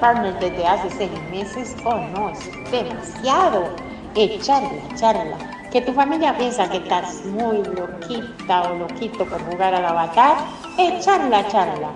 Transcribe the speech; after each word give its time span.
partners 0.00 0.38
desde 0.40 0.66
hace 0.66 0.90
seis 0.90 1.10
meses, 1.30 1.76
oh 1.84 1.98
no, 2.14 2.30
es 2.30 2.70
demasiado. 2.70 3.68
Echar 4.14 4.62
la 4.62 4.96
charla. 4.96 5.36
Que 5.70 5.82
tu 5.82 5.92
familia 5.92 6.36
piensa 6.36 6.68
que 6.68 6.78
estás 6.78 7.24
muy 7.26 7.58
loquita 7.58 8.62
o 8.70 8.74
loquito 8.76 9.26
por 9.26 9.40
jugar 9.50 9.74
al 9.74 9.84
avatar, 9.84 10.36
echar 10.78 11.24
la 11.28 11.46
charla. 11.48 11.90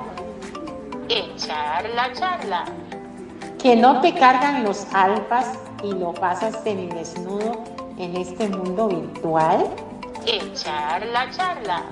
Echar 1.09 1.89
la 1.91 2.13
charla. 2.13 2.65
Que 3.59 3.75
no 3.77 4.01
te 4.01 4.15
cargan 4.15 4.65
los 4.65 4.87
alfas 4.93 5.59
y 5.83 5.93
lo 5.93 6.13
pasas 6.13 6.63
desnudo 6.65 7.65
en 7.99 8.17
este 8.17 8.49
mundo 8.49 8.89
virtual. 8.89 9.67
Echar 10.27 11.07
la 11.07 11.31
charla. 11.31 11.83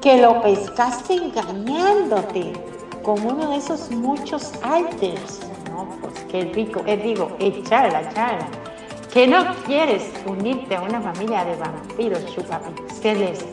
Que 0.00 0.20
lo 0.20 0.42
pescaste 0.42 1.14
engañándote 1.14 2.52
con 3.02 3.24
uno 3.24 3.50
de 3.50 3.56
esos 3.56 3.90
muchos 3.90 4.52
alters. 4.62 5.40
No, 5.70 5.88
pues 6.00 6.14
qué 6.30 6.44
rico. 6.54 6.82
Es 6.86 7.02
digo, 7.02 7.36
echar 7.38 7.90
la 7.92 8.08
charla. 8.12 8.46
Que 9.12 9.26
no 9.26 9.54
quieres 9.66 10.10
unirte 10.26 10.76
a 10.76 10.82
una 10.82 11.00
familia 11.00 11.44
de 11.44 11.56
vampiros 11.56 12.24
chupapixeles. 12.34 13.44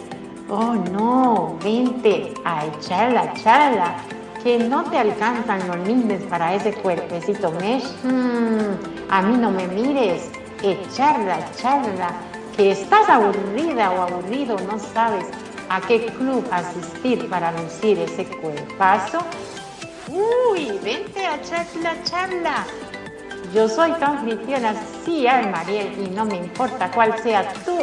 Oh 0.50 0.76
no, 0.92 1.58
vente 1.64 2.34
a 2.46 2.66
echar 2.66 3.12
la 3.12 3.34
charla. 3.34 3.96
Que 4.44 4.60
no 4.60 4.84
te 4.84 4.98
alcanzan 4.98 5.68
los 5.68 5.88
lindes 5.88 6.24
para 6.24 6.54
ese 6.54 6.74
cuerpecito 6.74 7.52
mesh. 7.52 7.86
Hmm, 8.04 9.10
a 9.10 9.22
mí 9.22 9.38
no 9.38 9.52
me 9.52 9.68
mires. 9.68 10.32
Echar 10.64 11.20
la 11.22 11.40
charla. 11.56 12.12
Que 12.56 12.72
estás 12.72 13.08
aburrida 13.08 13.92
o 13.92 14.02
aburrido, 14.02 14.58
no 14.68 14.80
sabes 14.80 15.26
a 15.70 15.82
qué 15.82 16.06
club 16.06 16.46
asistir 16.52 17.30
para 17.30 17.52
lucir 17.52 18.00
ese 18.00 18.26
cuerpazo. 18.26 19.20
Uy, 20.10 20.80
vente 20.84 21.26
a 21.26 21.36
echar 21.36 21.66
la 21.82 22.02
charla. 22.04 22.66
Yo 23.54 23.68
soy 23.70 23.92
tu 23.94 24.06
anfitriona, 24.06 24.74
sí, 25.06 25.26
Mariel, 25.52 25.94
y 26.06 26.10
no 26.10 26.26
me 26.26 26.36
importa 26.38 26.92
cuál 26.92 27.18
sea 27.20 27.52
tu 27.66 27.78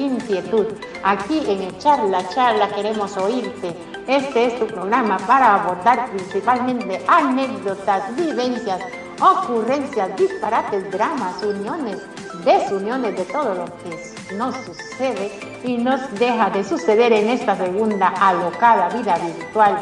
inquietud. 0.00 0.66
Aquí 1.04 1.42
en 1.46 1.62
Echar 1.62 2.02
la 2.04 2.26
Charla 2.28 2.68
queremos 2.68 3.16
oírte. 3.16 3.74
Este 4.06 4.46
es 4.46 4.58
tu 4.58 4.66
programa 4.66 5.18
para 5.18 5.62
abordar 5.62 6.10
principalmente 6.10 7.00
anécdotas, 7.06 8.14
vivencias, 8.16 8.80
ocurrencias, 9.20 10.16
disparates, 10.16 10.90
dramas, 10.90 11.42
uniones, 11.42 11.98
desuniones 12.44 13.16
de 13.16 13.24
todo 13.24 13.54
lo 13.54 13.64
que 13.64 14.34
nos 14.34 14.54
sucede 14.56 15.30
y 15.64 15.76
nos 15.78 16.12
deja 16.18 16.50
de 16.50 16.64
suceder 16.64 17.12
en 17.12 17.28
esta 17.28 17.56
segunda 17.56 18.08
alocada 18.08 18.88
vida 18.88 19.16
virtual 19.18 19.78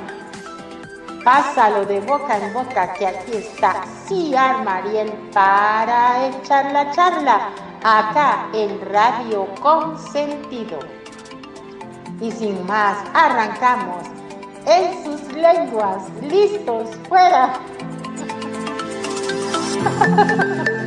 Pásalo 1.25 1.84
de 1.84 2.00
boca 2.00 2.39
en 2.39 2.52
boca 2.55 2.94
que 2.94 3.06
aquí 3.06 3.36
está 3.36 3.84
Ciar 4.06 4.64
Mariel 4.64 5.12
para 5.34 6.28
echar 6.28 6.72
la 6.72 6.91
charla 6.92 7.50
acá 7.83 8.48
en 8.55 8.80
Radio 8.91 9.47
Consentido. 9.61 10.78
Y 12.22 12.33
sin 12.33 12.67
más, 12.67 12.97
arrancamos 13.12 14.06
en 14.67 15.05
sus 15.05 15.33
lenguas, 15.34 16.05
listos, 16.22 16.89
fuera. 17.08 17.52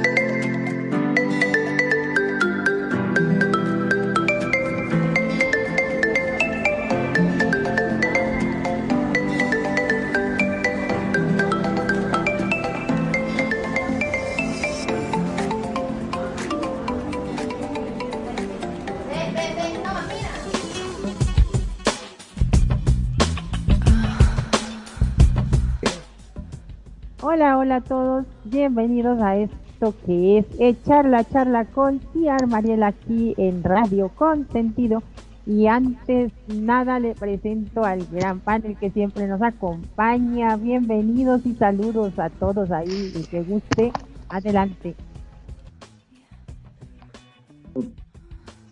Hola, 27.64 27.78
a 27.78 27.82
todos, 27.82 28.26
bienvenidos 28.44 29.22
a 29.22 29.38
esto 29.38 29.96
que 30.06 30.40
es 30.40 30.46
Echar 30.60 31.06
la 31.06 31.24
charla 31.24 31.64
con 31.64 32.02
Ciar 32.12 32.46
Mariel 32.46 32.84
aquí 32.84 33.34
en 33.38 33.64
Radio 33.64 34.10
Consentido. 34.10 35.02
Y 35.46 35.68
antes 35.68 36.34
nada 36.48 37.00
le 37.00 37.16
presento 37.16 37.86
al 37.86 38.06
gran 38.08 38.42
panel 38.42 38.78
que 38.78 38.92
siempre 38.92 39.28
nos 39.28 39.42
acompaña. 39.42 40.58
Bienvenidos 40.58 41.46
y 41.46 41.56
saludos 41.56 42.20
a 42.20 42.30
todos 42.30 42.70
ahí, 42.70 43.14
y 43.16 43.24
que 43.28 43.44
guste. 43.44 43.94
Adelante. 44.28 44.94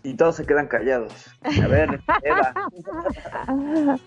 Y 0.02 0.12
todos 0.12 0.36
se 0.36 0.44
quedan 0.44 0.66
callados. 0.66 1.34
A 1.40 1.66
ver, 1.66 1.98
Eva. 2.22 2.52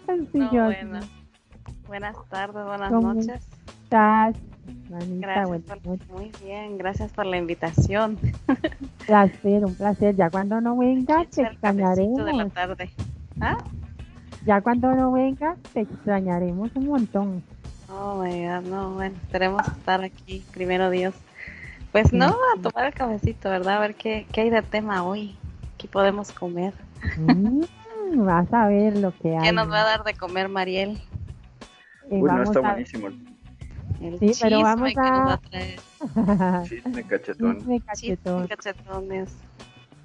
Buenas 1.87 2.17
tardes, 2.29 2.65
buenas 2.65 2.91
noches 2.91 3.65
estás? 3.85 4.35
Gracias 4.89 5.63
muy 6.09 6.31
bien, 6.43 6.77
gracias 6.77 7.11
por 7.11 7.25
la 7.25 7.37
invitación. 7.37 8.17
Placer, 9.07 9.65
un 9.65 9.75
placer. 9.75 10.15
Ya 10.15 10.29
cuando 10.29 10.61
no 10.61 10.77
vengas, 10.77 11.27
te 11.29 11.43
extrañaremos. 11.43 12.25
De 12.25 12.33
la 12.33 12.49
tarde. 12.49 12.89
¿Ah? 13.39 13.57
Ya 14.45 14.61
cuando 14.61 14.93
no 14.93 15.11
vengas, 15.11 15.57
te 15.73 15.81
extrañaremos 15.81 16.71
un 16.75 16.87
montón. 16.87 17.43
Oh 17.89 18.21
my 18.21 18.45
god, 18.45 18.61
no, 18.63 18.93
bueno, 18.93 19.15
esperemos 19.15 19.67
estar 19.67 20.03
aquí, 20.03 20.43
primero 20.51 20.89
Dios. 20.89 21.13
Pues 21.91 22.11
no, 22.11 22.27
a 22.27 22.61
tomar 22.61 22.87
el 22.87 22.93
cafecito, 22.93 23.49
¿verdad? 23.49 23.77
A 23.77 23.79
ver 23.79 23.95
qué, 23.95 24.27
qué 24.31 24.41
hay 24.41 24.49
de 24.49 24.61
tema 24.61 25.03
hoy, 25.03 25.35
qué 25.77 25.87
podemos 25.87 26.31
comer. 26.31 26.73
Mm, 27.17 28.25
vas 28.25 28.51
a 28.53 28.67
ver 28.67 28.97
lo 28.97 29.13
que 29.17 29.37
hay. 29.37 29.43
¿Qué 29.45 29.51
nos 29.53 29.69
va 29.71 29.81
a 29.81 29.85
dar 29.85 30.03
de 30.03 30.13
comer 30.13 30.49
Mariel? 30.49 31.01
Eh, 32.09 32.19
bueno, 32.19 32.43
está 32.43 32.59
buenísimo 32.59 33.09
sí, 34.19 34.31
pero 34.41 34.61
vamos 34.61 34.93
a... 34.97 35.39
Chisme 36.67 37.03
cachetón. 37.03 37.57
Chisme 37.57 37.81
cachetón. 37.81 38.47
cachetones. 38.47 39.35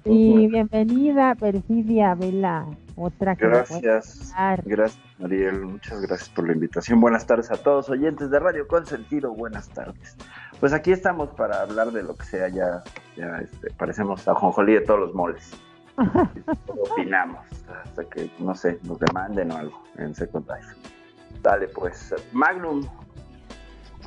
Y 0.03 0.47
bienvenida, 0.47 1.35
Perfidia 1.35 2.15
Vela. 2.15 2.65
Otra 2.95 3.35
que 3.35 3.47
Gracias. 3.47 4.33
Gracias, 4.65 4.99
Mariel. 5.19 5.61
Muchas 5.61 6.01
gracias 6.01 6.29
por 6.29 6.47
la 6.47 6.53
invitación. 6.53 6.99
Buenas 6.99 7.25
tardes 7.27 7.51
a 7.51 7.55
todos, 7.55 7.89
oyentes 7.89 8.31
de 8.31 8.39
Radio 8.39 8.67
Consentido. 8.67 9.31
Buenas 9.31 9.69
tardes. 9.69 10.17
Pues 10.59 10.73
aquí 10.73 10.91
estamos 10.91 11.29
para 11.29 11.61
hablar 11.61 11.91
de 11.91 12.03
lo 12.03 12.15
que 12.15 12.25
sea. 12.25 12.49
Ya, 12.49 12.83
ya 13.15 13.37
este, 13.37 13.69
parecemos 13.71 14.27
a 14.27 14.33
Jonjolí 14.33 14.73
de 14.73 14.81
todos 14.81 14.99
los 14.99 15.13
moles. 15.13 15.51
opinamos 16.67 17.45
hasta 17.83 18.03
que, 18.05 18.31
no 18.39 18.55
sé, 18.55 18.79
nos 18.83 18.99
demanden 18.99 19.51
o 19.51 19.57
algo 19.57 19.83
en 19.97 20.15
Second 20.15 20.47
Life. 20.47 20.75
Dale, 21.41 21.67
pues, 21.67 22.13
Magnum, 22.33 22.81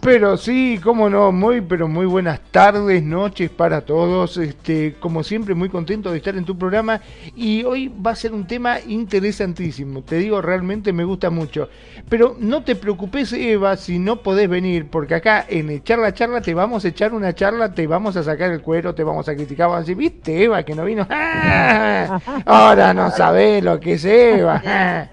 pero 0.04 0.36
sí, 0.36 0.78
cómo 0.84 1.08
no, 1.08 1.32
muy, 1.32 1.62
pero 1.62 1.88
muy 1.88 2.04
buenas 2.04 2.38
tardes, 2.50 3.02
noches 3.02 3.48
para 3.48 3.80
todos. 3.80 4.36
Este, 4.36 4.96
como 5.00 5.24
siempre, 5.24 5.54
muy 5.54 5.70
contento 5.70 6.12
de 6.12 6.18
estar 6.18 6.36
en 6.36 6.44
tu 6.44 6.58
programa. 6.58 7.00
Y 7.34 7.64
hoy 7.64 7.88
va 7.88 8.10
a 8.10 8.14
ser 8.14 8.34
un 8.34 8.46
tema 8.46 8.80
interesantísimo. 8.86 10.02
Te 10.02 10.16
digo, 10.16 10.42
realmente 10.42 10.92
me 10.92 11.04
gusta 11.04 11.30
mucho. 11.30 11.70
Pero 12.06 12.36
no 12.38 12.62
te 12.62 12.76
preocupes, 12.76 13.32
Eva, 13.32 13.78
si 13.78 13.98
no 13.98 14.20
podés 14.22 14.46
venir, 14.50 14.88
porque 14.90 15.14
acá 15.14 15.46
en 15.48 15.70
Echar 15.70 15.98
la 15.98 16.12
Charla 16.12 16.42
te 16.42 16.52
vamos 16.52 16.84
a 16.84 16.88
echar 16.88 17.14
una 17.14 17.34
charla, 17.34 17.72
te 17.72 17.86
vamos 17.86 18.14
a 18.16 18.22
sacar 18.22 18.50
el 18.50 18.60
cuero, 18.60 18.94
te 18.94 19.04
vamos 19.04 19.26
a 19.30 19.34
criticar. 19.34 19.68
Vamos 19.68 19.78
a 19.78 19.80
decir, 19.80 19.96
¿viste, 19.96 20.44
Eva, 20.44 20.62
que 20.64 20.74
no 20.74 20.84
vino? 20.84 21.06
¡Ah! 21.08 22.20
Ahora 22.44 22.92
no 22.92 23.10
sabés 23.10 23.64
lo 23.64 23.80
que 23.80 23.94
es 23.94 24.04
Eva. 24.04 24.62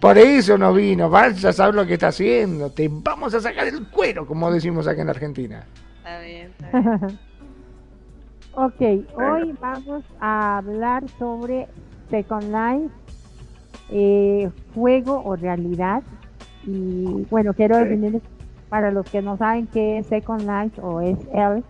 Por 0.00 0.18
eso 0.18 0.58
no 0.58 0.74
vino. 0.74 1.08
Vas 1.08 1.42
a 1.46 1.52
saber 1.54 1.74
lo 1.74 1.86
que 1.86 1.94
está 1.94 2.08
haciendo. 2.08 2.70
Te 2.70 2.90
vamos 2.90 3.32
a 3.32 3.40
sacar 3.40 3.66
el 3.68 3.86
cuero 3.88 4.26
como 4.34 4.50
decimos 4.50 4.88
acá 4.88 5.00
en 5.00 5.10
Argentina. 5.10 5.64
Está 5.98 6.18
bien, 6.18 6.50
está 6.58 6.80
bien. 6.80 7.18
ok, 8.54 8.80
hoy 9.16 9.54
vamos 9.60 10.02
a 10.18 10.58
hablar 10.58 11.08
sobre 11.20 11.68
Second 12.10 12.52
Life, 12.52 12.94
eh, 13.90 14.50
juego 14.74 15.22
o 15.24 15.36
realidad. 15.36 16.02
Y 16.66 17.24
bueno, 17.30 17.54
quiero 17.54 17.76
definir 17.76 18.20
para 18.68 18.90
los 18.90 19.08
que 19.08 19.22
no 19.22 19.36
saben 19.36 19.68
qué 19.68 19.98
es 19.98 20.08
Second 20.08 20.40
Life 20.40 20.80
o 20.80 21.00
es 21.00 21.18
él. 21.32 21.62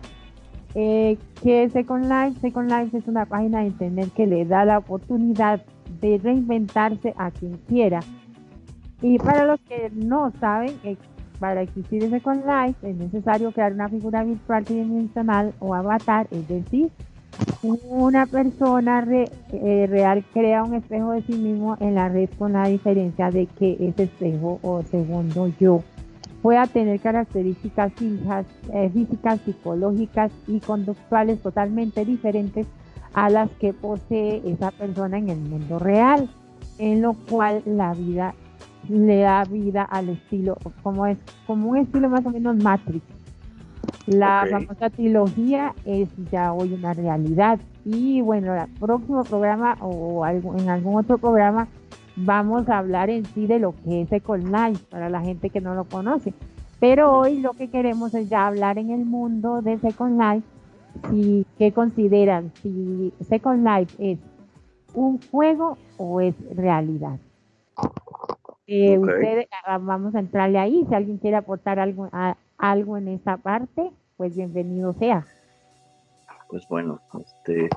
Eh, 0.73 1.19
¿Qué 1.43 1.65
es 1.65 1.73
Second 1.73 2.05
Life? 2.05 2.39
Second 2.39 2.71
Life 2.71 2.97
es 2.97 3.07
una 3.07 3.27
página 3.27 3.59
de 3.59 3.67
internet 3.67 4.09
que 4.15 4.25
le 4.25 4.43
da 4.43 4.65
la 4.65 4.79
oportunidad 4.79 5.61
de 6.01 6.17
reinventarse 6.17 7.13
a 7.15 7.29
quien 7.29 7.57
quiera. 7.67 7.99
Y 9.03 9.19
para 9.19 9.45
los 9.45 9.59
que 9.61 9.91
no 9.93 10.31
saben, 10.39 10.79
para 11.39 11.61
existir 11.61 12.03
ese 12.03 12.21
con 12.21 12.37
Life 12.37 12.87
es 12.87 12.95
necesario 12.95 13.51
crear 13.51 13.73
una 13.73 13.89
figura 13.89 14.23
virtual 14.23 14.63
tridimensional 14.63 15.53
o 15.59 15.73
avatar, 15.73 16.27
es 16.31 16.47
decir, 16.47 16.89
una 17.61 18.25
persona 18.25 19.05
eh, 19.09 19.87
real 19.89 20.23
crea 20.33 20.63
un 20.63 20.75
espejo 20.75 21.11
de 21.11 21.21
sí 21.23 21.33
mismo 21.33 21.77
en 21.79 21.95
la 21.95 22.09
red 22.09 22.29
con 22.37 22.53
la 22.53 22.67
diferencia 22.67 23.29
de 23.29 23.47
que 23.47 23.73
ese 23.79 24.03
espejo 24.03 24.59
o 24.61 24.83
segundo 24.83 25.51
yo 25.59 25.83
pueda 26.41 26.67
tener 26.67 26.99
características 26.99 27.91
físicas, 27.93 28.45
eh, 28.71 28.89
físicas, 28.93 29.41
psicológicas 29.41 30.31
y 30.47 30.59
conductuales 30.59 31.41
totalmente 31.41 32.05
diferentes 32.05 32.67
a 33.13 33.29
las 33.29 33.49
que 33.51 33.73
posee 33.73 34.43
esa 34.45 34.71
persona 34.71 35.17
en 35.17 35.29
el 35.29 35.39
mundo 35.39 35.79
real, 35.79 36.29
en 36.77 37.01
lo 37.01 37.13
cual 37.13 37.63
la 37.65 37.93
vida 37.93 38.35
le 38.89 39.21
da 39.21 39.43
vida 39.43 39.83
al 39.83 40.09
estilo, 40.09 40.57
como 40.83 41.05
es 41.05 41.17
como 41.47 41.69
un 41.69 41.77
estilo 41.77 42.09
más 42.09 42.25
o 42.25 42.29
menos 42.29 42.55
Matrix. 42.57 43.03
La 44.07 44.45
famosa 44.49 44.89
trilogía 44.89 45.73
es 45.85 46.09
ya 46.31 46.53
hoy 46.53 46.73
una 46.73 46.93
realidad 46.93 47.59
y 47.83 48.21
bueno, 48.21 48.55
el 48.55 48.67
próximo 48.79 49.23
programa 49.23 49.77
o 49.81 50.25
en 50.25 50.69
algún 50.69 50.97
otro 50.97 51.17
programa 51.17 51.67
vamos 52.15 52.69
a 52.69 52.77
hablar 52.77 53.09
en 53.09 53.25
sí 53.25 53.47
de 53.47 53.59
lo 53.59 53.73
que 53.83 54.01
es 54.01 54.09
Second 54.09 54.45
Life 54.45 54.85
para 54.89 55.09
la 55.09 55.21
gente 55.21 55.49
que 55.49 55.61
no 55.61 55.75
lo 55.75 55.85
conoce. 55.85 56.33
Pero 56.79 57.17
hoy 57.17 57.39
lo 57.39 57.51
que 57.53 57.69
queremos 57.69 58.13
es 58.13 58.29
ya 58.29 58.47
hablar 58.47 58.77
en 58.77 58.91
el 58.91 59.05
mundo 59.05 59.61
de 59.61 59.77
Second 59.79 60.21
Life 60.21 60.47
si 61.09 61.45
qué 61.57 61.71
consideran 61.71 62.51
si 62.61 63.13
Second 63.21 63.67
Life 63.67 64.11
es 64.11 64.19
un 64.93 65.19
juego 65.29 65.77
o 65.97 66.21
es 66.21 66.35
realidad. 66.55 67.19
Eh, 68.67 68.97
ustedes, 68.97 69.47
ah, 69.65 69.77
vamos 69.77 70.15
a 70.15 70.19
entrarle 70.19 70.57
ahí. 70.57 70.85
Si 70.89 70.95
alguien 70.95 71.17
quiere 71.17 71.37
aportar 71.37 71.79
algo, 71.79 72.09
algo 72.57 72.97
en 72.97 73.09
esa 73.09 73.37
parte, 73.37 73.91
pues 74.17 74.35
bienvenido 74.35 74.93
sea. 74.93 75.25
Pues 76.49 76.67
bueno, 76.69 77.01
este, 77.19 77.69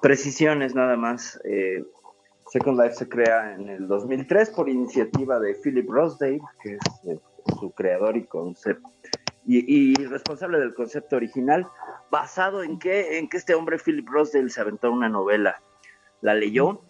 precisiones 0.00 0.74
nada 0.74 0.96
más. 0.96 1.40
Eh, 1.44 1.84
Second 2.50 2.80
Life 2.80 2.94
se 2.94 3.08
crea 3.08 3.54
en 3.54 3.68
el 3.68 3.86
2003 3.86 4.50
por 4.50 4.68
iniciativa 4.68 5.38
de 5.38 5.54
Philip 5.54 5.88
Rosedale, 5.88 6.40
que 6.62 6.74
es 6.74 6.80
eh, 7.06 7.20
su 7.58 7.70
creador 7.70 8.16
y 8.16 8.24
concepto 8.24 8.88
y, 9.46 9.94
responsable 10.04 10.58
del 10.58 10.74
concepto 10.74 11.16
original, 11.16 11.66
basado 12.10 12.62
en 12.62 12.78
que, 12.78 13.18
en 13.18 13.28
que 13.28 13.36
este 13.36 13.54
hombre 13.54 13.78
Philip 13.78 14.08
Rosedale 14.08 14.50
se 14.50 14.60
aventó 14.60 14.92
una 14.92 15.08
novela. 15.08 15.60
La 16.20 16.34
leyó 16.34 16.82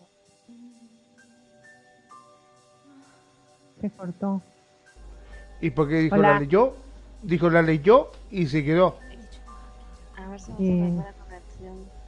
Se 3.80 3.90
cortó. 3.90 4.42
¿Y 5.60 5.70
por 5.70 5.88
qué 5.88 5.96
dijo 5.96 6.16
la 6.16 6.38
leyó? 6.38 6.74
Dijo 7.22 7.50
la 7.50 7.62
leyó 7.62 8.10
y 8.30 8.46
se 8.46 8.64
quedó. 8.64 8.98
A 10.16 10.28
ver 10.28 10.40
si 10.40 10.50
la 10.52 11.12
conexión. 11.12 12.00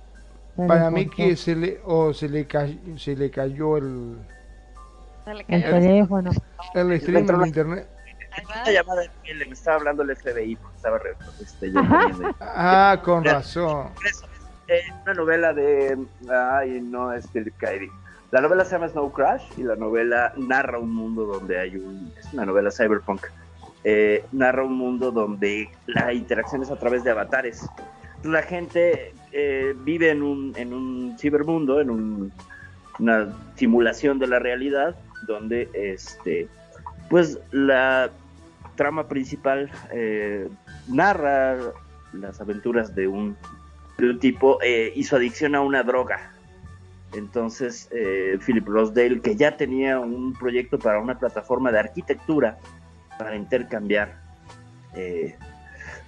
Para 0.69 0.91
mí 0.91 1.09
que 1.09 1.37
se 1.37 1.55
le 1.57 1.81
o 1.85 2.13
se 2.13 2.29
le 2.29 2.47
cayó, 2.47 2.79
se 2.99 3.17
le 3.17 3.31
cayó 3.31 3.77
el 3.79 4.19
el 5.49 5.65
teléfono. 5.65 6.31
El 6.75 7.01
stream 7.01 7.31
en 7.31 7.47
internet. 7.47 7.89
Esta 8.37 8.71
llamada 8.71 9.03
me 9.25 9.53
estaba 9.53 9.77
hablando 9.77 10.03
el 10.03 10.17
FBI 10.17 10.57
porque 10.57 10.77
estaba 10.77 11.01
este, 11.41 11.73
Ah, 12.41 13.01
con 13.05 13.25
razón. 13.25 13.89
Es 14.69 14.85
una 15.03 15.15
novela 15.15 15.53
de 15.53 15.99
ay 16.31 16.81
no 16.81 17.13
es 17.13 17.27
Philip 17.29 17.55
K. 17.59 17.73
La 18.33 18.41
novela 18.41 18.65
se 18.65 18.71
llama 18.71 18.89
Snow 18.89 19.13
Crash 19.13 19.43
y 19.59 19.63
la 19.63 19.77
novela 19.77 20.33
narra 20.39 20.79
un 20.79 20.95
mundo 20.95 21.27
donde 21.27 21.61
hay 21.61 21.77
un... 21.77 22.11
Es 22.19 22.33
una 22.33 22.47
novela 22.47 22.71
cyberpunk. 22.71 23.27
Eh, 23.85 24.25
narra 24.33 24.65
un 24.65 24.73
mundo 24.73 25.13
donde 25.13 25.69
la 25.87 26.15
interacción 26.15 26.63
es 26.63 26.71
a 26.71 26.77
través 26.77 27.05
de 27.05 27.11
avatares. 27.11 27.69
La 28.25 28.41
gente 28.41 29.13
eh, 29.33 29.75
vive 29.85 30.09
en 30.09 30.23
un, 30.23 30.55
en 30.57 30.73
un 30.73 31.15
cibermundo, 31.19 31.83
en 31.83 32.33
una 32.99 33.37
simulación 33.57 34.19
de 34.19 34.27
la 34.27 34.39
realidad, 34.39 34.97
donde 35.27 35.69
este, 35.75 36.49
pues 37.11 37.39
la 37.51 38.09
trama 38.77 39.09
principal 39.09 39.71
eh, 39.93 40.49
narra 40.89 41.59
las 42.15 42.41
aventuras 42.41 42.95
de 42.95 43.09
un, 43.09 43.37
de 43.99 44.09
un 44.09 44.19
tipo 44.19 44.59
y 44.63 45.05
su 45.05 45.17
adicción 45.17 45.55
a 45.55 45.61
una 45.61 45.83
droga 45.83 46.32
entonces, 47.15 47.89
eh, 47.93 48.39
Philip 48.45 48.67
Rosedale, 48.67 49.21
que 49.21 49.37
ya 49.37 49.57
tenía 49.57 49.99
un 50.01 50.33
proyecto 50.33 50.79
para 50.79 50.99
una 50.99 51.19
plataforma 51.19 51.71
de 51.71 51.79
arquitectura 51.79 52.59
para 53.19 53.37
intercambiar 53.37 54.21
eh, 54.95 55.37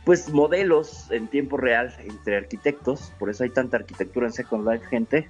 pues 0.05 0.31
modelos 0.31 1.11
en 1.11 1.29
tiempo 1.29 1.57
real 1.57 1.95
entre 2.01 2.37
arquitectos, 2.37 3.13
por 3.19 3.31
eso 3.31 3.45
hay 3.45 3.51
tanta 3.51 3.79
arquitectura 3.79 4.27
en 4.27 4.33
Second 4.33 4.69
Life, 4.69 4.87
gente, 4.87 5.29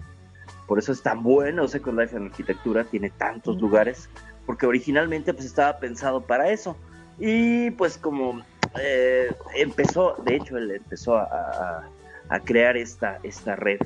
por 0.66 0.78
eso 0.78 0.92
es 0.92 1.02
tan 1.02 1.22
bueno 1.22 1.68
Second 1.68 1.98
Life 1.98 2.16
en 2.16 2.26
arquitectura, 2.26 2.84
tiene 2.84 3.10
tantos 3.10 3.60
lugares, 3.60 4.08
porque 4.46 4.66
originalmente 4.66 5.32
pues 5.32 5.46
estaba 5.46 5.78
pensado 5.78 6.20
para 6.20 6.50
eso, 6.50 6.76
y 7.18 7.70
pues 7.72 7.96
como 7.96 8.42
eh, 8.80 9.32
empezó, 9.54 10.16
de 10.24 10.36
hecho 10.36 10.56
él 10.56 10.72
empezó 10.72 11.16
a, 11.16 11.84
a 12.28 12.40
crear 12.40 12.76
esta, 12.76 13.18
esta 13.22 13.54
red 13.56 13.78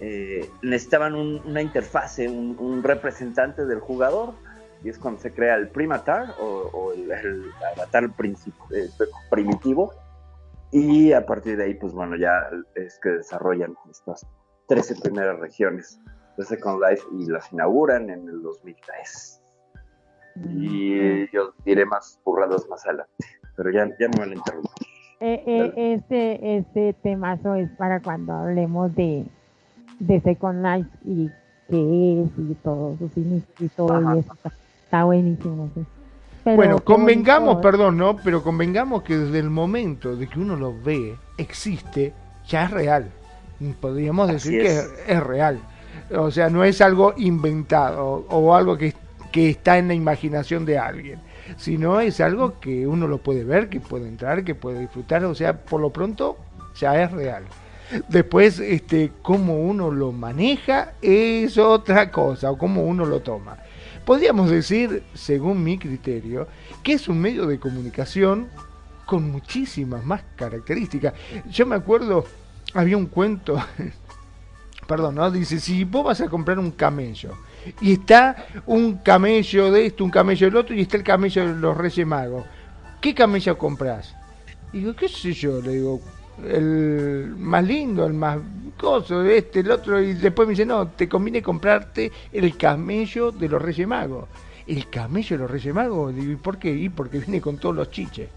eh, 0.00 0.48
necesitaban 0.62 1.14
una 1.14 1.62
interfase, 1.62 2.28
un, 2.28 2.82
representante 2.82 3.64
del 3.64 3.80
jugador, 3.80 4.34
y 4.82 4.88
es 4.88 4.98
cuando 4.98 5.20
se 5.20 5.32
crea 5.32 5.56
el 5.56 5.68
primatar 5.68 6.34
o, 6.40 6.92
el, 6.92 7.10
avatar 7.76 8.04
eh, 8.04 8.88
primitivo, 9.30 9.92
y 10.70 11.12
a 11.12 11.24
partir 11.24 11.56
de 11.56 11.64
ahí, 11.64 11.74
pues 11.74 11.92
bueno, 11.92 12.16
ya 12.16 12.48
es 12.74 12.98
que 13.00 13.10
desarrollan 13.10 13.76
estas 13.90 14.26
13 14.66 14.96
primeras 15.02 15.38
regiones 15.38 16.00
de 16.36 16.44
Second 16.44 16.82
Life 16.82 17.04
y 17.12 17.26
las 17.26 17.52
inauguran 17.52 18.10
en 18.10 18.28
el 18.28 18.42
2003. 18.42 19.40
Y 20.36 21.30
yo 21.30 21.54
diré 21.64 21.86
más 21.86 22.20
burradas 22.24 22.68
más 22.68 22.84
adelante, 22.86 23.12
pero 23.56 23.70
ya, 23.70 23.88
ya 24.00 24.08
no 24.08 24.20
me 24.20 24.26
lo 24.26 24.32
interrumpo. 24.34 24.72
Eh, 25.20 25.72
este, 25.76 26.56
este 26.56 26.92
temazo 27.02 27.54
es 27.54 27.70
para 27.78 28.00
cuando 28.00 28.32
hablemos 28.32 28.94
de, 28.94 29.24
de 29.98 30.20
Second 30.20 30.64
Life 30.64 30.90
y 31.04 31.30
qué 31.68 32.22
es 32.22 32.30
y 32.38 32.54
todo 32.62 32.96
sus 32.98 33.16
inicios 33.16 33.60
y 33.60 33.68
todo 33.68 34.18
eso. 34.18 34.36
Está, 34.84 35.04
buenísimo. 35.04 35.70
bueno, 36.44 36.78
convengamos, 36.80 37.56
perdón, 37.60 37.96
¿no? 37.96 38.16
Pero 38.18 38.42
convengamos 38.42 39.02
que 39.02 39.16
desde 39.16 39.38
el 39.38 39.50
momento 39.50 40.16
de 40.16 40.28
que 40.28 40.38
uno 40.38 40.56
lo 40.56 40.74
ve, 40.82 41.16
existe, 41.38 42.12
ya 42.46 42.64
es 42.64 42.70
real. 42.70 43.10
Podríamos 43.80 44.28
decir 44.28 44.62
que 44.62 44.78
es 45.08 45.22
real. 45.22 45.58
O 46.16 46.30
sea, 46.30 46.50
no 46.50 46.64
es 46.64 46.80
algo 46.80 47.14
inventado 47.16 48.26
o 48.28 48.54
algo 48.54 48.76
que, 48.76 48.94
que 49.32 49.50
está 49.50 49.78
en 49.78 49.88
la 49.88 49.94
imaginación 49.94 50.66
de 50.66 50.78
alguien, 50.78 51.18
sino 51.56 52.00
es 52.00 52.20
algo 52.20 52.60
que 52.60 52.86
uno 52.86 53.06
lo 53.06 53.18
puede 53.18 53.44
ver, 53.44 53.68
que 53.68 53.80
puede 53.80 54.06
entrar, 54.08 54.44
que 54.44 54.54
puede 54.54 54.80
disfrutar. 54.80 55.24
O 55.24 55.34
sea, 55.34 55.64
por 55.64 55.80
lo 55.80 55.90
pronto 55.90 56.36
ya 56.76 57.02
es 57.02 57.10
real. 57.10 57.44
Después, 58.08 58.58
este, 58.58 59.12
cómo 59.22 59.58
uno 59.58 59.90
lo 59.90 60.12
maneja 60.12 60.94
es 61.02 61.58
otra 61.58 62.10
cosa, 62.10 62.50
o 62.50 62.58
cómo 62.58 62.82
uno 62.82 63.04
lo 63.04 63.20
toma. 63.20 63.58
Podríamos 64.04 64.50
decir, 64.50 65.02
según 65.14 65.62
mi 65.62 65.78
criterio, 65.78 66.46
que 66.82 66.94
es 66.94 67.08
un 67.08 67.20
medio 67.20 67.46
de 67.46 67.58
comunicación 67.58 68.48
con 69.06 69.30
muchísimas 69.30 70.04
más 70.04 70.22
características. 70.36 71.14
Yo 71.50 71.66
me 71.66 71.76
acuerdo, 71.76 72.24
había 72.74 72.96
un 72.96 73.06
cuento, 73.06 73.58
perdón, 74.86 75.16
¿no? 75.16 75.30
Dice, 75.30 75.60
si 75.60 75.84
vos 75.84 76.04
vas 76.04 76.20
a 76.20 76.28
comprar 76.28 76.58
un 76.58 76.70
camello, 76.70 77.32
y 77.80 77.92
está 77.92 78.46
un 78.66 78.98
camello 78.98 79.70
de 79.70 79.86
esto, 79.86 80.04
un 80.04 80.10
camello 80.10 80.46
del 80.46 80.56
otro, 80.56 80.74
y 80.74 80.82
está 80.82 80.96
el 80.96 81.04
camello 81.04 81.46
de 81.46 81.54
los 81.54 81.76
Reyes 81.76 82.06
Magos, 82.06 82.44
¿qué 83.00 83.14
camello 83.14 83.56
compras? 83.56 84.14
Y 84.72 84.80
digo, 84.80 84.94
qué 84.94 85.08
sé 85.08 85.32
yo, 85.32 85.62
le 85.62 85.72
digo, 85.72 86.00
el 86.42 87.34
más 87.38 87.64
lindo, 87.64 88.06
el 88.06 88.14
más 88.14 88.38
coso, 88.76 89.22
este, 89.22 89.60
el 89.60 89.70
otro, 89.70 90.00
y 90.00 90.14
después 90.14 90.48
me 90.48 90.52
dice, 90.52 90.66
no, 90.66 90.88
te 90.88 91.08
conviene 91.08 91.42
comprarte 91.42 92.10
el 92.32 92.56
camello 92.56 93.30
de 93.30 93.48
los 93.48 93.60
Reyes 93.60 93.86
Magos. 93.86 94.28
¿El 94.66 94.88
camello 94.88 95.36
de 95.36 95.42
los 95.42 95.50
Reyes 95.50 95.74
Magos? 95.74 96.14
¿Y 96.16 96.36
por 96.36 96.58
qué? 96.58 96.70
Y 96.74 96.88
porque 96.88 97.18
viene 97.18 97.40
con 97.40 97.58
todos 97.58 97.76
los 97.76 97.90
chiches. 97.90 98.28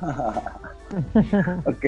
ok. 1.64 1.86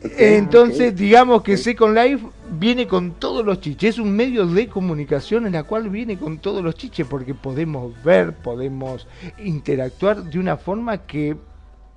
Entonces, 0.00 0.94
digamos 0.94 1.42
que 1.42 1.56
Second 1.56 1.96
Life 1.96 2.24
viene 2.52 2.86
con 2.86 3.12
todos 3.12 3.44
los 3.44 3.60
chiches. 3.60 3.94
Es 3.94 3.98
un 3.98 4.14
medio 4.14 4.46
de 4.46 4.68
comunicación 4.68 5.46
en 5.46 5.54
la 5.54 5.64
cual 5.64 5.88
viene 5.88 6.16
con 6.16 6.38
todos 6.38 6.62
los 6.62 6.76
chiches 6.76 7.06
porque 7.08 7.34
podemos 7.34 8.00
ver, 8.04 8.32
podemos 8.32 9.08
interactuar 9.38 10.22
de 10.22 10.38
una 10.38 10.56
forma 10.56 10.98
que 10.98 11.36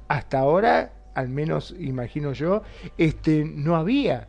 hasta 0.07 0.39
ahora 0.39 0.91
al 1.13 1.29
menos 1.29 1.75
imagino 1.79 2.33
yo, 2.33 2.63
este, 2.97 3.45
no 3.45 3.75
había. 3.75 4.27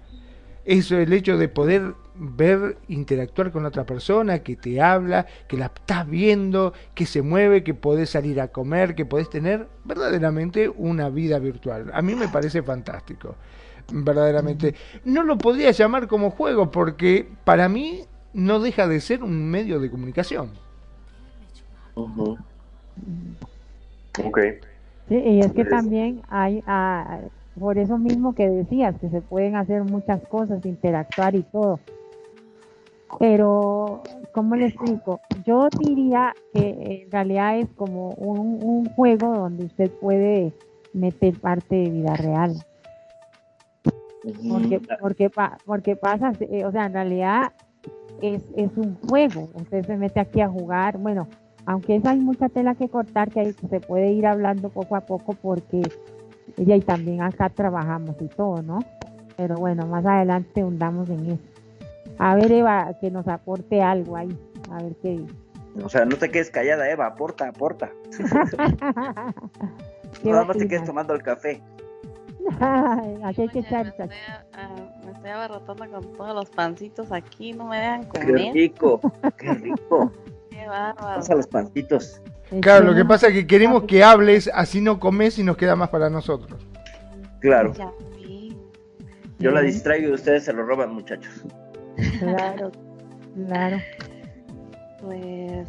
Eso, 0.65 0.97
el 0.97 1.13
hecho 1.13 1.37
de 1.39 1.49
poder 1.49 1.95
ver, 2.15 2.79
interactuar 2.89 3.51
con 3.51 3.65
otra 3.67 3.85
persona 3.85 4.41
que 4.41 4.57
te 4.57 4.81
habla, 4.81 5.27
que 5.49 5.57
la 5.57 5.67
estás 5.67 6.09
viendo, 6.09 6.73
que 6.95 7.07
se 7.07 7.23
mueve, 7.23 7.65
que 7.65 7.75
podés 7.75 8.11
salir 8.11 8.41
a 8.41 8.49
comer, 8.49 8.95
que 8.95 9.05
podés 9.05 9.29
tener 9.29 9.67
verdaderamente 9.85 10.69
una 10.69 11.09
vida 11.09 11.39
virtual. 11.39 11.91
A 11.93 12.03
mí 12.03 12.15
me 12.15 12.29
parece 12.29 12.63
fantástico, 12.63 13.35
verdaderamente. 13.93 14.75
No 15.05 15.25
lo 15.25 15.37
podría 15.37 15.73
llamar 15.73 16.07
como 16.07 16.31
juego 16.31 16.71
porque 16.71 17.29
para 17.45 17.69
mí 17.69 18.05
no 18.33 18.61
deja 18.61 18.87
de 18.87 19.01
ser 19.01 19.23
un 19.25 19.51
medio 19.51 19.81
de 19.81 19.91
comunicación. 19.91 20.51
Ok. 24.19 24.39
Sí, 25.09 25.17
y 25.17 25.41
es 25.41 25.53
que 25.53 25.65
también 25.65 26.23
hay, 26.29 26.63
ah, 26.67 27.21
por 27.59 27.79
eso 27.79 27.99
mismo 27.99 28.35
que 28.35 28.49
decías, 28.49 28.99
que 28.99 29.09
se 29.11 29.21
pueden 29.21 29.57
hacer 29.57 29.85
muchas 29.85 30.21
cosas, 30.29 30.65
interactuar 30.65 31.35
y 31.35 31.43
todo. 31.43 31.81
Pero, 33.19 34.03
¿cómo 34.33 34.57
le 34.57 34.67
explico? 34.67 35.21
Yo 35.45 35.69
diría 35.79 36.33
que 36.55 37.05
en 37.05 37.11
realidad 37.11 37.59
es 37.59 37.69
como 37.77 38.11
un, 38.11 38.59
un 38.63 38.87
juego 38.95 39.35
donde 39.37 39.67
usted 39.67 39.91
puede 39.91 40.55
meter 40.95 41.39
parte 41.39 41.75
de 41.75 41.91
vida 41.91 42.15
real. 42.15 42.55
Porque, 44.49 44.81
porque, 45.01 45.31
porque 45.67 45.97
pasa, 45.97 46.33
eh, 46.41 46.65
o 46.65 46.71
sea, 46.71 46.87
en 46.87 46.93
realidad 46.93 47.53
es, 48.21 48.43
es 48.57 48.71
un 48.77 48.97
juego. 49.09 49.51
Usted 49.55 49.85
se 49.85 49.97
mete 49.97 50.21
aquí 50.21 50.41
a 50.41 50.49
jugar. 50.49 50.99
Bueno, 50.99 51.27
aunque 51.67 51.97
eso 51.97 52.09
hay 52.09 52.19
mucha 52.19 52.49
tela 52.49 52.75
que 52.75 52.89
cortar, 52.89 53.31
que, 53.31 53.41
hay, 53.41 53.53
se 53.53 53.81
puede 53.81 54.13
ir 54.13 54.27
hablando 54.27 54.69
poco 54.69 54.97
a 54.97 55.03
poco 55.03 55.35
porque 55.35 55.83
ella 56.57 56.77
y 56.77 56.81
también 56.81 57.23
acá 57.23 57.49
trabajamos 57.49 58.17
y 58.21 58.29
todo, 58.29 58.63
¿no? 58.63 58.81
Pero 59.37 59.57
bueno, 59.57 59.87
más 59.87 60.05
adelante 60.05 60.65
hundamos 60.65 61.09
en 61.09 61.33
eso. 61.33 61.43
A 62.19 62.35
ver, 62.35 62.53
Eva, 62.53 62.93
que 63.01 63.11
nos 63.11 63.27
aporte 63.29 63.83
algo 63.83 64.17
ahí. 64.17 64.37
A 64.71 64.83
ver 64.83 64.95
qué 65.01 65.11
dice. 65.11 65.35
O 65.83 65.89
sea, 65.89 66.05
no 66.05 66.17
te 66.17 66.31
quedes 66.31 66.51
callada, 66.51 66.91
Eva, 66.91 67.07
aporta, 67.07 67.49
aporta. 67.49 67.91
Nada 70.25 70.45
más 70.45 70.59
te 70.59 70.69
quedes 70.69 70.85
tomando 70.85 71.15
el 71.15 71.23
café. 71.23 71.63
Aquí 73.25 73.43
hay 73.43 73.49
que 73.49 73.59
echar. 73.61 73.95
Me, 73.99 74.07
me 75.05 75.13
estoy 75.13 75.31
abarrotando 75.31 75.91
con 75.91 76.13
todos 76.15 76.35
los 76.35 76.51
pancitos 76.51 77.13
aquí, 77.13 77.53
no 77.53 77.67
me 77.67 77.79
dejan 77.79 78.05
comer. 78.05 78.35
Qué 78.35 78.53
rico, 78.53 79.01
qué 79.39 79.55
rico. 79.55 80.13
Qué 80.63 80.69
bárbaro. 80.69 81.17
Pasa 81.17 81.35
los 81.35 81.47
pancitos. 81.47 82.23
Claro, 82.61 82.87
lo 82.87 82.95
que 82.95 83.05
pasa 83.05 83.29
es 83.29 83.35
que 83.35 83.47
queremos 83.47 83.85
que 83.85 84.05
hables, 84.05 84.49
así 84.55 84.81
no 84.81 85.01
comes 85.01 85.39
y 85.39 85.43
nos 85.43 85.57
queda 85.57 85.75
más 85.75 85.89
para 85.89 86.09
nosotros. 86.09 86.65
Claro. 87.41 87.73
Yo 89.39 89.51
la 89.51 89.61
distraigo 89.61 90.11
y 90.11 90.13
ustedes 90.13 90.45
se 90.45 90.53
lo 90.53 90.65
roban, 90.65 90.95
muchachos. 90.95 91.45
Claro, 92.21 92.71
claro. 93.49 93.79
Pues 95.01 95.69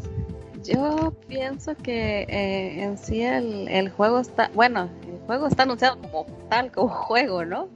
yo 0.64 1.12
pienso 1.28 1.76
que 1.76 2.22
eh, 2.30 2.84
en 2.84 2.98
sí 2.98 3.24
el, 3.24 3.68
el 3.68 3.90
juego 3.90 4.20
está, 4.20 4.52
bueno, 4.54 4.90
el 5.08 5.18
juego 5.26 5.48
está 5.48 5.64
anunciado 5.64 6.00
como 6.00 6.26
tal, 6.50 6.72
como 6.72 6.88
juego, 6.90 7.46
¿no? 7.46 7.70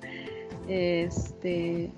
Este, 0.68 1.92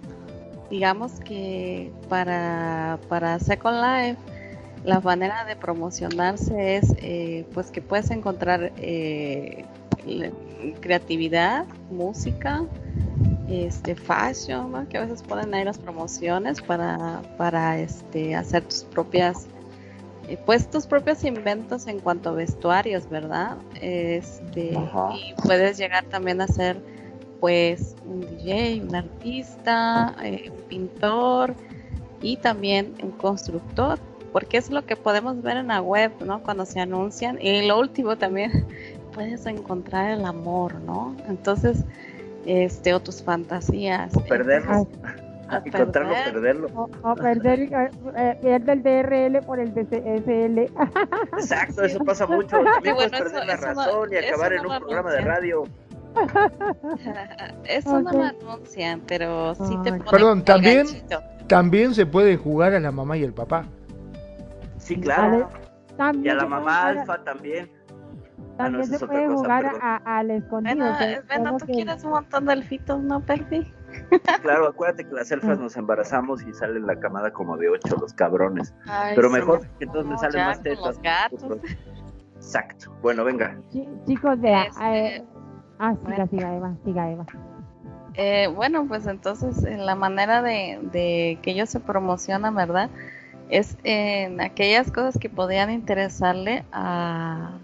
digamos 0.70 1.20
que 1.20 1.92
para, 2.08 3.00
para 3.10 3.38
Second 3.40 3.82
Life 3.82 4.29
la 4.84 5.00
manera 5.00 5.46
de 5.46 5.56
promocionarse 5.56 6.78
es 6.78 6.94
eh, 6.98 7.46
pues 7.54 7.72
que 7.72 7.82
puedes 7.82 8.12
encontrar 8.12 8.72
eh, 8.78 9.66
creatividad, 10.82 11.66
música, 11.92 12.64
este 13.50 13.96
fashion, 13.96 14.72
¿no? 14.72 14.88
que 14.88 14.98
a 14.98 15.02
veces 15.02 15.24
ponen 15.24 15.54
ahí 15.54 15.64
las 15.64 15.78
promociones 15.78 16.62
para, 16.62 17.22
para 17.38 17.80
este 17.80 18.36
hacer 18.36 18.64
tus 18.64 18.84
propias 18.84 19.48
eh, 20.30 20.38
pues 20.46 20.70
tus 20.70 20.86
propios 20.86 21.24
inventos 21.24 21.88
en 21.88 22.00
cuanto 22.00 22.30
a 22.30 22.34
vestuarios, 22.34 23.10
¿verdad? 23.10 23.58
Este 23.82 24.78
Ajá. 24.78 25.10
y 25.16 25.34
puedes 25.42 25.78
llegar 25.80 26.06
también 26.06 26.40
a 26.42 26.48
ser 26.48 26.80
pues 27.40 27.96
un 28.06 28.22
DJ, 28.22 28.84
un 28.84 28.96
artista, 28.96 30.16
eh, 30.22 30.52
un 30.52 30.62
pintor 30.68 31.56
y 32.22 32.38
también 32.38 32.94
un 33.02 33.12
constructor, 33.12 33.98
porque 34.32 34.58
es 34.58 34.70
lo 34.70 34.86
que 34.86 34.96
podemos 34.96 35.42
ver 35.42 35.58
en 35.58 35.68
la 35.68 35.82
web, 35.82 36.12
¿no? 36.26 36.42
Cuando 36.44 36.66
se 36.66 36.80
anuncian. 36.80 37.38
Y 37.42 37.66
lo 37.68 37.80
último 37.80 38.18
también, 38.18 38.66
puedes 39.14 39.46
encontrar 39.46 40.12
el 40.12 40.26
amor, 40.26 40.76
¿no? 40.82 41.16
Entonces, 41.28 41.84
este, 42.46 42.94
o 42.94 43.00
tus 43.00 43.22
fantasías. 43.24 44.16
O 44.16 44.22
perderlo. 44.24 44.88
A 45.52 45.64
Encontrarlo, 45.66 46.14
perder. 46.14 46.34
perderlo. 46.34 46.68
O, 46.76 46.90
o 47.12 47.16
perder, 47.16 47.60
eh, 47.62 47.90
eh, 48.18 48.38
pierde 48.40 48.72
el 48.72 48.84
DRL 48.84 49.42
por 49.48 49.60
el 49.60 49.74
DSL. 49.74 50.60
Exacto, 51.40 51.82
eso 51.82 51.98
pasa 52.06 52.28
mucho. 52.28 52.50
También 52.64 52.94
bueno, 52.94 53.10
puedes 53.10 53.12
perder 53.12 53.36
eso- 53.36 53.46
la 53.46 53.54
eso 53.56 53.66
no- 53.66 53.74
razón 53.74 54.10
y 54.14 54.16
acabar 54.18 54.54
en 54.54 54.60
un 54.68 54.78
programa 54.78 55.12
de 55.12 55.22
radio. 55.22 55.64
Eso 57.66 58.00
no 58.02 58.12
lo 58.12 58.24
anuncian, 58.24 59.02
pero 59.08 59.56
sí 59.56 59.76
te 59.84 59.90
ponen 59.92 60.04
Perdón, 60.12 60.44
también- 60.46 60.86
ganchito. 60.86 61.20
También 61.48 61.96
se 61.96 62.06
puede 62.06 62.38
jugar 62.38 62.74
a 62.76 62.80
la 62.80 62.92
mamá 62.92 63.18
y 63.18 63.24
el 63.24 63.34
papá. 63.34 63.66
Sí, 64.90 65.00
claro. 65.00 65.50
También 65.98 66.26
Y 66.26 66.30
a 66.30 66.36
la 66.36 66.46
mamá 66.48 66.60
jugar 66.72 66.98
a- 66.98 67.02
alfa 67.02 67.24
también. 67.24 67.72
También 68.58 68.82
esa 68.84 68.94
es 68.96 69.00
se 69.00 69.08
puede 69.08 69.26
cosa, 69.28 69.38
jugar 69.38 70.02
al 70.06 70.32
escondido. 70.32 70.76
Bueno, 70.78 70.98
que- 70.98 71.12
eh, 71.14 71.22
bueno, 71.28 71.58
tú 71.58 71.66
que- 71.68 71.74
quieres 71.74 72.04
un 72.04 72.12
montón 72.12 72.46
de 72.46 72.54
elfitos, 72.54 73.02
¿no, 73.02 73.20
Perfi? 73.22 73.72
Claro, 74.42 74.68
acuérdate 74.68 75.06
que 75.06 75.14
las 75.14 75.32
Ah. 75.32 75.36
elfas 75.36 75.60
nos 75.60 75.78
embarazamos 75.78 76.44
y 76.44 76.54
sale 76.54 76.80
la 76.80 77.00
camada 77.00 77.32
como 77.32 77.56
de 77.58 77.70
ocho, 77.70 77.96
los 78.02 78.14
cabrones. 78.14 78.74
Ay, 78.88 79.14
Pero 79.16 79.30
sí, 79.30 79.34
mejor 79.36 79.62
no. 79.62 79.78
que 79.78 79.86
entonces 79.86 80.06
me 80.06 80.12
No, 80.14 80.18
salen 80.20 80.38
ya 80.38 80.46
más 80.48 80.62
tetas. 80.62 80.86
los 80.86 81.02
gatos. 81.02 81.58
Exacto. 82.36 82.92
Bueno, 83.02 83.24
venga. 83.24 83.58
Chi- 83.72 83.88
Chicos, 84.08 84.40
vea. 84.42 84.64
Este, 84.66 85.16
eh, 85.18 85.26
ah, 85.80 85.94
siga, 85.96 86.16
bueno. 86.16 86.28
siga, 86.28 86.56
Eva, 86.56 86.76
siga, 86.84 87.12
Eva. 87.12 87.26
Eh, 88.16 88.48
bueno, 88.54 88.86
pues 88.88 89.06
entonces 89.08 89.62
la 89.78 89.96
manera 89.96 90.42
de, 90.42 90.80
de 90.92 91.40
que 91.42 91.52
ellos 91.52 91.70
se 91.70 91.80
promocionan, 91.80 92.56
¿verdad? 92.56 92.90
Es 93.50 93.78
en 93.84 94.42
aquellas 94.42 94.92
cosas 94.92 95.18
que 95.20 95.30
podían 95.30 95.72
interesarle 95.72 96.64
a, 96.72 97.58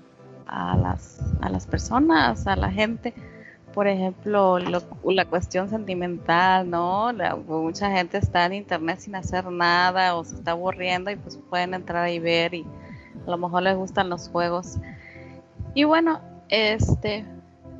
a, 0.47 0.77
las, 0.77 1.19
a 1.41 1.49
las 1.49 1.67
personas, 1.67 2.47
a 2.47 2.55
la 2.55 2.71
gente. 2.71 3.13
Por 3.73 3.87
ejemplo, 3.87 4.57
lo- 4.59 4.81
la 5.11 5.25
cuestión 5.25 5.69
sentimental, 5.69 6.69
¿no? 6.69 7.11
Mucha 7.47 7.91
gente 7.91 8.17
está 8.17 8.45
en 8.45 8.53
internet 8.53 8.99
sin 8.99 9.15
hacer 9.15 9.45
nada 9.51 10.15
o 10.15 10.23
se 10.23 10.35
está 10.35 10.51
aburriendo 10.51 11.11
y 11.11 11.17
pues 11.17 11.37
pueden 11.49 11.73
entrar 11.73 12.09
y 12.09 12.19
ver 12.19 12.53
y 12.53 12.65
a 13.27 13.29
lo 13.29 13.37
mejor 13.37 13.63
les 13.63 13.75
gustan 13.75 14.09
los 14.09 14.29
juegos. 14.29 14.77
Y 15.73 15.83
bueno, 15.83 16.21
este, 16.49 17.25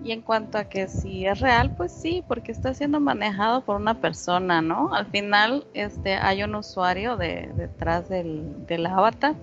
y 0.06 0.12
en 0.12 0.22
cuanto 0.22 0.60
a 0.60 0.66
que 0.66 0.88
si 0.88 1.26
es 1.26 1.40
real, 1.40 1.72
pues 1.76 1.92
sí, 1.92 2.24
porque 2.28 2.52
está 2.52 2.74
siendo 2.76 3.00
manejado 3.00 3.62
por 3.62 3.76
una 3.78 3.96
persona, 3.96 4.62
¿no? 4.62 4.94
Al 4.94 5.08
final, 5.08 5.66
este, 5.74 6.14
hay 6.14 6.44
un 6.44 6.54
usuario 6.54 7.18
de, 7.18 7.50
detrás 7.56 8.08
del, 8.08 8.44
del 8.68 8.86
avatar 8.86 9.34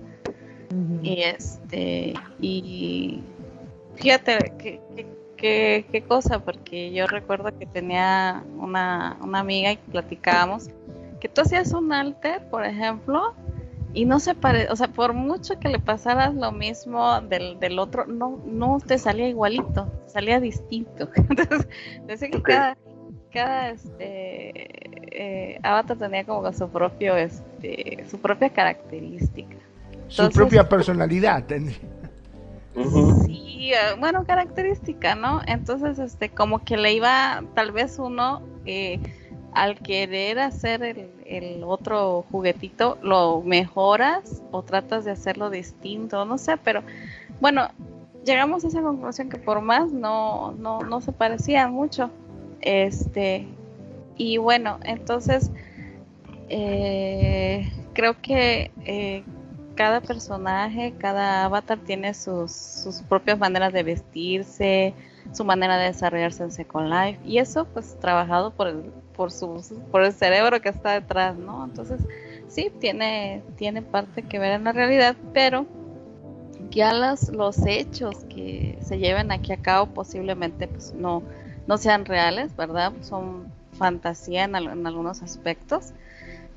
y 1.03 1.21
este, 1.21 2.13
y 2.39 3.19
fíjate 3.95 4.53
qué, 4.57 4.79
qué, 4.95 5.05
qué- 5.35 5.85
qué 5.91 6.01
cosa, 6.01 6.39
porque 6.39 6.93
yo 6.93 7.07
recuerdo 7.07 7.49
que 7.59 7.65
tenía 7.65 8.41
una, 8.57 9.17
una 9.21 9.39
amiga 9.39 9.71
y 9.73 9.75
platicábamos 9.77 10.69
que 11.19 11.27
tú 11.27 11.41
hacías 11.41 11.73
un 11.73 11.91
alter, 11.91 12.41
por 12.49 12.63
ejemplo, 12.65 13.33
y 13.93 14.05
no 14.05 14.19
se 14.19 14.33
parece, 14.35 14.71
o 14.71 14.75
sea, 14.75 14.87
por 14.87 15.13
mucho 15.13 15.59
que 15.59 15.69
le 15.69 15.79
pasaras 15.79 16.33
lo 16.33 16.51
mismo 16.51 17.21
del, 17.21 17.59
del 17.59 17.77
otro, 17.79 18.05
no, 18.07 18.41
no 18.45 18.79
te 18.85 18.97
salía 18.97 19.27
igualito, 19.29 19.87
salía 20.07 20.39
distinto. 20.39 21.09
Entonces, 21.15 21.67
decía 22.07 22.29
que 22.31 22.41
cada, 22.41 22.77
cada 23.31 23.69
este, 23.69 25.53
eh, 25.55 25.59
avatar 25.63 25.97
tenía 25.97 26.23
como 26.25 26.43
que 26.43 26.53
su 26.57 26.69
propio, 26.69 27.15
este, 27.15 28.03
su 28.09 28.19
propia 28.19 28.49
característica. 28.49 29.55
Su 30.07 30.29
propia 30.29 30.67
personalidad. 30.67 31.45
ten- 31.45 31.73
Ujú. 32.75 33.21
Sí, 33.23 33.71
eh, 33.73 33.95
bueno, 33.99 34.25
característica, 34.25 35.13
¿no? 35.15 35.41
Entonces, 35.45 35.99
este, 35.99 36.29
como 36.29 36.63
que 36.63 36.77
le 36.77 36.93
iba, 36.93 37.43
tal 37.53 37.71
vez 37.71 37.99
uno, 37.99 38.41
eh, 38.65 38.99
al 39.55 39.79
querer 39.79 40.39
hacer 40.39 40.83
el, 40.83 41.09
el 41.25 41.63
otro 41.63 42.25
juguetito, 42.31 42.97
lo 43.01 43.41
mejoras 43.41 44.41
o 44.51 44.63
tratas 44.63 45.05
de 45.05 45.11
hacerlo 45.11 45.49
distinto, 45.49 46.25
no 46.25 46.37
sé, 46.37 46.57
pero 46.57 46.83
bueno, 47.39 47.69
llegamos 48.25 48.63
a 48.63 48.67
esa 48.67 48.81
conclusión 48.81 49.29
que 49.29 49.37
por 49.37 49.61
más 49.61 49.91
no, 49.91 50.51
no, 50.53 50.79
no 50.81 51.01
se 51.01 51.11
parecían 51.11 51.73
mucho. 51.73 52.09
Este, 52.61 53.47
y 54.15 54.37
bueno, 54.37 54.79
entonces, 54.83 55.51
eh, 56.49 57.71
creo 57.93 58.19
que 58.21 58.71
eh, 58.85 59.23
cada 59.75 60.01
personaje, 60.01 60.93
cada 60.97 61.45
avatar 61.45 61.79
tiene 61.79 62.13
sus, 62.13 62.51
sus 62.51 63.01
propias 63.01 63.39
maneras 63.39 63.73
de 63.73 63.83
vestirse, 63.83 64.93
su 65.31 65.43
manera 65.43 65.77
de 65.77 65.85
desarrollarse 65.85 66.43
en 66.43 66.51
Second 66.51 66.89
Life, 66.89 67.19
y 67.25 67.39
eso 67.39 67.65
pues 67.65 67.97
trabajado 67.99 68.51
por 68.51 68.67
el, 68.67 68.91
por 69.15 69.31
su, 69.31 69.63
por 69.91 70.03
el 70.03 70.13
cerebro 70.13 70.61
que 70.61 70.69
está 70.69 70.93
detrás, 70.93 71.37
¿no? 71.37 71.63
Entonces, 71.65 72.01
sí, 72.47 72.71
tiene, 72.79 73.41
tiene 73.57 73.81
parte 73.81 74.23
que 74.23 74.39
ver 74.39 74.53
en 74.53 74.63
la 74.63 74.71
realidad, 74.71 75.15
pero 75.33 75.65
ya 76.69 76.93
los, 76.93 77.29
los 77.29 77.65
hechos 77.65 78.15
que 78.29 78.77
se 78.81 78.97
lleven 78.97 79.31
aquí 79.31 79.53
a 79.53 79.57
cabo 79.57 79.87
posiblemente 79.87 80.67
pues 80.67 80.93
no, 80.93 81.23
no 81.67 81.77
sean 81.77 82.05
reales, 82.05 82.55
¿verdad? 82.55 82.93
Son 83.01 83.47
fantasía 83.77 84.43
en, 84.45 84.55
en 84.55 84.87
algunos 84.87 85.21
aspectos. 85.21 85.91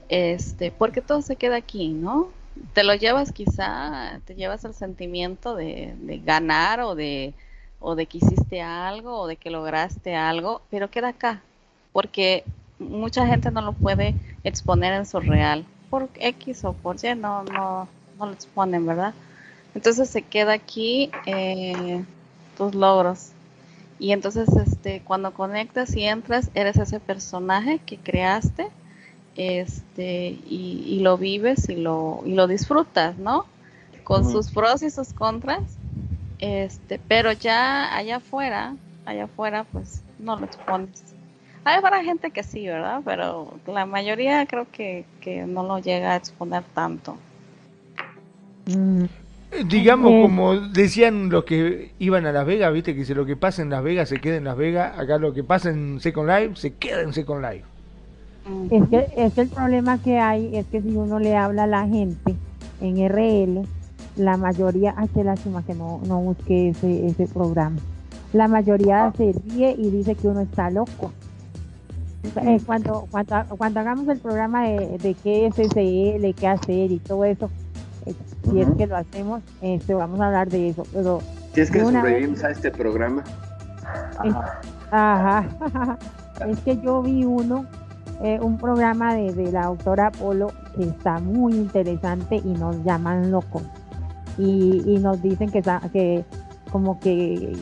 Este, 0.09 0.71
porque 0.71 1.01
todo 1.03 1.21
se 1.23 1.37
queda 1.37 1.57
aquí, 1.57 1.89
¿no? 1.89 2.31
te 2.73 2.85
lo 2.85 2.95
llevas 2.95 3.33
quizá, 3.33 4.21
te 4.25 4.35
llevas 4.35 4.65
el 4.65 4.75
sentimiento 4.75 5.55
de, 5.55 5.95
de 5.99 6.19
ganar 6.19 6.81
o 6.81 6.95
de, 6.95 7.35
o 7.81 7.95
de 7.95 8.07
que 8.07 8.19
hiciste 8.19 8.63
algo 8.63 9.21
o 9.21 9.27
de 9.27 9.37
que 9.37 9.51
lograste 9.51 10.15
algo, 10.15 10.63
pero 10.71 10.91
queda 10.91 11.09
acá, 11.09 11.43
porque 11.97 12.45
mucha 12.79 13.27
gente 13.27 13.51
no 13.51 13.63
lo 13.63 13.73
puede 13.73 14.15
exponer 14.45 14.93
en 14.93 15.07
su 15.07 15.19
real, 15.19 15.65
por 15.89 16.11
X 16.17 16.63
o 16.67 16.75
por 16.75 16.97
Y, 17.03 17.15
no, 17.15 17.43
no, 17.45 17.89
no 18.19 18.27
lo 18.27 18.33
exponen, 18.33 18.85
¿verdad? 18.85 19.15
Entonces 19.75 20.11
se 20.11 20.21
queda 20.21 20.53
aquí 20.53 21.11
eh, 21.25 22.05
tus 22.59 22.75
logros. 22.75 23.31
Y 23.99 24.13
entonces 24.13 24.47
este, 24.57 25.01
cuando 25.07 25.33
conectas 25.33 25.97
y 25.97 26.03
entras, 26.03 26.51
eres 26.53 26.77
ese 26.77 27.01
personaje 27.01 27.79
que 27.79 27.97
creaste 27.97 28.69
este, 29.35 30.39
y, 30.47 30.99
lo 31.01 31.17
vives 31.17 31.67
y 31.71 31.77
lo, 31.77 32.21
y 32.27 32.35
lo 32.35 32.47
disfrutas, 32.47 33.17
¿no? 33.17 33.47
Con 34.05 34.31
sus 34.31 34.51
pros 34.51 34.83
y 34.83 34.91
sus 34.91 35.15
contras. 35.15 35.63
Este, 36.41 37.01
pero 37.09 37.33
ya 37.33 37.97
allá 37.97 38.17
afuera, 38.17 38.77
allá 39.07 39.25
afuera, 39.25 39.65
pues 39.73 40.03
no 40.19 40.37
lo 40.37 40.45
expones. 40.45 41.16
Hay 41.67 41.81
para 41.81 42.05
gente 42.05 42.31
que 42.31 42.45
sí, 42.45 42.65
¿verdad? 42.65 43.01
Pero 43.05 43.55
la 43.67 43.87
mayoría 43.87 44.47
creo 44.47 44.69
que, 44.71 45.05
no 45.49 45.65
lo 45.65 45.81
llega 45.81 46.13
a 46.13 46.17
exponer 46.17 46.63
tanto. 46.73 47.17
Mm. 48.67 49.03
Eh, 49.51 49.65
digamos, 49.69 50.13
como 50.23 50.55
decían 50.55 51.29
los 51.29 51.43
que 51.43 51.91
iban 51.99 52.25
a 52.25 52.31
Las 52.31 52.47
Vegas, 52.47 52.73
viste 52.73 52.95
que 52.95 53.05
si 53.05 53.15
lo 53.15 53.27
que 53.27 53.35
pasa 53.35 53.63
en 53.63 53.71
Las 53.71 53.83
Vegas 53.83 54.09
se 54.09 54.21
queda 54.21 54.37
en 54.37 54.45
Las 54.45 54.57
Vegas, 54.57 54.97
acá 54.97 55.19
lo 55.19 55.35
que 55.35 55.43
pasa 55.43 55.71
en 55.71 55.99
Second 55.99 56.31
Life 56.31 56.55
se 56.55 56.75
queda 56.75 57.01
en 57.01 57.13
Second 57.13 57.43
Life. 57.43 57.65
Es 58.71 58.89
que, 58.89 59.07
es 59.17 59.33
que 59.35 59.41
el 59.41 59.49
problema 59.49 59.99
que 60.01 60.21
hay 60.21 60.57
es 60.57 60.67
que 60.67 60.81
si 60.81 60.95
uno 60.95 61.19
le 61.19 61.37
habla 61.37 61.65
a 61.65 61.67
la 61.67 61.89
gente 61.89 62.37
en 62.81 63.09
RL, 63.09 63.67
la 64.15 64.37
mayoría, 64.37 64.95
ay, 64.97 65.09
qué 65.13 65.25
lástima 65.25 65.65
que 65.65 65.75
no, 65.75 66.01
no 66.07 66.21
busque 66.21 66.69
ese, 66.69 67.09
ese 67.09 67.27
programa. 67.27 67.79
La 68.33 68.47
mayoría 68.47 69.13
se 69.17 69.33
ríe 69.33 69.75
y 69.77 69.91
dice 69.91 70.15
que 70.15 70.29
uno 70.29 70.43
está 70.43 70.71
loco. 70.71 71.11
Eh, 72.37 72.61
cuando, 72.65 73.07
cuando, 73.11 73.45
cuando 73.57 73.81
hagamos 73.81 74.09
el 74.09 74.19
programa 74.19 74.65
de, 74.65 74.99
de 74.99 75.15
qué 75.15 75.47
es 75.47 75.55
SL, 75.55 76.35
qué 76.39 76.49
hacer 76.49 76.91
y 76.91 76.99
todo 76.99 77.25
eso, 77.25 77.51
eh, 78.07 78.15
si 78.49 78.61
es 78.61 78.69
que 78.77 78.87
lo 78.87 78.97
hacemos, 78.97 79.43
este, 79.61 79.95
vamos 79.95 80.21
a 80.21 80.27
hablar 80.27 80.49
de 80.49 80.71
eso. 80.71 80.85
Pero 80.93 81.21
si 81.55 81.61
es 81.61 81.71
que 81.71 81.81
sobrevivimos 81.81 82.45
a 82.45 82.51
este 82.51 82.71
programa. 82.71 83.25
Ajá. 84.91 85.99
es 86.49 86.61
que 86.61 86.81
yo 86.81 87.03
vi 87.03 87.25
uno 87.25 87.67
eh, 88.23 88.39
un 88.41 88.57
programa 88.57 89.15
de, 89.15 89.33
de, 89.33 89.53
la 89.53 89.67
doctora 89.67 90.11
Polo 90.11 90.51
que 90.75 90.85
está 90.85 91.19
muy 91.19 91.53
interesante 91.53 92.37
y 92.37 92.49
nos 92.49 92.83
llaman 92.83 93.31
locos 93.31 93.63
y, 94.39 94.83
y 94.87 94.99
nos 94.99 95.21
dicen 95.21 95.51
que, 95.51 95.63
que 95.93 96.25
como 96.71 96.99
que, 97.01 97.55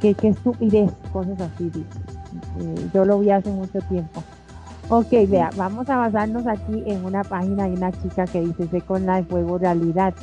que, 0.00 0.14
que, 0.14 0.28
estupidez, 0.28 0.92
cosas 1.12 1.40
así. 1.40 1.70
Eh, 2.60 2.90
yo 2.92 3.04
lo 3.04 3.18
vi 3.20 3.30
hace 3.30 3.50
mucho 3.50 3.80
tiempo. 3.82 4.22
Ok, 4.90 5.10
vea, 5.28 5.50
vamos 5.56 5.88
a 5.90 5.96
basarnos 5.96 6.46
aquí 6.46 6.82
en 6.86 7.04
una 7.04 7.22
página 7.22 7.64
de 7.64 7.72
una 7.72 7.92
chica 7.92 8.24
que 8.24 8.40
dice 8.40 8.80
con 8.80 9.04
la 9.04 9.16
de 9.16 9.24
Fuego 9.24 9.58
Realidad. 9.58 10.14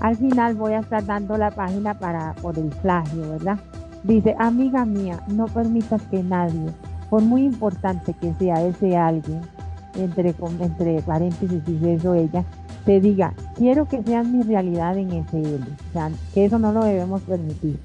Al 0.00 0.16
final 0.16 0.54
voy 0.54 0.72
a 0.72 0.80
estar 0.80 1.04
dando 1.04 1.36
la 1.36 1.50
página 1.50 1.98
para 1.98 2.34
por 2.34 2.58
el 2.58 2.68
plagio, 2.68 3.30
¿verdad? 3.30 3.58
Dice, 4.04 4.34
amiga 4.38 4.84
mía, 4.84 5.20
no 5.28 5.46
permitas 5.46 6.00
que 6.10 6.22
nadie, 6.22 6.70
por 7.10 7.22
muy 7.22 7.44
importante 7.44 8.14
que 8.14 8.32
sea 8.34 8.62
ese 8.62 8.96
alguien, 8.96 9.40
entre, 9.94 10.34
entre 10.60 11.02
paréntesis 11.02 11.64
dice 11.64 11.94
eso 11.94 12.14
ella, 12.14 12.44
te 12.84 13.00
diga, 13.00 13.34
quiero 13.56 13.86
que 13.86 14.02
seas 14.02 14.26
mi 14.26 14.42
realidad 14.42 14.96
en 14.96 15.10
SL. 15.10 15.62
O 15.90 15.92
sea, 15.92 16.10
que 16.32 16.44
eso 16.44 16.58
no 16.58 16.72
lo 16.72 16.84
debemos 16.84 17.20
permitir. 17.22 17.78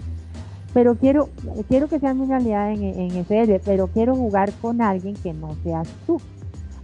Pero 0.74 0.96
quiero, 0.96 1.30
quiero 1.68 1.88
que 1.88 2.00
seas 2.00 2.16
mi 2.16 2.26
realidad 2.26 2.72
en, 2.72 2.84
en 2.84 3.26
pero 3.66 3.88
quiero 3.88 4.16
jugar 4.16 4.52
con 4.62 4.82
alguien 4.82 5.16
que 5.16 5.34
no 5.34 5.56
seas 5.64 5.88
tú. 6.08 6.22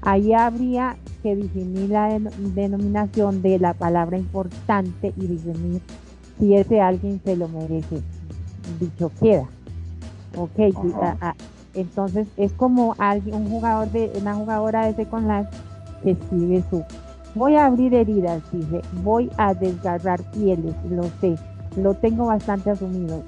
Ahí 0.01 0.33
habría 0.33 0.97
que 1.23 1.35
definir 1.35 1.89
la 1.89 2.19
denominación 2.55 3.41
de 3.41 3.59
la 3.59 3.73
palabra 3.73 4.17
importante 4.17 5.13
y 5.17 5.27
definir 5.27 5.81
si 6.39 6.55
ese 6.55 6.81
alguien 6.81 7.21
se 7.23 7.35
lo 7.35 7.47
merece. 7.47 8.01
Dicho 8.79 9.11
queda. 9.19 9.47
Ok, 10.35 10.59
entonces 11.73 12.27
es 12.37 12.51
como 12.53 12.95
alguien, 12.97 13.35
un 13.35 13.49
jugador 13.49 13.89
de, 13.91 14.11
una 14.19 14.35
jugadora 14.35 14.85
de 14.85 14.95
Second 14.95 15.27
Life 15.27 15.49
que 16.03 16.11
escribe 16.11 16.63
su 16.69 16.83
Voy 17.35 17.55
a 17.55 17.67
abrir 17.67 17.93
heridas, 17.93 18.41
dice. 18.51 18.81
Voy 19.03 19.29
a 19.37 19.53
desgarrar 19.53 20.19
pieles, 20.31 20.73
lo 20.89 21.03
sé. 21.21 21.35
Lo 21.75 21.93
tengo 21.93 22.25
bastante 22.25 22.71
asumido. 22.71 23.21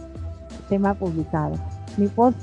Tema 0.69 0.93
publicado. 0.93 1.55
Mi 1.97 2.07
post, 2.07 2.37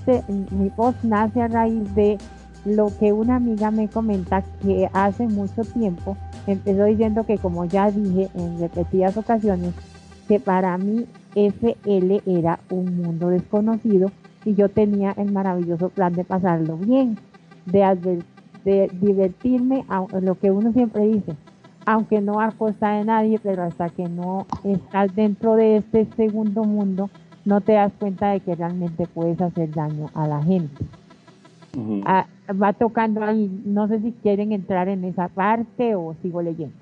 mi 0.51 0.69
post 0.71 1.03
nace 1.05 1.41
a 1.41 1.49
raíz 1.49 1.95
de 1.95 2.19
lo 2.65 2.89
que 2.99 3.13
una 3.13 3.37
amiga 3.37 3.71
me 3.71 3.89
comenta 3.89 4.43
que 4.61 4.91
hace 4.93 5.29
mucho 5.29 5.63
tiempo 5.63 6.17
empezó 6.47 6.85
diciendo 6.85 7.25
que 7.25 7.39
como 7.39 7.65
ya 7.65 7.91
dije 7.91 8.29
en 8.35 8.59
repetidas 8.59 9.17
ocasiones, 9.17 9.73
que 10.27 10.41
para 10.41 10.77
mí 10.77 11.07
FL 11.37 12.23
era 12.27 12.59
un 12.71 12.97
mundo 12.97 13.29
desconocido 13.29 14.11
y 14.45 14.55
yo 14.55 14.69
tenía 14.69 15.13
el 15.13 15.33
maravilloso 15.33 15.91
plan 15.91 16.13
de 16.13 16.25
pasarlo 16.25 16.77
bien, 16.77 17.19
de, 17.67 18.23
de 18.65 18.91
divertirme, 19.01 19.85
lo 20.21 20.39
que 20.39 20.51
uno 20.51 20.73
siempre 20.73 21.07
dice, 21.07 21.37
aunque 21.85 22.21
no 22.21 22.41
a 22.41 22.51
costa 22.53 22.91
de 22.93 23.05
nadie, 23.05 23.39
pero 23.41 23.63
hasta 23.63 23.89
que 23.91 24.09
no 24.09 24.47
estás 24.65 25.15
dentro 25.15 25.55
de 25.55 25.77
este 25.79 26.07
segundo 26.17 26.65
mundo, 26.65 27.11
no 27.47 27.63
te 27.63 27.73
das 27.73 27.93
cuenta 27.99 28.31
de 28.33 28.41
que 28.41 28.55
realmente 28.55 29.07
puedes 29.07 29.41
hacer 29.41 29.71
daño 29.71 30.11
a 30.15 30.27
la 30.29 30.43
gente. 30.43 30.85
Ah, 32.05 32.27
va 32.51 32.73
tocando 32.73 33.23
ahí, 33.23 33.51
no 33.65 33.89
sé 33.89 34.01
si 34.01 34.13
quieren 34.13 34.53
entrar 34.53 34.89
en 34.89 35.05
esa 35.05 35.29
parte 35.29 35.95
o 35.95 36.15
sigo 36.23 36.43
leyendo. 36.43 36.77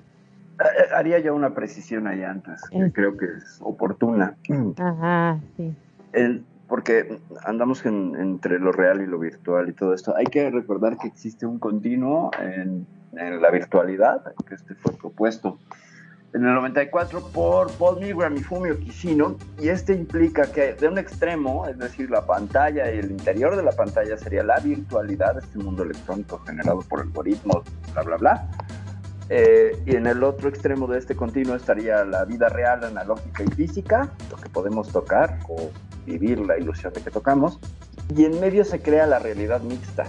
Eh, 0.59 0.63
eh, 0.63 0.95
haría 0.95 1.19
yo 1.19 1.35
una 1.35 1.53
precisión 1.53 2.07
ahí 2.07 2.23
antes, 2.23 2.61
que 2.69 2.91
creo 2.91 3.15
que 3.15 3.25
es 3.25 3.59
oportuna. 3.61 4.35
Ajá, 4.77 5.39
sí. 5.57 5.73
El, 6.13 6.43
porque 6.67 7.19
andamos 7.45 7.85
entre 7.85 8.59
lo 8.59 8.71
real 8.71 9.01
y 9.01 9.05
lo 9.05 9.19
virtual 9.19 9.69
y 9.69 9.73
todo 9.73 9.93
esto. 9.93 10.15
Hay 10.15 10.25
que 10.25 10.49
recordar 10.49 10.97
que 10.97 11.07
existe 11.07 11.45
un 11.45 11.59
continuo 11.59 12.31
en 12.41 12.87
en 13.17 13.41
la 13.41 13.51
virtualidad, 13.51 14.33
que 14.47 14.55
este 14.55 14.75
fue 14.75 14.93
propuesto 14.93 15.57
en 16.35 16.45
el 16.45 16.53
94 16.53 17.29
por 17.31 17.71
Paul 17.71 18.01
Milgram 18.01 18.35
y 18.35 18.41
Fumio 18.41 18.77
Kishino, 18.77 19.37
y 19.57 19.69
este 19.69 19.93
implica 19.93 20.45
que 20.51 20.73
de 20.73 20.89
un 20.89 20.97
extremo, 20.97 21.65
es 21.65 21.77
decir, 21.77 22.11
la 22.11 22.25
pantalla 22.25 22.93
y 22.93 22.99
el 22.99 23.09
interior 23.09 23.55
de 23.55 23.63
la 23.63 23.71
pantalla 23.71 24.17
sería 24.17 24.43
la 24.43 24.59
virtualidad, 24.59 25.37
este 25.37 25.59
mundo 25.59 25.83
electrónico 25.83 26.39
generado 26.39 26.79
por 26.79 26.99
algoritmos, 26.99 27.63
bla, 27.93 28.01
bla, 28.01 28.17
bla, 28.17 28.47
eh, 29.29 29.81
y 29.85 29.95
en 29.95 30.07
el 30.07 30.23
otro 30.23 30.49
extremo 30.49 30.87
de 30.87 30.99
este 30.99 31.15
continuo 31.15 31.55
estaría 31.55 32.03
la 32.03 32.25
vida 32.25 32.49
real, 32.49 32.83
analógica 32.83 33.41
y 33.43 33.47
física, 33.47 34.09
lo 34.29 34.35
que 34.35 34.49
podemos 34.49 34.89
tocar 34.89 35.39
o 35.47 35.71
vivir 36.05 36.39
la 36.39 36.57
ilusión 36.57 36.91
de 36.91 36.99
que 36.99 37.11
tocamos, 37.11 37.61
y 38.13 38.25
en 38.25 38.41
medio 38.41 38.65
se 38.65 38.81
crea 38.81 39.07
la 39.07 39.19
realidad 39.19 39.61
mixta, 39.61 40.03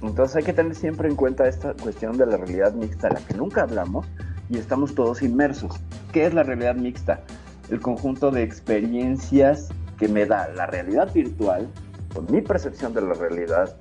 entonces 0.00 0.36
hay 0.36 0.44
que 0.44 0.54
tener 0.54 0.74
siempre 0.74 1.08
en 1.08 1.14
cuenta 1.14 1.46
esta 1.46 1.74
cuestión 1.74 2.16
de 2.16 2.24
la 2.24 2.38
realidad 2.38 2.72
mixta, 2.72 3.10
la 3.10 3.20
que 3.20 3.34
nunca 3.34 3.62
hablamos 3.62 4.06
y 4.50 4.58
estamos 4.58 4.94
todos 4.94 5.22
inmersos. 5.22 5.72
¿Qué 6.12 6.26
es 6.26 6.34
la 6.34 6.42
realidad 6.42 6.76
mixta? 6.76 7.20
El 7.68 7.80
conjunto 7.80 8.30
de 8.30 8.42
experiencias 8.42 9.68
que 9.98 10.08
me 10.08 10.26
da 10.26 10.48
la 10.54 10.66
realidad 10.66 11.12
virtual, 11.12 11.68
con 12.14 12.26
mi 12.30 12.40
percepción 12.40 12.94
de 12.94 13.02
la 13.02 13.14
realidad 13.14 13.76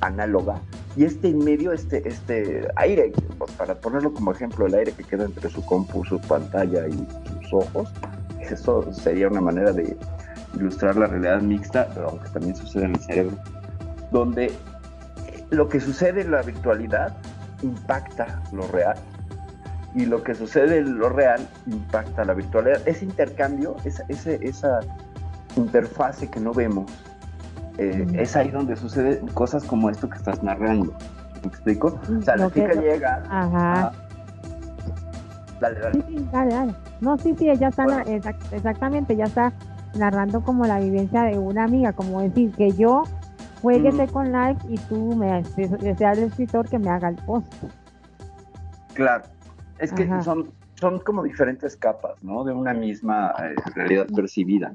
análoga, 0.00 0.60
y 0.96 1.04
este 1.04 1.28
en 1.28 1.38
medio, 1.38 1.72
este, 1.72 2.06
este 2.08 2.68
aire, 2.76 3.12
para 3.58 3.74
ponerlo 3.74 4.12
como 4.12 4.32
ejemplo, 4.32 4.66
el 4.66 4.74
aire 4.74 4.92
que 4.92 5.04
queda 5.04 5.24
entre 5.24 5.50
su 5.50 5.64
compu, 5.64 6.04
su 6.04 6.20
pantalla 6.20 6.86
y 6.86 7.06
sus 7.42 7.52
ojos, 7.52 7.92
eso 8.40 8.92
sería 8.92 9.28
una 9.28 9.40
manera 9.40 9.72
de 9.72 9.96
ilustrar 10.54 10.96
la 10.96 11.06
realidad 11.06 11.40
mixta, 11.40 11.88
aunque 12.08 12.28
también 12.30 12.54
sucede 12.54 12.84
en 12.84 12.94
el 12.94 13.00
cerebro, 13.00 13.36
donde 14.12 14.52
lo 15.50 15.68
que 15.68 15.80
sucede 15.80 16.22
en 16.22 16.30
la 16.30 16.42
virtualidad 16.42 17.16
impacta 17.62 18.42
lo 18.52 18.66
real 18.68 18.96
y 19.96 20.04
lo 20.04 20.22
que 20.22 20.34
sucede 20.34 20.78
en 20.78 20.98
lo 20.98 21.08
real 21.08 21.48
impacta 21.66 22.24
la 22.24 22.34
virtualidad. 22.34 22.86
Ese 22.86 23.06
intercambio, 23.06 23.76
esa, 23.84 24.04
esa 24.08 24.80
interfase 25.56 26.28
que 26.28 26.38
no 26.38 26.52
vemos, 26.52 26.92
eh, 27.78 28.06
es 28.12 28.36
ahí 28.36 28.50
donde 28.50 28.76
suceden 28.76 29.26
cosas 29.28 29.64
como 29.64 29.88
esto 29.88 30.08
que 30.10 30.18
estás 30.18 30.42
narrando. 30.42 30.94
¿Me 31.42 31.48
explico? 31.48 31.98
O 32.18 32.22
sea, 32.22 32.36
la 32.36 32.50
chica 32.50 32.74
llega. 32.74 33.22
Ajá. 33.30 33.92
Dale, 35.60 35.80
dale. 35.80 36.04
Sí, 36.06 36.28
dale, 36.30 36.54
dale. 36.54 36.74
No, 37.00 37.16
sí, 37.16 37.34
sí, 37.38 37.48
ella 37.48 37.68
está, 37.68 38.02
exactamente, 38.52 39.16
ya 39.16 39.24
está 39.24 39.54
narrando 39.94 40.42
como 40.42 40.66
la 40.66 40.78
vivencia 40.78 41.22
de 41.22 41.38
una 41.38 41.64
amiga, 41.64 41.94
como 41.94 42.20
decir 42.20 42.52
que 42.52 42.72
yo 42.72 43.04
jueguese 43.62 44.06
con 44.08 44.30
like 44.30 44.60
y 44.68 44.76
tú 44.76 45.16
me 45.16 45.42
sea 45.96 46.12
el 46.12 46.24
escritor 46.24 46.68
que 46.68 46.78
me 46.78 46.90
haga 46.90 47.08
el 47.08 47.16
post. 47.16 47.50
Claro, 48.92 49.24
es 49.78 49.92
que 49.92 50.06
son, 50.22 50.50
son 50.74 50.98
como 51.00 51.22
diferentes 51.22 51.76
capas, 51.76 52.22
¿no? 52.22 52.44
De 52.44 52.52
una 52.52 52.72
misma 52.72 53.34
eh, 53.38 53.54
realidad 53.74 54.06
percibida. 54.14 54.74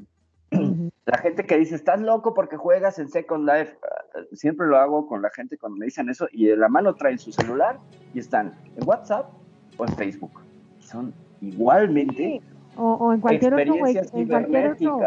La 1.05 1.17
gente 1.17 1.45
que 1.45 1.57
dice, 1.57 1.75
estás 1.75 2.01
loco 2.01 2.33
porque 2.33 2.57
juegas 2.57 2.99
en 2.99 3.09
Second 3.09 3.47
Life, 3.47 3.77
ah, 3.83 4.19
siempre 4.33 4.67
lo 4.67 4.77
hago 4.77 5.07
con 5.07 5.21
la 5.21 5.29
gente 5.29 5.57
cuando 5.57 5.77
me 5.77 5.85
dicen 5.85 6.09
eso, 6.09 6.27
y 6.31 6.49
en 6.49 6.59
la 6.59 6.67
mano 6.67 6.95
traen 6.95 7.17
su 7.17 7.31
celular 7.31 7.79
y 8.13 8.19
están 8.19 8.53
en 8.75 8.87
WhatsApp 8.87 9.29
o 9.77 9.85
en 9.85 9.95
Facebook. 9.95 10.41
Son 10.79 11.13
igualmente 11.41 12.41
o, 12.77 13.13
en 13.13 13.21
cualquier 13.21 13.53
otro 13.53 13.63
en 13.63 14.27
cualquier 14.27 14.71
otro, 14.71 14.99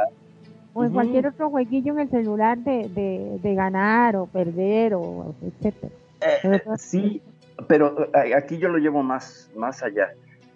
o 0.73 0.85
en 0.85 0.93
cualquier 0.93 1.27
otro 1.27 1.51
jueguillo 1.51 1.93
en 1.93 2.01
el 2.01 2.11
celular 2.11 2.59
de, 2.59 3.39
de, 3.41 3.55
ganar 3.55 4.17
o 4.17 4.27
perder 4.27 4.95
o 4.95 5.35
etcétera. 5.43 5.93
Eh, 6.21 6.63
sí, 6.79 7.23
pero 7.69 8.11
eh, 8.15 8.35
aquí 8.35 8.59
yo 8.59 8.69
lo 8.69 8.79
llevo 8.79 9.03
más, 9.03 9.51
más 9.57 9.83
allá. 9.83 10.13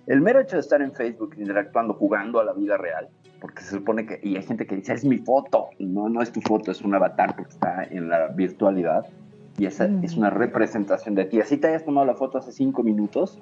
El 0.07 0.21
mero 0.23 0.41
hecho 0.41 0.57
de 0.57 0.61
estar 0.61 0.81
en 0.81 0.93
Facebook 0.93 1.35
interactuando, 1.37 1.95
jugando 1.95 2.41
a 2.41 2.45
la 2.45 2.53
vida 2.55 2.77
real, 2.77 3.09
porque 3.41 3.63
se 3.63 3.77
supone 3.77 4.07
que, 4.07 4.21
y 4.23 4.37
hay 4.37 4.43
gente 4.43 4.67
que 4.67 4.77
dice, 4.77 4.95
es 4.95 5.05
mi 5.05 5.19
foto, 5.19 5.69
no, 5.79 6.09
no 6.09 6.23
es 6.23 6.33
tu 6.33 6.41
foto, 6.41 6.71
es 6.71 6.83
un 6.83 6.95
avatar 6.95 7.37
porque 7.37 7.53
está 7.53 7.85
en 7.85 8.09
la 8.09 8.29
virtualidad 8.29 9.07
y 9.59 9.67
esa 9.67 9.87
es 10.03 10.17
una 10.17 10.31
representación 10.31 11.15
de 11.15 11.27
ti. 11.27 11.41
Así 11.41 11.57
te 11.57 11.67
hayas 11.69 11.85
tomado 11.85 12.07
la 12.07 12.15
foto 12.15 12.39
hace 12.39 12.53
cinco 12.53 12.83
minutos, 12.83 13.39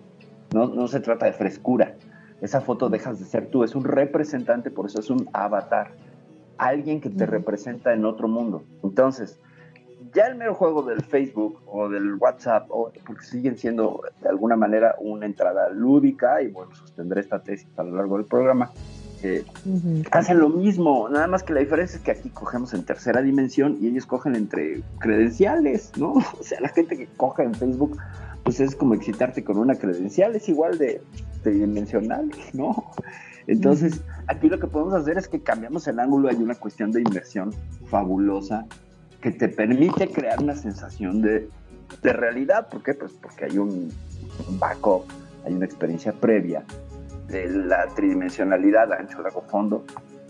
no, 0.53 0.67
no 0.67 0.89
se 0.89 1.01
trata 1.01 1.27
de 1.27 1.33
frescura. 1.33 1.95
Esa 2.41 2.61
foto 2.61 2.89
dejas 2.89 3.19
de 3.19 3.25
ser 3.27 3.49
tú, 3.49 3.65
es 3.65 3.75
un 3.75 3.85
representante, 3.85 4.71
por 4.71 4.87
eso 4.87 5.01
es 5.01 5.09
un 5.09 5.29
avatar. 5.33 5.93
Alguien 6.59 7.01
que 7.01 7.11
te 7.11 7.27
representa 7.27 7.93
en 7.93 8.05
otro 8.05 8.29
mundo. 8.29 8.65
Entonces, 8.83 9.41
ya 10.17 10.29
el 10.29 10.37
mero 10.37 10.55
juego 10.55 10.83
del 10.83 11.03
Facebook 11.03 11.61
o 11.67 11.91
del 11.91 12.15
WhatsApp, 12.15 12.67
o, 12.71 12.91
porque 13.07 13.23
siguen 13.23 13.59
siendo 13.59 14.01
de 14.23 14.29
alguna 14.31 14.57
manera 14.57 14.97
una 14.99 15.27
entrada 15.27 15.69
lúdica, 15.69 16.41
y 16.41 16.49
bueno, 16.49 16.75
sostendré 16.75 17.21
esta 17.21 17.43
tesis 17.43 17.69
a 17.77 17.83
lo 17.83 17.97
largo 17.97 18.17
del 18.17 18.25
programa, 18.25 18.73
eh, 19.23 19.45
hacen 20.11 20.39
lo 20.39 20.49
mismo, 20.49 21.09
nada 21.11 21.27
más 21.27 21.43
que 21.43 21.53
la 21.53 21.61
diferencia 21.61 21.99
es 21.99 22.03
que 22.03 22.13
aquí 22.13 22.31
cogemos 22.31 22.73
en 22.73 22.85
tercera 22.85 23.21
dimensión 23.21 23.77
y 23.79 23.89
ellos 23.89 24.07
cogen 24.07 24.37
entre 24.37 24.81
credenciales, 24.99 25.93
¿no? 25.99 26.15
O 26.41 26.43
sea, 26.43 26.61
la 26.61 26.71
gente 26.71 26.97
que 26.97 27.07
coge 27.19 27.43
en 27.43 27.55
Facebook, 27.55 27.99
pues 28.43 28.61
es 28.61 28.75
como 28.75 28.95
excitarte 28.95 29.45
con 29.45 29.59
una 29.59 29.75
credencial, 29.75 30.35
es 30.35 30.49
igual 30.49 30.79
de 30.79 31.03
tridimensional, 31.43 32.31
¿no? 32.55 32.91
Entonces, 33.47 34.01
aquí 34.29 34.49
lo 34.49 34.59
que 34.59 34.67
podemos 34.67 34.95
hacer 34.95 35.19
es 35.19 35.29
que 35.29 35.41
cambiamos 35.41 35.87
el 35.87 36.01
ángulo, 36.01 36.31
hay 36.31 36.37
una 36.37 36.55
cuestión 36.55 36.91
de 36.91 37.03
inversión 37.03 37.53
fabulosa 37.91 38.67
que 39.21 39.31
te 39.31 39.49
permite 39.49 40.09
crear 40.09 40.41
una 40.41 40.55
sensación 40.55 41.23
de, 41.23 41.49
de 42.03 42.13
realidad. 42.13 42.69
¿Por 42.69 42.83
qué? 42.83 42.95
Pues 42.95 43.13
porque 43.13 43.47
hay 43.47 43.59
un, 43.59 43.93
backup, 44.59 45.05
hay 45.45 45.55
una 45.55 45.65
experiencia 45.65 46.13
previa 46.13 46.65
de 47.29 47.49
la 47.49 47.87
tridimensionalidad 47.89 48.93
ancho, 48.93 49.23
largo, 49.23 49.43
fondo, 49.43 49.85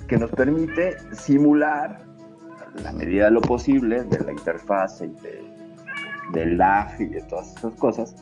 que 0.09 0.16
nos 0.16 0.31
permite 0.31 0.96
simular, 1.12 2.05
la 2.83 2.92
medida 2.92 3.27
de 3.27 3.31
lo 3.31 3.40
posible, 3.40 4.05
de 4.05 4.20
la 4.20 4.33
interfaz 4.33 5.01
y 5.01 5.09
de, 5.22 5.42
del 6.33 6.59
lag 6.59 7.01
y 7.01 7.07
de 7.07 7.22
todas 7.22 7.57
esas 7.57 7.75
cosas, 7.75 8.16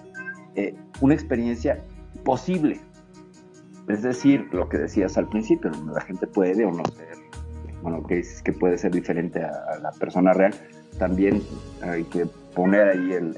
eh, 0.55 0.75
una 1.01 1.15
experiencia 1.15 1.83
posible. 2.25 2.81
Es 3.89 4.03
decir, 4.03 4.49
lo 4.53 4.69
que 4.69 4.79
decías 4.79 5.19
al 5.19 5.29
principio, 5.29 5.71
la 5.93 6.01
gente 6.01 6.27
puede 6.27 6.65
o 6.65 6.71
no 6.71 6.85
ser 6.97 7.24
bueno, 7.85 8.03
que 8.03 8.17
dices 8.17 8.43
que 8.43 8.55
puede 8.55 8.79
ser 8.79 8.93
diferente 8.93 9.45
a, 9.45 9.79
la 9.83 9.93
persona 9.93 10.33
real, 10.33 10.55
también 10.99 11.43
hay 11.83 12.05
que 12.05 12.25
poner 12.55 12.89
ahí 12.89 13.13
el, 13.13 13.37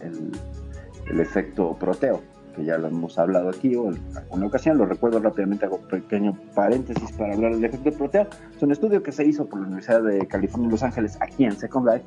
el, 1.10 1.20
efecto 1.20 1.76
proteo, 1.76 2.22
que 2.54 2.64
ya 2.64 2.78
lo 2.78 2.86
hemos 2.86 3.18
hablado 3.18 3.48
aquí 3.48 3.74
o 3.74 3.90
en 3.90 3.98
alguna 4.16 4.46
ocasión, 4.46 4.78
lo 4.78 4.86
recuerdo 4.86 5.18
rápidamente, 5.18 5.66
hago 5.66 5.78
un 5.78 5.88
pequeño 5.88 6.38
paréntesis 6.54 7.10
para 7.12 7.34
hablar 7.34 7.56
del 7.56 7.64
efecto 7.64 7.90
proteo. 7.90 8.28
Es 8.54 8.62
un 8.62 8.70
estudio 8.70 9.02
que 9.02 9.10
se 9.10 9.24
hizo 9.24 9.46
por 9.46 9.58
la 9.60 9.66
Universidad 9.66 10.02
de 10.02 10.28
California 10.28 10.66
en 10.66 10.70
Los 10.70 10.84
Ángeles, 10.84 11.18
aquí 11.20 11.44
en 11.44 11.56
Second 11.56 11.88
Life, 11.88 12.04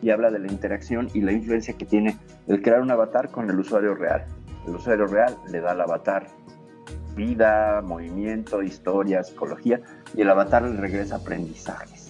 y 0.00 0.08
habla 0.08 0.30
de 0.30 0.38
la 0.38 0.50
interacción 0.50 1.10
y 1.12 1.20
la 1.20 1.32
influencia 1.32 1.74
que 1.74 1.84
tiene 1.84 2.16
el 2.46 2.62
crear 2.62 2.80
un 2.80 2.90
avatar 2.90 3.30
con 3.30 3.50
el 3.50 3.58
usuario 3.58 3.94
real. 3.94 4.24
El 4.66 4.76
usuario 4.76 5.06
real 5.06 5.36
le 5.50 5.60
da 5.60 5.72
al 5.72 5.82
avatar 5.82 6.28
vida, 7.14 7.82
movimiento, 7.82 8.62
historia, 8.62 9.22
psicología, 9.22 9.80
y 10.14 10.22
el 10.22 10.30
avatar 10.30 10.62
le 10.62 10.76
regresa 10.76 11.16
aprendizajes. 11.16 12.04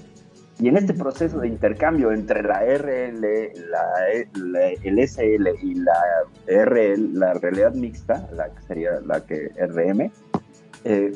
Y 0.61 0.69
en 0.69 0.77
este 0.77 0.95
proceso 0.95 1.41
de 1.41 1.49
intercambio 1.49 2.13
entre 2.13 2.43
la 2.43 2.61
RL, 2.61 3.21
la, 3.71 4.67
el 4.83 5.09
SL 5.09 5.49
y 5.61 5.75
la 5.75 5.95
RL, 6.47 7.19
la 7.19 7.35
realidad 7.35 7.75
mixta, 7.75 8.29
la 8.33 8.49
que 8.51 8.63
sería 8.63 9.01
la 9.05 9.21
que 9.25 9.51
RM, 9.59 10.13
eh, 10.85 11.13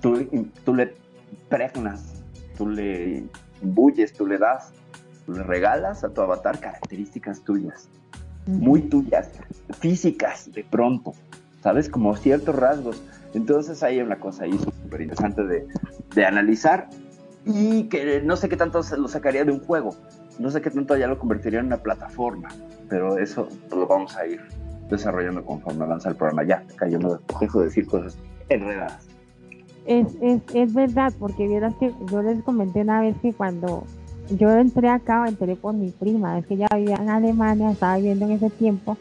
tú, 0.00 0.52
tú, 0.64 0.74
le 0.74 0.94
pregnas, 1.48 2.22
tú 2.58 2.68
le 2.68 3.24
imbuyes, 3.62 4.12
tú 4.12 4.26
le 4.26 4.36
das, 4.36 4.72
tú 5.24 5.32
le 5.32 5.42
regalas 5.42 6.04
a 6.04 6.10
tu 6.10 6.20
avatar 6.20 6.60
características 6.60 7.40
tuyas, 7.42 7.88
muy 8.46 8.82
tuyas, 8.82 9.30
físicas 9.80 10.52
de 10.52 10.62
pronto, 10.62 11.14
¿sabes? 11.62 11.88
Como 11.88 12.14
ciertos 12.16 12.54
rasgos. 12.54 13.02
Entonces 13.36 13.82
hay 13.82 14.00
una 14.00 14.18
cosa 14.18 14.44
ahí 14.44 14.58
súper 14.58 15.02
interesante 15.02 15.44
de, 15.44 15.66
de, 16.14 16.24
analizar 16.24 16.88
y 17.44 17.84
que 17.84 18.22
no 18.22 18.34
sé 18.34 18.48
qué 18.48 18.56
tanto 18.56 18.80
lo 18.96 19.08
sacaría 19.08 19.44
de 19.44 19.52
un 19.52 19.60
juego, 19.60 19.94
no 20.38 20.50
sé 20.50 20.62
qué 20.62 20.70
tanto 20.70 20.96
ya 20.96 21.06
lo 21.06 21.18
convertiría 21.18 21.60
en 21.60 21.66
una 21.66 21.76
plataforma, 21.76 22.48
pero 22.88 23.18
eso 23.18 23.46
lo 23.70 23.86
vamos 23.86 24.16
a 24.16 24.26
ir 24.26 24.40
desarrollando 24.88 25.44
conforme 25.44 25.84
avanza 25.84 26.08
el 26.08 26.16
programa. 26.16 26.44
Ya, 26.44 26.64
yo 26.88 26.98
no 26.98 27.20
dejo 27.38 27.58
de 27.60 27.66
decir 27.66 27.86
cosas 27.86 28.16
enredadas. 28.48 29.06
Es, 29.84 30.06
es, 30.22 30.40
es 30.54 30.72
verdad, 30.72 31.12
porque 31.18 31.46
vieras 31.46 31.74
que 31.78 31.92
yo 32.10 32.22
les 32.22 32.42
comenté 32.42 32.80
una 32.80 33.02
vez 33.02 33.16
que 33.20 33.34
cuando 33.34 33.84
yo 34.30 34.50
entré 34.50 34.88
acá, 34.88 35.26
entré 35.28 35.56
por 35.56 35.74
mi 35.74 35.90
prima, 35.90 36.38
es 36.38 36.46
que 36.46 36.54
ella 36.54 36.68
vivía 36.74 36.96
en 36.96 37.10
Alemania, 37.10 37.70
estaba 37.70 37.96
viviendo 37.96 38.24
en 38.24 38.32
ese 38.32 38.48
tiempo, 38.48 38.96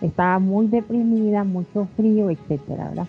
estaba 0.00 0.40
muy 0.40 0.66
deprimida, 0.66 1.44
mucho 1.44 1.86
frío, 1.96 2.30
etcétera, 2.30 2.88
¿verdad? 2.88 3.06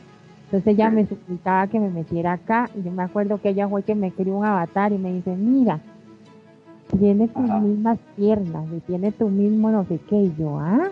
Entonces 0.48 0.76
ella 0.76 0.90
me 0.90 1.06
suplicaba 1.06 1.68
que 1.68 1.78
me 1.78 1.90
metiera 1.90 2.32
acá 2.32 2.70
y 2.74 2.82
yo 2.82 2.92
me 2.92 3.04
acuerdo 3.04 3.42
que 3.42 3.50
ella 3.50 3.68
fue 3.68 3.84
que 3.84 3.96
me 3.96 4.14
crió 4.14 4.38
un 4.38 4.46
avatar 4.46 4.94
y 4.94 4.98
me 4.98 5.12
dice, 5.12 5.36
mira, 5.36 5.82
tiene 6.98 7.28
tus 7.28 7.50
mismas 7.62 8.00
piernas 8.16 8.66
y 8.72 8.80
tiene 8.80 9.12
tu 9.12 9.28
mismo 9.28 9.72
no 9.72 9.84
sé 9.84 10.00
qué. 10.08 10.16
Y 10.16 10.34
yo, 10.40 10.58
¿ah? 10.58 10.90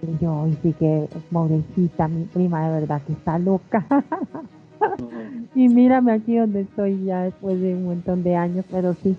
Y 0.00 0.22
yo, 0.22 0.46
y 0.46 0.52
sí 0.62 0.72
que, 0.74 1.08
pobrecita, 1.32 2.06
mi 2.06 2.24
prima 2.26 2.68
de 2.68 2.80
verdad 2.80 3.02
que 3.04 3.14
está 3.14 3.36
loca. 3.36 3.84
y 5.56 5.68
mírame 5.68 6.12
aquí 6.12 6.36
donde 6.36 6.60
estoy 6.60 7.04
ya 7.04 7.24
después 7.24 7.60
de 7.60 7.74
un 7.74 7.86
montón 7.86 8.22
de 8.22 8.36
años, 8.36 8.64
pero 8.70 8.94
sí. 8.94 9.16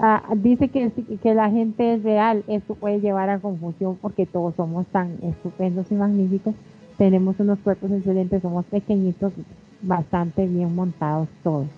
Ah, 0.00 0.22
dice 0.36 0.68
que, 0.68 0.92
que 1.20 1.34
la 1.34 1.50
gente 1.50 1.94
es 1.94 2.04
real, 2.04 2.44
esto 2.46 2.76
puede 2.76 3.00
llevar 3.00 3.28
a 3.28 3.40
confusión 3.40 3.98
porque 4.00 4.24
todos 4.24 4.54
somos 4.54 4.86
tan 4.88 5.16
estupendos 5.22 5.90
y 5.90 5.94
magníficos 5.96 6.54
tenemos 6.98 7.38
unos 7.38 7.60
cuerpos 7.60 7.90
excelentes, 7.92 8.42
somos 8.42 8.66
pequeñitos, 8.66 9.32
bastante 9.80 10.46
bien 10.46 10.74
montados 10.74 11.28
todos. 11.42 11.68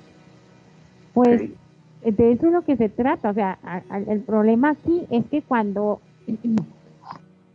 Pues 1.13 1.51
de 2.03 2.33
eso 2.33 2.47
es 2.47 2.53
lo 2.53 2.63
que 2.63 2.77
se 2.77 2.89
trata, 2.89 3.31
o 3.31 3.35
sea, 3.35 3.59
el 4.09 4.21
problema 4.21 4.71
aquí 4.71 5.07
es 5.11 5.27
que 5.27 5.43
cuando, 5.43 6.01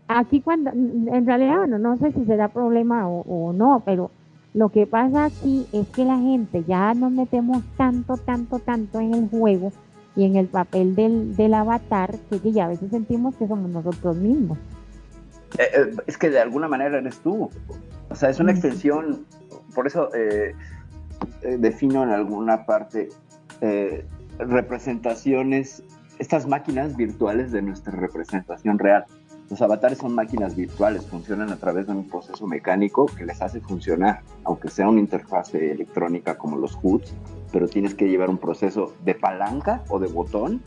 aquí 0.07 0.41
cuando, 0.41 0.69
en 0.71 1.25
realidad, 1.25 1.57
bueno, 1.57 1.79
no 1.79 1.97
sé 1.97 2.11
si 2.11 2.23
será 2.25 2.49
problema 2.49 3.09
o, 3.09 3.51
no, 3.53 3.81
pero 3.83 4.11
lo 4.53 4.69
que 4.69 4.85
pasa 4.85 5.25
aquí 5.25 5.65
es 5.73 5.87
que 5.87 6.05
la 6.05 6.19
gente 6.19 6.63
ya 6.67 6.93
nos 6.93 7.11
metemos 7.11 7.63
tanto, 7.75 8.17
tanto, 8.17 8.59
tanto 8.59 8.99
en 8.99 9.15
el 9.15 9.29
juego 9.29 9.71
y 10.15 10.25
en 10.25 10.35
el 10.35 10.45
papel 10.45 10.95
del, 10.95 11.35
del 11.35 11.55
avatar 11.55 12.15
que 12.29 12.51
ya 12.51 12.65
a 12.65 12.69
veces 12.69 12.91
sentimos 12.91 13.35
que 13.35 13.47
somos 13.47 13.69
nosotros 13.71 14.15
mismos. 14.15 14.59
Eh, 15.57 15.69
eh, 15.73 15.91
es 16.07 16.17
que 16.17 16.29
de 16.29 16.39
alguna 16.39 16.67
manera 16.67 16.97
eres 16.97 17.17
tú. 17.19 17.49
O 18.09 18.15
sea, 18.15 18.29
es 18.29 18.39
una 18.39 18.51
extensión, 18.51 19.25
por 19.73 19.87
eso 19.87 20.09
eh, 20.13 20.53
defino 21.57 22.03
en 22.03 22.09
alguna 22.09 22.65
parte 22.65 23.09
representaciones, 24.37 25.81
estas 26.19 26.45
máquinas 26.45 26.95
virtuales 26.95 27.51
de 27.51 27.61
nuestra 27.61 27.93
representación 27.93 28.77
real. 28.79 29.05
Los 29.49 29.61
avatares 29.61 29.99
son 29.99 30.13
máquinas 30.13 30.55
virtuales, 30.55 31.05
funcionan 31.05 31.51
a 31.51 31.57
través 31.57 31.85
de 31.85 31.93
un 31.93 32.09
proceso 32.09 32.47
mecánico 32.47 33.05
que 33.05 33.25
les 33.25 33.41
hace 33.41 33.61
funcionar, 33.61 34.21
aunque 34.43 34.69
sea 34.69 34.89
una 34.89 34.99
interfase 34.99 35.71
electrónica 35.71 36.37
como 36.37 36.57
los 36.57 36.77
HUDs, 36.81 37.13
pero 37.51 37.67
tienes 37.67 37.93
que 37.93 38.09
llevar 38.09 38.29
un 38.29 38.39
proceso 38.39 38.93
de 39.03 39.13
palanca 39.13 39.83
o 39.89 39.99
de 39.99 40.07
botón 40.07 40.61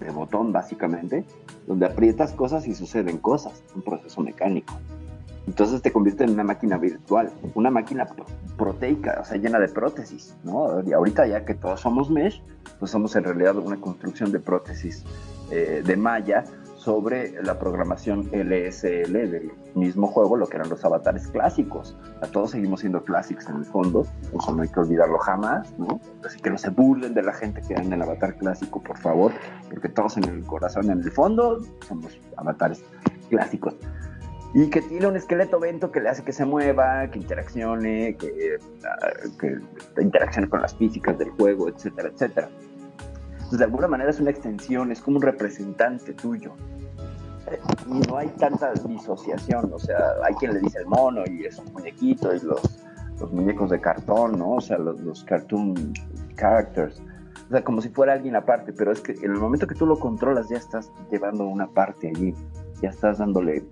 de 0.00 0.10
botón 0.10 0.52
básicamente, 0.52 1.24
donde 1.66 1.86
aprietas 1.86 2.32
cosas 2.32 2.66
y 2.66 2.74
suceden 2.74 3.18
cosas, 3.18 3.62
un 3.74 3.82
proceso 3.82 4.20
mecánico. 4.22 4.74
Entonces 5.46 5.80
te 5.80 5.90
convierte 5.90 6.24
en 6.24 6.30
una 6.30 6.44
máquina 6.44 6.76
virtual, 6.76 7.32
una 7.54 7.70
máquina 7.70 8.06
proteica, 8.58 9.18
o 9.22 9.24
sea, 9.24 9.38
llena 9.38 9.58
de 9.58 9.68
prótesis, 9.68 10.36
¿no? 10.44 10.82
Y 10.86 10.92
ahorita 10.92 11.26
ya 11.26 11.46
que 11.46 11.54
todos 11.54 11.80
somos 11.80 12.10
mesh, 12.10 12.42
pues 12.78 12.90
somos 12.90 13.16
en 13.16 13.24
realidad 13.24 13.56
una 13.56 13.80
construcción 13.80 14.30
de 14.30 14.40
prótesis 14.40 15.04
eh, 15.50 15.82
de 15.84 15.96
malla 15.96 16.44
sobre 16.78 17.42
la 17.42 17.58
programación 17.58 18.30
LSL 18.32 19.12
del 19.12 19.52
mismo 19.74 20.06
juego, 20.06 20.36
lo 20.36 20.46
que 20.46 20.56
eran 20.56 20.68
los 20.68 20.84
avatares 20.84 21.26
clásicos. 21.26 21.96
A 22.22 22.26
todos 22.26 22.52
seguimos 22.52 22.80
siendo 22.80 23.02
clásicos 23.04 23.48
en 23.48 23.56
el 23.56 23.64
fondo, 23.64 24.06
eso 24.32 24.54
no 24.54 24.62
hay 24.62 24.68
que 24.68 24.80
olvidarlo 24.80 25.18
jamás, 25.18 25.76
¿no? 25.78 26.00
Así 26.24 26.40
que 26.40 26.50
no 26.50 26.58
se 26.58 26.70
burlen 26.70 27.14
de 27.14 27.22
la 27.22 27.32
gente 27.32 27.60
que 27.66 27.74
en 27.74 27.92
el 27.92 28.00
avatar 28.00 28.36
clásico, 28.36 28.82
por 28.82 28.96
favor, 28.98 29.32
porque 29.68 29.88
todos 29.88 30.16
en 30.16 30.24
el 30.24 30.44
corazón, 30.44 30.90
en 30.90 31.00
el 31.00 31.10
fondo, 31.10 31.60
somos 31.86 32.18
avatares 32.36 32.82
clásicos. 33.28 33.74
Y 34.54 34.70
que 34.70 34.80
tiene 34.80 35.06
un 35.06 35.16
esqueleto 35.16 35.60
vento 35.60 35.90
que 35.92 36.00
le 36.00 36.08
hace 36.08 36.24
que 36.24 36.32
se 36.32 36.46
mueva, 36.46 37.10
que 37.10 37.18
interaccione, 37.18 38.16
que, 38.16 38.58
ah, 38.84 39.10
que 39.38 39.58
interaccione 40.02 40.48
con 40.48 40.62
las 40.62 40.74
físicas 40.74 41.18
del 41.18 41.30
juego, 41.30 41.68
etcétera, 41.68 42.08
etcétera. 42.08 42.48
Pues, 43.48 43.58
de 43.58 43.64
alguna 43.64 43.88
manera 43.88 44.10
es 44.10 44.20
una 44.20 44.30
extensión, 44.30 44.92
es 44.92 45.00
como 45.00 45.16
un 45.16 45.22
representante 45.22 46.12
tuyo. 46.12 46.52
Y 47.86 48.00
no 48.06 48.18
hay 48.18 48.28
tanta 48.28 48.72
disociación, 48.72 49.70
o 49.72 49.78
sea, 49.78 49.98
hay 50.22 50.34
quien 50.34 50.52
le 50.52 50.60
dice 50.60 50.80
el 50.80 50.86
mono 50.86 51.22
y 51.26 51.46
es 51.46 51.58
un 51.58 51.72
muñequito 51.72 52.34
y 52.34 52.40
los, 52.40 52.84
los 53.18 53.32
muñecos 53.32 53.70
de 53.70 53.80
cartón, 53.80 54.38
¿no? 54.38 54.56
O 54.56 54.60
sea, 54.60 54.76
los, 54.76 55.00
los 55.00 55.24
cartoon 55.24 55.94
characters. 56.36 57.00
O 57.46 57.50
sea, 57.50 57.64
como 57.64 57.80
si 57.80 57.88
fuera 57.88 58.12
alguien 58.12 58.36
aparte, 58.36 58.74
pero 58.74 58.92
es 58.92 59.00
que 59.00 59.12
en 59.12 59.32
el 59.32 59.38
momento 59.38 59.66
que 59.66 59.74
tú 59.74 59.86
lo 59.86 59.98
controlas 59.98 60.50
ya 60.50 60.58
estás 60.58 60.92
llevando 61.10 61.46
una 61.46 61.68
parte 61.68 62.08
allí, 62.14 62.34
ya 62.82 62.90
estás 62.90 63.16
dándole 63.16 63.64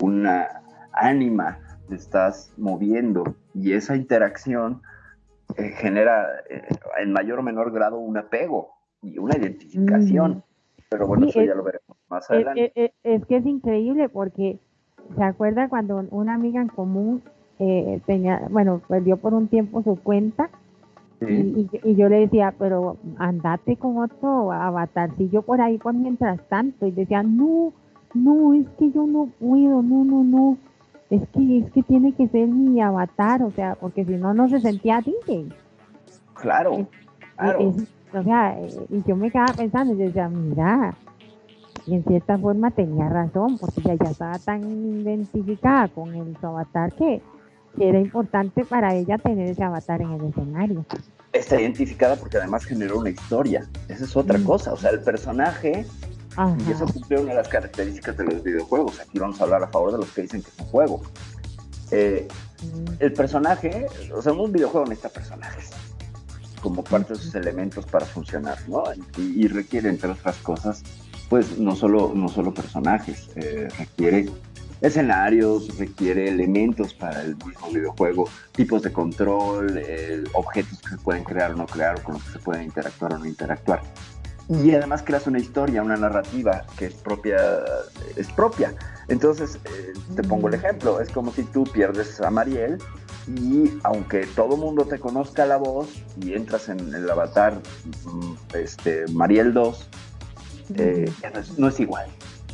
una 0.00 0.48
ánima, 0.92 1.60
te 1.88 1.94
estás 1.94 2.52
moviendo 2.56 3.36
y 3.54 3.74
esa 3.74 3.94
interacción 3.94 4.82
eh, 5.56 5.70
genera 5.76 6.26
eh, 6.50 6.66
en 6.98 7.12
mayor 7.12 7.38
o 7.38 7.42
menor 7.44 7.70
grado 7.70 7.98
un 7.98 8.16
apego 8.16 8.81
y 9.02 9.18
una 9.18 9.36
identificación. 9.36 10.30
Mm. 10.30 10.42
Pero 10.90 11.06
bueno, 11.06 11.26
eso 11.26 11.42
ya 11.42 11.54
lo 11.54 11.62
veremos 11.62 11.96
más 12.08 12.30
adelante. 12.30 12.92
Es, 13.02 13.24
que 13.26 13.36
es 13.36 13.46
increíble 13.46 14.08
porque 14.08 14.58
se 15.16 15.22
acuerda 15.22 15.68
cuando 15.68 16.04
una 16.10 16.34
amiga 16.34 16.60
en 16.60 16.68
común 16.68 17.22
eh, 17.58 18.00
tenía, 18.06 18.46
bueno, 18.50 18.82
perdió 18.88 19.16
por 19.16 19.32
un 19.34 19.48
tiempo 19.48 19.82
su 19.82 19.96
cuenta 19.96 20.50
y, 21.28 21.94
yo 21.94 22.08
le 22.08 22.20
decía, 22.20 22.54
pero 22.58 22.96
andate 23.18 23.76
con 23.76 23.98
otro 23.98 24.52
avatarcillo 24.52 25.42
por 25.42 25.60
ahí 25.60 25.78
por 25.78 25.94
mientras 25.94 26.40
tanto. 26.48 26.86
Y 26.86 26.90
decía, 26.90 27.22
no, 27.22 27.72
no, 28.14 28.54
es 28.54 28.66
que 28.78 28.90
yo 28.90 29.06
no 29.06 29.28
puedo, 29.38 29.82
no, 29.82 30.04
no, 30.04 30.24
no. 30.24 30.58
Es 31.10 31.22
que, 31.28 31.58
es 31.58 31.70
que 31.72 31.82
tiene 31.82 32.12
que 32.12 32.28
ser 32.28 32.48
mi 32.48 32.80
avatar, 32.80 33.42
o 33.42 33.50
sea, 33.50 33.74
porque 33.74 34.04
si 34.04 34.12
no, 34.12 34.32
no 34.32 34.48
se 34.48 34.60
sentía 34.60 35.00
DJ. 35.00 35.48
Claro, 36.34 36.88
claro. 37.36 37.74
O 38.14 38.22
sea, 38.22 38.58
y 38.90 39.02
yo 39.04 39.16
me 39.16 39.30
quedaba 39.30 39.54
pensando, 39.54 39.94
yo 39.94 40.04
decía, 40.04 40.28
mira, 40.28 40.94
y 41.86 41.94
en 41.94 42.04
cierta 42.04 42.38
forma 42.38 42.70
tenía 42.70 43.08
razón, 43.08 43.58
porque 43.58 43.80
ella 43.80 43.96
ya 44.04 44.10
estaba 44.10 44.38
tan 44.38 44.62
identificada 45.00 45.88
con 45.88 46.14
el, 46.14 46.36
su 46.38 46.46
avatar 46.46 46.92
que, 46.92 47.22
era 47.78 47.98
importante 47.98 48.66
para 48.66 48.94
ella 48.94 49.16
tener 49.16 49.48
ese 49.48 49.64
avatar 49.64 50.02
en 50.02 50.10
el 50.12 50.24
escenario. 50.26 50.84
Está 51.32 51.58
identificada 51.58 52.16
porque 52.16 52.36
además 52.36 52.66
generó 52.66 52.98
una 52.98 53.08
historia, 53.08 53.66
esa 53.88 54.04
es 54.04 54.14
otra 54.14 54.38
mm. 54.38 54.44
cosa, 54.44 54.74
o 54.74 54.76
sea, 54.76 54.90
el 54.90 55.00
personaje, 55.00 55.86
y 56.66 56.70
eso 56.70 56.84
cumple 56.86 57.20
una 57.20 57.30
de 57.30 57.36
las 57.36 57.48
características 57.48 58.18
de 58.18 58.24
los 58.24 58.42
videojuegos, 58.42 59.00
aquí 59.00 59.18
vamos 59.18 59.40
a 59.40 59.44
hablar 59.44 59.62
a 59.62 59.68
favor 59.68 59.92
de 59.92 59.98
los 59.98 60.12
que 60.12 60.20
dicen 60.20 60.42
que 60.42 60.50
es 60.50 60.58
un 60.58 60.66
juego. 60.66 61.02
Eh, 61.90 62.28
mm. 62.62 62.92
el 62.98 63.12
personaje, 63.14 63.86
o 64.14 64.20
sea, 64.20 64.34
un 64.34 64.52
videojuego 64.52 64.86
necesita 64.86 65.08
personajes 65.08 65.70
como 66.62 66.82
parte 66.84 67.14
de 67.14 67.18
sus 67.18 67.34
elementos 67.34 67.84
para 67.86 68.06
funcionar, 68.06 68.56
¿no? 68.68 68.84
Y, 69.18 69.48
requiere, 69.48 69.88
entre 69.88 70.10
otras 70.10 70.36
cosas, 70.38 70.82
pues 71.28 71.58
no 71.58 71.74
solo, 71.76 72.12
no 72.14 72.28
solo 72.28 72.54
personajes, 72.54 73.28
eh, 73.36 73.68
requiere 73.78 74.30
escenarios, 74.80 75.78
requiere 75.78 76.28
elementos 76.28 76.94
para 76.94 77.22
el 77.22 77.36
mismo 77.36 77.70
videojuego, 77.70 78.28
tipos 78.52 78.82
de 78.82 78.92
control, 78.92 79.78
eh, 79.78 80.24
objetos 80.32 80.80
que 80.80 80.88
se 80.90 80.98
pueden 80.98 81.24
crear 81.24 81.52
o 81.52 81.56
no 81.56 81.66
crear, 81.66 81.98
o 81.98 82.02
con 82.02 82.14
los 82.14 82.24
que 82.24 82.32
se 82.32 82.38
pueden 82.38 82.64
interactuar 82.64 83.14
o 83.14 83.18
no 83.18 83.26
interactuar. 83.26 83.82
Y 84.48 84.74
además 84.74 85.02
creas 85.04 85.26
una 85.26 85.38
historia, 85.38 85.82
una 85.82 85.96
narrativa 85.96 86.64
que 86.76 86.86
es 86.86 86.94
propia, 86.94 87.38
es 88.16 88.30
propia. 88.32 88.74
Entonces, 89.08 89.58
eh, 89.64 89.92
te 90.16 90.22
pongo 90.22 90.48
el 90.48 90.54
ejemplo, 90.54 91.00
es 91.00 91.10
como 91.10 91.32
si 91.32 91.44
tú 91.44 91.64
pierdes 91.64 92.20
a 92.20 92.30
Mariel 92.30 92.78
y 93.28 93.78
aunque 93.84 94.26
todo 94.26 94.56
mundo 94.56 94.84
te 94.84 94.98
conozca 94.98 95.46
la 95.46 95.56
voz 95.56 95.88
y 96.20 96.34
entras 96.34 96.68
en 96.68 96.94
el 96.94 97.08
avatar 97.08 97.60
mm, 98.04 98.32
este, 98.54 99.06
Mariel 99.12 99.52
2, 99.54 99.88
eh, 100.76 101.12
no, 101.56 101.68
es, 101.68 101.80
igual, 101.80 102.06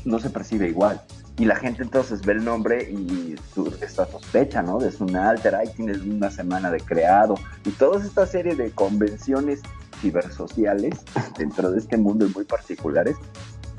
no 0.04 0.18
se 0.18 0.30
percibe 0.30 0.68
igual. 0.68 1.00
Y 1.38 1.44
la 1.44 1.54
gente 1.54 1.84
entonces 1.84 2.22
ve 2.22 2.32
el 2.32 2.44
nombre 2.44 2.90
y 2.90 3.36
tú, 3.54 3.72
esta 3.80 4.06
sospecha, 4.06 4.60
¿no? 4.60 4.80
Es 4.80 5.00
una 5.00 5.30
alter, 5.30 5.54
ahí 5.54 5.68
tienes 5.76 5.98
una 6.02 6.30
semana 6.30 6.70
de 6.70 6.80
creado. 6.80 7.36
Y 7.64 7.70
toda 7.70 8.04
esta 8.04 8.26
serie 8.26 8.56
de 8.56 8.72
convenciones 8.72 9.60
cibersociales 10.00 10.98
dentro 11.38 11.70
de 11.70 11.78
este 11.78 11.96
mundo 11.96 12.26
muy 12.34 12.44
particulares 12.44 13.16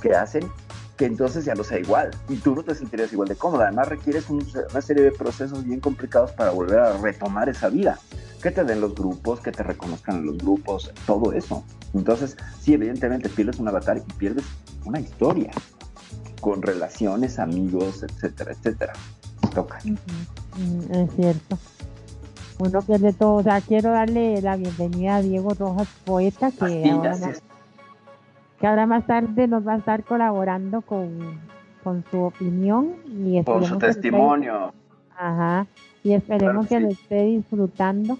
que 0.02 0.16
hacen 0.16 0.50
que 1.00 1.06
entonces 1.06 1.46
ya 1.46 1.56
no 1.56 1.64
sea 1.64 1.80
igual 1.80 2.12
y 2.28 2.36
tú 2.36 2.54
no 2.54 2.62
te 2.62 2.76
sentirías 2.76 3.14
igual 3.14 3.30
de 3.30 3.36
cómoda. 3.36 3.68
Además 3.68 3.88
requieres 3.88 4.30
una 4.30 4.82
serie 4.82 5.04
de 5.04 5.12
procesos 5.14 5.64
bien 5.64 5.80
complicados 5.80 6.34
para 6.34 6.52
volver 6.52 6.80
a 6.80 6.98
retomar 6.98 7.48
esa 7.48 7.70
vida. 7.70 7.98
Que 8.44 8.52
te 8.52 8.66
den 8.66 8.82
los 8.82 8.96
grupos, 8.96 9.40
que 9.40 9.54
te 9.54 9.64
reconozcan 9.64 10.18
en 10.18 10.26
los 10.26 10.38
grupos, 10.38 10.92
todo 11.06 11.32
eso. 11.32 11.64
Entonces, 11.94 12.36
sí, 12.60 12.74
evidentemente 12.74 13.30
pierdes 13.30 13.60
un 13.60 13.70
avatar 13.70 13.98
y 13.98 14.14
pierdes 14.14 14.44
una 14.84 15.00
historia 15.00 15.52
con 16.42 16.62
relaciones, 16.62 17.40
amigos, 17.40 18.04
etcétera, 18.04 18.52
etcétera. 18.52 18.94
Toca. 19.56 19.78
Es 19.78 21.16
cierto. 21.16 21.58
Uno 22.58 22.82
pierde 22.82 23.14
todo. 23.14 23.36
O 23.36 23.44
sea, 23.44 23.62
quiero 23.62 23.92
darle 23.92 24.42
la 24.42 24.58
bienvenida 24.58 25.16
a 25.16 25.22
Diego 25.22 25.54
Rojas, 25.54 25.88
poeta, 26.04 26.52
que 26.52 26.92
que 28.60 28.68
ahora 28.68 28.86
más 28.86 29.06
tarde 29.08 29.48
nos 29.48 29.66
va 29.66 29.74
a 29.74 29.78
estar 29.78 30.04
colaborando 30.04 30.82
con, 30.82 31.40
su 32.12 32.22
opinión 32.22 32.96
y 33.08 33.44
con 33.44 33.64
su 33.66 33.78
testimonio. 33.78 34.74
ajá, 35.18 35.66
y 36.04 36.14
esperemos 36.14 36.68
que 36.68 36.80
lo 36.80 36.90
esté 36.90 37.24
disfrutando. 37.24 38.20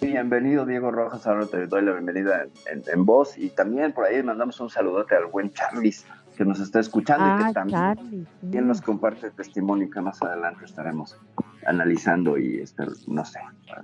Bienvenido 0.00 0.64
Diego 0.64 0.90
Rojas, 0.90 1.26
ahora 1.26 1.46
te 1.46 1.66
doy 1.66 1.82
la 1.82 1.92
bienvenida 1.92 2.46
en, 2.66 3.04
voz 3.04 3.36
y 3.36 3.50
también 3.50 3.92
por 3.92 4.06
ahí 4.06 4.22
mandamos 4.22 4.58
un 4.60 4.70
saludote 4.70 5.16
al 5.16 5.26
buen 5.26 5.52
Charlis 5.52 6.06
que 6.36 6.44
nos 6.44 6.60
está 6.60 6.80
escuchando 6.80 7.26
y 7.26 7.38
que 7.38 7.50
ah, 7.50 7.52
también, 7.52 8.68
nos 8.68 8.80
comparte 8.80 9.30
testimonio 9.30 9.90
que 9.90 10.00
más 10.00 10.22
adelante 10.22 10.64
estaremos 10.64 11.18
analizando 11.66 12.38
y 12.38 12.60
este, 12.60 12.84
no 13.08 13.24
sé, 13.24 13.40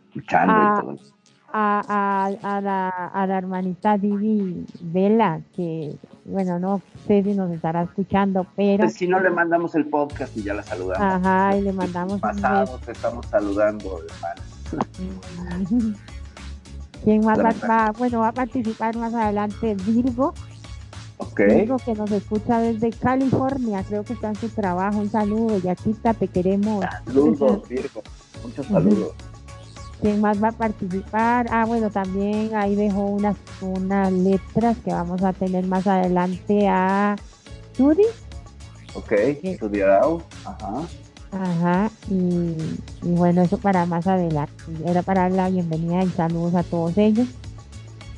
escuchando 0.08 0.52
y 0.52 0.56
ah, 0.58 0.78
todo 0.80 0.92
eso 0.92 1.13
a, 1.56 2.26
a, 2.42 2.60
la, 2.60 2.88
a 2.88 3.26
la 3.28 3.38
hermanita 3.38 3.96
Vivi 3.96 4.66
Vela, 4.80 5.40
que 5.54 5.94
bueno, 6.24 6.58
no 6.58 6.82
sé 7.06 7.22
si 7.22 7.32
nos 7.34 7.50
estará 7.52 7.82
escuchando, 7.82 8.44
pero... 8.56 8.88
Si 8.88 9.06
no 9.06 9.20
le 9.20 9.30
mandamos 9.30 9.76
el 9.76 9.86
podcast 9.86 10.36
y 10.36 10.42
ya 10.42 10.54
la 10.54 10.64
saludamos. 10.64 11.00
Ajá, 11.00 11.56
y 11.56 11.62
le 11.62 11.72
mandamos... 11.72 12.20
Pasado 12.20 12.80
te 12.84 12.90
estamos 12.92 13.24
saludando, 13.26 14.00
hermano. 14.00 14.42
¿Quién 17.04 17.24
más 17.24 17.38
va, 17.38 17.92
bueno, 17.98 18.20
va 18.20 18.28
a 18.28 18.32
participar 18.32 18.96
más 18.96 19.14
adelante 19.14 19.76
Virgo. 19.86 20.34
Okay. 21.18 21.60
Virgo 21.60 21.76
que 21.76 21.94
nos 21.94 22.10
escucha 22.10 22.58
desde 22.58 22.90
California, 22.90 23.84
creo 23.86 24.02
que 24.02 24.14
está 24.14 24.30
en 24.30 24.34
su 24.34 24.48
trabajo. 24.48 24.98
Un 24.98 25.10
saludo, 25.10 25.58
Yaquita, 25.58 26.14
te 26.14 26.26
queremos. 26.26 26.84
Saludos, 27.04 27.68
Virgo. 27.68 28.02
Muchos 28.42 28.66
saludos. 28.66 29.14
¿Quién 30.00 30.20
más 30.20 30.42
va 30.42 30.48
a 30.48 30.52
participar? 30.52 31.46
Ah, 31.50 31.64
bueno, 31.64 31.90
también 31.90 32.54
ahí 32.54 32.74
dejó 32.74 33.06
unas, 33.06 33.36
unas 33.60 34.12
letras 34.12 34.76
que 34.84 34.90
vamos 34.92 35.22
a 35.22 35.32
tener 35.32 35.66
más 35.66 35.86
adelante 35.86 36.68
a 36.68 37.16
Judy. 37.76 38.04
Ok, 38.94 39.12
estudiado. 39.12 40.22
Ajá. 40.44 40.86
Ajá, 41.32 41.90
y, 42.08 42.54
bueno, 43.02 43.42
eso 43.42 43.58
para 43.58 43.86
más 43.86 44.06
adelante. 44.06 44.52
Era 44.86 45.02
para 45.02 45.22
dar 45.22 45.32
la 45.32 45.50
bienvenida 45.50 46.04
y 46.04 46.10
saludos 46.10 46.54
a 46.54 46.62
todos 46.62 46.96
ellos. 46.96 47.26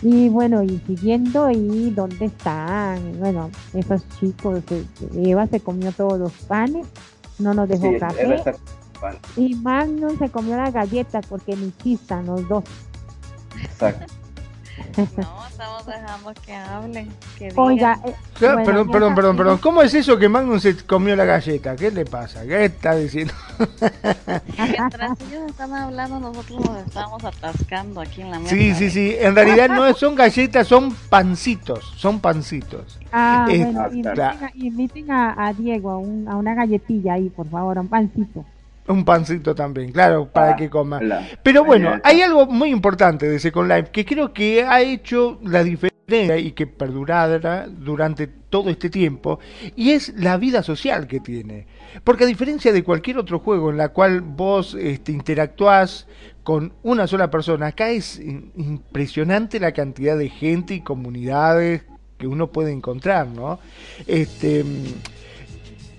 Y 0.02 0.28
bueno, 0.28 0.62
y 0.62 0.78
siguiendo, 0.86 1.50
¿y 1.50 1.90
dónde 1.90 2.26
están? 2.26 3.18
Bueno, 3.18 3.50
esos 3.72 4.02
chicos, 4.20 4.62
Eva 5.14 5.46
se 5.46 5.60
comió 5.60 5.92
todos 5.92 6.18
los 6.18 6.32
panes, 6.32 6.86
no 7.38 7.54
nos 7.54 7.68
dejó 7.68 7.98
café. 7.98 8.42
Y 9.36 9.54
Magnum 9.54 10.18
se 10.18 10.28
comió 10.30 10.56
las 10.56 10.72
galletas 10.72 11.26
porque 11.26 11.56
ni 11.56 11.72
chistan 11.82 12.26
los 12.26 12.48
dos. 12.48 12.64
Exacto. 13.62 14.06
No, 14.96 15.46
estamos 15.48 15.86
dejando 15.86 16.34
que 16.44 16.54
hablen. 16.54 17.08
Que 17.38 17.52
Oiga, 17.56 17.98
eh, 18.04 18.14
perdón, 18.38 18.90
perdón, 18.90 19.14
perdón, 19.14 19.36
perdón. 19.36 19.58
¿Cómo 19.58 19.82
es 19.82 19.94
eso 19.94 20.18
que 20.18 20.28
Magnum 20.28 20.58
se 20.58 20.76
comió 20.84 21.16
la 21.16 21.24
galleta? 21.24 21.76
¿Qué 21.76 21.90
le 21.90 22.04
pasa? 22.04 22.42
¿Qué 22.44 22.66
está 22.66 22.94
diciendo? 22.94 23.32
Mientras 24.58 25.20
ellos 25.20 25.50
están 25.50 25.72
hablando, 25.72 26.20
nosotros 26.20 26.60
nos 26.60 26.86
estamos 26.86 27.24
atascando 27.24 28.00
aquí 28.00 28.22
en 28.22 28.30
la 28.30 28.38
mesa. 28.38 28.54
Sí, 28.54 28.74
sí, 28.74 28.90
sí. 28.90 29.16
En 29.18 29.34
realidad 29.34 29.68
no 29.68 29.92
son 29.94 30.14
galletas, 30.14 30.66
son 30.66 30.94
pancitos. 31.08 31.92
Son 31.96 32.20
pancitos. 32.20 32.98
Ah, 33.12 33.46
bueno, 33.48 33.88
inviten 34.54 35.10
a, 35.10 35.46
a, 35.46 35.52
Diego 35.52 35.90
a, 35.90 35.98
un, 35.98 36.28
a 36.28 36.36
una 36.36 36.54
galletilla 36.54 37.14
ahí, 37.14 37.30
por 37.30 37.48
favor, 37.48 37.78
a 37.78 37.80
un 37.80 37.88
pancito. 37.88 38.44
Un 38.88 39.04
pancito 39.04 39.54
también, 39.54 39.92
claro, 39.92 40.28
para 40.32 40.52
ah, 40.52 40.56
que 40.56 40.70
coma. 40.70 41.00
Pero 41.42 41.64
bueno, 41.64 42.00
hay 42.04 42.22
algo 42.22 42.46
muy 42.46 42.70
importante 42.70 43.28
de 43.28 43.38
Second 43.38 43.70
Life 43.70 43.90
que 43.90 44.04
creo 44.04 44.32
que 44.32 44.64
ha 44.64 44.80
hecho 44.80 45.40
la 45.42 45.64
diferencia 45.64 45.96
y 46.08 46.52
que 46.52 46.68
perdurará 46.68 47.66
durante 47.66 48.28
todo 48.28 48.70
este 48.70 48.90
tiempo, 48.90 49.40
y 49.74 49.90
es 49.90 50.14
la 50.16 50.36
vida 50.36 50.62
social 50.62 51.08
que 51.08 51.18
tiene. 51.18 51.66
Porque 52.04 52.24
a 52.24 52.26
diferencia 52.28 52.72
de 52.72 52.84
cualquier 52.84 53.18
otro 53.18 53.40
juego 53.40 53.70
en 53.70 53.76
la 53.76 53.88
cual 53.88 54.20
vos 54.20 54.76
este, 54.78 55.10
interactuás 55.10 56.06
con 56.44 56.72
una 56.84 57.08
sola 57.08 57.28
persona, 57.28 57.66
acá 57.66 57.90
es 57.90 58.20
impresionante 58.20 59.58
la 59.58 59.72
cantidad 59.72 60.16
de 60.16 60.28
gente 60.28 60.74
y 60.74 60.80
comunidades 60.80 61.82
que 62.18 62.28
uno 62.28 62.52
puede 62.52 62.72
encontrar, 62.72 63.26
¿no? 63.26 63.58
Este 64.06 64.64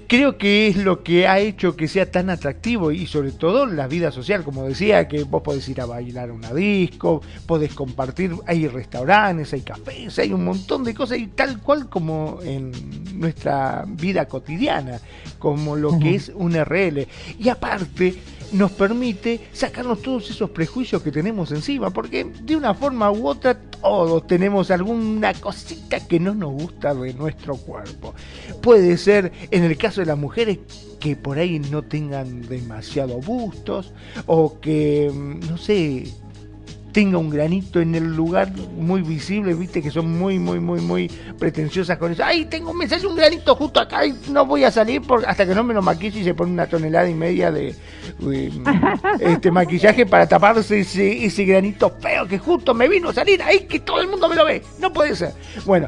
creo 0.08 0.38
que 0.38 0.68
es 0.68 0.78
lo 0.78 1.04
que 1.04 1.28
ha 1.28 1.40
hecho 1.40 1.76
que 1.76 1.88
sea 1.88 2.10
tan 2.10 2.30
atractivo 2.30 2.92
y 2.92 3.06
sobre 3.08 3.32
todo 3.32 3.66
la 3.66 3.88
vida 3.88 4.12
social, 4.12 4.44
como 4.44 4.64
decía, 4.64 5.08
que 5.08 5.24
vos 5.24 5.42
podés 5.42 5.68
ir 5.70 5.82
a 5.82 5.86
bailar 5.86 6.30
a 6.30 6.34
una 6.34 6.54
disco, 6.54 7.22
podés 7.46 7.74
compartir, 7.74 8.32
hay 8.46 8.68
restaurantes, 8.68 9.54
hay 9.54 9.62
cafés, 9.62 10.18
hay 10.20 10.34
un 10.34 10.46
montón 10.46 10.84
de 10.84 10.94
cosas 10.94 11.18
y 11.20 11.28
tal 11.28 11.62
cual 11.62 11.90
como 11.90 12.40
en 12.44 12.72
nuestra 13.20 13.86
vida 13.88 14.28
cotidiana, 14.28 15.00
como 15.40 15.76
lo 15.76 16.00
que 16.00 16.16
es 16.16 16.32
un 16.34 16.54
RL. 16.54 17.08
Y 17.40 17.50
aparte, 17.50 18.16
nos 18.52 18.72
permite 18.72 19.42
sacarnos 19.54 20.02
todos 20.02 20.30
esos 20.30 20.50
prejuicios 20.50 21.02
que 21.02 21.12
tenemos 21.12 21.52
encima, 21.52 21.90
porque 21.90 22.24
de 22.24 22.56
una 22.56 22.74
forma 22.74 23.12
u 23.12 23.28
otra 23.28 23.60
todos 23.60 24.26
tenemos 24.28 24.72
alguna 24.72 25.34
cosita 25.34 26.06
que 26.06 26.20
no 26.20 26.34
nos 26.34 26.54
gusta 26.54 26.94
de 26.94 27.14
nuestro 27.14 27.56
cuerpo. 27.56 28.14
Puede 28.62 28.98
ser 28.98 29.32
en 29.52 29.64
el 29.64 29.78
caso 29.78 30.02
de 30.02 30.08
las 30.08 30.18
mujeres 30.18 30.60
que 31.00 31.16
por 31.16 31.38
ahí 31.38 31.60
no 31.60 31.84
tengan 31.84 32.42
demasiado 32.48 33.20
bustos 33.20 33.94
o 34.26 34.60
que, 34.60 35.12
mm, 35.14 35.50
no 35.50 35.58
sé, 35.58 36.08
tenga 36.98 37.20
un 37.20 37.30
granito 37.30 37.80
en 37.80 37.94
el 37.94 38.16
lugar 38.16 38.52
muy 38.76 39.04
visible, 39.04 39.54
viste 39.54 39.84
que 39.84 39.92
son 39.92 40.18
muy, 40.18 40.40
muy, 40.40 40.60
muy, 40.60 40.82
muy 40.82 41.08
pretenciosas 41.38 41.96
con 42.00 42.12
eso. 42.12 42.24
Ay, 42.26 42.46
tengo 42.46 42.74
me 42.74 42.90
sale 42.90 43.06
un 43.06 43.16
granito 43.16 43.54
justo 43.54 43.80
acá 43.80 44.04
y 44.04 44.16
no 44.32 44.48
voy 44.48 44.64
a 44.64 44.72
salir 44.72 45.04
hasta 45.28 45.46
que 45.46 45.54
no 45.54 45.64
me 45.64 45.76
lo 45.76 45.84
maquille 45.84 46.22
y 46.22 46.24
se 46.24 46.34
pone 46.34 46.52
una 46.52 46.66
tonelada 46.66 47.08
y 47.08 47.14
media 47.14 47.52
de, 47.52 47.76
este 49.20 49.52
maquillaje 49.52 50.08
para 50.08 50.26
taparse 50.26 50.80
ese, 50.80 51.24
ese, 51.24 51.46
granito 51.46 51.96
feo 52.02 52.28
que 52.28 52.40
justo 52.40 52.74
me 52.74 52.88
vino 52.88 53.10
a 53.10 53.14
salir 53.14 53.44
ahí 53.44 53.68
que 53.68 53.80
todo 53.82 54.02
el 54.02 54.08
mundo 54.08 54.28
me 54.28 54.36
lo 54.36 54.46
ve. 54.46 54.64
No 54.80 54.92
puede 54.92 55.16
ser. 55.16 55.34
Bueno, 55.68 55.86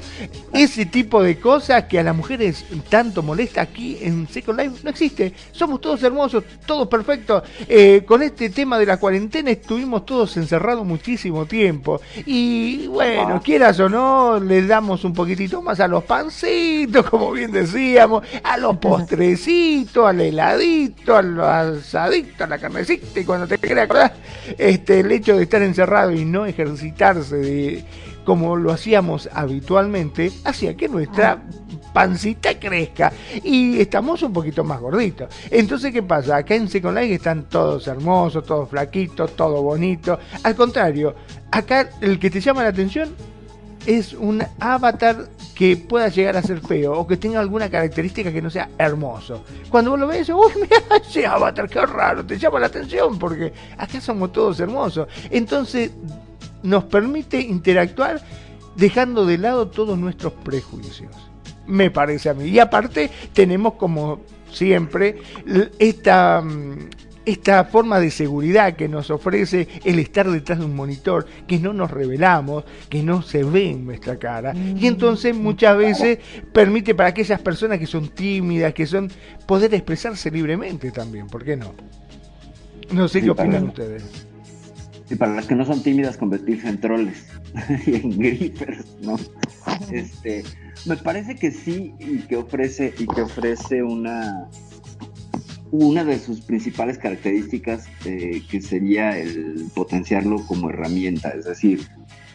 ese 0.53 0.85
tipo 0.85 1.23
de 1.23 1.39
cosas 1.39 1.85
que 1.85 1.97
a 1.97 2.03
las 2.03 2.15
mujeres 2.15 2.63
tanto 2.87 3.23
molesta 3.23 3.61
aquí 3.61 3.97
en 3.99 4.27
Second 4.27 4.59
Life 4.59 4.81
no 4.83 4.91
existe. 4.91 5.33
Somos 5.53 5.81
todos 5.81 6.03
hermosos, 6.03 6.43
todos 6.67 6.87
perfectos. 6.87 7.41
Eh, 7.67 8.03
con 8.05 8.21
este 8.21 8.51
tema 8.51 8.77
de 8.77 8.85
la 8.85 8.97
cuarentena 8.97 9.49
estuvimos 9.49 10.05
todos 10.05 10.37
encerrados 10.37 10.85
muchísimo 10.85 10.98
tiempo. 11.45 12.01
Y 12.25 12.87
bueno, 12.87 13.41
quieras 13.43 13.79
o 13.79 13.89
no, 13.89 14.39
le 14.39 14.65
damos 14.65 15.03
un 15.03 15.13
poquitito 15.13 15.61
más 15.61 15.79
a 15.79 15.87
los 15.87 16.03
pancitos, 16.03 17.05
como 17.09 17.31
bien 17.31 17.51
decíamos, 17.51 18.23
a 18.43 18.57
los 18.57 18.77
postrecitos, 18.77 20.07
al 20.07 20.21
heladito, 20.21 21.15
al 21.15 21.39
asadito, 21.39 22.43
a 22.43 22.47
la 22.47 22.57
carnecita. 22.57 23.19
Y 23.19 23.25
cuando 23.25 23.47
te 23.47 23.57
quieras 23.57 23.85
acordar, 23.85 24.13
este, 24.57 24.99
el 25.01 25.11
hecho 25.11 25.37
de 25.37 25.43
estar 25.43 25.61
encerrado 25.61 26.11
y 26.11 26.25
no 26.25 26.45
ejercitarse 26.45 27.35
de 27.37 27.85
como 28.29 28.55
lo 28.55 28.71
hacíamos 28.71 29.27
habitualmente, 29.33 30.31
hacía 30.43 30.77
que 30.77 30.87
nuestra 30.87 31.41
pancita 31.91 32.59
crezca 32.59 33.11
y 33.43 33.79
estamos 33.81 34.21
un 34.21 34.31
poquito 34.31 34.63
más 34.63 34.79
gorditos. 34.79 35.33
Entonces, 35.49 35.91
¿qué 35.91 36.03
pasa? 36.03 36.37
Acá 36.37 36.53
en 36.53 36.69
Second 36.69 36.95
Life 36.95 37.15
están 37.15 37.49
todos 37.49 37.87
hermosos, 37.87 38.45
todos 38.45 38.69
flaquitos, 38.69 39.35
todo 39.35 39.63
bonito. 39.63 40.19
Al 40.43 40.53
contrario, 40.53 41.15
acá 41.49 41.89
el 42.01 42.19
que 42.19 42.29
te 42.29 42.39
llama 42.39 42.61
la 42.61 42.69
atención 42.69 43.15
es 43.87 44.13
un 44.13 44.43
avatar 44.59 45.27
que 45.55 45.75
pueda 45.75 46.09
llegar 46.09 46.37
a 46.37 46.43
ser 46.43 46.59
feo 46.59 46.99
o 46.99 47.07
que 47.07 47.17
tenga 47.17 47.39
alguna 47.39 47.67
característica 47.67 48.31
que 48.31 48.43
no 48.43 48.51
sea 48.51 48.69
hermoso. 48.77 49.43
Cuando 49.71 49.89
vos 49.89 49.99
lo 49.99 50.05
ves, 50.05 50.29
uy, 50.29 50.51
mira 50.61 50.83
ese 51.03 51.25
avatar, 51.25 51.67
qué 51.67 51.83
raro, 51.83 52.23
te 52.23 52.37
llama 52.37 52.59
la 52.59 52.67
atención 52.67 53.17
porque 53.17 53.51
acá 53.75 53.99
somos 53.99 54.31
todos 54.31 54.59
hermosos. 54.59 55.07
Entonces, 55.31 55.89
nos 56.63 56.85
permite 56.85 57.39
interactuar 57.39 58.21
dejando 58.75 59.25
de 59.25 59.37
lado 59.37 59.67
todos 59.67 59.97
nuestros 59.97 60.33
prejuicios. 60.33 61.11
Me 61.67 61.91
parece 61.91 62.29
a 62.29 62.33
mí. 62.33 62.45
Y 62.45 62.59
aparte 62.59 63.09
tenemos 63.33 63.73
como 63.75 64.21
siempre 64.51 65.17
esta, 65.77 66.41
mm, 66.41 66.89
esta 67.25 67.65
forma 67.65 67.99
de 67.99 68.09
seguridad 68.09 68.75
que 68.75 68.87
nos 68.87 69.11
ofrece 69.11 69.67
el 69.83 69.99
estar 69.99 70.29
detrás 70.29 70.59
de 70.59 70.65
un 70.65 70.75
monitor, 70.75 71.27
que 71.47 71.59
no 71.59 71.73
nos 71.73 71.91
revelamos, 71.91 72.63
que 72.89 73.03
no 73.03 73.21
se 73.21 73.43
ve 73.43 73.69
en 73.69 73.85
nuestra 73.85 74.17
cara. 74.17 74.53
Y 74.55 74.87
entonces 74.87 75.35
muchas 75.35 75.77
veces 75.77 76.19
permite 76.51 76.95
para 76.95 77.09
aquellas 77.09 77.39
personas 77.41 77.77
que 77.77 77.85
son 77.85 78.09
tímidas, 78.09 78.73
que 78.73 78.87
son, 78.87 79.11
poder 79.45 79.73
expresarse 79.75 80.31
libremente 80.31 80.91
también, 80.91 81.27
¿por 81.27 81.43
qué 81.43 81.55
no? 81.55 81.73
No 82.91 83.07
sé 83.07 83.21
qué 83.21 83.29
opinan 83.29 83.65
ustedes. 83.65 84.28
Y 85.09 85.15
para 85.15 85.33
las 85.33 85.47
que 85.47 85.55
no 85.55 85.65
son 85.65 85.81
tímidas, 85.81 86.17
convertirse 86.17 86.69
en 86.69 86.79
troles 86.79 87.25
y 87.87 87.95
en 87.95 88.17
grippers, 88.17 88.85
¿no? 89.01 89.17
Este, 89.91 90.43
me 90.85 90.97
parece 90.97 91.35
que 91.35 91.51
sí 91.51 91.93
y 91.99 92.19
que 92.19 92.37
ofrece, 92.37 92.93
y 92.97 93.07
que 93.07 93.21
ofrece 93.21 93.81
una, 93.81 94.47
una 95.71 96.03
de 96.03 96.19
sus 96.19 96.41
principales 96.41 96.97
características 96.97 97.87
eh, 98.05 98.43
que 98.49 98.61
sería 98.61 99.17
el 99.17 99.65
potenciarlo 99.73 100.45
como 100.45 100.69
herramienta, 100.69 101.29
es 101.29 101.45
decir, 101.45 101.87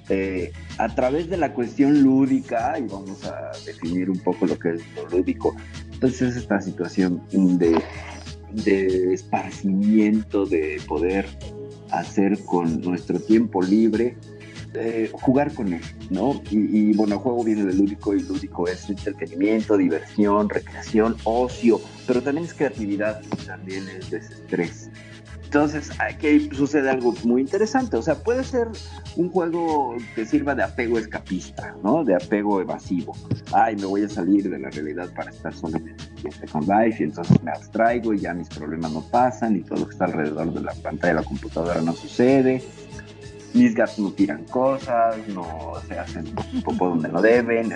eh, 0.08 0.52
a 0.78 0.94
través 0.94 1.30
de 1.30 1.36
la 1.36 1.52
cuestión 1.54 2.02
lúdica, 2.02 2.78
y 2.78 2.82
vamos 2.82 3.24
a 3.24 3.52
definir 3.64 4.10
un 4.10 4.18
poco 4.18 4.46
lo 4.46 4.58
que 4.58 4.74
es 4.74 4.82
lo 4.96 5.08
lúdico, 5.08 5.54
entonces 5.92 6.30
es 6.30 6.36
esta 6.36 6.60
situación 6.60 7.22
de, 7.30 7.80
de 8.52 9.14
esparcimiento, 9.14 10.44
de 10.44 10.80
poder 10.86 11.26
hacer 11.90 12.44
con 12.44 12.80
nuestro 12.80 13.20
tiempo 13.20 13.62
libre, 13.62 14.16
eh, 14.74 15.08
jugar 15.12 15.54
con 15.54 15.72
él, 15.72 15.82
¿no? 16.10 16.42
Y, 16.50 16.92
bueno, 16.94 17.14
el 17.14 17.20
juego 17.20 17.44
viene 17.44 17.64
de 17.64 17.74
lúdico 17.74 18.14
y 18.14 18.20
lúdico 18.20 18.66
es 18.66 18.88
entretenimiento, 18.90 19.76
diversión, 19.76 20.48
recreación, 20.48 21.16
ocio, 21.22 21.80
pero 22.06 22.22
también 22.22 22.46
es 22.46 22.54
creatividad, 22.54 23.22
también 23.46 23.88
es 23.88 24.10
desestrés. 24.10 24.90
Entonces, 25.54 25.88
aquí 26.00 26.50
sucede 26.50 26.90
algo 26.90 27.14
muy 27.22 27.42
interesante. 27.42 27.96
O 27.96 28.02
sea, 28.02 28.16
puede 28.16 28.42
ser 28.42 28.66
un 29.14 29.30
juego 29.30 29.94
que 30.16 30.26
sirva 30.26 30.52
de 30.52 30.64
apego 30.64 30.98
escapista, 30.98 31.76
¿no? 31.80 32.02
De 32.02 32.12
apego 32.12 32.60
evasivo. 32.60 33.16
Ay, 33.52 33.76
me 33.76 33.84
voy 33.84 34.02
a 34.02 34.08
salir 34.08 34.50
de 34.50 34.58
la 34.58 34.68
realidad 34.70 35.08
para 35.14 35.30
estar 35.30 35.54
solamente 35.54 36.02
en 36.24 36.32
Second 36.32 36.68
Life 36.68 37.00
y 37.00 37.06
entonces 37.06 37.40
me 37.44 37.52
abstraigo 37.52 38.12
y 38.12 38.18
ya 38.18 38.34
mis 38.34 38.48
problemas 38.48 38.90
no 38.90 39.02
pasan 39.02 39.54
y 39.54 39.60
todo 39.60 39.78
lo 39.78 39.86
que 39.86 39.92
está 39.92 40.06
alrededor 40.06 40.52
de 40.52 40.60
la 40.60 40.74
pantalla 40.74 41.14
de 41.14 41.20
la 41.20 41.24
computadora 41.24 41.80
no 41.82 41.92
sucede. 41.92 42.60
Mis 43.52 43.76
gatos 43.76 44.00
no 44.00 44.10
tiran 44.10 44.42
cosas, 44.46 45.16
no 45.28 45.74
se 45.86 45.96
hacen 45.96 46.34
poco 46.64 46.88
donde 46.88 47.10
no 47.10 47.22
deben. 47.22 47.72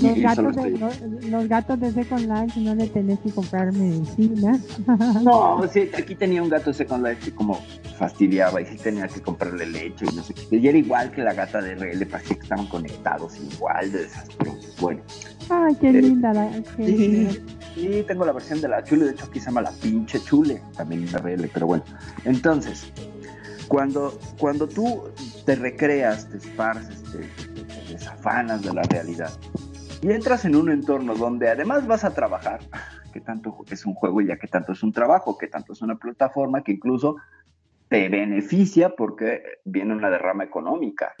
Los 0.00 0.18
gatos, 0.18 0.56
de, 0.56 1.28
los, 1.28 1.48
gatos 1.48 1.80
de 1.80 1.92
Second 1.92 2.26
Life 2.26 2.60
no 2.60 2.74
le 2.74 2.86
tenés 2.88 3.18
que 3.20 3.30
comprar 3.30 3.72
medicina. 3.72 4.58
No, 5.22 5.60
sí, 5.70 5.90
aquí 5.96 6.14
tenía 6.14 6.42
un 6.42 6.48
gato 6.48 6.70
de 6.70 6.74
Second 6.74 7.06
Life 7.06 7.26
que 7.26 7.34
como 7.34 7.60
fastidiaba 7.98 8.60
y 8.60 8.66
sí 8.66 8.76
tenía 8.76 9.06
que 9.08 9.20
comprarle 9.20 9.66
leche 9.66 10.06
y 10.10 10.16
no 10.16 10.22
sé 10.22 10.34
qué. 10.34 10.56
Y 10.56 10.66
era 10.66 10.78
igual 10.78 11.10
que 11.10 11.22
la 11.22 11.34
gata 11.34 11.60
de 11.60 11.74
RL, 11.74 12.06
parecía 12.06 12.36
que 12.36 12.42
estaban 12.42 12.66
conectados, 12.66 13.36
igual 13.38 13.92
de 13.92 13.98
desastrosos. 13.98 14.76
Bueno. 14.80 15.02
Ay, 15.50 15.74
qué 15.80 15.90
eh, 15.90 16.02
linda 16.02 16.32
la. 16.32 16.50
sí, 16.76 17.28
sí, 17.74 18.04
tengo 18.06 18.24
la 18.24 18.32
versión 18.32 18.60
de 18.60 18.68
la 18.68 18.82
chule, 18.82 19.06
de 19.06 19.12
hecho 19.12 19.26
aquí 19.26 19.40
se 19.40 19.46
llama 19.46 19.62
la 19.62 19.72
pinche 19.72 20.20
chule, 20.22 20.62
también 20.76 21.06
de 21.06 21.18
RL, 21.18 21.50
pero 21.52 21.66
bueno. 21.66 21.84
Entonces, 22.24 22.92
cuando, 23.68 24.18
cuando 24.38 24.66
tú 24.66 25.04
te 25.44 25.56
recreas, 25.56 26.28
te 26.28 26.38
esparces, 26.38 27.02
te, 27.04 27.18
te 27.18 27.92
desafanas 27.92 28.62
de 28.62 28.72
la 28.72 28.82
realidad 28.82 29.30
y 30.02 30.10
entras 30.10 30.44
en 30.44 30.56
un 30.56 30.70
entorno 30.70 31.14
donde 31.14 31.50
además 31.50 31.86
vas 31.86 32.04
a 32.04 32.14
trabajar, 32.14 32.60
que 33.12 33.20
tanto 33.20 33.56
es 33.70 33.84
un 33.84 33.94
juego 33.94 34.20
ya 34.20 34.36
que 34.36 34.46
tanto 34.46 34.72
es 34.72 34.82
un 34.82 34.92
trabajo, 34.92 35.36
que 35.36 35.48
tanto 35.48 35.72
es 35.72 35.82
una 35.82 35.96
plataforma 35.96 36.62
que 36.62 36.72
incluso 36.72 37.16
te 37.88 38.08
beneficia 38.08 38.94
porque 38.96 39.42
viene 39.64 39.94
una 39.94 40.10
derrama 40.10 40.44
económica. 40.44 41.12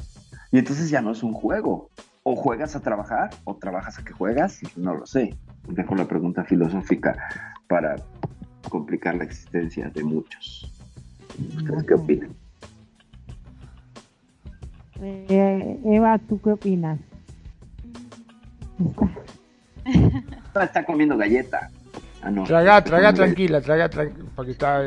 Y 0.52 0.58
entonces 0.58 0.88
ya 0.88 1.02
no 1.02 1.10
es 1.10 1.22
un 1.22 1.32
juego. 1.32 1.90
O 2.22 2.36
juegas 2.36 2.76
a 2.76 2.80
trabajar 2.80 3.30
o 3.44 3.56
trabajas 3.56 3.98
a 3.98 4.04
que 4.04 4.12
juegas, 4.12 4.60
no 4.76 4.94
lo 4.94 5.06
sé. 5.06 5.34
Dejo 5.68 5.94
la 5.94 6.06
pregunta 6.06 6.44
filosófica 6.44 7.16
para 7.66 7.96
complicar 8.68 9.16
la 9.16 9.24
existencia 9.24 9.90
de 9.90 10.04
muchos. 10.04 10.70
¿Ustedes 11.56 11.84
qué 11.84 11.94
opinan? 11.94 12.30
Eh, 15.00 15.80
Eva, 15.84 16.18
¿tú 16.18 16.40
qué 16.40 16.52
opinas? 16.52 17.00
Está 20.54 20.84
comiendo 20.84 21.16
galleta. 21.16 21.70
Ah, 22.22 22.30
no. 22.30 22.44
Traga, 22.44 22.82
traga 22.84 23.12
tranquila, 23.14 23.60
traga 23.60 23.88
tranquila, 23.88 24.28
porque 24.36 24.52
está... 24.52 24.82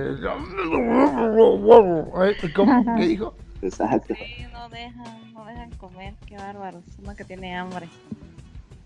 ¿Cómo? 2.55 2.95
¿Qué 2.97 3.07
dijo? 3.07 3.33
Exacto. 3.61 4.13
Sí, 4.15 4.45
no 4.51 4.69
dejan, 4.69 5.33
no 5.33 5.45
dejan 5.45 5.69
comer, 5.71 6.13
qué 6.27 6.35
bárbaro, 6.37 6.81
uno 7.01 7.15
que 7.15 7.23
tiene 7.23 7.55
hambre. 7.55 7.87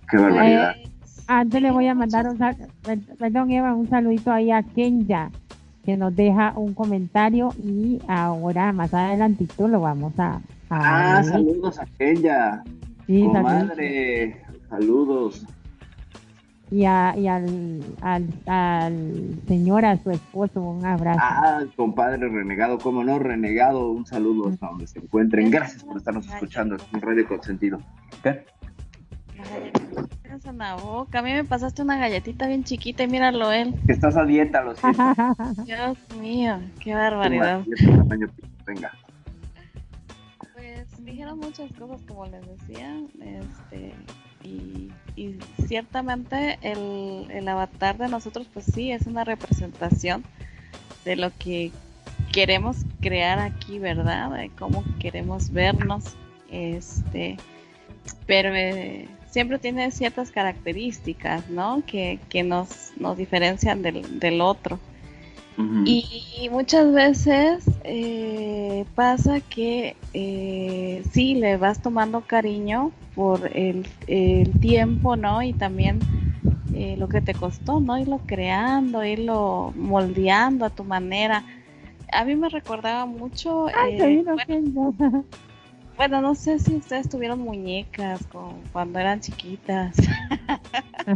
Qué 0.09 0.17
barbaridad. 0.17 0.75
Eh, 0.77 0.89
antes 1.27 1.61
le 1.61 1.71
voy 1.71 1.87
a 1.87 1.95
mandar 1.95 2.27
un 2.27 2.37
sal- 2.37 2.55
perdón 3.19 3.51
Eva, 3.51 3.73
un 3.73 3.89
saludito 3.89 4.31
ahí 4.31 4.51
a 4.51 4.63
Kenya 4.63 5.29
que 5.83 5.97
nos 5.97 6.15
deja 6.15 6.53
un 6.55 6.73
comentario 6.73 7.53
y 7.61 7.99
ahora 8.07 8.71
más 8.71 8.93
adelantito 8.93 9.67
lo 9.67 9.81
vamos 9.81 10.13
a, 10.19 10.39
a 10.69 11.17
Ah, 11.19 11.23
saludos 11.23 11.79
a 11.79 11.85
ella. 11.99 12.61
Sí, 13.07 13.21
saludos. 13.23 13.41
Comadre, 13.41 14.41
saludos. 14.69 15.45
y, 16.69 16.85
a, 16.85 17.15
y 17.17 17.27
al, 17.27 17.83
al, 18.01 18.27
al 18.45 19.39
señor, 19.47 19.85
a 19.85 19.97
su 19.97 20.11
esposo, 20.11 20.61
un 20.61 20.85
abrazo. 20.85 21.19
Ah, 21.21 21.63
compadre 21.75 22.27
renegado, 22.27 22.77
cómo 22.77 23.03
no, 23.03 23.19
renegado, 23.19 23.91
un 23.91 24.05
saludo 24.05 24.49
hasta 24.49 24.67
donde 24.67 24.87
se 24.87 24.99
encuentren. 24.99 25.49
Gracias 25.49 25.83
por 25.83 25.97
estarnos 25.97 26.27
escuchando 26.27 26.77
en 26.93 27.01
Radio 27.01 27.27
Consentido. 27.27 27.79
¿Qué? 28.23 28.45
En 30.45 30.57
la 30.59 30.75
boca. 30.75 31.19
A 31.19 31.21
mí 31.21 31.33
me 31.33 31.43
pasaste 31.43 31.81
una 31.81 31.97
galletita 31.97 32.47
bien 32.47 32.63
chiquita 32.63 33.03
y 33.03 33.07
míralo 33.07 33.51
él. 33.51 33.73
Que 33.85 33.93
estás 33.93 34.15
a 34.15 34.23
dieta, 34.23 34.61
lo 34.61 34.75
siento. 34.75 35.01
Dios 35.65 35.97
mío, 36.21 36.59
qué 36.79 36.93
barbaridad. 36.93 37.63
Venga. 38.65 38.91
Pues 40.53 41.03
dijeron 41.03 41.39
muchas 41.39 41.71
cosas 41.73 42.01
como 42.07 42.25
les 42.27 42.45
decía, 42.47 42.95
este 43.19 43.93
y, 44.47 44.91
ciertamente 45.67 46.59
el, 46.61 47.29
el 47.31 47.47
avatar 47.47 47.97
de 47.97 48.07
nosotros 48.07 48.47
pues 48.53 48.65
sí 48.65 48.91
es 48.91 49.07
una 49.07 49.23
representación 49.23 50.23
de 51.03 51.15
lo 51.15 51.31
que 51.37 51.71
queremos 52.31 52.77
crear 53.01 53.39
aquí, 53.39 53.79
¿verdad? 53.79 54.31
De 54.31 54.49
cómo 54.49 54.83
queremos 54.99 55.51
vernos, 55.51 56.15
este, 56.51 57.37
pero 58.25 58.53
eh, 58.53 59.07
siempre 59.29 59.59
tiene 59.59 59.91
ciertas 59.91 60.31
características, 60.31 61.49
¿no? 61.49 61.83
Que, 61.85 62.19
que 62.29 62.43
nos, 62.43 62.91
nos 62.97 63.17
diferencian 63.17 63.81
del, 63.81 64.19
del 64.19 64.41
otro. 64.41 64.79
Y 65.85 66.49
muchas 66.51 66.93
veces 66.93 67.65
eh, 67.83 68.85
pasa 68.93 69.39
que 69.39 69.95
eh, 70.13 71.03
sí 71.11 71.35
le 71.35 71.57
vas 71.57 71.81
tomando 71.81 72.21
cariño 72.21 72.91
por 73.15 73.49
el, 73.57 73.87
el 74.05 74.51
tiempo, 74.59 75.15
¿no? 75.15 75.41
Y 75.41 75.53
también 75.53 75.99
eh, 76.75 76.95
lo 76.97 77.09
que 77.09 77.21
te 77.21 77.33
costó, 77.33 77.79
¿no? 77.79 77.97
Irlo 77.97 78.19
creando, 78.25 79.03
irlo 79.03 79.73
moldeando 79.75 80.65
a 80.65 80.69
tu 80.69 80.83
manera. 80.83 81.43
A 82.11 82.23
mí 82.23 82.35
me 82.35 82.49
recordaba 82.49 83.05
mucho. 83.05 83.67
Ay, 83.67 83.93
eh, 83.99 84.23
bueno. 84.23 84.93
bueno, 85.97 86.21
no 86.21 86.35
sé 86.35 86.59
si 86.59 86.75
ustedes 86.75 87.09
tuvieron 87.09 87.39
muñecas 87.39 88.25
con- 88.27 88.61
cuando 88.71 88.99
eran 88.99 89.19
chiquitas. 89.19 89.95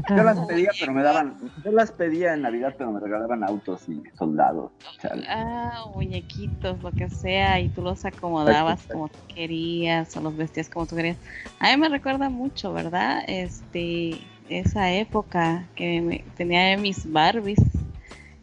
Yo 0.10 0.24
las 0.24 0.40
pedía, 0.48 0.72
pero 0.80 0.94
me 0.94 1.04
daban. 1.04 1.38
Yo 1.64 1.72
las 1.72 1.92
pedía 1.92 2.34
en 2.34 2.42
Navidad, 2.44 2.74
pero 2.78 2.92
me 2.92 3.00
regalaban 3.00 3.44
autos 3.44 3.88
y 3.90 4.02
soldados. 4.18 4.72
Chale. 5.02 5.26
Ah, 5.30 5.84
muñequitos, 5.94 6.82
lo 6.82 6.92
que 6.94 7.10
sea, 7.10 7.60
y 7.60 7.68
tú 7.70 7.82
los 7.82 8.06
acomodabas 8.06 8.82
como 8.88 9.10
tú 9.10 9.18
querías 9.34 10.16
o 10.16 10.22
los 10.22 10.36
vestías 10.36 10.70
como 10.70 10.86
tú 10.86 10.96
querías. 10.96 11.18
A 11.60 11.70
mí 11.72 11.78
me 11.78 11.90
recuerda 11.90 12.30
mucho, 12.30 12.72
¿verdad? 12.74 13.24
Este, 13.28 14.22
esa 14.50 14.92
época 14.94 15.68
que 15.76 16.02
me- 16.02 16.24
tenía 16.38 16.78
mis 16.78 17.12
Barbies 17.12 17.60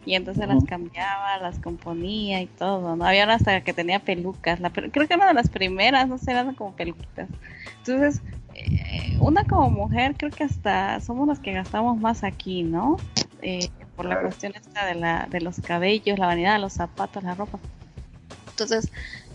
y 0.06 0.14
entonces 0.14 0.46
las 0.48 0.64
cambiaba, 0.64 1.38
las 1.38 1.58
componía 1.58 2.40
y 2.40 2.46
todo, 2.46 2.96
¿no? 2.96 3.04
Había 3.04 3.24
una 3.24 3.34
hasta 3.34 3.60
que 3.62 3.72
tenía 3.72 3.98
pelucas, 3.98 4.58
la, 4.60 4.70
pe- 4.70 4.90
creo 4.90 5.06
que 5.06 5.14
una 5.14 5.26
de 5.28 5.34
las 5.34 5.48
primeras, 5.48 6.08
no 6.08 6.18
sé, 6.18 6.30
eran 6.30 6.54
como 6.54 6.72
peluquitas. 6.72 7.28
Entonces, 7.78 8.22
eh, 8.54 9.16
una 9.20 9.44
como 9.44 9.70
mujer, 9.70 10.14
creo 10.16 10.30
que 10.30 10.44
hasta 10.44 11.00
somos 11.00 11.28
las 11.28 11.40
que 11.40 11.52
gastamos 11.52 11.98
más 12.00 12.24
aquí, 12.24 12.62
¿no? 12.62 12.96
Eh, 13.42 13.68
por 13.96 14.06
la 14.06 14.20
cuestión 14.22 14.52
esta 14.54 14.86
de, 14.86 14.94
la, 14.94 15.26
de 15.30 15.40
los 15.40 15.60
cabellos, 15.60 16.18
la 16.18 16.26
vanidad, 16.26 16.60
los 16.60 16.72
zapatos, 16.74 17.22
la 17.24 17.34
ropa. 17.34 17.58
Entonces, 18.50 18.90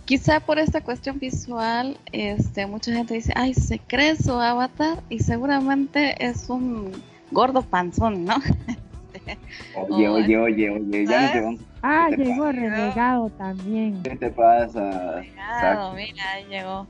quizá 0.05 0.39
por 0.39 0.57
esta 0.59 0.81
cuestión 0.81 1.19
visual, 1.19 1.97
este, 2.11 2.65
mucha 2.65 2.91
gente 2.93 3.13
dice, 3.13 3.33
ay, 3.35 3.53
se 3.53 3.79
cree 3.79 4.15
su 4.15 4.31
avatar 4.33 4.97
y 5.09 5.19
seguramente 5.19 6.25
es 6.25 6.49
un 6.49 6.91
gordo 7.31 7.61
panzón, 7.61 8.25
¿no? 8.25 8.35
Oye, 9.75 10.07
oye, 10.07 10.37
oye, 10.37 10.69
oye, 10.69 11.07
ya 11.07 11.33
nos. 11.33 11.59
Ah, 11.81 12.07
¿Qué 12.09 12.17
te 12.17 12.25
llegó 12.25 12.51
renegado 12.51 13.29
también. 13.31 14.01
¿Qué 14.03 14.15
te 14.15 14.29
pasa? 14.29 15.19
Renegado, 15.19 15.93
mira, 15.93 16.41
llegó. 16.49 16.87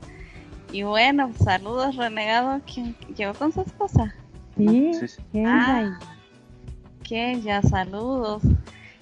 Y 0.72 0.82
bueno, 0.82 1.32
saludos, 1.42 1.96
renegado. 1.96 2.60
¿Quién 2.72 2.94
llegó 3.16 3.34
con 3.34 3.52
su 3.52 3.60
esposa? 3.60 4.14
Sí, 4.56 4.94
Sí, 4.94 5.08
sí. 5.08 5.22
Kenya. 5.32 5.98
Que 7.02 7.40
ya 7.40 7.62
saludos. 7.62 8.42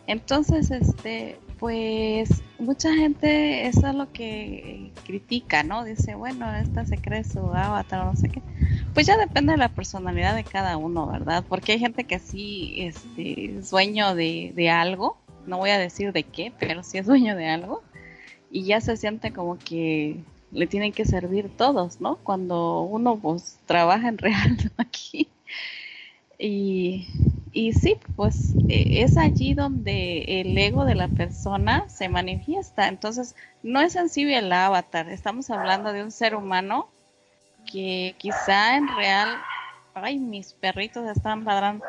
Entonces, 0.07 0.71
este, 0.71 1.39
pues 1.63 2.43
mucha 2.59 2.93
gente 2.93 3.69
eso 3.69 3.87
es 3.87 3.95
lo 3.95 4.13
que 4.13 4.91
critica, 5.07 5.63
¿no? 5.63 5.85
Dice, 5.85 6.17
bueno, 6.17 6.53
esta 6.57 6.85
se 6.85 6.99
cree 6.99 7.23
su 7.23 7.39
avatar 7.39 8.01
o 8.01 8.05
no 8.07 8.17
sé 8.17 8.31
qué. 8.31 8.43
Pues 8.95 9.07
ya 9.07 9.17
depende 9.17 9.53
de 9.53 9.59
la 9.59 9.69
personalidad 9.69 10.35
de 10.35 10.43
cada 10.43 10.77
uno, 10.77 11.07
¿verdad? 11.07 11.45
Porque 11.49 11.71
hay 11.71 11.79
gente 11.79 12.03
que 12.03 12.19
sí 12.19 12.75
este, 12.79 13.59
es 13.59 13.71
dueño 13.71 14.17
de, 14.17 14.71
algo, 14.71 15.19
no 15.47 15.59
voy 15.59 15.71
a 15.71 15.79
decir 15.79 16.13
de 16.13 16.25
qué, 16.25 16.53
pero 16.59 16.83
sí 16.83 16.99
es 16.99 17.07
dueño 17.07 17.37
de 17.37 17.47
algo, 17.49 17.85
y 18.51 18.65
ya 18.65 18.81
se 18.81 18.97
siente 18.97 19.33
como 19.33 19.57
que 19.57 20.17
le 20.51 20.67
tienen 20.67 20.93
que 20.93 21.05
servir 21.05 21.49
todos, 21.49 22.01
¿no? 22.01 22.17
Cuando 22.25 22.81
uno 22.81 23.21
pues 23.21 23.61
trabaja 23.67 24.09
en 24.09 24.19
real 24.19 24.59
aquí. 24.79 25.29
Y, 26.41 27.07
y 27.53 27.75
sí, 27.75 27.99
pues 28.17 28.57
eh, 28.69 29.03
es 29.03 29.19
allí 29.19 29.53
donde 29.53 30.41
el 30.41 30.57
ego 30.57 30.85
de 30.87 30.95
la 30.95 31.09
persona 31.09 31.85
se 31.89 32.09
manifiesta. 32.09 32.89
Entonces, 32.89 33.37
no 33.63 33.81
es 33.81 33.93
sensible 33.93 34.39
el 34.39 34.51
avatar, 34.53 35.09
estamos 35.11 35.51
hablando 35.51 35.93
de 35.93 36.03
un 36.03 36.11
ser 36.11 36.35
humano 36.35 36.89
que 37.71 38.15
quizá 38.19 38.77
en 38.77 38.89
real, 38.97 39.29
ay, 39.95 40.19
mis 40.19 40.55
perritos 40.55 41.07
están 41.15 41.45
ladrando. 41.45 41.85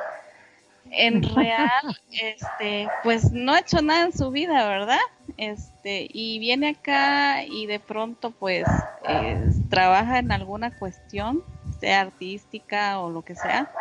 En 0.92 1.24
real, 1.36 1.98
este, 2.12 2.90
pues 3.02 3.32
no 3.32 3.54
ha 3.54 3.60
hecho 3.60 3.82
nada 3.82 4.06
en 4.06 4.18
su 4.18 4.32
vida, 4.32 4.68
¿verdad? 4.68 5.00
Este, 5.38 6.08
y 6.12 6.40
viene 6.40 6.70
acá 6.72 7.46
y 7.46 7.68
de 7.68 7.80
pronto, 7.80 8.32
pues, 8.32 8.66
eh, 9.08 9.50
trabaja 9.70 10.20
en 10.20 10.34
alguna 10.34 10.78
cuestión, 10.78 11.42
sea 11.80 12.02
artística 12.02 13.00
o 13.00 13.10
lo 13.10 13.22
que 13.22 13.36
sea, 13.36 13.72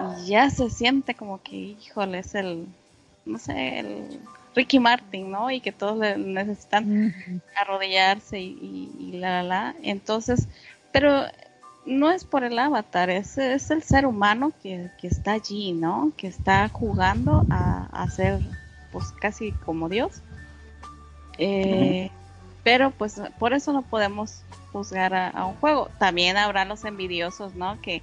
y 0.00 0.26
ya 0.26 0.50
se 0.50 0.70
siente 0.70 1.14
como 1.14 1.42
que, 1.42 1.56
híjole, 1.56 2.18
es 2.18 2.34
el, 2.34 2.66
no 3.24 3.38
sé, 3.38 3.78
el 3.80 4.20
Ricky 4.54 4.78
Martin, 4.78 5.30
¿no? 5.30 5.50
Y 5.50 5.60
que 5.60 5.72
todos 5.72 5.98
necesitan 6.18 7.42
arrodillarse 7.60 8.40
y, 8.40 8.58
y, 8.60 8.96
y 8.98 9.12
la, 9.18 9.42
la, 9.42 9.42
la. 9.42 9.74
Entonces, 9.82 10.48
pero 10.92 11.24
no 11.86 12.10
es 12.10 12.24
por 12.24 12.44
el 12.44 12.58
avatar, 12.58 13.10
es, 13.10 13.36
es 13.36 13.70
el 13.70 13.82
ser 13.82 14.06
humano 14.06 14.52
que, 14.62 14.90
que 15.00 15.06
está 15.08 15.32
allí, 15.32 15.72
¿no? 15.72 16.12
Que 16.16 16.28
está 16.28 16.68
jugando 16.68 17.44
a, 17.50 17.88
a 17.92 18.08
ser, 18.10 18.40
pues, 18.92 19.12
casi 19.20 19.52
como 19.52 19.88
Dios. 19.88 20.22
Eh, 21.38 22.10
Pero, 22.62 22.90
pues, 22.92 23.20
por 23.38 23.52
eso 23.52 23.72
no 23.72 23.82
podemos 23.82 24.42
juzgar 24.72 25.14
a, 25.14 25.28
a 25.30 25.46
un 25.46 25.54
juego. 25.56 25.90
También 25.98 26.36
habrá 26.36 26.64
los 26.64 26.84
envidiosos, 26.84 27.54
¿no? 27.54 27.80
Que 27.82 28.02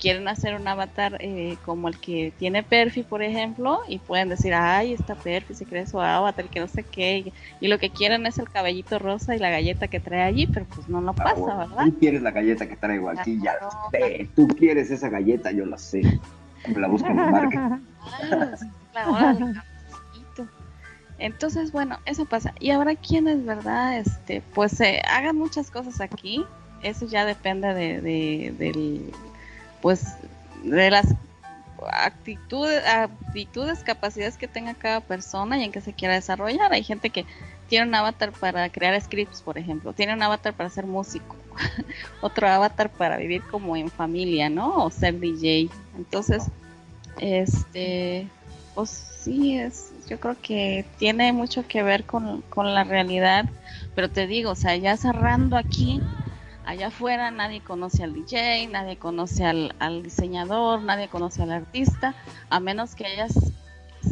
quieren 0.00 0.26
hacer 0.28 0.54
un 0.54 0.66
avatar 0.66 1.16
eh, 1.20 1.56
como 1.64 1.88
el 1.88 1.98
que 2.00 2.32
tiene 2.38 2.62
Perfi, 2.62 3.02
por 3.02 3.22
ejemplo, 3.22 3.80
y 3.86 3.98
pueden 3.98 4.28
decir, 4.28 4.54
ay, 4.54 4.92
está 4.94 5.14
Perfi, 5.14 5.54
se 5.54 5.66
cree 5.66 5.86
su 5.86 6.00
avatar, 6.00 6.46
que 6.46 6.58
no 6.60 6.66
sé 6.68 6.82
qué, 6.82 7.18
y, 7.18 7.32
y 7.60 7.68
lo 7.68 7.78
que 7.78 7.90
quieren 7.90 8.26
es 8.26 8.38
el 8.38 8.48
cabellito 8.48 8.98
rosa 8.98 9.36
y 9.36 9.38
la 9.38 9.50
galleta 9.50 9.88
que 9.88 10.00
trae 10.00 10.22
allí, 10.22 10.46
pero 10.46 10.66
pues 10.74 10.88
no 10.88 11.00
lo 11.00 11.10
Ah, 11.12 11.14
pasa, 11.14 11.34
bueno, 11.36 11.58
¿verdad? 11.58 11.84
Tú 11.86 11.98
quieres 11.98 12.22
la 12.22 12.30
galleta 12.30 12.66
que 12.66 12.76
traigo 12.76 13.08
aquí, 13.10 13.36
ya 13.42 13.58
Claro. 13.58 13.68
lo 13.84 13.90
sé. 13.90 14.28
Tú 14.34 14.48
quieres 14.48 14.90
esa 14.90 15.08
galleta, 15.08 15.50
yo 15.52 15.66
la 15.66 15.78
sé. 15.78 16.02
La 16.74 16.88
busco 16.88 17.08
en 17.08 17.16
la 17.32 17.48
cafecito. 18.94 20.48
Entonces, 21.18 21.72
bueno, 21.72 21.98
eso 22.06 22.24
pasa. 22.26 22.54
Y 22.60 22.70
ahora 22.70 22.94
quienes, 22.96 23.44
¿verdad? 23.44 23.98
Este, 23.98 24.42
pues 24.54 24.72
se 24.72 25.00
hagan 25.10 25.36
muchas 25.36 25.70
cosas 25.70 26.00
aquí, 26.00 26.44
eso 26.82 27.06
ya 27.06 27.24
depende 27.26 27.74
de, 27.74 28.00
de, 28.00 28.54
del, 28.58 29.12
pues, 29.80 30.16
de 30.62 30.90
las 30.90 31.06
actitudes, 31.92 32.82
actitudes, 32.86 33.82
capacidades 33.82 34.36
que 34.36 34.48
tenga 34.48 34.74
cada 34.74 35.00
persona 35.00 35.58
y 35.58 35.64
en 35.64 35.72
que 35.72 35.80
se 35.80 35.92
quiera 35.92 36.14
desarrollar. 36.14 36.72
Hay 36.72 36.82
gente 36.82 37.10
que 37.10 37.24
tiene 37.68 37.86
un 37.86 37.94
avatar 37.94 38.32
para 38.32 38.68
crear 38.68 39.00
scripts, 39.00 39.42
por 39.42 39.56
ejemplo, 39.56 39.92
tiene 39.92 40.12
un 40.12 40.22
avatar 40.22 40.52
para 40.52 40.68
ser 40.70 40.86
músico, 40.86 41.36
otro 42.20 42.48
avatar 42.48 42.90
para 42.90 43.16
vivir 43.16 43.42
como 43.50 43.76
en 43.76 43.90
familia, 43.90 44.50
¿no? 44.50 44.84
O 44.84 44.90
ser 44.90 45.18
DJ. 45.20 45.70
Entonces, 45.96 46.44
este, 47.20 48.26
pues 48.74 48.90
sí, 48.90 49.56
es, 49.56 49.92
yo 50.08 50.18
creo 50.18 50.36
que 50.42 50.84
tiene 50.98 51.32
mucho 51.32 51.66
que 51.66 51.82
ver 51.82 52.04
con, 52.04 52.42
con 52.42 52.74
la 52.74 52.84
realidad, 52.84 53.48
pero 53.94 54.10
te 54.10 54.26
digo, 54.26 54.50
o 54.50 54.56
sea, 54.56 54.76
ya 54.76 54.96
cerrando 54.96 55.56
aquí, 55.56 56.00
allá 56.64 56.88
afuera 56.88 57.30
nadie 57.30 57.60
conoce 57.60 58.02
al 58.02 58.14
DJ, 58.14 58.68
nadie 58.68 58.96
conoce 58.96 59.44
al, 59.44 60.02
diseñador, 60.02 60.82
nadie 60.82 61.08
conoce 61.08 61.42
al 61.42 61.52
artista, 61.52 62.14
a 62.48 62.60
menos 62.60 62.94
que 62.94 63.06
hayas 63.06 63.52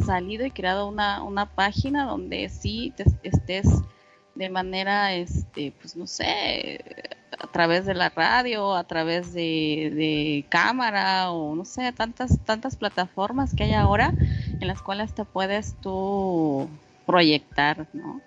salido 0.05 0.45
y 0.45 0.51
creado 0.51 0.87
una, 0.87 1.23
una 1.23 1.45
página 1.47 2.05
donde 2.05 2.49
sí 2.49 2.93
estés 3.23 3.67
de 4.35 4.49
manera, 4.49 5.13
este, 5.13 5.73
pues 5.81 5.95
no 5.95 6.07
sé, 6.07 6.79
a 7.37 7.47
través 7.47 7.85
de 7.85 7.93
la 7.93 8.09
radio, 8.09 8.75
a 8.75 8.85
través 8.85 9.33
de, 9.33 9.91
de, 9.95 10.45
cámara 10.49 11.31
o 11.31 11.55
no 11.55 11.65
sé, 11.65 11.91
tantas, 11.91 12.39
tantas 12.45 12.75
plataformas 12.75 13.53
que 13.53 13.63
hay 13.63 13.73
ahora 13.73 14.13
en 14.59 14.67
las 14.67 14.81
cuales 14.81 15.13
te 15.13 15.25
puedes 15.25 15.75
tú 15.81 16.69
proyectar, 17.05 17.87
¿no? 17.93 18.21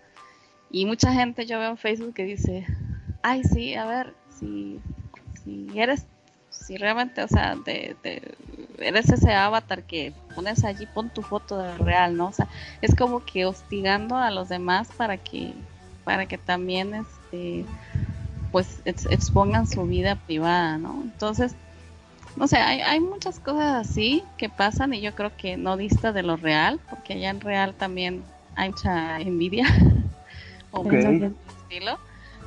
Y 0.70 0.86
mucha 0.86 1.12
gente 1.12 1.46
yo 1.46 1.58
veo 1.58 1.70
en 1.70 1.76
Facebook 1.76 2.14
que 2.14 2.24
dice, 2.24 2.66
ay, 3.22 3.44
sí, 3.44 3.74
a 3.74 3.84
ver, 3.86 4.14
si, 4.38 4.80
si 5.42 5.68
eres, 5.74 6.04
si 6.50 6.76
realmente, 6.76 7.22
o 7.22 7.28
sea, 7.28 7.56
de, 7.56 7.96
eres 8.78 9.08
ese 9.08 9.32
avatar 9.32 9.84
que 9.84 10.12
pones 10.34 10.64
allí, 10.64 10.86
pon 10.86 11.08
tu 11.10 11.22
foto 11.22 11.58
de 11.58 11.76
real, 11.78 12.16
¿no? 12.16 12.26
O 12.26 12.32
sea, 12.32 12.48
es 12.80 12.94
como 12.94 13.24
que 13.24 13.46
hostigando 13.46 14.16
a 14.16 14.30
los 14.30 14.48
demás 14.48 14.88
para 14.96 15.16
que, 15.16 15.54
para 16.04 16.26
que 16.26 16.38
también, 16.38 16.94
este, 16.94 17.64
pues 18.50 18.82
expongan 18.84 19.66
su 19.66 19.86
vida 19.86 20.16
privada, 20.16 20.78
¿no? 20.78 21.00
Entonces, 21.02 21.54
no 22.36 22.48
sé, 22.48 22.56
hay, 22.56 22.80
hay 22.80 23.00
muchas 23.00 23.38
cosas 23.38 23.88
así 23.88 24.24
que 24.36 24.48
pasan 24.48 24.94
y 24.94 25.00
yo 25.00 25.14
creo 25.14 25.36
que 25.36 25.56
no 25.56 25.76
dista 25.76 26.12
de 26.12 26.22
lo 26.22 26.36
real, 26.36 26.80
porque 26.90 27.14
allá 27.14 27.30
en 27.30 27.40
real 27.40 27.74
también 27.74 28.24
hay 28.54 28.70
mucha 28.70 29.20
envidia 29.20 29.66
o 30.70 30.84
estilo 30.90 31.98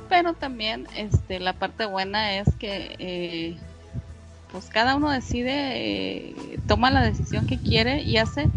pero 0.08 0.34
también 0.34 0.86
este 0.96 1.40
la 1.40 1.52
parte 1.52 1.86
buena 1.86 2.36
es 2.36 2.54
que 2.56 2.96
eh, 2.98 3.56
pues 4.50 4.66
cada 4.66 4.96
uno 4.96 5.10
decide 5.10 6.32
eh, 6.34 6.60
toma 6.66 6.90
la 6.90 7.02
decisión 7.02 7.46
que 7.46 7.58
quiere 7.58 8.02
y 8.02 8.16
hace 8.16 8.48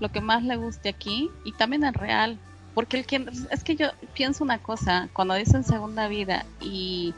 lo 0.00 0.10
que 0.10 0.20
más 0.20 0.42
le 0.42 0.56
guste 0.56 0.88
aquí 0.88 1.30
y 1.44 1.52
también 1.52 1.84
en 1.84 1.94
real. 1.94 2.38
Porque 2.74 2.98
el 2.98 3.06
que 3.06 3.26
es 3.50 3.64
que 3.64 3.76
yo 3.76 3.88
pienso 4.12 4.44
una 4.44 4.58
cosa 4.58 5.08
cuando 5.14 5.34
dicen 5.34 5.64
segunda 5.64 6.08
vida 6.08 6.44
y 6.60 7.14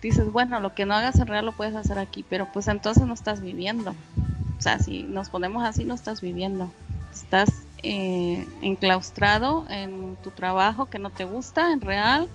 dices 0.00 0.32
bueno 0.32 0.58
lo 0.58 0.74
que 0.74 0.84
no 0.84 0.94
hagas 0.94 1.20
en 1.20 1.28
real 1.28 1.46
lo 1.46 1.52
puedes 1.52 1.76
hacer 1.76 1.96
aquí 2.00 2.24
pero 2.28 2.50
pues 2.52 2.66
entonces 2.66 3.06
no 3.06 3.14
estás 3.14 3.40
viviendo. 3.40 3.94
O 4.58 4.62
sea 4.62 4.78
si 4.78 5.04
nos 5.04 5.28
ponemos 5.28 5.64
así 5.64 5.84
no 5.84 5.94
estás 5.94 6.20
viviendo. 6.20 6.72
Estás 7.12 7.50
eh, 7.84 8.48
enclaustrado 8.62 9.66
en 9.68 10.16
tu 10.24 10.30
trabajo 10.30 10.86
que 10.86 10.98
no 10.98 11.10
te 11.10 11.24
gusta 11.24 11.72
en 11.72 11.80
real 11.80 12.28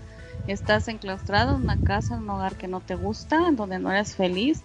estás 0.45 0.87
enclaustrado 0.87 1.55
en 1.55 1.63
una 1.63 1.77
casa, 1.77 2.15
en 2.15 2.21
un 2.21 2.29
hogar 2.29 2.55
que 2.55 2.67
no 2.67 2.81
te 2.81 2.95
gusta, 2.95 3.51
donde 3.51 3.79
no 3.79 3.91
eres 3.91 4.15
feliz 4.15 4.63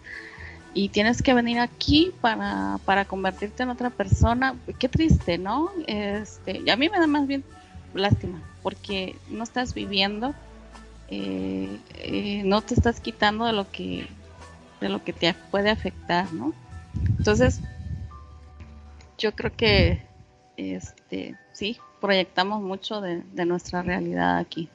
y 0.74 0.88
tienes 0.88 1.22
que 1.22 1.34
venir 1.34 1.58
aquí 1.58 2.12
para, 2.20 2.78
para 2.84 3.04
convertirte 3.04 3.62
en 3.62 3.70
otra 3.70 3.90
persona. 3.90 4.56
Qué 4.78 4.88
triste, 4.88 5.38
¿no? 5.38 5.70
Este, 5.86 6.62
y 6.64 6.70
a 6.70 6.76
mí 6.76 6.88
me 6.88 6.98
da 6.98 7.06
más 7.06 7.26
bien 7.26 7.44
lástima, 7.94 8.42
porque 8.62 9.16
no 9.28 9.44
estás 9.44 9.74
viviendo, 9.74 10.34
eh, 11.08 11.78
eh, 11.98 12.42
no 12.44 12.62
te 12.62 12.74
estás 12.74 13.00
quitando 13.00 13.44
de 13.44 13.52
lo 13.52 13.70
que 13.70 14.06
de 14.80 14.88
lo 14.88 15.04
que 15.04 15.12
te 15.12 15.32
puede 15.52 15.70
afectar, 15.70 16.32
¿no? 16.32 16.52
Entonces, 17.18 17.60
yo 19.16 19.32
creo 19.32 19.54
que 19.54 20.00
este 20.56 21.36
sí, 21.52 21.78
proyectamos 22.00 22.62
mucho 22.62 23.00
de 23.00 23.44
nuestra 23.44 23.82
realidad 23.82 24.38
aquí. 24.38 24.68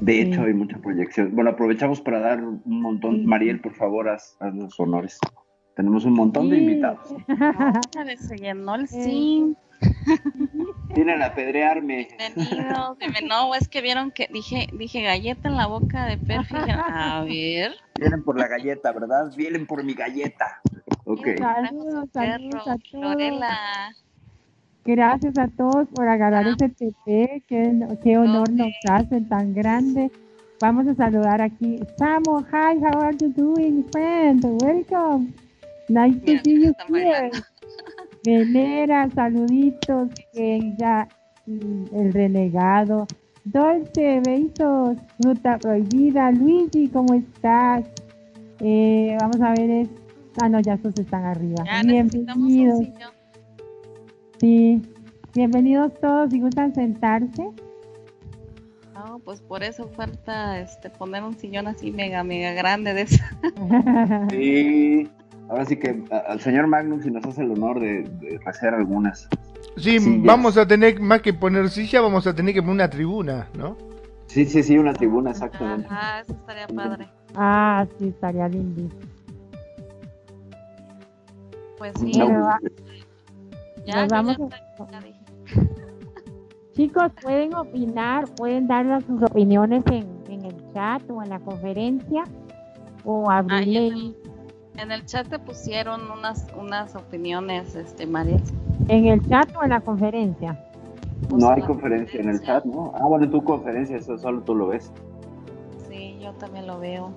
De 0.00 0.20
hecho, 0.20 0.42
hay 0.42 0.54
mucha 0.54 0.78
proyección. 0.78 1.34
Bueno, 1.34 1.50
aprovechamos 1.50 2.00
para 2.00 2.20
dar 2.20 2.42
un 2.42 2.62
montón. 2.64 3.24
Mariel, 3.26 3.60
por 3.60 3.74
favor, 3.74 4.08
haz, 4.08 4.36
los 4.40 4.78
honores. 4.80 5.18
Tenemos 5.76 6.04
un 6.04 6.14
montón 6.14 6.50
de 6.50 6.58
invitados. 6.58 7.14
se 8.18 8.36
llenó 8.36 8.76
el 8.76 8.88
sí. 8.88 9.56
Vienen 10.94 11.22
a 11.22 11.26
apedrearme. 11.26 12.08
Bienvenidos, 12.16 12.96
no, 13.28 13.54
es 13.54 13.68
que 13.68 13.80
vieron 13.80 14.10
que 14.12 14.28
dije, 14.32 14.68
dije 14.72 15.02
galleta 15.02 15.48
en 15.48 15.56
la 15.56 15.66
boca 15.66 16.06
de 16.06 16.16
Perfi. 16.16 16.54
A 16.56 17.24
ver. 17.24 17.72
Vienen 17.98 18.22
por 18.22 18.38
la 18.38 18.46
galleta, 18.46 18.92
¿verdad? 18.92 19.32
Vienen 19.36 19.66
por 19.66 19.82
mi 19.82 19.94
galleta. 19.94 20.60
Ok. 21.04 21.26
Saludos, 21.38 22.08
saludos 22.12 22.68
a 22.68 22.76
todos. 22.92 23.26
Gracias 24.84 25.38
a 25.38 25.48
todos 25.48 25.88
por 25.94 26.06
agarrar 26.06 26.46
ese 26.46 26.68
TP, 26.68 27.42
qué, 27.46 28.18
honor 28.18 28.50
nos 28.50 28.72
hacen 28.90 29.26
tan 29.28 29.54
grande. 29.54 30.10
Vamos 30.60 30.86
a 30.86 30.94
saludar 30.94 31.40
aquí. 31.40 31.80
Samo, 31.96 32.40
hi, 32.40 32.78
how 32.84 33.00
are 33.00 33.16
you 33.18 33.30
doing, 33.30 33.82
friend? 33.90 34.44
Welcome. 34.62 35.32
Nice 35.88 36.20
to 36.26 36.38
see 36.44 36.64
you 36.64 36.74
here. 36.88 37.30
Venera, 38.24 39.08
saluditos, 39.14 40.10
ya 40.78 41.08
el 41.46 42.12
renegado. 42.12 43.06
Dolce, 43.44 44.20
besos, 44.20 44.98
fruta 45.18 45.58
prohibida. 45.58 46.30
Luigi, 46.30 46.88
¿cómo 46.88 47.14
estás? 47.14 47.84
Eh, 48.60 49.16
vamos 49.18 49.40
a 49.40 49.54
ver, 49.54 49.88
ah, 50.42 50.48
no, 50.48 50.60
ya 50.60 50.74
estos 50.74 50.98
están 50.98 51.24
arriba. 51.24 51.64
Bienvenidos. 51.84 52.86
Sí, 54.38 54.82
bienvenidos 55.32 55.92
todos, 56.00 56.30
si 56.30 56.40
gustan 56.40 56.74
sentarse. 56.74 57.50
No, 58.94 59.20
pues 59.24 59.40
por 59.40 59.62
eso 59.62 59.88
falta 59.88 60.58
este 60.60 60.90
poner 60.90 61.22
un 61.22 61.38
sillón 61.38 61.68
así 61.68 61.92
mega, 61.92 62.24
mega 62.24 62.52
grande 62.52 62.94
de 62.94 63.02
eso. 63.02 63.22
sí, 64.30 65.08
ahora 65.48 65.64
sí 65.66 65.76
que 65.76 66.02
al 66.28 66.40
señor 66.40 66.66
Magnus 66.66 67.04
si 67.04 67.10
nos 67.10 67.24
hace 67.24 67.42
el 67.42 67.52
honor 67.52 67.80
de, 67.80 68.40
hacer 68.46 68.74
algunas. 68.74 69.28
Sí, 69.76 69.98
vamos 70.24 70.56
a 70.56 70.66
tener, 70.66 71.00
más 71.00 71.22
que 71.22 71.32
poner 71.32 71.68
silla, 71.70 72.00
vamos 72.00 72.26
a 72.26 72.34
tener 72.34 72.54
que 72.54 72.60
poner 72.62 72.74
una 72.74 72.90
tribuna, 72.90 73.48
¿no? 73.56 73.76
Sí, 74.26 74.44
sí, 74.46 74.62
sí, 74.62 74.78
una 74.78 74.94
tribuna, 74.94 75.30
exactamente. 75.30 75.86
Ah, 75.90 76.20
eso 76.22 76.32
estaría 76.32 76.66
padre. 76.68 77.08
Ah, 77.36 77.86
sí, 77.98 78.08
estaría 78.08 78.48
lindo. 78.48 78.94
Pues 81.78 81.92
sí. 82.00 82.12
No, 82.18 82.50
vamos 84.08 84.36
Chicos, 86.74 87.12
pueden 87.22 87.54
opinar, 87.54 88.24
pueden 88.34 88.66
dar 88.66 89.00
sus 89.04 89.22
opiniones 89.22 89.84
en, 89.86 90.08
en, 90.28 90.44
el 90.44 90.72
chat 90.72 91.02
o 91.08 91.22
en 91.22 91.30
la 91.30 91.38
conferencia 91.38 92.24
o 93.04 93.30
abrirle. 93.30 94.14
en, 94.76 94.90
el, 94.90 95.06
chat 95.06 95.28
te 95.28 95.38
pusieron 95.38 96.10
unas 96.10 96.48
unas 96.58 96.96
opiniones, 96.96 97.76
este 97.76 98.06
María. 98.06 98.40
¿En 98.88 99.06
el 99.06 99.24
chat 99.28 99.48
o 99.56 99.62
en 99.62 99.70
la 99.70 99.80
conferencia? 99.80 100.58
no 101.30 101.50
hay 101.50 101.62
conferencia 101.62 102.20
en 102.20 102.28
el 102.28 102.40
chat, 102.42 102.64
¿no? 102.64 102.92
Ah, 102.96 103.06
bueno, 103.06 103.24
en 103.24 103.30
tu 103.30 103.42
conferencia, 103.42 103.96
eso 103.96 104.18
solo 104.18 104.42
tú 104.42 104.54
lo 104.54 104.68
ves. 104.68 104.92
Sí, 105.88 106.18
yo 106.20 106.32
también 106.34 106.66
lo 106.66 106.78
veo. 106.78 107.12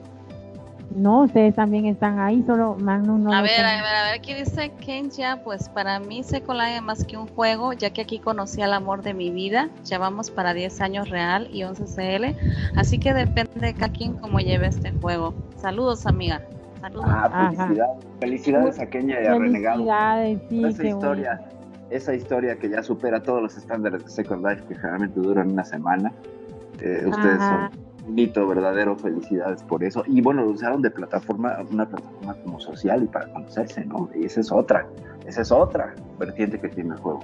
No, 0.96 1.24
ustedes 1.24 1.54
también 1.54 1.86
están 1.86 2.20
ahí, 2.20 2.44
solo 2.48 2.76
Magnum 2.76 3.24
no. 3.24 3.34
A 3.34 3.42
ver, 3.42 3.60
a 3.60 3.76
ver, 3.76 3.86
a 3.86 4.04
ver, 4.06 4.20
aquí 4.20 4.34
dice 4.34 4.72
Kenya, 4.80 5.42
pues 5.44 5.70
para 5.70 6.00
mí 6.00 6.22
es 6.22 6.82
más 6.82 7.04
que 7.04 7.18
un 7.18 7.28
juego, 7.28 7.74
ya 7.74 7.92
que 7.92 8.02
aquí 8.02 8.20
conocí 8.20 8.62
al 8.62 8.74
amor 8.74 9.04
de 9.04 9.14
mi 9.14 9.30
vida, 9.30 9.70
ya 9.84 10.00
vamos 10.00 10.32
para 10.32 10.54
10 10.54 10.82
años 10.82 11.10
real 11.10 11.50
y 11.52 11.64
11 11.64 11.84
CL, 11.84 12.36
así 12.78 13.00
que 13.00 13.14
depende 13.14 13.60
de 13.60 13.74
cada 13.74 13.92
quien 13.92 14.14
cómo 14.14 14.40
lleve 14.40 14.68
este 14.68 14.92
juego. 14.92 15.34
Saludos, 15.58 16.06
amiga. 16.06 16.42
Saludos. 16.80 17.06
Ah, 17.10 17.50
felicidades, 17.50 18.06
felicidades 18.20 18.80
a 18.80 18.86
Kenya 18.86 19.22
y 19.22 19.26
a 19.26 19.38
Renegado. 19.38 19.86
Sí, 20.50 20.64
esa 20.64 20.88
historia, 20.88 21.42
esa 21.90 22.14
historia 22.14 22.56
que 22.56 22.70
ya 22.70 22.82
supera 22.82 23.22
todos 23.22 23.42
los 23.42 23.58
estándares 23.58 24.04
de 24.04 24.10
Second 24.10 24.48
Life 24.48 24.64
que 24.68 24.76
generalmente 24.76 25.20
duran 25.20 25.52
una 25.52 25.64
semana. 25.64 26.12
Eh, 26.80 27.04
ustedes 27.08 27.40
son 27.40 27.87
bonito, 28.08 28.48
verdadero, 28.48 28.96
felicidades 28.96 29.62
por 29.64 29.84
eso. 29.84 30.04
Y 30.08 30.22
bueno, 30.22 30.44
lo 30.44 30.52
usaron 30.52 30.82
de 30.82 30.90
plataforma, 30.90 31.58
una 31.72 31.88
plataforma 31.88 32.34
como 32.44 32.60
social 32.60 33.04
y 33.04 33.08
para 33.08 33.32
conocerse, 33.32 33.86
¿no? 33.86 34.10
Y 34.16 34.26
esa 34.26 34.40
es 34.40 34.52
otra, 34.52 34.88
esa 35.26 35.42
es 35.42 35.52
otra 35.52 35.94
vertiente 36.18 36.60
que 36.60 36.70
tiene 36.70 36.94
el 36.94 37.00
juego. 37.00 37.20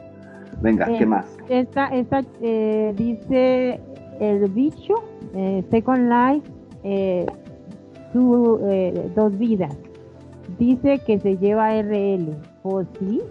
Venga, 0.62 0.86
¿qué 0.98 1.06
más? 1.06 1.26
Esta, 1.50 1.88
esta 1.88 2.22
eh, 2.42 2.94
dice 2.96 3.80
el 4.20 4.50
bicho, 4.50 4.96
eh, 5.34 5.64
Second 5.72 6.10
Life, 6.10 6.52
eh, 6.84 7.26
su, 8.12 8.60
eh, 8.70 9.12
dos 9.16 9.38
vidas. 9.38 9.76
Dice 10.60 11.00
que 11.00 11.20
se 11.20 11.38
lleva 11.38 11.74
RL. 11.82 12.36
Pues 12.62 12.88
sí, 13.00 13.22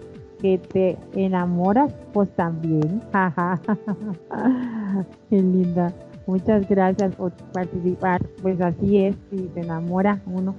que 0.41 0.57
te 0.57 0.97
enamoras, 1.15 1.93
pues 2.11 2.29
también. 2.35 3.01
Qué 5.29 5.41
linda. 5.41 5.93
Muchas 6.27 6.67
gracias 6.69 7.15
por 7.15 7.31
participar. 7.53 8.21
Pues 8.41 8.59
así 8.61 9.05
es, 9.05 9.15
si 9.29 9.49
se 9.53 9.59
enamora 9.61 10.19
uno. 10.25 10.55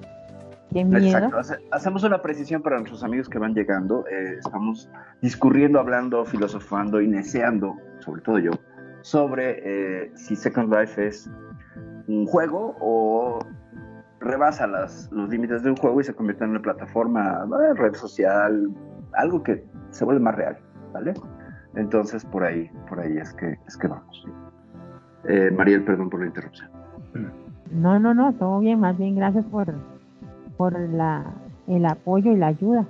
Qué 0.73 0.85
miedo. 0.85 1.27
Exacto. 1.27 1.57
Hacemos 1.71 2.03
una 2.03 2.21
precisión 2.21 2.63
para 2.63 2.77
nuestros 2.77 3.05
amigos 3.05 3.29
que 3.29 3.39
van 3.39 3.55
llegando. 3.55 4.05
Eh, 4.09 4.39
estamos 4.39 4.91
discurriendo, 5.23 5.79
hablando, 5.79 6.25
filosofando 6.25 7.01
y 7.01 7.09
neceando, 7.09 7.77
sobre 8.01 8.23
todo 8.23 8.39
yo, 8.39 8.51
sobre 9.03 9.61
eh, 9.63 10.13
si 10.17 10.35
Second 10.35 10.75
Life 10.75 11.07
es 11.07 11.31
un 12.09 12.27
juego 12.27 12.77
o 12.81 13.39
rebasa 14.21 14.67
las, 14.67 15.11
los 15.13 15.29
límites 15.29 15.63
de 15.63 15.71
un 15.71 15.77
juego 15.77 16.01
y 16.01 16.05
se 16.05 16.15
convierte 16.15 16.45
en 16.45 16.51
una 16.51 16.63
plataforma, 16.63 17.47
red 17.77 17.95
social, 17.95 18.71
algo 19.13 19.43
que 19.43 19.65
se 19.91 20.05
vuelve 20.05 20.21
más 20.21 20.35
real, 20.35 20.59
¿vale? 20.93 21.15
Entonces 21.77 22.25
por 22.25 22.45
ahí, 22.45 22.71
por 22.89 23.01
ahí 23.01 23.17
es 23.19 23.33
que, 23.35 23.59
es 23.67 23.77
que 23.77 23.87
vamos. 23.87 24.27
Eh, 25.29 25.51
Mariel, 25.51 25.85
perdón 25.85 26.11
por 26.11 26.21
la 26.21 26.27
interrupción. 26.27 26.69
No, 27.71 27.99
no, 27.99 28.15
no, 28.15 28.33
todo 28.35 28.61
bien, 28.61 28.81
más 28.81 28.97
bien 28.97 29.17
gracias 29.17 29.45
por, 29.47 29.73
por 30.57 30.79
la, 30.79 31.25
el 31.67 31.87
apoyo 31.87 32.33
y 32.33 32.37
la 32.37 32.49
ayuda. 32.49 32.87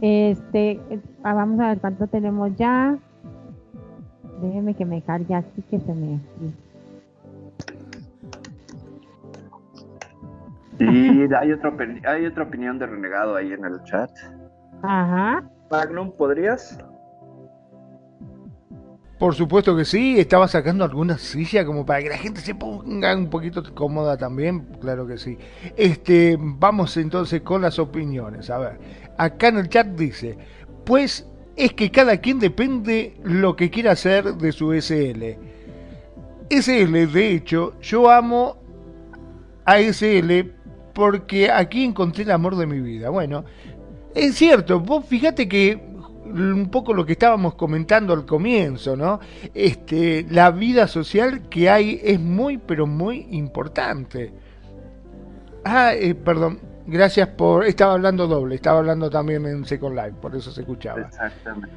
Este, 0.00 0.80
ah, 1.24 1.34
vamos 1.34 1.58
a 1.60 1.68
ver 1.68 1.80
cuánto 1.80 2.06
tenemos 2.06 2.54
ya. 2.56 2.96
Déjeme 4.40 4.74
que 4.74 4.84
me 4.84 5.02
cargue 5.02 5.34
así 5.34 5.62
que 5.62 5.80
se 5.80 5.94
me... 5.94 6.20
Y 10.78 11.34
hay 11.34 11.52
otra, 11.52 11.72
hay 12.06 12.26
otra 12.26 12.44
opinión 12.44 12.78
de 12.78 12.86
renegado 12.86 13.34
ahí 13.34 13.52
en 13.52 13.64
el 13.64 13.82
chat. 13.82 14.10
Ajá. 14.82 15.42
Magnum, 15.72 16.12
¿podrías? 16.12 16.78
Por 19.18 19.34
supuesto 19.34 19.76
que 19.76 19.84
sí, 19.84 20.20
estaba 20.20 20.46
sacando 20.46 20.84
alguna 20.84 21.18
silla 21.18 21.64
como 21.64 21.84
para 21.84 22.00
que 22.02 22.08
la 22.08 22.18
gente 22.18 22.40
se 22.40 22.54
ponga 22.54 23.16
un 23.16 23.28
poquito 23.28 23.62
cómoda 23.74 24.16
también, 24.16 24.66
claro 24.80 25.08
que 25.08 25.18
sí. 25.18 25.36
Este, 25.76 26.36
vamos 26.38 26.96
entonces 26.96 27.40
con 27.42 27.62
las 27.62 27.80
opiniones. 27.80 28.48
A 28.48 28.58
ver, 28.58 28.78
acá 29.16 29.48
en 29.48 29.58
el 29.58 29.68
chat 29.68 29.88
dice, 29.88 30.38
pues 30.84 31.26
es 31.56 31.72
que 31.72 31.90
cada 31.90 32.18
quien 32.18 32.38
depende 32.38 33.16
lo 33.24 33.56
que 33.56 33.70
quiera 33.70 33.92
hacer 33.92 34.34
de 34.34 34.52
su 34.52 34.72
SL. 34.72 35.36
SL, 36.48 37.12
de 37.12 37.32
hecho, 37.32 37.74
yo 37.80 38.10
amo 38.10 38.56
a 39.64 39.80
SL 39.80 40.44
porque 40.94 41.50
aquí 41.50 41.82
encontré 41.84 42.22
el 42.22 42.30
amor 42.30 42.56
de 42.56 42.66
mi 42.66 42.80
vida. 42.80 43.10
Bueno, 43.10 43.44
es 44.14 44.36
cierto, 44.36 44.78
vos 44.78 45.04
fíjate 45.06 45.48
que 45.48 45.87
un 46.32 46.68
poco 46.70 46.94
lo 46.94 47.04
que 47.04 47.12
estábamos 47.12 47.54
comentando 47.54 48.12
al 48.12 48.24
comienzo, 48.26 48.96
¿no? 48.96 49.20
Este, 49.54 50.26
la 50.30 50.50
vida 50.50 50.86
social 50.86 51.48
que 51.48 51.70
hay 51.70 52.00
es 52.02 52.20
muy, 52.20 52.58
pero 52.58 52.86
muy 52.86 53.26
importante. 53.30 54.32
Ah, 55.64 55.92
eh, 55.94 56.14
perdón, 56.14 56.60
gracias 56.86 57.28
por. 57.28 57.64
Estaba 57.64 57.94
hablando 57.94 58.26
doble, 58.26 58.54
estaba 58.54 58.78
hablando 58.78 59.10
también 59.10 59.46
en 59.46 59.64
Second 59.64 59.96
Life, 59.96 60.14
por 60.20 60.34
eso 60.34 60.50
se 60.50 60.60
escuchaba. 60.60 61.00
Exactamente. 61.00 61.68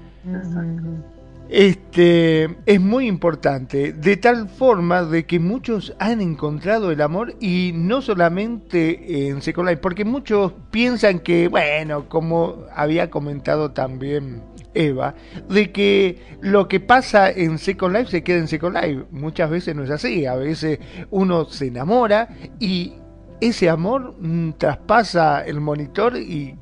Este 1.51 2.47
es 2.65 2.79
muy 2.79 3.07
importante, 3.07 3.91
de 3.91 4.15
tal 4.15 4.47
forma 4.47 5.03
de 5.03 5.25
que 5.25 5.37
muchos 5.37 5.93
han 5.99 6.21
encontrado 6.21 6.91
el 6.91 7.01
amor 7.01 7.35
y 7.41 7.73
no 7.75 8.01
solamente 8.01 9.27
en 9.27 9.41
Second 9.41 9.67
Life, 9.67 9.81
porque 9.81 10.05
muchos 10.05 10.53
piensan 10.71 11.19
que, 11.19 11.49
bueno, 11.49 12.07
como 12.07 12.63
había 12.73 13.09
comentado 13.09 13.71
también 13.71 14.41
Eva, 14.73 15.13
de 15.49 15.73
que 15.73 16.37
lo 16.39 16.69
que 16.69 16.79
pasa 16.79 17.29
en 17.29 17.57
Second 17.57 17.97
Life 17.97 18.11
se 18.11 18.23
queda 18.23 18.37
en 18.37 18.47
Second 18.47 18.77
Life. 18.77 19.03
Muchas 19.11 19.49
veces 19.49 19.75
no 19.75 19.83
es 19.83 19.89
así, 19.89 20.25
a 20.25 20.35
veces 20.35 20.79
uno 21.09 21.43
se 21.49 21.67
enamora 21.67 22.29
y 22.61 22.93
ese 23.41 23.69
amor 23.69 24.15
mm, 24.21 24.51
traspasa 24.53 25.45
el 25.45 25.59
monitor 25.59 26.15
y 26.15 26.55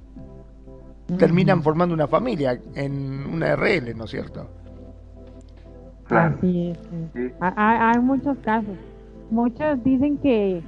terminan 1.20 1.62
formando 1.62 1.94
una 1.94 2.08
familia 2.08 2.60
en 2.74 3.28
una 3.28 3.56
RL, 3.56 3.96
¿no 3.96 4.06
es 4.06 4.10
cierto? 4.10 4.59
Así 6.10 6.70
es. 6.70 6.80
Hay, 7.40 8.00
muchos 8.00 8.38
casos. 8.40 8.76
Muchos 9.30 9.84
dicen 9.84 10.18
que 10.18 10.62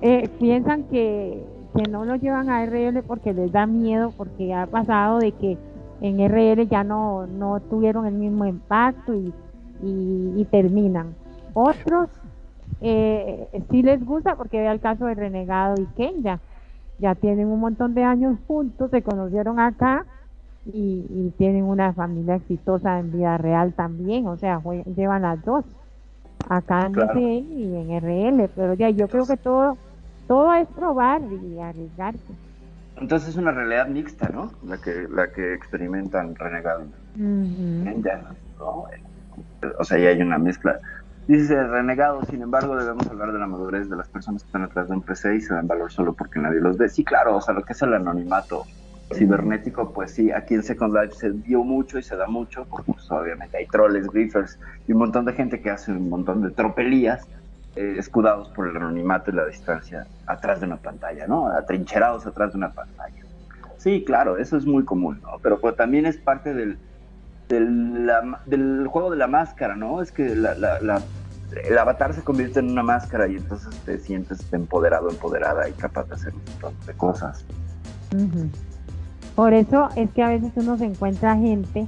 eh, 0.00 0.28
piensan 0.38 0.84
que, 0.84 1.44
que 1.74 1.90
no 1.90 2.04
lo 2.04 2.16
llevan 2.16 2.48
a 2.48 2.64
RL 2.64 3.02
porque 3.02 3.32
les 3.32 3.50
da 3.50 3.66
miedo, 3.66 4.12
porque 4.16 4.54
ha 4.54 4.66
pasado 4.66 5.18
de 5.18 5.32
que 5.32 5.58
en 6.00 6.20
RL 6.28 6.68
ya 6.68 6.84
no, 6.84 7.26
no 7.26 7.60
tuvieron 7.60 8.06
el 8.06 8.14
mismo 8.14 8.46
impacto 8.46 9.14
y, 9.14 9.32
y, 9.82 10.44
terminan. 10.50 11.14
Otros 11.54 12.08
eh, 12.80 13.48
sí 13.70 13.82
les 13.82 14.04
gusta 14.04 14.36
porque 14.36 14.60
ve 14.60 14.68
el 14.68 14.80
caso 14.80 15.06
de 15.06 15.14
Renegado 15.14 15.74
y 15.80 15.86
Kenya. 15.96 16.38
Ya 16.98 17.16
tienen 17.16 17.48
un 17.48 17.58
montón 17.58 17.94
de 17.94 18.04
años 18.04 18.38
juntos, 18.46 18.90
se 18.90 19.02
conocieron 19.02 19.58
acá 19.58 20.06
y, 20.66 21.32
tienen 21.38 21.64
una 21.64 21.92
familia 21.92 22.36
exitosa 22.36 22.98
en 22.98 23.12
vida 23.12 23.36
real 23.38 23.72
también, 23.72 24.26
o 24.26 24.36
sea, 24.36 24.60
llevan 24.96 25.22
las 25.22 25.44
dos, 25.44 25.64
acá 26.48 26.86
en 26.86 26.92
claro. 26.92 27.18
y 27.18 27.74
en 27.74 28.00
RL, 28.00 28.48
pero 28.54 28.74
ya 28.74 28.90
yo 28.90 29.08
creo 29.08 29.26
que 29.26 29.36
todo, 29.36 29.76
todo 30.28 30.52
es 30.54 30.68
probar 30.68 31.22
y 31.22 31.58
arriesgarse. 31.58 32.32
Entonces 33.00 33.30
es 33.30 33.36
una 33.36 33.50
realidad 33.50 33.88
mixta, 33.88 34.28
¿no? 34.28 34.52
La 34.66 34.78
que, 34.78 35.08
la 35.10 35.32
que 35.32 35.54
experimentan 35.54 36.34
renegados. 36.36 36.86
O 39.78 39.84
sea, 39.84 39.98
ya 39.98 40.10
hay 40.10 40.20
una 40.20 40.38
mezcla. 40.38 40.78
Dice 41.26 41.60
renegado, 41.66 42.22
sin 42.24 42.42
embargo, 42.42 42.76
debemos 42.76 43.06
hablar 43.06 43.32
de 43.32 43.38
la 43.38 43.46
madurez 43.46 43.88
de 43.88 43.96
las 43.96 44.08
personas 44.08 44.42
que 44.42 44.48
están 44.48 44.62
atrás 44.62 44.88
de 44.88 44.94
un 44.94 45.02
PC 45.02 45.36
y 45.36 45.40
se 45.40 45.54
dan 45.54 45.66
valor 45.66 45.90
solo 45.90 46.12
porque 46.12 46.38
nadie 46.38 46.60
los 46.60 46.76
ve. 46.76 46.88
Sí, 46.88 47.04
claro, 47.04 47.36
o 47.36 47.40
sea, 47.40 47.54
lo 47.54 47.62
que 47.62 47.72
es 47.72 47.82
el 47.82 47.94
anonimato 47.94 48.64
cibernético, 49.14 49.92
pues 49.92 50.12
sí, 50.12 50.30
aquí 50.30 50.54
en 50.54 50.62
Second 50.62 50.94
Life 50.94 51.14
se 51.14 51.30
dio 51.30 51.62
mucho 51.62 51.98
y 51.98 52.02
se 52.02 52.16
da 52.16 52.26
mucho, 52.26 52.66
porque 52.70 52.92
pues, 52.92 53.10
obviamente 53.10 53.56
hay 53.58 53.66
troles, 53.66 54.06
griffers 54.08 54.58
y 54.86 54.92
un 54.92 54.98
montón 54.98 55.24
de 55.24 55.32
gente 55.32 55.60
que 55.60 55.70
hace 55.70 55.92
un 55.92 56.08
montón 56.08 56.42
de 56.42 56.50
tropelías 56.50 57.26
eh, 57.76 57.96
escudados 57.98 58.48
por 58.50 58.68
el 58.68 58.76
anonimato 58.76 59.30
y 59.30 59.34
la 59.34 59.46
distancia 59.46 60.06
atrás 60.26 60.60
de 60.60 60.66
una 60.66 60.76
pantalla, 60.76 61.26
¿no? 61.26 61.48
Atrincherados 61.48 62.26
atrás 62.26 62.52
de 62.52 62.58
una 62.58 62.70
pantalla. 62.72 63.22
Sí, 63.78 64.04
claro, 64.04 64.36
eso 64.38 64.56
es 64.56 64.64
muy 64.66 64.84
común, 64.84 65.20
¿no? 65.22 65.38
Pero 65.42 65.60
pues, 65.60 65.76
también 65.76 66.06
es 66.06 66.16
parte 66.16 66.54
del, 66.54 66.78
del, 67.48 68.86
juego 68.88 69.10
de 69.10 69.16
la 69.16 69.26
máscara, 69.26 69.74
¿no? 69.74 70.00
Es 70.00 70.12
que 70.12 70.32
el 70.32 71.78
avatar 71.78 72.14
se 72.14 72.22
convierte 72.22 72.60
en 72.60 72.70
una 72.70 72.82
máscara 72.82 73.26
y 73.26 73.36
entonces 73.36 73.74
te 73.84 73.98
sientes 73.98 74.52
empoderado, 74.52 75.10
empoderada 75.10 75.68
y 75.68 75.72
capaz 75.72 76.08
de 76.08 76.14
hacer 76.14 76.34
un 76.34 76.42
montón 76.44 76.74
de 76.86 76.92
cosas. 76.94 77.44
Por 79.34 79.54
eso 79.54 79.88
es 79.96 80.10
que 80.10 80.22
a 80.22 80.28
veces 80.28 80.52
uno 80.56 80.76
se 80.76 80.84
encuentra 80.84 81.36
gente 81.36 81.86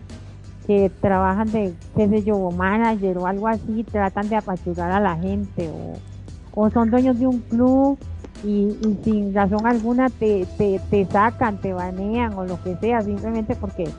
que 0.67 0.91
trabajan 1.01 1.51
de, 1.53 1.75
qué 1.97 2.09
sé 2.09 2.23
yo, 2.23 2.51
manager 2.51 3.19
o 3.19 3.27
algo 3.27 3.49
así, 3.49 3.85
tratan 3.85 4.29
de 4.29 4.37
apachurrar 4.37 4.91
a 4.91 5.01
la 5.01 5.17
gente 5.17 5.71
o, 6.55 6.71
son 6.71 6.91
dueños 6.91 7.19
de 7.19 7.27
un 7.27 7.41
club 7.41 7.99
y, 8.45 8.77
sin 9.03 9.35
razón 9.35 9.67
alguna 9.67 10.09
te, 10.09 10.47
te, 10.57 10.81
te, 10.91 11.05
sacan, 11.07 11.59
te 11.59 11.73
banean 11.73 12.33
o 12.35 12.45
lo 12.45 12.63
que 12.63 12.77
sea, 12.77 13.03
simplemente 13.03 13.57
porque 13.57 13.91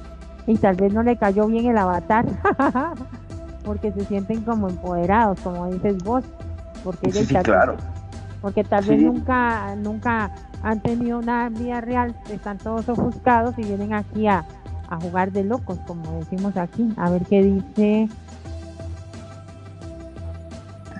y 0.47 0.55
tal 0.57 0.75
vez 0.75 0.93
no 0.93 1.03
le 1.03 1.17
cayó 1.17 1.47
bien 1.47 1.65
el 1.65 1.77
avatar, 1.77 2.25
porque 3.65 3.91
se 3.91 4.05
sienten 4.05 4.41
como 4.41 4.69
empoderados, 4.69 5.39
como 5.41 5.71
dices 5.71 5.97
vos, 6.03 6.23
porque 6.83 7.11
sí, 7.11 7.25
claro. 7.25 7.75
porque 8.41 8.63
tal 8.63 8.85
vez 8.85 9.01
nunca, 9.01 9.75
nunca 9.75 10.31
han 10.65 10.81
tenido 10.81 11.19
una 11.19 11.47
vida 11.49 11.79
real, 11.79 12.15
están 12.31 12.57
todos 12.57 12.89
ofuscados 12.89 13.53
y 13.59 13.63
vienen 13.63 13.93
aquí 13.93 14.27
a, 14.27 14.43
jugar 15.01 15.31
de 15.31 15.43
locos, 15.43 15.77
como 15.85 16.19
decimos 16.19 16.57
aquí. 16.57 16.91
A 16.97 17.09
ver 17.09 17.23
qué 17.25 17.43
dice. 17.43 18.09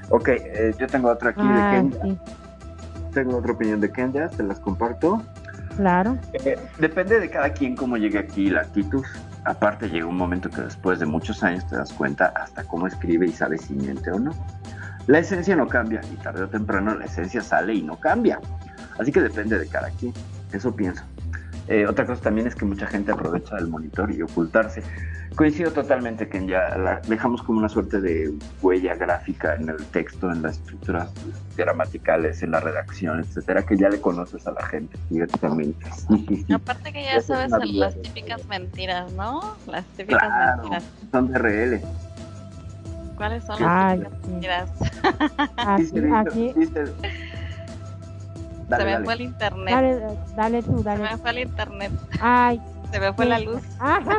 Ok, 0.09 0.27
eh, 0.29 0.75
yo 0.77 0.85
tengo 0.87 1.09
otra 1.09 1.31
aquí 1.31 1.41
de 1.41 1.47
ah, 1.47 1.71
Kenya. 1.71 2.15
Tengo 3.13 3.37
otra 3.37 3.53
opinión 3.53 3.81
de 3.81 3.91
Kenya, 3.91 4.27
te 4.27 4.43
las 4.43 4.59
comparto. 4.59 5.21
Claro. 5.77 6.17
Eh, 6.33 6.59
depende 6.77 7.19
de 7.19 7.29
cada 7.29 7.49
quien 7.53 7.75
cómo 7.75 7.97
llegue 7.97 8.19
aquí 8.19 8.49
la 8.49 8.61
actitud. 8.61 9.03
Aparte 9.45 9.89
llega 9.89 10.05
un 10.05 10.17
momento 10.17 10.49
que 10.49 10.61
después 10.61 10.99
de 10.99 11.05
muchos 11.05 11.41
años 11.41 11.65
te 11.67 11.75
das 11.75 11.91
cuenta 11.93 12.27
hasta 12.35 12.63
cómo 12.65 12.85
escribe 12.85 13.25
y 13.25 13.31
sabes 13.31 13.61
si 13.61 13.73
miente 13.73 14.11
o 14.11 14.19
no. 14.19 14.31
La 15.07 15.19
esencia 15.19 15.55
no 15.55 15.67
cambia 15.67 16.01
y 16.11 16.15
tarde 16.17 16.43
o 16.43 16.49
temprano 16.49 16.95
la 16.95 17.05
esencia 17.05 17.41
sale 17.41 17.73
y 17.73 17.81
no 17.81 17.99
cambia. 17.99 18.39
Así 18.97 19.11
que 19.11 19.21
depende 19.21 19.59
de 19.59 19.67
cada 19.67 19.89
quien, 19.91 20.13
eso 20.53 20.75
pienso. 20.75 21.03
Eh, 21.67 21.87
otra 21.87 22.05
cosa 22.05 22.21
también 22.21 22.47
es 22.47 22.55
que 22.55 22.65
mucha 22.65 22.85
gente 22.87 23.11
aprovecha 23.11 23.57
el 23.57 23.67
monitor 23.67 24.11
y 24.11 24.21
ocultarse. 24.21 24.83
Coincido 25.35 25.71
totalmente, 25.71 26.29
que 26.29 26.45
ya 26.45 26.77
la 26.77 27.01
dejamos 27.07 27.41
como 27.41 27.59
una 27.59 27.67
suerte 27.67 27.99
de 27.99 28.33
huella 28.61 28.95
gráfica 28.95 29.55
en 29.55 29.67
el 29.67 29.83
texto, 29.87 30.31
en 30.31 30.43
las 30.43 30.57
estructuras 30.57 31.11
gramaticales, 31.57 32.41
en 32.41 32.51
la 32.51 32.61
redacción, 32.61 33.19
etcétera, 33.19 33.63
que 33.63 33.75
ya 33.75 33.89
le 33.89 33.99
conoces 33.99 34.47
a 34.47 34.51
la 34.51 34.65
gente 34.67 34.97
directamente. 35.09 35.85
Aparte 36.53 36.93
que 36.93 37.03
ya 37.03 37.19
sabes 37.19 37.51
las 37.73 38.01
típicas 38.01 38.45
mentiras, 38.45 39.11
¿no? 39.13 39.57
Las 39.67 39.83
típicas 39.97 40.57
mentiras. 40.57 40.83
Son 41.11 41.31
de 41.31 41.39
RL. 41.39 41.81
¿Cuáles 43.17 43.43
son 43.43 43.61
las 43.61 43.97
típicas 43.97 44.27
mentiras? 44.29 44.69
aquí, 45.65 46.53
se 48.69 48.85
me 48.85 49.03
fue 49.03 49.13
el 49.13 49.21
internet. 49.21 49.73
Dale, 49.73 50.17
dale 50.35 50.63
tú, 50.63 50.83
dale. 50.83 51.07
Se 51.07 51.13
me 51.13 51.17
fue 51.17 51.29
el 51.31 51.39
internet. 51.39 51.91
Ay. 52.21 52.61
Se 52.91 52.99
me 52.99 53.13
fue 53.13 53.25
la 53.25 53.39
luz. 53.39 53.61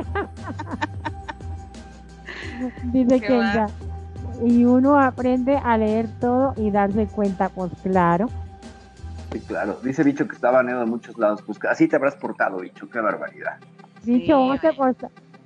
Dice 2.85 3.21
que 3.21 3.39
ya. 3.39 3.69
Y 4.45 4.65
uno 4.65 5.01
aprende 5.01 5.57
a 5.57 5.79
leer 5.79 6.09
todo 6.21 6.55
y 6.57 6.71
darse 6.71 7.07
cuenta, 7.07 7.49
pues 7.49 7.73
claro. 7.83 8.29
Sí, 9.33 9.41
claro. 9.41 9.79
Dice 9.83 10.03
Bicho 10.03 10.29
que 10.29 10.35
está 10.35 10.51
baneado 10.51 10.81
de 10.81 10.87
muchos 10.87 11.17
lados. 11.19 11.43
Pues 11.43 11.59
así 11.69 11.89
te 11.89 11.97
habrás 11.97 12.17
portado, 12.17 12.59
Bicho. 12.59 12.89
Qué 12.89 13.01
barbaridad. 13.01 13.57
Bicho, 14.05 14.55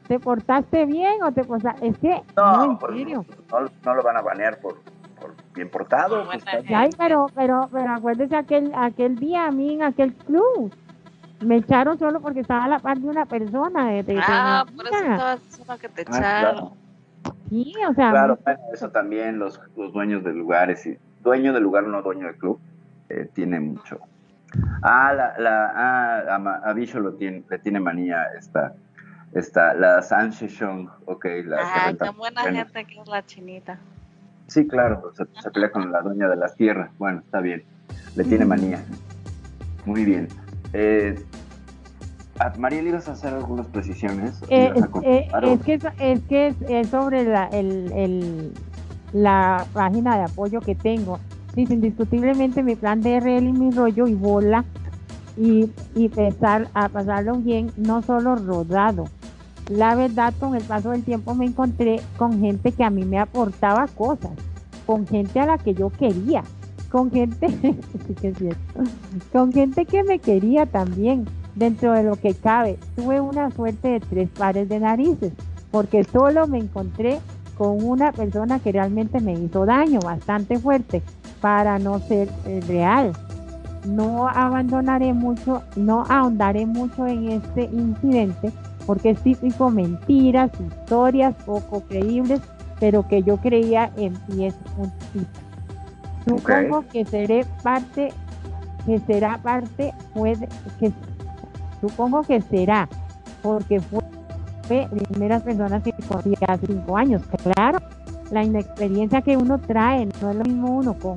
te, 0.06 0.18
portaste 0.18 0.86
bien 0.86 1.22
o 1.22 1.32
te 1.32 1.44
portaste? 1.44 1.86
Es 1.86 1.98
que, 1.98 2.20
no, 2.36 2.78
pues, 2.78 3.06
no, 3.84 3.94
lo 3.94 4.02
van 4.02 4.16
a 4.16 4.22
banear 4.22 4.58
por, 4.58 4.76
bien 5.60 5.70
portado. 5.70 6.24
Pues, 6.24 6.42
Ay, 6.74 6.90
pero, 6.96 7.26
pero, 7.34 7.68
pero 7.70 7.92
acuérdese 7.92 8.34
aquel, 8.34 8.72
aquel 8.74 9.16
día 9.16 9.46
a 9.46 9.50
mí 9.50 9.74
en 9.74 9.82
aquel 9.82 10.14
club. 10.14 10.72
Me 11.40 11.56
echaron 11.56 11.98
solo 11.98 12.20
porque 12.20 12.40
estaba 12.40 12.64
a 12.64 12.68
la 12.68 12.78
par 12.78 12.98
de 12.98 13.08
una 13.08 13.26
persona. 13.26 13.90
De, 13.90 14.20
ah, 14.22 14.64
por 14.74 14.86
eso 14.86 14.96
estaba 15.58 15.78
que 15.78 15.88
te 15.88 16.02
ah, 16.02 16.18
echaron. 16.18 16.70
Sí, 17.48 17.74
o 17.88 17.94
sea. 17.94 18.10
Claro, 18.10 18.38
eso 18.72 18.90
también, 18.90 19.38
los, 19.38 19.60
los 19.76 19.92
dueños 19.92 20.22
de 20.24 20.32
lugares, 20.32 20.86
y 20.86 20.98
dueño 21.22 21.52
del 21.52 21.62
lugar, 21.62 21.84
no 21.84 22.02
dueño 22.02 22.26
del 22.26 22.36
club, 22.36 22.58
eh, 23.08 23.28
tiene 23.34 23.60
mucho. 23.60 24.00
Ah, 24.82 25.12
la, 25.14 25.34
la, 25.38 25.72
ah, 25.74 26.60
a, 26.64 26.72
Bicho 26.72 27.00
lo 27.00 27.14
tiene, 27.14 27.42
le 27.48 27.58
tiene 27.58 27.80
manía 27.80 28.26
esta, 28.38 28.74
esta, 29.32 29.74
la 29.74 30.02
San 30.02 30.30
Shishong, 30.30 30.90
ok. 31.06 31.26
La 31.44 31.58
ah, 31.60 31.92
qué 31.98 32.10
buena 32.10 32.42
gente 32.42 32.84
que 32.84 33.00
es 33.00 33.08
la 33.08 33.24
chinita. 33.24 33.78
Sí, 34.50 34.66
claro, 34.66 35.12
se, 35.16 35.24
se, 35.40 35.50
pelea 35.52 35.70
con 35.70 35.92
la 35.92 36.02
dueña 36.02 36.28
de 36.28 36.34
las 36.34 36.56
tierras. 36.56 36.90
Bueno, 36.98 37.20
está 37.20 37.40
bien. 37.40 37.62
Le 38.16 38.24
tiene 38.24 38.44
manía. 38.44 38.84
Muy 39.84 40.04
bien. 40.04 40.26
Eh, 40.72 41.24
María, 42.58 42.82
¿ibas 42.82 43.08
a 43.08 43.12
hacer 43.12 43.32
algunas 43.32 43.68
precisiones? 43.68 44.42
Eh, 44.48 44.72
eh, 45.04 45.28
es, 45.44 45.60
que, 45.62 45.74
es 46.00 46.20
que 46.22 46.54
es, 46.68 46.88
sobre 46.88 47.22
la, 47.22 47.46
el, 47.46 48.52
la 49.12 49.64
página 49.72 50.16
de 50.16 50.24
apoyo 50.24 50.60
que 50.60 50.74
tengo. 50.74 51.20
Dice, 51.54 51.74
indiscutiblemente 51.74 52.64
mi 52.64 52.74
plan 52.74 53.00
de 53.02 53.20
RL 53.20 53.46
y 53.46 53.52
mi 53.52 53.70
rollo 53.70 54.08
y 54.08 54.14
bola 54.14 54.64
y, 55.36 55.70
y 55.94 56.06
empezar 56.06 56.66
a 56.74 56.88
pasarlo 56.88 57.36
bien, 57.36 57.70
no 57.76 58.02
solo 58.02 58.34
rodado. 58.34 59.04
La 59.70 59.94
verdad, 59.94 60.34
con 60.40 60.56
el 60.56 60.64
paso 60.64 60.90
del 60.90 61.04
tiempo 61.04 61.32
me 61.32 61.46
encontré 61.46 62.00
con 62.16 62.40
gente 62.40 62.72
que 62.72 62.82
a 62.82 62.90
mí 62.90 63.04
me 63.04 63.20
aportaba 63.20 63.86
cosas, 63.86 64.32
con 64.84 65.06
gente 65.06 65.38
a 65.38 65.46
la 65.46 65.58
que 65.58 65.74
yo 65.74 65.90
quería, 65.90 66.42
con 66.90 67.12
gente, 67.12 67.46
con 69.32 69.52
gente 69.52 69.86
que 69.86 70.02
me 70.02 70.18
quería 70.18 70.66
también 70.66 71.24
dentro 71.54 71.92
de 71.92 72.02
lo 72.02 72.16
que 72.16 72.34
cabe. 72.34 72.80
Tuve 72.96 73.20
una 73.20 73.52
suerte 73.52 73.86
de 73.86 74.00
tres 74.00 74.28
pares 74.30 74.68
de 74.68 74.80
narices, 74.80 75.32
porque 75.70 76.02
solo 76.02 76.48
me 76.48 76.58
encontré 76.58 77.20
con 77.56 77.84
una 77.84 78.10
persona 78.10 78.58
que 78.58 78.72
realmente 78.72 79.20
me 79.20 79.34
hizo 79.34 79.66
daño 79.66 80.00
bastante 80.00 80.58
fuerte 80.58 81.00
para 81.40 81.78
no 81.78 82.00
ser 82.00 82.28
eh, 82.44 82.60
real. 82.66 83.12
No 83.84 84.28
abandonaré 84.28 85.12
mucho, 85.12 85.62
no 85.76 86.04
ahondaré 86.08 86.66
mucho 86.66 87.06
en 87.06 87.30
este 87.30 87.64
incidente 87.64 88.52
porque 88.86 89.10
es 89.10 89.20
típico 89.20 89.70
mentiras, 89.70 90.50
historias 90.60 91.34
poco 91.46 91.80
creíbles, 91.82 92.40
pero 92.78 93.06
que 93.06 93.22
yo 93.22 93.36
creía 93.36 93.90
en 93.96 94.14
pies 94.26 94.54
Supongo 96.26 96.84
que 96.92 97.04
seré 97.04 97.46
parte, 97.62 98.12
que 98.84 98.98
será 99.00 99.38
parte, 99.38 99.94
puede, 100.14 100.48
que 100.78 100.92
Supongo 101.80 102.22
que 102.22 102.42
será, 102.42 102.88
porque 103.42 103.80
fue 103.80 104.02
de 104.68 104.86
primeras 105.08 105.42
personas 105.42 105.82
que 105.82 105.92
conocí 105.92 106.34
hace 106.46 106.66
cinco 106.66 106.96
años. 106.96 107.22
Claro, 107.54 107.78
la 108.30 108.44
inexperiencia 108.44 109.22
que 109.22 109.36
uno 109.36 109.58
trae, 109.58 110.06
no 110.20 110.30
es 110.30 110.36
lo 110.36 110.44
mismo 110.44 110.76
uno 110.76 110.94
con, 110.94 111.16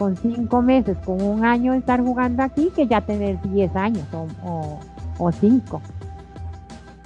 con 0.00 0.16
cinco 0.16 0.62
meses, 0.62 0.96
con 1.04 1.20
un 1.20 1.44
año 1.44 1.72
de 1.72 1.78
estar 1.78 2.00
jugando 2.00 2.42
aquí, 2.42 2.72
que 2.74 2.86
ya 2.86 3.02
tener 3.02 3.38
diez 3.42 3.76
años 3.76 4.06
o, 4.14 4.80
o, 5.18 5.30
cinco. 5.30 5.82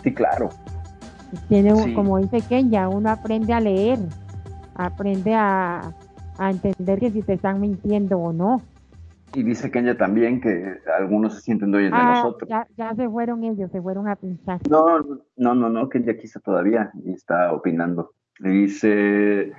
Sí, 0.05 0.15
claro. 0.15 0.51
Tiene, 1.49 1.93
como 1.93 2.19
dice 2.19 2.41
Ken, 2.49 2.71
ya 2.71 2.89
uno 2.89 3.11
aprende 3.11 3.53
a 3.53 3.59
leer, 3.59 3.99
aprende 4.77 5.35
a, 5.35 5.93
a 6.39 6.51
entender 6.53 7.01
que 7.01 7.11
si 7.11 7.23
te 7.23 7.33
están 7.33 7.61
mintiendo 7.61 8.17
o 8.17 8.33
no. 8.33 8.63
Y 9.35 9.43
dice 9.43 9.73
Kenya 9.73 9.97
también 9.97 10.41
que 10.41 10.79
algunos 10.97 11.35
se 11.35 11.41
sienten 11.41 11.73
dueños 11.73 11.91
de 11.91 11.99
ah, 11.99 12.15
nosotros. 12.15 12.49
Ya, 12.49 12.69
ya, 12.77 12.95
se 12.95 13.09
fueron 13.09 13.43
ellos, 13.43 13.73
se 13.73 13.83
fueron 13.83 14.07
a 14.07 14.15
pensar. 14.15 14.61
No, 14.71 15.01
no, 15.37 15.55
no, 15.57 15.69
no, 15.69 15.89
Kenya 15.89 16.13
aquí 16.13 16.27
está 16.27 16.39
todavía 16.39 16.93
y 17.05 17.11
está 17.11 17.53
opinando. 17.53 18.13
Le 18.39 18.51
dice 18.51 19.53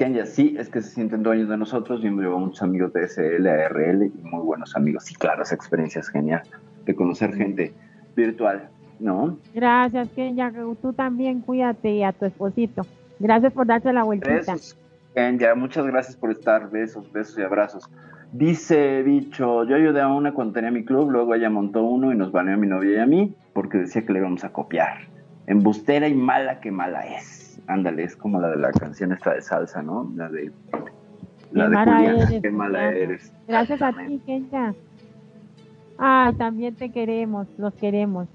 Kenya, 0.00 0.24
sí, 0.24 0.56
es 0.58 0.70
que 0.70 0.80
se 0.80 0.92
sienten 0.92 1.22
dueños 1.22 1.50
de 1.50 1.58
nosotros. 1.58 2.00
Yo 2.00 2.10
me 2.10 2.22
llevo 2.22 2.38
muchos 2.38 2.62
amigos 2.62 2.90
de 2.94 3.06
SL, 3.06 3.46
ARL 3.46 4.04
y 4.04 4.22
muy 4.22 4.42
buenos 4.46 4.74
amigos. 4.74 5.04
Sí, 5.04 5.14
claro, 5.14 5.42
esa 5.42 5.54
experiencia 5.54 6.00
es 6.00 6.08
genial 6.08 6.40
de 6.86 6.94
conocer 6.94 7.34
gente 7.34 7.74
virtual, 8.16 8.70
¿no? 8.98 9.36
Gracias, 9.54 10.08
Kenya. 10.16 10.50
Tú 10.80 10.94
también 10.94 11.42
cuídate 11.42 11.90
y 11.90 12.02
a 12.02 12.12
tu 12.12 12.24
esposito. 12.24 12.86
Gracias 13.18 13.52
por 13.52 13.66
darte 13.66 13.92
la 13.92 14.04
vueltita. 14.04 14.54
Besos, 14.54 14.78
Kenya. 15.14 15.54
Muchas 15.54 15.84
gracias 15.84 16.16
por 16.16 16.30
estar. 16.30 16.70
Besos, 16.70 17.12
besos 17.12 17.38
y 17.38 17.42
abrazos. 17.42 17.90
Dice 18.32 19.02
Bicho, 19.02 19.64
yo 19.64 19.76
ayudé 19.76 20.00
a 20.00 20.08
una 20.08 20.32
cuando 20.32 20.54
tenía 20.54 20.70
mi 20.70 20.82
club, 20.82 21.10
luego 21.10 21.34
ella 21.34 21.50
montó 21.50 21.82
uno 21.82 22.10
y 22.10 22.16
nos 22.16 22.32
baneó 22.32 22.54
a 22.54 22.56
mi 22.56 22.66
novia 22.66 22.96
y 22.96 23.00
a 23.00 23.06
mí 23.06 23.34
porque 23.52 23.76
decía 23.76 24.06
que 24.06 24.14
le 24.14 24.20
íbamos 24.20 24.44
a 24.44 24.48
copiar. 24.50 25.00
Embustera 25.46 26.08
y 26.08 26.14
mala 26.14 26.58
que 26.60 26.70
mala 26.70 27.02
es. 27.02 27.39
Ándale, 27.66 28.04
es 28.04 28.16
como 28.16 28.40
la 28.40 28.48
de 28.48 28.56
la 28.56 28.70
canción 28.72 29.12
esta 29.12 29.34
de 29.34 29.42
salsa, 29.42 29.82
¿no? 29.82 30.12
La 30.16 30.28
de 30.28 30.52
la 31.52 31.68
de 31.68 31.76
Juliana, 31.76 32.40
qué 32.42 32.50
mala 32.50 32.92
eres. 32.92 33.32
Gracias 33.48 33.82
a 33.82 33.92
ti, 33.92 34.20
Kenya. 34.24 34.74
Ay, 35.98 36.34
también 36.34 36.74
te 36.74 36.90
queremos, 36.90 37.46
los 37.58 37.74
queremos. 37.74 38.28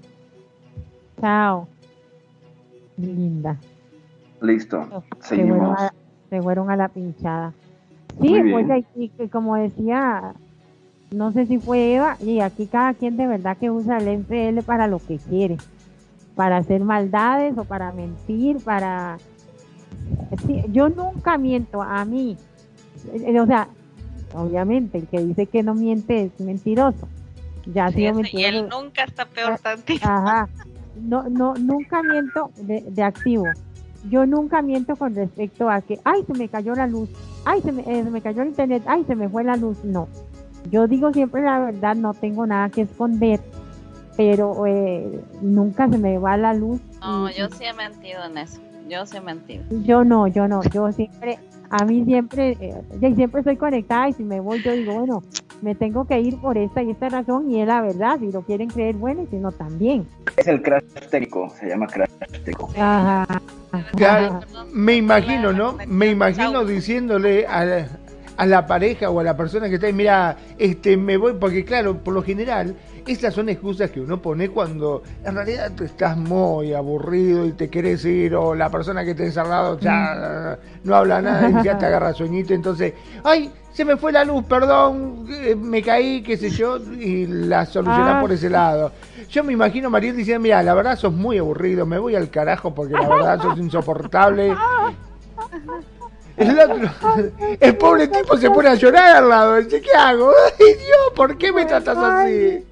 Chao. 1.20 1.66
Linda. 2.96 3.56
Listo, 4.40 5.02
seguimos. 5.20 5.78
Se 6.30 6.42
fueron 6.42 6.70
a 6.70 6.76
la 6.76 6.88
pinchada. 6.88 7.52
Sí, 8.20 8.40
pues 8.50 8.66
y, 8.94 9.28
como 9.28 9.56
decía, 9.56 10.34
no 11.10 11.32
sé 11.32 11.46
si 11.46 11.58
fue 11.58 11.94
Eva, 11.94 12.16
y 12.20 12.40
aquí 12.40 12.66
cada 12.66 12.94
quien 12.94 13.16
de 13.16 13.26
verdad 13.26 13.56
que 13.56 13.70
usa 13.70 13.98
el 13.98 14.20
MPL 14.20 14.62
para 14.64 14.86
lo 14.86 14.98
que 14.98 15.18
quiere, 15.18 15.56
para 16.36 16.58
hacer 16.58 16.84
maldades 16.84 17.58
o 17.58 17.64
para 17.64 17.90
mentir, 17.90 18.58
para... 18.58 19.18
yo 20.70 20.88
nunca 20.88 21.36
miento 21.38 21.82
a 21.82 22.04
mí, 22.04 22.36
eh, 23.12 23.40
o 23.40 23.46
sea, 23.46 23.68
obviamente 24.34 24.98
el 24.98 25.08
que 25.08 25.20
dice 25.20 25.46
que 25.46 25.64
no 25.64 25.74
miente 25.74 26.24
es 26.24 26.40
mentiroso. 26.40 27.08
Ya 27.66 27.90
sí, 27.90 28.06
Y 28.32 28.44
él 28.44 28.68
nunca 28.68 29.02
está 29.02 29.24
peor 29.24 29.54
ah, 29.54 29.58
tantito. 29.60 30.06
Ajá. 30.08 30.48
No, 31.00 31.28
no, 31.28 31.54
nunca 31.54 32.00
miento 32.00 32.52
de, 32.56 32.82
de 32.82 33.02
activo 33.02 33.46
yo 34.10 34.26
nunca 34.26 34.62
miento 34.62 34.96
con 34.96 35.14
respecto 35.14 35.68
a 35.68 35.80
que, 35.80 35.98
ay, 36.04 36.24
se 36.26 36.34
me 36.34 36.48
cayó 36.48 36.74
la 36.74 36.86
luz, 36.86 37.08
ay, 37.44 37.60
se 37.62 37.72
me, 37.72 37.82
eh, 37.82 38.04
se 38.04 38.10
me 38.10 38.20
cayó 38.20 38.42
el 38.42 38.48
internet, 38.48 38.82
ay, 38.86 39.04
se 39.04 39.14
me 39.14 39.28
fue 39.28 39.44
la 39.44 39.56
luz. 39.56 39.84
No, 39.84 40.08
yo 40.70 40.86
digo 40.86 41.12
siempre 41.12 41.42
la 41.42 41.58
verdad, 41.58 41.96
no 41.96 42.14
tengo 42.14 42.46
nada 42.46 42.68
que 42.70 42.82
esconder, 42.82 43.40
pero 44.16 44.66
eh, 44.66 45.20
nunca 45.42 45.88
se 45.88 45.98
me 45.98 46.18
va 46.18 46.36
la 46.36 46.54
luz. 46.54 46.80
No, 47.00 47.30
yo 47.30 47.48
sí 47.50 47.64
he 47.64 47.72
mentido 47.72 48.24
en 48.24 48.38
eso, 48.38 48.60
yo 48.88 49.04
sí 49.06 49.18
he 49.18 49.20
mentido. 49.20 49.64
Yo 49.84 50.04
no, 50.04 50.26
yo 50.26 50.48
no, 50.48 50.62
yo 50.64 50.90
siempre, 50.92 51.38
a 51.70 51.84
mí 51.84 52.04
siempre, 52.04 52.56
eh, 52.60 53.14
siempre 53.14 53.40
estoy 53.40 53.56
conectada 53.56 54.08
y 54.08 54.12
si 54.14 54.24
me 54.24 54.40
voy 54.40 54.62
yo 54.62 54.72
digo, 54.72 54.94
bueno, 54.94 55.22
me 55.62 55.74
tengo 55.74 56.06
que 56.06 56.20
ir 56.20 56.38
por 56.40 56.56
esta 56.58 56.82
y 56.82 56.90
esta 56.90 57.08
razón 57.08 57.50
y 57.50 57.60
es 57.60 57.66
la 57.66 57.80
verdad, 57.80 58.18
si 58.18 58.30
lo 58.30 58.42
quieren 58.42 58.68
creer 58.68 58.96
bueno 58.96 59.22
y 59.22 59.26
si 59.26 59.36
no 59.36 59.52
también. 59.52 60.06
Es 60.36 60.46
el 60.46 60.62
crash 60.62 60.84
técnico, 61.10 61.50
se 61.50 61.68
llama 61.68 61.86
crash 61.86 62.10
técnico. 62.44 62.70
me 64.72 64.96
imagino, 64.96 65.52
¿no? 65.52 65.76
Me 65.86 66.08
imagino 66.08 66.64
diciéndole 66.64 67.46
a, 67.46 67.86
a 68.36 68.46
la 68.46 68.66
pareja 68.66 69.10
o 69.10 69.20
a 69.20 69.24
la 69.24 69.36
persona 69.36 69.68
que 69.68 69.76
está 69.76 69.86
ahí, 69.86 69.92
mira, 69.92 70.36
este, 70.58 70.96
me 70.96 71.16
voy, 71.16 71.34
porque 71.34 71.64
claro, 71.64 71.98
por 71.98 72.14
lo 72.14 72.22
general, 72.22 72.76
esas 73.06 73.34
son 73.34 73.48
excusas 73.48 73.90
que 73.90 74.00
uno 74.00 74.20
pone 74.20 74.48
cuando 74.48 75.02
en 75.24 75.34
realidad 75.34 75.72
tú 75.76 75.84
estás 75.84 76.16
muy 76.16 76.74
aburrido 76.74 77.46
y 77.46 77.52
te 77.52 77.68
querés 77.68 78.04
ir, 78.04 78.34
o 78.34 78.54
la 78.54 78.70
persona 78.70 79.04
que 79.04 79.14
te 79.14 79.24
encerrado 79.26 79.78
ya 79.78 80.58
no 80.84 80.94
habla 80.94 81.22
nada 81.22 81.60
y 81.60 81.64
ya 81.64 81.78
te 81.78 81.86
agarra 81.86 82.12
sueñito, 82.12 82.54
entonces, 82.54 82.94
ay, 83.24 83.52
se 83.72 83.84
me 83.84 83.96
fue 83.96 84.10
la 84.10 84.24
luz, 84.24 84.44
perdón, 84.46 85.26
eh, 85.28 85.54
me 85.54 85.82
caí, 85.82 86.22
qué 86.22 86.36
sé 86.36 86.48
yo, 86.48 86.78
y 86.78 87.26
la 87.26 87.66
solucionás 87.66 88.16
ah. 88.16 88.20
por 88.22 88.32
ese 88.32 88.48
lado. 88.48 88.90
Yo 89.28 89.44
me 89.44 89.52
imagino 89.52 89.90
Mariel 89.90 90.16
diciendo, 90.16 90.40
mira, 90.40 90.62
la 90.62 90.72
verdad 90.72 90.96
sos 90.98 91.12
muy 91.12 91.36
aburrido, 91.36 91.84
me 91.84 91.98
voy 91.98 92.16
al 92.16 92.30
carajo 92.30 92.74
porque 92.74 92.94
la 92.94 93.08
verdad 93.08 93.42
sos 93.42 93.58
insoportable. 93.58 94.56
El, 96.36 96.58
otro, 96.58 96.90
el 97.60 97.76
pobre 97.76 98.08
tipo 98.08 98.36
se 98.36 98.50
pone 98.50 98.70
a 98.70 98.74
llorar 98.74 99.16
al 99.16 99.28
lado, 99.28 99.56
dice, 99.56 99.80
¿qué 99.80 99.90
hago? 99.96 100.30
Ay 100.58 100.74
Dios, 100.74 101.12
¿por 101.14 101.36
qué 101.36 101.52
me 101.52 101.66
tratas 101.66 101.98
así? 101.98 102.64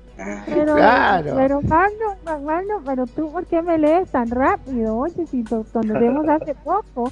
Pero, 0.47 0.77
claro. 0.77 1.33
pero 1.35 1.61
Magno, 1.63 2.81
pero 2.85 3.07
tú, 3.07 3.33
¿por 3.33 3.47
qué 3.47 3.63
me 3.63 3.79
lees 3.79 4.09
tan 4.11 4.31
rápido? 4.31 4.97
Oye, 4.97 5.27
si 5.27 5.43
nos 5.43 5.67
conocemos 5.69 6.29
hace 6.29 6.55
poco. 6.65 7.11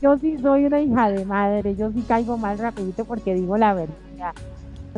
yo, 0.00 0.18
sí 0.18 0.36
soy 0.38 0.64
una 0.66 0.80
hija 0.80 1.10
de 1.10 1.24
madre, 1.24 1.76
yo 1.76 1.92
sí 1.92 2.04
caigo 2.06 2.36
mal 2.36 2.58
rapidito 2.58 3.04
porque 3.04 3.34
digo 3.34 3.56
la 3.56 3.74
verdad. 3.74 4.34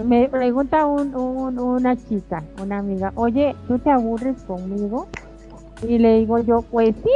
Me 0.04 0.28
pregunta 0.28 0.86
un, 0.86 1.14
una 1.14 1.96
chica, 1.96 2.42
una 2.62 2.78
amiga, 2.78 3.12
oye, 3.16 3.54
¿tú 3.66 3.78
te 3.78 3.90
aburres 3.90 4.40
conmigo? 4.44 5.08
Y 5.82 5.98
le 5.98 6.20
digo 6.20 6.38
yo, 6.38 6.62
pues 6.62 6.94
sí. 7.02 7.10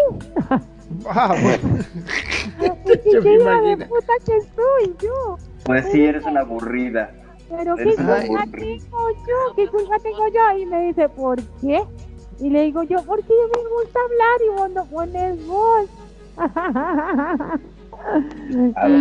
Ah, 1.09 1.34
yo 2.61 3.22
me 3.22 3.34
imagino. 3.34 3.86
puta 3.86 4.12
que 4.26 4.40
soy 4.55 4.95
yo? 5.03 5.38
Pues 5.64 5.86
sí, 5.90 6.05
eres 6.05 6.24
una 6.26 6.40
aburrida. 6.40 7.11
Pero 7.57 7.76
¿qué 7.76 7.84
culpa 7.84 8.46
tengo 8.50 9.11
yo? 9.11 9.55
¿Qué 9.57 9.68
culpa 9.68 9.98
tengo 9.98 10.28
yo? 10.28 10.59
Y 10.59 10.66
me 10.66 10.86
dice, 10.86 11.09
¿por 11.09 11.42
qué? 11.61 11.82
Y 12.40 12.50
le 12.50 12.62
digo 12.62 12.82
yo, 12.82 13.03
porque 13.05 13.28
me 13.28 13.62
gusta 13.68 13.98
hablar 14.00 14.40
y 14.44 14.48
vos 14.57 14.70
no 14.70 14.84
pones 14.86 15.46
voz. 15.46 15.88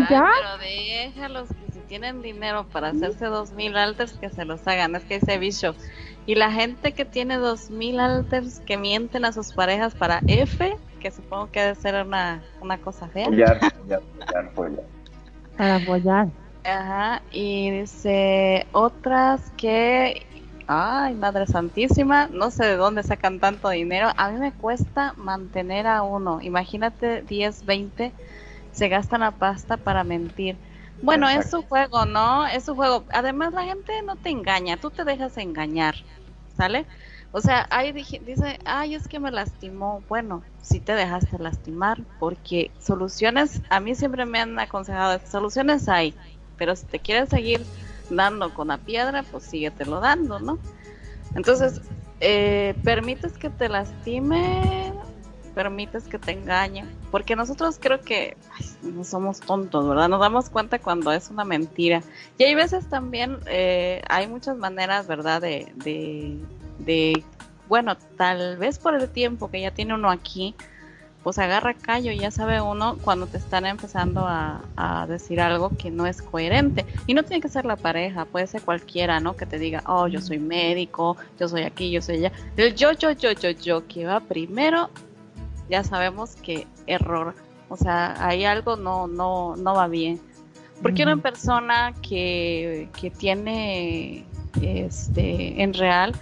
ya. 0.09 0.29
Pero 0.35 0.57
déjalos 0.59 1.47
que 1.47 1.71
si 1.71 1.79
tienen 1.87 2.21
dinero 2.21 2.65
para 2.71 2.89
hacerse 2.89 3.25
dos 3.25 3.53
mil 3.53 3.75
alters, 3.77 4.13
que 4.13 4.29
se 4.29 4.43
los 4.45 4.67
hagan. 4.67 4.95
Es 4.95 5.03
que 5.05 5.15
ese 5.15 5.37
bicho. 5.37 5.73
Y 6.25 6.35
la 6.35 6.51
gente 6.51 6.91
que 6.91 7.05
tiene 7.05 7.37
dos 7.37 7.71
mil 7.71 7.99
alters 7.99 8.59
que 8.59 8.77
mienten 8.77 9.25
a 9.25 9.31
sus 9.31 9.53
parejas 9.53 9.95
para 9.95 10.19
F, 10.27 10.77
que 10.99 11.09
supongo 11.09 11.49
que 11.51 11.61
debe 11.61 11.75
ser 11.75 12.05
una, 12.05 12.43
una 12.61 12.77
cosa 12.79 13.07
fea. 13.07 13.29
Para 15.57 15.77
apoyar. 15.77 16.27
Ajá, 16.64 17.24
y 17.32 17.72
dice 17.72 18.68
otras 18.72 19.51
que, 19.57 20.28
ay, 20.68 21.16
Madre 21.16 21.47
Santísima, 21.47 22.28
no 22.28 22.51
sé 22.51 22.66
de 22.66 22.76
dónde 22.76 23.01
sacan 23.03 23.39
tanto 23.39 23.70
dinero. 23.70 24.09
A 24.16 24.30
mí 24.30 24.38
me 24.39 24.53
cuesta 24.55 25.14
mantener 25.18 25.88
a 25.88 26.03
uno. 26.03 26.39
Imagínate 26.41 27.24
10, 27.24 27.66
20, 27.66 28.14
se 28.70 28.89
gastan 28.89 29.22
la 29.22 29.32
pasta 29.39 29.78
para 29.78 30.03
mentir. 30.03 30.59
Bueno, 31.01 31.28
es 31.30 31.49
su 31.49 31.64
juego, 31.64 32.05
¿no? 32.05 32.45
Es 32.45 32.66
su 32.66 32.76
juego. 32.76 33.05
Además, 33.12 33.53
la 33.53 33.64
gente 33.64 33.91
no 34.05 34.18
te 34.18 34.30
engaña, 34.30 34.78
tú 34.78 34.91
te 34.91 35.03
dejas 35.03 35.38
engañar, 35.38 35.95
¿sale? 36.55 36.86
O 37.32 37.39
sea, 37.41 37.66
ahí 37.72 37.91
dice, 37.91 38.59
ay, 38.66 38.93
es 38.95 39.07
que 39.07 39.20
me 39.20 39.32
lastimó. 39.32 40.03
Bueno, 40.07 40.43
si 40.62 40.80
te 40.82 40.93
dejaste 40.93 41.39
lastimar, 41.39 42.05
porque 42.20 42.72
soluciones, 42.80 43.62
a 43.70 43.80
mí 43.80 43.95
siempre 43.95 44.26
me 44.26 44.39
han 44.39 44.59
aconsejado, 44.59 45.20
soluciones 45.26 45.88
hay, 45.89 46.16
pero 46.62 46.76
si 46.76 46.86
te 46.86 46.99
quieres 46.99 47.30
seguir 47.30 47.66
dando 48.12 48.53
con 48.53 48.68
la 48.68 48.78
piedra, 48.78 49.24
pues 49.24 49.45
síguetelo 49.45 49.99
dando, 49.99 50.39
¿no? 50.39 50.59
Entonces, 51.34 51.82
eh, 52.20 52.76
permites 52.84 53.34
que 53.34 53.49
te 53.49 53.68
lastime, 53.68 54.93
permites 55.55 56.03
que 56.03 56.20
te 56.20 56.34
engañe, 56.34 56.86
porque 57.09 57.36
nosotros 57.36 57.80
creo 57.82 58.01
que 58.01 58.38
no 58.84 59.03
somos 59.03 59.39
tontos, 59.39 59.89
¿verdad? 59.89 60.07
Nos 60.07 60.20
damos 60.20 60.51
cuenta 60.51 60.78
cuando 60.78 61.12
es 61.12 61.32
una 61.32 61.45
mentira. 61.45 62.03
Y 62.38 62.43
hay 62.43 62.53
veces 62.53 62.88
también, 62.88 63.39
eh, 63.47 64.03
hay 64.07 64.28
muchas 64.28 64.55
maneras, 64.55 65.07
¿verdad? 65.07 65.41
De, 65.41 65.74
de, 65.78 66.38
de, 66.78 67.24
bueno, 67.70 67.97
tal 68.18 68.57
vez 68.57 68.78
por 68.78 68.93
el 68.93 69.09
tiempo 69.09 69.49
que 69.49 69.62
ya 69.62 69.72
tiene 69.72 69.95
uno 69.95 70.12
aquí, 70.12 70.53
pues 71.24 71.38
agarra 71.38 71.76
callo, 71.76 72.11
ya 72.11 72.32
sabe 72.32 72.61
uno 72.61 72.97
cuando 73.01 73.28
te 73.28 73.38
están 73.38 73.65
empezando 73.65 74.26
a, 74.28 74.61
decir 75.07 75.41
algo 75.41 75.72
que 75.78 75.91
no 75.91 76.05
es 76.05 76.22
coherente. 76.22 76.86
Y 77.05 77.13
no 77.13 77.24
tiene 77.24 77.41
que 77.41 77.49
ser 77.49 77.65
la 77.65 77.76
pareja, 77.76 78.26
puede 78.26 78.47
ser 78.47 78.61
cualquiera, 78.61 79.19
¿no? 79.19 79.36
Que 79.36 79.45
te 79.45 79.59
diga, 79.59 79.84
oh, 79.86 80.07
yo 80.07 80.22
soy 80.22 80.39
médico, 80.39 81.17
yo 81.39 81.47
soy 81.47 81.63
aquí, 81.63 81.91
yo 81.91 82.01
soy 82.01 82.17
allá. 82.17 82.32
El 82.57 82.76
yo, 82.76 82.91
yo, 82.93 83.11
yo, 83.11 83.32
yo, 83.32 83.51
yo, 83.51 83.88
que 83.88 84.05
va 84.05 84.19
primero, 84.19 84.89
ya 85.69 85.84
sabemos 85.84 86.36
que 86.36 86.67
error. 86.88 87.36
O 87.69 87.78
sea, 87.78 88.15
ahí 88.26 88.45
algo 88.45 88.76
no, 88.76 89.07
no, 89.07 89.55
no 89.55 89.76
va 89.76 89.88
bien. 89.88 90.19
Porque 90.82 91.03
una 91.03 91.17
persona 91.17 91.93
que, 92.01 92.89
que 92.99 93.11
tiene 93.11 94.26
este 94.61 95.61
en 95.61 95.74
real 95.74 96.13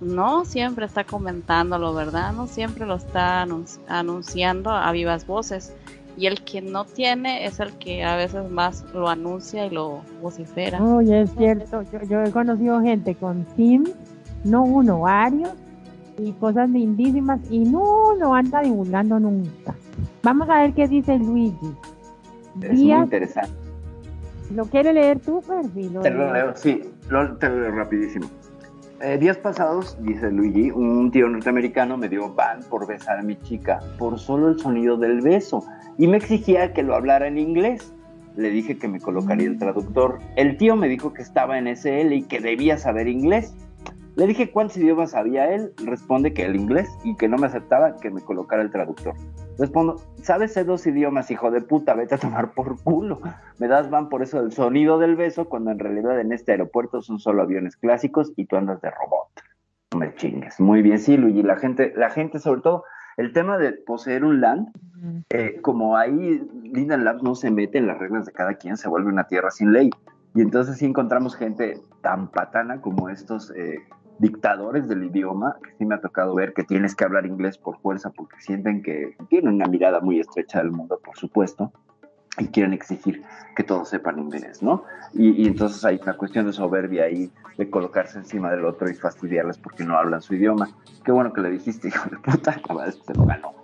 no 0.00 0.44
siempre 0.44 0.86
está 0.86 1.04
comentándolo, 1.04 1.94
¿verdad? 1.94 2.32
No 2.32 2.46
siempre 2.46 2.86
lo 2.86 2.96
está 2.96 3.46
anunciando 3.88 4.70
a 4.70 4.92
vivas 4.92 5.26
voces. 5.26 5.74
Y 6.18 6.26
el 6.26 6.42
que 6.44 6.62
no 6.62 6.86
tiene 6.86 7.44
es 7.44 7.60
el 7.60 7.72
que 7.74 8.02
a 8.02 8.16
veces 8.16 8.50
más 8.50 8.84
lo 8.94 9.08
anuncia 9.08 9.66
y 9.66 9.70
lo 9.70 10.00
vocifera. 10.22 10.82
Oye, 10.82 11.22
es 11.22 11.30
cierto. 11.36 11.82
Yo, 12.08 12.22
he 12.22 12.30
conocido 12.30 12.80
gente 12.80 13.14
con 13.14 13.46
Sims, 13.54 13.92
no 14.44 14.62
uno, 14.62 15.00
varios, 15.00 15.52
y 16.18 16.32
cosas 16.32 16.70
lindísimas, 16.70 17.40
y 17.50 17.58
no 17.58 18.14
lo 18.18 18.32
anda 18.32 18.62
divulgando 18.62 19.20
nunca. 19.20 19.74
Vamos 20.22 20.48
a 20.48 20.62
ver 20.62 20.72
qué 20.72 20.88
dice 20.88 21.18
Luigi. 21.18 21.74
Es 22.62 22.72
muy 22.72 22.92
interesante. 22.92 23.52
¿Lo 24.54 24.64
quiere 24.64 24.92
leer 24.92 25.20
tú, 25.20 25.42
perfil? 25.42 25.98
Te 26.00 26.10
lo 26.10 26.32
leo, 26.32 26.52
sí, 26.56 26.82
lo, 27.10 27.36
te 27.36 27.48
lo 27.48 27.60
leo 27.60 27.72
rapidísimo. 27.72 28.26
Eh, 29.02 29.18
días 29.18 29.36
pasados, 29.36 29.94
dice 30.00 30.30
Luigi, 30.30 30.70
un 30.70 31.10
tío 31.10 31.28
norteamericano 31.28 31.98
me 31.98 32.08
dio 32.08 32.32
ban 32.32 32.60
por 32.70 32.86
besar 32.86 33.18
a 33.18 33.22
mi 33.22 33.36
chica 33.42 33.80
por 33.98 34.18
solo 34.18 34.48
el 34.48 34.58
sonido 34.58 34.96
del 34.96 35.20
beso 35.20 35.62
y 35.98 36.06
me 36.06 36.16
exigía 36.16 36.72
que 36.72 36.82
lo 36.82 36.94
hablara 36.94 37.26
en 37.26 37.36
inglés. 37.36 37.92
Le 38.36 38.48
dije 38.48 38.78
que 38.78 38.88
me 38.88 38.98
colocaría 38.98 39.48
el 39.48 39.58
traductor. 39.58 40.18
El 40.36 40.56
tío 40.56 40.76
me 40.76 40.88
dijo 40.88 41.12
que 41.12 41.20
estaba 41.20 41.58
en 41.58 41.66
SL 41.66 42.10
y 42.14 42.22
que 42.22 42.40
debía 42.40 42.78
saber 42.78 43.06
inglés. 43.06 43.54
Le 44.16 44.26
dije 44.26 44.50
cuántos 44.50 44.78
idiomas 44.78 45.10
sabía 45.10 45.52
él, 45.52 45.74
responde 45.84 46.32
que 46.32 46.46
el 46.46 46.56
inglés 46.56 46.88
y 47.04 47.14
que 47.16 47.28
no 47.28 47.36
me 47.36 47.48
aceptaba 47.48 47.96
que 47.96 48.10
me 48.10 48.22
colocara 48.22 48.62
el 48.62 48.70
traductor. 48.70 49.14
Respondo, 49.58 50.00
¿sabes 50.22 50.54
dos 50.66 50.86
idiomas, 50.86 51.30
hijo 51.30 51.50
de 51.50 51.60
puta? 51.60 51.92
Vete 51.92 52.14
a 52.14 52.18
tomar 52.18 52.52
por 52.52 52.82
culo. 52.82 53.20
Me 53.58 53.68
das 53.68 53.90
van 53.90 54.08
por 54.08 54.22
eso 54.22 54.40
del 54.40 54.52
sonido 54.52 54.98
del 54.98 55.16
beso, 55.16 55.50
cuando 55.50 55.70
en 55.70 55.78
realidad 55.78 56.18
en 56.18 56.32
este 56.32 56.52
aeropuerto 56.52 57.02
son 57.02 57.18
solo 57.18 57.42
aviones 57.42 57.76
clásicos 57.76 58.32
y 58.36 58.46
tú 58.46 58.56
andas 58.56 58.80
de 58.80 58.90
robot. 58.90 59.28
No 59.92 59.98
me 59.98 60.14
chingues. 60.14 60.60
Muy 60.60 60.80
bien, 60.80 60.98
sí, 60.98 61.18
Luigi. 61.18 61.42
La 61.42 61.56
gente, 61.56 61.92
la 61.94 62.08
gente, 62.08 62.38
sobre 62.38 62.62
todo, 62.62 62.84
el 63.18 63.34
tema 63.34 63.58
de 63.58 63.72
poseer 63.72 64.24
un 64.24 64.40
land, 64.40 64.68
eh, 65.28 65.60
como 65.60 65.98
ahí 65.98 66.42
Linda 66.62 66.96
Labs 66.96 67.22
no 67.22 67.34
se 67.34 67.50
mete 67.50 67.76
en 67.76 67.86
las 67.86 67.98
reglas 67.98 68.24
de 68.24 68.32
cada 68.32 68.54
quien, 68.54 68.78
se 68.78 68.88
vuelve 68.88 69.10
una 69.10 69.24
tierra 69.24 69.50
sin 69.50 69.74
ley. 69.74 69.90
Y 70.34 70.40
entonces 70.40 70.78
sí 70.78 70.86
encontramos 70.86 71.36
gente 71.36 71.80
tan 72.02 72.28
patana 72.28 72.80
como 72.80 73.08
estos 73.08 73.50
eh, 73.56 73.78
dictadores 74.18 74.88
del 74.88 75.04
idioma, 75.04 75.56
que 75.62 75.72
sí 75.78 75.84
me 75.84 75.94
ha 75.94 76.00
tocado 76.00 76.34
ver 76.34 76.54
que 76.54 76.64
tienes 76.64 76.94
que 76.94 77.04
hablar 77.04 77.26
inglés 77.26 77.58
por 77.58 77.78
fuerza 77.80 78.10
porque 78.10 78.40
sienten 78.40 78.82
que 78.82 79.16
tienen 79.28 79.54
una 79.54 79.66
mirada 79.66 80.00
muy 80.00 80.20
estrecha 80.20 80.58
del 80.58 80.70
mundo, 80.70 81.00
por 81.04 81.16
supuesto, 81.16 81.72
y 82.38 82.48
quieren 82.48 82.72
exigir 82.72 83.22
que 83.54 83.62
todos 83.62 83.88
sepan 83.88 84.18
inglés, 84.18 84.62
¿no? 84.62 84.84
Y, 85.14 85.46
entonces 85.46 85.84
hay 85.84 85.98
una 86.02 86.16
cuestión 86.16 86.46
de 86.46 86.52
soberbia 86.52 87.04
ahí, 87.04 87.30
de 87.56 87.70
colocarse 87.70 88.18
encima 88.18 88.50
del 88.50 88.64
otro 88.64 88.90
y 88.90 88.94
fastidiarles 88.94 89.56
porque 89.58 89.84
no 89.84 89.96
hablan 89.96 90.20
su 90.20 90.34
idioma. 90.34 90.68
Qué 91.04 91.12
bueno 91.12 91.32
que 91.32 91.40
le 91.40 91.50
dijiste, 91.50 91.88
hijo 91.88 92.08
de 92.10 92.18
puta, 92.18 92.52
se 92.52 93.14
lo 93.14 93.24
ganó. 93.24 93.54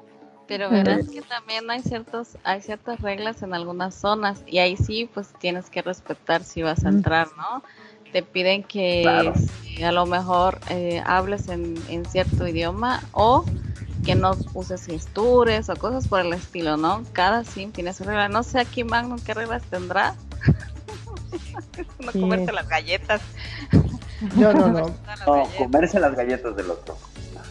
Pero 0.48 0.68
verás 0.70 1.08
que 1.08 1.22
también 1.22 1.70
hay 1.70 1.80
ciertos, 1.80 2.36
hay 2.44 2.60
ciertas 2.60 3.00
reglas 3.00 3.42
en 3.42 3.54
algunas 3.54 3.94
zonas 3.94 4.42
y 4.46 4.58
ahí 4.58 4.76
sí, 4.76 5.08
pues 5.12 5.32
tienes 5.38 5.70
que 5.70 5.82
respetar 5.82 6.42
si 6.42 6.62
vas 6.62 6.84
a 6.84 6.88
entrar, 6.88 7.28
¿no? 7.36 7.62
Te 8.12 8.22
piden 8.22 8.62
que 8.62 9.04
a 9.82 9.92
lo 9.92 10.06
mejor 10.06 10.60
eh, 10.70 11.02
hables 11.04 11.48
en, 11.48 12.04
cierto 12.06 12.46
idioma 12.46 13.02
o 13.12 13.44
que 14.04 14.14
no 14.14 14.36
uses 14.54 14.84
gestures 14.86 15.68
o 15.68 15.76
cosas 15.76 16.08
por 16.08 16.20
el 16.20 16.32
estilo, 16.32 16.76
¿no? 16.76 17.02
Cada 17.12 17.44
sim 17.44 17.70
tiene 17.72 17.92
su 17.92 18.04
regla. 18.04 18.28
No 18.28 18.42
sé 18.42 18.58
aquí 18.60 18.84
Magnum 18.84 19.18
qué 19.20 19.32
reglas 19.32 19.62
tendrá. 19.70 20.14
no 22.04 22.12
comerse 22.12 22.52
las 22.52 22.68
galletas. 22.68 23.22
No, 24.36 24.52
no, 24.52 24.68
no. 24.68 24.94
no 25.26 25.48
comerse 25.56 26.00
las 26.00 26.14
galletas 26.14 26.54
del 26.56 26.70
otro. 26.70 26.96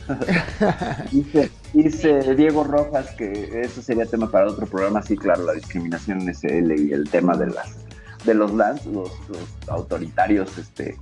dice, 1.74 2.36
Diego 2.36 2.64
Rojas 2.64 3.12
que 3.12 3.62
eso 3.62 3.82
sería 3.82 4.06
tema 4.06 4.30
para 4.30 4.48
otro 4.48 4.66
programa, 4.66 5.02
sí, 5.02 5.16
claro, 5.16 5.46
la 5.46 5.54
discriminación 5.54 6.22
en 6.22 6.36
SL 6.36 6.72
y 6.76 6.92
el 6.92 7.10
tema 7.10 7.38
de 7.38 7.48
las 7.48 7.78
de 8.26 8.34
los 8.34 8.54
LANs, 8.54 8.86
los, 8.86 9.12
autoritarios, 9.68 10.58
este, 10.58 10.98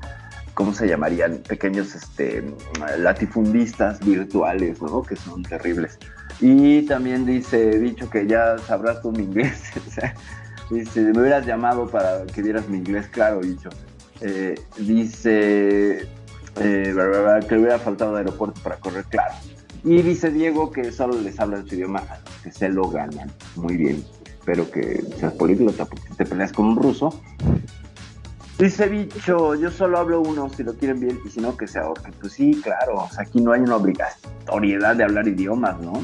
¿cómo 0.53 0.73
se 0.73 0.87
llamarían? 0.87 1.37
Pequeños 1.47 1.95
este, 1.95 2.43
latifundistas 2.97 3.99
virtuales, 3.99 4.81
¿no? 4.81 5.01
Que 5.03 5.15
son 5.15 5.43
terribles. 5.43 5.97
Y 6.39 6.83
también 6.83 7.25
dice, 7.25 7.79
dicho 7.79 8.09
que 8.09 8.27
ya 8.27 8.57
sabrás 8.59 9.01
tú 9.01 9.11
mi 9.11 9.23
inglés. 9.23 9.63
dice, 10.69 11.01
me 11.01 11.21
hubieras 11.21 11.45
llamado 11.45 11.87
para 11.87 12.25
que 12.25 12.41
dieras 12.41 12.67
mi 12.69 12.77
inglés, 12.77 13.07
claro, 13.07 13.41
dicho. 13.41 13.69
Eh, 14.21 14.55
dice 14.77 16.01
eh, 16.59 16.93
que 17.47 17.55
le 17.55 17.61
hubiera 17.61 17.79
faltado 17.79 18.15
aeropuerto 18.15 18.61
para 18.61 18.77
correr, 18.77 19.05
claro. 19.05 19.33
Y 19.83 20.01
dice 20.01 20.29
Diego 20.29 20.71
que 20.71 20.91
solo 20.91 21.19
les 21.21 21.39
habla 21.39 21.63
su 21.65 21.75
idioma 21.75 22.03
que 22.43 22.51
se 22.51 22.69
lo 22.69 22.89
ganan. 22.89 23.31
Muy 23.55 23.77
bien. 23.77 24.03
Espero 24.49 24.71
que 24.71 25.03
seas 25.19 25.33
políglota 25.33 25.85
porque 25.85 26.09
te 26.17 26.25
peleas 26.25 26.51
con 26.51 26.65
un 26.65 26.75
ruso. 26.75 27.13
Dice 28.57 28.87
Bicho, 28.87 29.53
yo 29.53 29.69
solo 29.69 29.99
hablo 29.99 30.21
uno 30.21 30.49
si 30.49 30.63
lo 30.63 30.73
quieren 30.73 30.99
bien 30.99 31.19
y 31.23 31.29
si 31.29 31.39
no 31.39 31.55
que 31.55 31.67
se 31.67 31.77
ahorquen. 31.77 32.15
Pues 32.19 32.33
sí, 32.33 32.59
claro, 32.63 33.07
aquí 33.19 33.41
no 33.41 33.51
hay 33.51 33.61
una 33.61 33.75
obligatoriedad 33.75 34.95
de 34.95 35.03
hablar 35.03 35.27
idiomas, 35.27 35.79
¿no? 35.81 36.01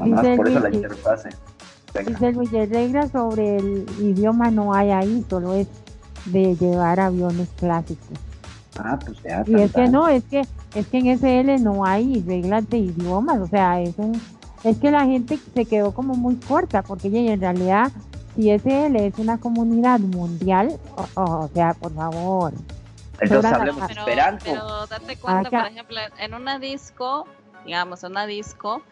Además, 0.00 0.26
por 0.36 0.48
eso 0.48 0.58
la 0.58 0.74
interfase. 0.74 1.28
Dice 2.04 2.32
Luis, 2.32 2.50
reglas 2.50 3.12
sobre 3.12 3.58
el 3.58 3.86
idioma 4.00 4.50
no 4.50 4.74
hay 4.74 4.90
ahí, 4.90 5.24
solo 5.30 5.54
es 5.54 5.68
de 6.24 6.56
llevar 6.56 6.98
aviones 6.98 7.48
clásicos. 7.56 8.18
Ah, 8.80 8.98
pues 8.98 9.22
ya. 9.22 9.44
Y 9.46 9.54
es 9.62 9.72
que 9.72 9.86
no, 9.86 10.08
es 10.08 10.24
que, 10.24 10.42
es 10.74 10.88
que 10.88 10.98
en 10.98 11.16
SL 11.16 11.62
no 11.62 11.86
hay 11.86 12.20
reglas 12.26 12.68
de 12.68 12.78
idiomas, 12.78 13.38
o 13.38 13.46
sea, 13.46 13.80
es 13.80 13.94
un, 13.96 14.20
es 14.64 14.78
que 14.78 14.90
la 14.90 15.04
gente 15.04 15.38
se 15.54 15.64
quedó 15.64 15.92
como 15.92 16.14
muy 16.14 16.36
corta, 16.36 16.82
porque 16.82 17.08
en 17.08 17.40
realidad, 17.40 17.92
si 18.34 18.50
SL 18.50 18.96
es 18.96 19.18
una 19.18 19.38
comunidad 19.38 20.00
mundial, 20.00 20.78
o, 21.14 21.48
sea, 21.52 21.74
por 21.74 21.94
favor. 21.94 22.52
Entonces 23.20 23.52
hablemos 23.52 23.90
esperanto. 23.90 24.44
Pero 24.44 24.86
date 24.86 25.16
cuenta, 25.16 25.50
por 25.50 25.66
ejemplo, 25.66 25.96
en 26.18 26.34
una 26.34 26.58
disco, 26.58 27.26
digamos, 27.64 28.04
en 28.04 28.12
una 28.12 28.26
disco, 28.26 28.82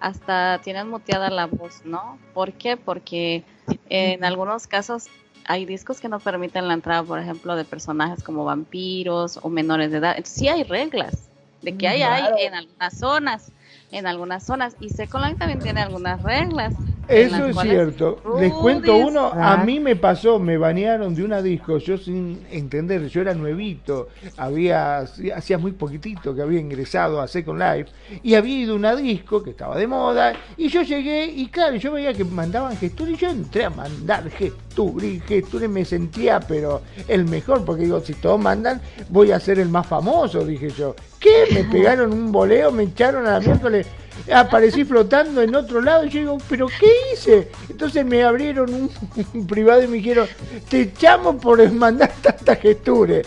hasta 0.00 0.60
tienen 0.62 0.88
muteada 0.88 1.30
la 1.30 1.46
voz, 1.46 1.82
¿no? 1.84 2.18
¿Por 2.32 2.52
qué? 2.52 2.76
Porque 2.76 3.44
en 3.88 4.24
algunos 4.24 4.66
casos 4.66 5.08
hay 5.46 5.66
discos 5.66 6.00
que 6.00 6.08
no 6.08 6.20
permiten 6.20 6.68
la 6.68 6.74
entrada, 6.74 7.02
por 7.02 7.18
ejemplo, 7.18 7.56
de 7.56 7.64
personajes 7.64 8.22
como 8.22 8.44
vampiros 8.44 9.38
o 9.42 9.48
menores 9.48 9.90
de 9.90 9.98
edad. 9.98 10.12
Entonces, 10.16 10.38
sí 10.38 10.48
hay 10.48 10.62
reglas 10.62 11.28
de 11.62 11.76
que 11.76 11.88
hay, 11.88 12.02
hay 12.02 12.44
en 12.44 12.54
algunas 12.54 12.98
zonas, 12.98 13.50
en 13.90 14.06
algunas 14.06 14.44
zonas. 14.44 14.76
Y 14.80 14.88
Second 14.90 15.24
Life 15.24 15.38
también 15.38 15.60
tiene 15.60 15.80
algunas 15.80 16.22
reglas. 16.22 16.74
Eso 17.08 17.46
es 17.46 17.58
cierto. 17.60 18.18
Les 18.40 18.52
cuento 18.52 18.96
uno, 18.96 19.26
a 19.26 19.58
mí 19.58 19.80
me 19.80 19.96
pasó, 19.96 20.38
me 20.38 20.56
banearon 20.56 21.14
de 21.14 21.22
una 21.22 21.42
disco, 21.42 21.78
yo 21.78 21.98
sin 21.98 22.46
entender, 22.50 23.08
yo 23.08 23.20
era 23.20 23.34
nuevito, 23.34 24.08
había 24.36 25.00
hacía 25.34 25.58
muy 25.58 25.72
poquitito 25.72 26.34
que 26.34 26.42
había 26.42 26.60
ingresado 26.60 27.20
a 27.20 27.28
Second 27.28 27.60
Life 27.60 27.90
y 28.22 28.34
había 28.34 28.58
ido 28.60 28.72
a 28.74 28.76
una 28.76 28.96
disco 28.96 29.42
que 29.42 29.50
estaba 29.50 29.76
de 29.76 29.86
moda 29.86 30.32
y 30.56 30.68
yo 30.68 30.82
llegué 30.82 31.26
y 31.26 31.48
claro, 31.48 31.76
yo 31.76 31.92
veía 31.92 32.14
que 32.14 32.24
mandaban 32.24 32.76
gestura 32.76 33.10
y 33.10 33.16
yo 33.16 33.30
entré 33.30 33.64
a 33.64 33.70
mandar 33.70 34.30
gestura 34.30 35.06
y 35.06 35.20
gestura 35.20 35.66
y 35.66 35.68
me 35.68 35.84
sentía 35.84 36.40
pero 36.40 36.82
el 37.08 37.26
mejor 37.26 37.64
porque 37.64 37.84
digo, 37.84 38.00
si 38.00 38.14
todos 38.14 38.40
mandan, 38.40 38.80
voy 39.08 39.30
a 39.30 39.40
ser 39.40 39.58
el 39.58 39.68
más 39.68 39.86
famoso, 39.86 40.44
dije 40.44 40.70
yo. 40.70 40.94
¿Qué? 41.24 41.54
Me 41.54 41.64
pegaron 41.64 42.12
un 42.12 42.30
boleo, 42.30 42.70
me 42.70 42.82
echaron 42.82 43.26
a 43.26 43.32
la 43.32 43.40
miércoles 43.40 43.86
aparecí 44.32 44.84
flotando 44.84 45.42
en 45.42 45.54
otro 45.54 45.80
lado 45.80 46.04
y 46.04 46.10
yo 46.10 46.20
digo, 46.20 46.38
¿pero 46.48 46.66
qué 46.66 46.86
hice? 47.12 47.50
Entonces 47.68 48.04
me 48.04 48.22
abrieron 48.22 48.72
un, 48.74 49.46
privado 49.46 49.82
y 49.82 49.86
me 49.86 49.96
dijeron, 49.96 50.28
te 50.68 50.82
echamos 50.82 51.36
por 51.36 51.70
mandar 51.72 52.12
tantas 52.22 52.60
gesturas. 52.60 53.26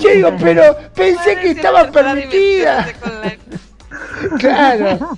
Yo 0.00 0.10
digo, 0.10 0.32
pero 0.40 0.76
pensé 0.94 1.36
que 1.36 1.50
estaba 1.50 1.90
permitida. 1.90 2.88
Claro. 4.38 5.10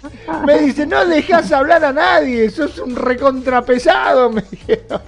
Me 0.46 0.58
dice, 0.60 0.86
no 0.86 1.04
dejas 1.06 1.50
hablar 1.52 1.84
a 1.84 1.92
nadie, 1.92 2.50
sos 2.50 2.78
un 2.78 2.96
recontrapesado, 2.96 4.30
me 4.30 4.42
dijeron. 4.42 5.00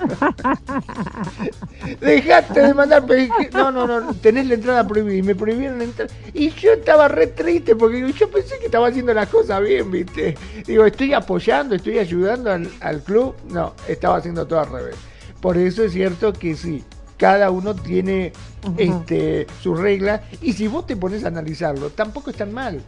Dejaste 2.00 2.60
de 2.60 2.74
mandar, 2.74 3.04
no, 3.52 3.70
no, 3.70 3.86
no, 3.86 4.14
tenés 4.14 4.46
la 4.46 4.54
entrada 4.54 4.86
prohibida 4.86 5.16
y 5.16 5.22
me 5.22 5.34
prohibieron 5.34 5.82
entrar. 5.82 6.08
Y 6.32 6.50
yo 6.50 6.72
estaba 6.72 7.08
re 7.08 7.28
triste 7.28 7.76
porque 7.76 8.12
yo 8.12 8.30
pensé 8.30 8.58
que 8.58 8.66
estaba 8.66 8.88
haciendo 8.88 9.12
las 9.12 9.28
cosas 9.28 9.60
bien, 9.62 9.90
viste. 9.90 10.36
Digo, 10.66 10.84
estoy 10.84 11.12
apoyando, 11.12 11.74
estoy 11.74 11.98
ayudando 11.98 12.50
al, 12.52 12.70
al 12.80 13.02
club. 13.02 13.34
No, 13.50 13.74
estaba 13.88 14.16
haciendo 14.16 14.46
todo 14.46 14.60
al 14.60 14.70
revés. 14.70 14.96
Por 15.40 15.56
eso 15.56 15.82
es 15.84 15.92
cierto 15.92 16.32
que 16.32 16.54
sí, 16.54 16.84
cada 17.20 17.50
uno 17.50 17.74
tiene 17.74 18.32
este, 18.78 19.46
sus 19.62 19.78
reglas 19.78 20.22
y 20.40 20.54
si 20.54 20.68
vos 20.68 20.86
te 20.86 20.96
pones 20.96 21.24
a 21.24 21.28
analizarlo, 21.28 21.90
tampoco 21.90 22.30
es 22.30 22.36
tan 22.36 22.52
mal 22.52 22.80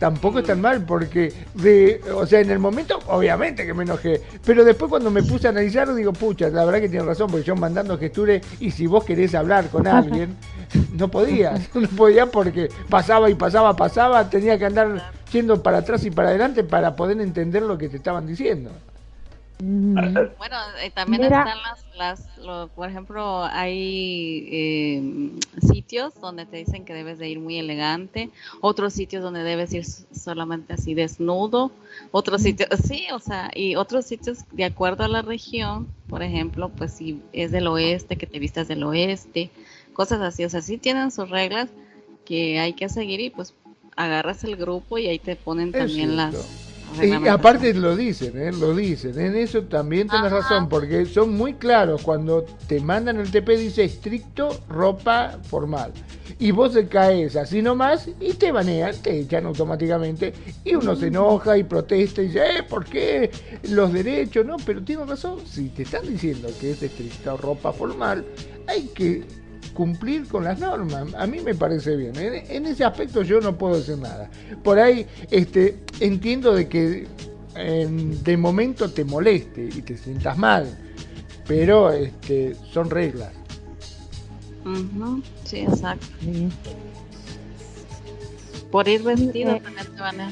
tampoco 0.00 0.38
es 0.38 0.46
tan 0.46 0.62
mal, 0.62 0.82
porque, 0.86 1.30
de, 1.54 2.00
o 2.14 2.24
sea, 2.26 2.40
en 2.40 2.50
el 2.50 2.58
momento, 2.58 2.98
obviamente 3.06 3.66
que 3.66 3.74
me 3.74 3.82
enojé, 3.82 4.22
pero 4.46 4.64
después 4.64 4.88
cuando 4.88 5.10
me 5.10 5.22
puse 5.22 5.46
a 5.46 5.50
analizarlo, 5.50 5.94
digo, 5.94 6.14
pucha, 6.14 6.48
la 6.48 6.64
verdad 6.64 6.80
que 6.80 6.88
tiene 6.88 7.04
razón, 7.04 7.30
porque 7.30 7.44
yo 7.44 7.54
mandando 7.54 7.98
gesture 7.98 8.40
y 8.60 8.70
si 8.70 8.86
vos 8.86 9.04
querés 9.04 9.34
hablar 9.34 9.68
con 9.68 9.86
alguien, 9.86 10.36
no 10.94 11.08
podías, 11.08 11.68
no 11.74 11.86
podía 11.88 12.26
porque 12.26 12.70
pasaba 12.88 13.28
y 13.28 13.34
pasaba, 13.34 13.76
pasaba, 13.76 14.30
tenía 14.30 14.58
que 14.58 14.64
andar 14.64 15.12
yendo 15.30 15.62
para 15.62 15.78
atrás 15.78 16.02
y 16.06 16.10
para 16.10 16.30
adelante 16.30 16.64
para 16.64 16.96
poder 16.96 17.20
entender 17.20 17.62
lo 17.62 17.76
que 17.76 17.90
te 17.90 17.98
estaban 17.98 18.26
diciendo. 18.26 18.70
Bueno, 19.58 20.56
eh, 20.82 20.90
también 20.94 21.24
están 21.24 21.46
las, 21.62 21.84
por 22.74 22.88
ejemplo, 22.88 23.44
hay 23.44 24.48
eh, 24.50 25.02
sitios 25.70 26.14
donde 26.20 26.46
te 26.46 26.56
dicen 26.56 26.84
que 26.84 26.94
debes 26.94 27.18
de 27.18 27.28
ir 27.28 27.40
muy 27.40 27.58
elegante, 27.58 28.30
otros 28.60 28.94
sitios 28.94 29.22
donde 29.22 29.42
debes 29.42 29.72
ir 29.74 29.84
solamente 29.84 30.72
así 30.72 30.94
desnudo, 30.94 31.70
otros 32.10 32.42
sitios, 32.42 32.68
sí, 32.84 33.06
o 33.12 33.18
sea, 33.18 33.50
y 33.54 33.76
otros 33.76 34.06
sitios 34.06 34.44
de 34.52 34.64
acuerdo 34.64 35.04
a 35.04 35.08
la 35.08 35.22
región, 35.22 35.88
por 36.08 36.22
ejemplo, 36.22 36.70
pues 36.70 36.92
si 36.92 37.20
es 37.32 37.50
del 37.50 37.66
oeste, 37.66 38.16
que 38.16 38.26
te 38.26 38.38
vistas 38.38 38.68
del 38.68 38.82
oeste, 38.84 39.50
cosas 39.92 40.20
así, 40.22 40.44
o 40.44 40.50
sea, 40.50 40.62
sí 40.62 40.78
tienen 40.78 41.10
sus 41.10 41.28
reglas 41.28 41.68
que 42.24 42.60
hay 42.60 42.72
que 42.72 42.88
seguir 42.88 43.20
y 43.20 43.30
pues 43.30 43.54
agarras 43.96 44.44
el 44.44 44.56
grupo 44.56 44.98
y 44.98 45.08
ahí 45.08 45.18
te 45.18 45.36
ponen 45.36 45.72
también 45.72 46.16
las 46.16 46.69
y 47.02 47.28
aparte 47.28 47.72
lo 47.74 47.96
dicen, 47.96 48.36
¿eh? 48.36 48.52
lo 48.52 48.74
dicen. 48.74 49.18
En 49.18 49.36
eso 49.36 49.62
también 49.62 50.08
tienes 50.08 50.30
razón, 50.30 50.68
porque 50.68 51.06
son 51.06 51.34
muy 51.34 51.54
claros. 51.54 52.02
Cuando 52.02 52.44
te 52.66 52.80
mandan 52.80 53.18
el 53.18 53.30
TP 53.30 53.56
dice 53.56 53.84
estricto 53.84 54.60
ropa 54.68 55.38
formal. 55.42 55.92
Y 56.38 56.52
vos 56.52 56.72
te 56.72 56.86
caes 56.88 57.36
así 57.36 57.60
nomás 57.60 58.08
y 58.18 58.32
te 58.34 58.50
banean, 58.52 58.94
te 59.02 59.20
echan 59.20 59.46
automáticamente. 59.46 60.32
Y 60.64 60.74
uno 60.74 60.96
se 60.96 61.08
enoja 61.08 61.56
y 61.58 61.64
protesta 61.64 62.22
y 62.22 62.28
dice, 62.28 62.40
eh, 62.40 62.62
¿por 62.62 62.84
qué 62.84 63.30
los 63.68 63.92
derechos? 63.92 64.46
No, 64.46 64.56
pero 64.64 64.82
tienes 64.82 65.08
razón. 65.08 65.38
Si 65.46 65.68
te 65.68 65.82
están 65.82 66.06
diciendo 66.06 66.48
que 66.60 66.72
es 66.72 66.82
estricta 66.82 67.36
ropa 67.36 67.72
formal, 67.72 68.24
hay 68.66 68.86
que 68.94 69.24
cumplir 69.74 70.26
con 70.26 70.44
las 70.44 70.58
normas. 70.58 71.14
A 71.14 71.26
mí 71.26 71.40
me 71.40 71.54
parece 71.54 71.96
bien. 71.96 72.12
En, 72.16 72.66
ese 72.66 72.84
aspecto 72.84 73.22
yo 73.22 73.40
no 73.40 73.56
puedo 73.56 73.76
decir 73.76 73.98
nada. 73.98 74.28
Por 74.62 74.78
ahí 74.78 75.06
este, 75.30 75.78
entiendo 76.00 76.54
de 76.54 76.68
que 76.68 77.06
de 77.54 78.36
momento 78.36 78.90
te 78.90 79.04
moleste 79.04 79.64
y 79.64 79.82
te 79.82 79.96
sientas 79.96 80.38
mal, 80.38 80.66
pero 81.46 81.90
este, 81.90 82.54
son 82.72 82.90
reglas. 82.90 83.32
Sí, 85.44 85.60
exacto. 85.60 86.06
Por 88.70 88.86
ir 88.86 89.02
vestido 89.02 89.52
eh, 89.52 89.60
también 89.60 89.86
te 89.94 90.00
van 90.00 90.20
a... 90.20 90.30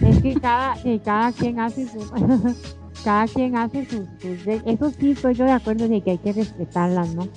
Es 0.00 0.22
que 0.22 0.34
cada, 0.40 0.76
cada 1.04 1.32
quien 1.32 1.60
hace 1.60 1.86
su... 1.86 1.98
cada 3.04 3.26
quien 3.26 3.56
hace 3.56 3.86
sus, 3.86 4.06
Eso 4.64 4.92
sí 4.98 5.10
estoy 5.10 5.34
yo 5.34 5.44
de 5.44 5.52
acuerdo 5.52 5.88
de 5.88 6.00
que 6.00 6.12
hay 6.12 6.18
que 6.18 6.32
respetarlas, 6.32 7.14
¿no? 7.14 7.28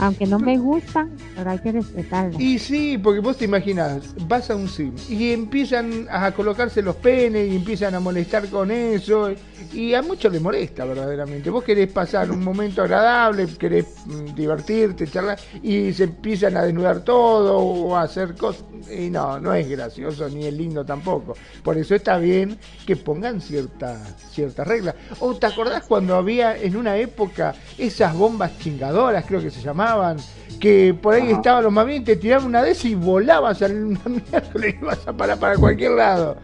Aunque 0.00 0.26
no 0.26 0.38
me 0.38 0.56
gustan, 0.56 1.10
pero 1.36 1.50
hay 1.50 1.58
que 1.58 1.72
respetarlas. 1.72 2.40
Y 2.40 2.58
sí, 2.58 2.98
porque 2.98 3.20
vos 3.20 3.36
te 3.36 3.44
imaginas, 3.44 4.14
vas 4.26 4.50
a 4.50 4.56
un 4.56 4.68
sim 4.68 4.94
y 5.08 5.32
empiezan 5.32 6.06
a 6.10 6.32
colocarse 6.32 6.80
los 6.80 6.96
penes 6.96 7.52
y 7.52 7.56
empiezan 7.56 7.94
a 7.94 8.00
molestar 8.00 8.48
con 8.48 8.70
eso. 8.70 9.30
Y 9.72 9.92
a 9.94 10.02
muchos 10.02 10.32
les 10.32 10.40
molesta 10.40 10.84
verdaderamente. 10.86 11.50
Vos 11.50 11.62
querés 11.62 11.92
pasar 11.92 12.30
un 12.30 12.42
momento 12.42 12.82
agradable, 12.82 13.46
querés 13.58 13.86
mm, 14.06 14.34
divertirte, 14.34 15.06
charlar, 15.06 15.38
y 15.62 15.92
se 15.92 16.04
empiezan 16.04 16.56
a 16.56 16.62
desnudar 16.62 17.00
todo 17.00 17.58
o 17.58 17.94
a 17.94 18.02
hacer 18.02 18.34
cosas. 18.34 18.64
Y 18.90 19.10
no, 19.10 19.38
no 19.38 19.52
es 19.52 19.68
gracioso 19.68 20.28
ni 20.28 20.46
es 20.46 20.54
lindo 20.54 20.84
tampoco. 20.84 21.34
Por 21.62 21.76
eso 21.76 21.94
está 21.94 22.16
bien 22.16 22.58
que 22.86 22.96
pongan 22.96 23.40
ciertas 23.40 24.16
cierta 24.32 24.64
reglas. 24.64 24.94
¿O 25.20 25.34
te 25.34 25.46
acordás 25.46 25.84
cuando 25.84 26.16
había 26.16 26.56
en 26.56 26.76
una 26.76 26.96
época 26.96 27.54
esas 27.76 28.14
bombas 28.16 28.58
chingadoras, 28.58 29.24
creo 29.26 29.40
que 29.40 29.50
se 29.50 29.60
llamaban? 29.60 29.89
Que 30.60 30.94
por 30.94 31.14
ahí 31.14 31.30
estaban 31.30 31.64
los 31.64 31.72
más 31.72 31.86
bien, 31.86 32.04
te 32.04 32.16
tiraban 32.16 32.46
una 32.46 32.62
de 32.62 32.72
esas 32.72 32.84
y 32.86 32.94
volabas 32.94 33.62
al 33.62 33.74
miércoles 33.74 34.74
y 34.80 34.82
ibas 34.82 35.08
a 35.08 35.12
parar 35.12 35.38
para 35.38 35.56
cualquier 35.56 35.92
lado. 35.92 36.36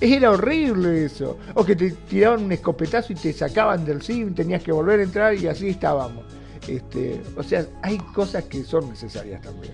Era 0.00 0.30
horrible 0.30 1.04
eso. 1.04 1.36
O 1.54 1.64
que 1.64 1.74
te 1.74 1.90
tiraban 1.90 2.44
un 2.44 2.52
escopetazo 2.52 3.12
y 3.12 3.16
te 3.16 3.32
sacaban 3.32 3.84
del 3.84 4.02
sim, 4.02 4.34
tenías 4.34 4.62
que 4.62 4.72
volver 4.72 5.00
a 5.00 5.02
entrar 5.02 5.34
y 5.34 5.46
así 5.48 5.68
estábamos. 5.68 6.24
Este, 6.68 7.20
o 7.36 7.42
sea, 7.42 7.66
hay 7.82 7.98
cosas 7.98 8.44
que 8.44 8.62
son 8.62 8.88
necesarias 8.88 9.40
también. 9.40 9.72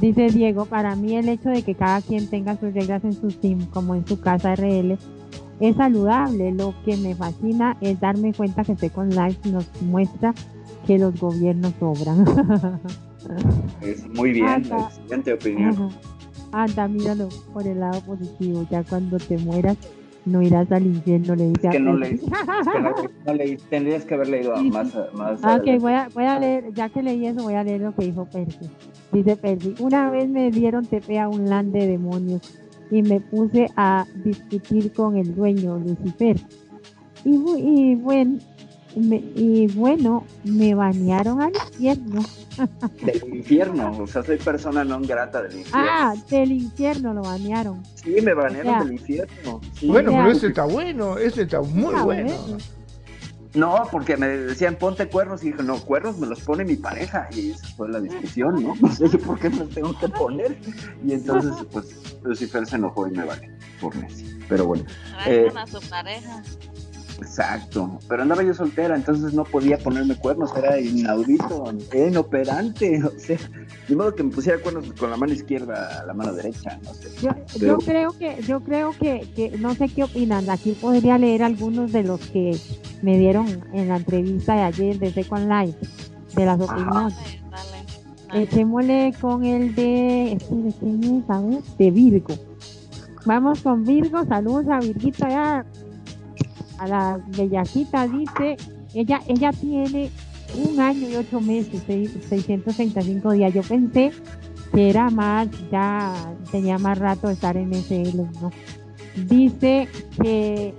Dice 0.00 0.28
Diego, 0.28 0.66
para 0.66 0.96
mí 0.96 1.16
el 1.16 1.28
hecho 1.28 1.50
de 1.50 1.62
que 1.62 1.74
cada 1.74 2.00
quien 2.00 2.28
tenga 2.28 2.58
sus 2.58 2.74
reglas 2.74 3.04
en 3.04 3.12
su 3.12 3.30
sim, 3.30 3.66
como 3.66 3.94
en 3.94 4.06
su 4.06 4.20
casa 4.20 4.54
RL, 4.54 4.98
es 5.60 5.76
saludable. 5.76 6.52
Lo 6.52 6.74
que 6.84 6.96
me 6.96 7.14
fascina 7.14 7.76
es 7.80 8.00
darme 8.00 8.32
cuenta 8.32 8.64
que 8.64 8.76
Second 8.76 9.14
Life 9.14 9.48
nos 9.48 9.66
muestra 9.82 10.34
que 10.86 10.98
los 10.98 11.18
gobiernos 11.18 11.72
sobran. 11.78 12.24
es 13.80 14.08
muy 14.08 14.32
bien, 14.32 14.48
excelente 14.48 15.32
opinión. 15.32 15.90
Anda, 16.52 16.86
míralo 16.88 17.28
por 17.52 17.66
el 17.66 17.80
lado 17.80 18.00
positivo. 18.02 18.66
Ya 18.70 18.84
cuando 18.84 19.18
te 19.18 19.38
mueras, 19.38 19.76
no 20.24 20.42
irás 20.42 20.70
al 20.70 20.86
infierno, 20.86 21.34
le 21.34 21.48
dice. 21.48 21.68
Es 21.68 21.72
que 21.72 21.80
no 21.80 21.96
leí, 21.96 22.20
no 23.26 23.34
leí, 23.34 23.56
tendrías 23.70 24.04
que 24.04 24.14
haber 24.14 24.28
leído 24.28 24.54
más. 24.64 24.94
más 25.14 25.40
ah, 25.42 25.56
ok, 25.56 25.80
voy 25.80 25.92
a, 25.92 26.08
voy 26.14 26.24
a 26.24 26.38
leer, 26.38 26.72
ya 26.74 26.88
que 26.88 27.02
leí 27.02 27.26
eso, 27.26 27.42
voy 27.42 27.54
a 27.54 27.64
leer 27.64 27.80
lo 27.80 27.94
que 27.94 28.06
dijo 28.06 28.26
Percy. 28.26 28.70
Dice 29.12 29.36
Percy: 29.36 29.74
Una 29.80 30.10
vez 30.10 30.28
me 30.28 30.50
dieron 30.50 30.84
TP 30.84 31.18
a 31.18 31.28
un 31.28 31.48
land 31.48 31.72
de 31.72 31.86
demonios 31.86 32.42
y 32.90 33.02
me 33.02 33.20
puse 33.20 33.68
a 33.76 34.04
discutir 34.22 34.92
con 34.92 35.16
el 35.16 35.34
dueño, 35.34 35.78
Lucifer. 35.78 36.36
Y, 37.24 37.30
y 37.56 37.94
bueno, 37.94 38.38
y 38.94 39.66
bueno, 39.68 40.24
me 40.44 40.74
banearon 40.74 41.40
al 41.40 41.52
infierno. 41.54 42.22
Del 43.02 43.36
infierno, 43.36 43.98
o 43.98 44.06
sea, 44.06 44.22
soy 44.22 44.36
persona 44.36 44.84
no 44.84 45.00
grata 45.00 45.42
del 45.42 45.58
infierno. 45.58 45.88
Ah, 45.90 46.14
del 46.28 46.52
infierno 46.52 47.14
lo 47.14 47.22
banearon. 47.22 47.82
Sí, 47.94 48.16
me 48.22 48.34
banearon 48.34 48.86
del 48.86 48.92
infierno. 48.92 49.60
Bueno, 49.82 50.12
pero 50.12 50.30
ese 50.30 50.48
está 50.48 50.64
bueno, 50.64 51.16
ese 51.16 51.42
está 51.42 51.62
muy 51.62 51.94
bueno. 51.94 52.30
No, 53.54 53.86
porque 53.90 54.16
me 54.16 54.28
decían 54.28 54.76
ponte 54.76 55.08
cuernos 55.08 55.42
y 55.44 55.50
dije, 55.50 55.62
no, 55.62 55.78
cuernos 55.78 56.18
me 56.18 56.26
los 56.26 56.40
pone 56.40 56.64
mi 56.64 56.76
pareja. 56.76 57.28
Y 57.32 57.50
esa 57.50 57.66
fue 57.68 57.88
la 57.90 58.00
discusión, 58.00 58.62
¿no? 58.62 58.74
No 58.80 58.90
sé 58.90 59.18
por 59.18 59.38
qué 59.38 59.50
me 59.50 59.56
los 59.58 59.70
tengo 59.70 59.98
que 59.98 60.08
poner. 60.08 60.58
Y 61.04 61.12
entonces, 61.12 61.52
pues, 61.70 62.16
Lucifer 62.22 62.66
se 62.66 62.76
enojó 62.76 63.08
y 63.08 63.12
me 63.12 63.24
vale 63.24 63.50
por 63.80 63.94
Messi. 63.96 64.38
Pero 64.48 64.66
bueno. 64.66 64.84
Eh, 65.26 65.50
a 65.54 65.66
su 65.66 65.80
pareja. 65.88 66.42
Exacto, 67.22 68.00
pero 68.08 68.22
andaba 68.22 68.42
yo 68.42 68.52
soltera, 68.52 68.96
entonces 68.96 69.32
no 69.32 69.44
podía 69.44 69.78
ponerme 69.78 70.16
cuernos, 70.16 70.50
era 70.56 70.80
inaudito, 70.80 71.72
inoperante, 71.94 73.00
o 73.04 73.16
sea, 73.16 73.38
de 73.88 73.96
modo 73.96 74.14
que 74.14 74.24
me 74.24 74.30
pusiera 74.30 74.58
cuernos 74.58 74.92
con 74.94 75.08
la 75.10 75.16
mano 75.16 75.32
izquierda 75.32 76.00
a 76.00 76.06
la 76.06 76.14
mano 76.14 76.32
derecha, 76.32 76.80
no 76.82 76.92
sé. 76.94 77.10
Yo, 77.60 77.78
creo 77.78 78.10
que, 78.18 78.42
yo 78.42 78.60
creo 78.60 78.90
que, 78.98 79.28
que, 79.36 79.56
no 79.58 79.72
sé 79.74 79.88
qué 79.88 80.02
opinan, 80.02 80.50
aquí 80.50 80.72
podría 80.72 81.16
leer 81.16 81.44
algunos 81.44 81.92
de 81.92 82.02
los 82.02 82.20
que 82.20 82.58
me 83.02 83.16
dieron 83.16 83.46
en 83.72 83.88
la 83.88 83.98
entrevista 83.98 84.56
de 84.56 84.62
ayer 84.62 84.98
de 84.98 85.12
Second 85.12 85.48
Life, 85.48 85.78
de 86.34 86.44
las 86.44 86.60
opiniones. 86.60 87.14
Echémosle 88.34 89.14
con 89.20 89.44
el 89.44 89.74
de, 89.76 90.32
este, 90.32 90.54
¿de 90.54 90.72
quién 90.72 91.24
es? 91.52 91.78
De 91.78 91.90
Virgo. 91.90 92.34
Vamos 93.24 93.60
con 93.60 93.84
Virgo, 93.84 94.24
saludos 94.24 94.66
a 94.68 94.80
Virgita 94.80 95.28
ya 95.28 95.66
a 96.82 96.88
la 96.88 97.20
bellacita 97.36 98.08
dice, 98.08 98.56
ella, 98.92 99.20
ella 99.28 99.52
tiene 99.52 100.10
un 100.56 100.80
año 100.80 101.08
y 101.08 101.16
ocho 101.16 101.40
meses, 101.40 101.82
635 101.86 103.32
días. 103.32 103.54
Yo 103.54 103.62
pensé 103.62 104.10
que 104.72 104.90
era 104.90 105.08
más, 105.10 105.48
ya 105.70 106.12
tenía 106.50 106.78
más 106.78 106.98
rato 106.98 107.28
de 107.28 107.34
estar 107.34 107.56
en 107.56 107.72
SL, 107.72 108.22
¿no? 108.40 108.50
Dice 109.28 109.88
que 110.20 110.74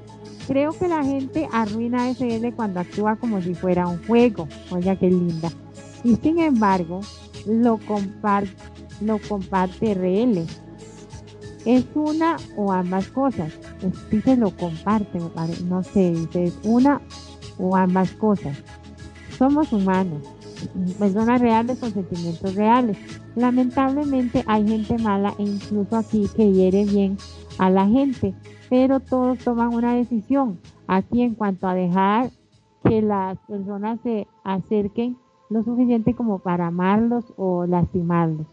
creo 0.47 0.73
que 0.73 0.89
la 0.89 1.03
gente 1.03 1.47
arruina 1.51 2.13
SL 2.13 2.53
cuando 2.53 2.81
actúa 2.81 3.15
como 3.15 3.41
si 3.41 3.53
fuera 3.53 3.87
un 3.87 4.03
juego. 4.05 4.47
Oye, 4.71 4.97
qué 4.97 5.09
linda. 5.09 5.49
Y 6.03 6.15
sin 6.17 6.39
embargo, 6.39 6.99
lo 7.45 7.77
comparte, 7.77 8.51
lo 8.99 9.19
comparte 9.19 9.93
RL. 9.93 10.45
Es 11.65 11.85
una 11.95 12.37
o 12.57 12.71
ambas 12.71 13.07
cosas 13.07 13.53
dice 14.11 14.35
lo 14.37 14.51
comparte, 14.51 15.19
no 15.65 15.83
sé, 15.83 16.11
dice 16.11 16.45
es 16.45 16.59
una 16.63 17.01
o 17.57 17.75
ambas 17.75 18.11
cosas. 18.13 18.61
Somos 19.37 19.71
humanos, 19.73 20.23
personas 20.99 21.41
reales 21.41 21.79
con 21.79 21.91
sentimientos 21.91 22.55
reales. 22.55 22.97
Lamentablemente 23.35 24.43
hay 24.47 24.67
gente 24.67 24.97
mala 24.97 25.33
e 25.39 25.43
incluso 25.43 25.95
aquí 25.95 26.27
que 26.35 26.51
hiere 26.51 26.85
bien 26.85 27.17
a 27.57 27.69
la 27.69 27.87
gente, 27.87 28.33
pero 28.69 28.99
todos 28.99 29.39
toman 29.39 29.73
una 29.73 29.95
decisión 29.95 30.59
aquí 30.87 31.21
en 31.21 31.35
cuanto 31.35 31.67
a 31.67 31.73
dejar 31.73 32.29
que 32.83 33.01
las 33.01 33.37
personas 33.47 33.99
se 34.03 34.27
acerquen 34.43 35.17
lo 35.49 35.63
suficiente 35.63 36.15
como 36.15 36.39
para 36.39 36.67
amarlos 36.67 37.33
o 37.37 37.65
lastimarlos. 37.65 38.47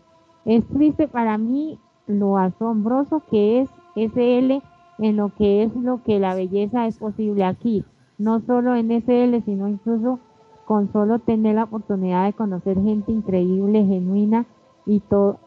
Es 0.45 0.67
triste 0.69 1.09
para 1.09 1.37
mí 1.39 1.79
lo 2.11 2.37
asombroso 2.39 3.23
que 3.31 3.63
es 3.63 3.71
SL 3.95 4.63
en 4.99 5.17
lo 5.17 5.31
que 5.35 5.63
es 5.63 5.75
lo 5.77 6.03
que 6.03 6.19
la 6.19 6.35
belleza 6.35 6.87
es 6.87 6.99
posible 6.99 7.45
aquí, 7.45 7.85
no 8.19 8.41
solo 8.41 8.75
en 8.75 8.91
SL, 8.91 9.43
sino 9.45 9.69
incluso 9.69 10.19
con 10.67 10.93
solo 10.93 11.19
tener 11.19 11.57
la 11.57 11.65
oportunidad 11.65 12.27
de 12.27 12.33
conocer 12.33 12.81
gente 12.83 13.11
increíble, 13.11 13.85
genuina 13.87 14.47
y 14.87 15.01
todo 15.01 15.39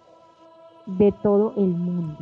de 0.86 1.14
todo 1.24 1.54
el 1.56 1.70
mundo. 1.70 2.18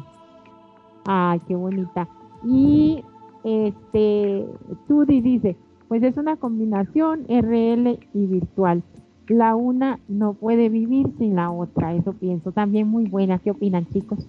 Ay, 1.06 1.40
qué 1.48 1.56
bonita. 1.56 2.08
Y 2.44 3.04
este 3.44 4.48
Tudi 4.88 5.22
dice, 5.22 5.58
pues 5.88 6.04
es 6.04 6.16
una 6.18 6.38
combinación 6.38 7.26
RL 7.28 8.00
y 8.14 8.26
virtual. 8.28 8.84
La 9.32 9.56
una 9.56 9.98
no 10.10 10.34
puede 10.34 10.68
vivir 10.68 11.08
sin 11.18 11.36
la 11.36 11.52
otra, 11.52 11.96
eso 11.96 12.12
pienso. 12.12 12.52
También 12.52 12.90
muy 12.90 13.06
buena. 13.06 13.40
¿Qué 13.40 13.52
opinan, 13.52 13.88
chicos? 13.88 14.28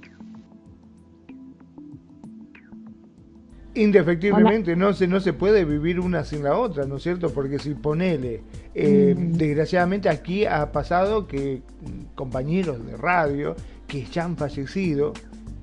Indefectiblemente 3.75 4.77
no 4.77 4.93
se, 4.93 5.09
no 5.09 5.19
se 5.19 5.33
puede 5.33 5.65
vivir 5.65 5.99
una 5.99 6.23
sin 6.23 6.45
la 6.45 6.57
otra, 6.57 6.87
¿no 6.87 6.99
es 6.99 7.03
cierto? 7.03 7.31
Porque 7.31 7.59
si 7.59 7.75
ponele, 7.75 8.45
eh, 8.77 9.17
mm. 9.19 9.33
desgraciadamente 9.33 10.09
aquí 10.09 10.45
ha 10.45 10.71
pasado 10.71 11.27
que 11.27 11.63
compañeros 12.15 12.87
de 12.87 12.97
radio 12.97 13.57
que 13.89 14.05
ya 14.05 14.25
han 14.25 14.37
fallecido 14.37 15.15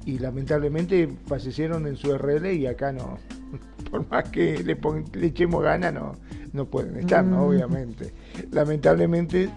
y 0.05 0.19
lamentablemente 0.19 1.07
fallecieron 1.27 1.87
en 1.87 1.95
su 1.95 2.13
RL 2.13 2.51
y 2.51 2.67
acá 2.67 2.91
no, 2.91 3.19
por 3.91 4.07
más 4.09 4.29
que 4.29 4.63
le, 4.63 4.77
le 5.13 5.27
echemos 5.27 5.63
gana, 5.63 5.91
no, 5.91 6.13
no 6.53 6.65
pueden 6.65 6.97
estar, 6.97 7.23
¿no? 7.23 7.37
Mm. 7.37 7.49
Obviamente. 7.49 8.13
Lamentablemente 8.51 9.49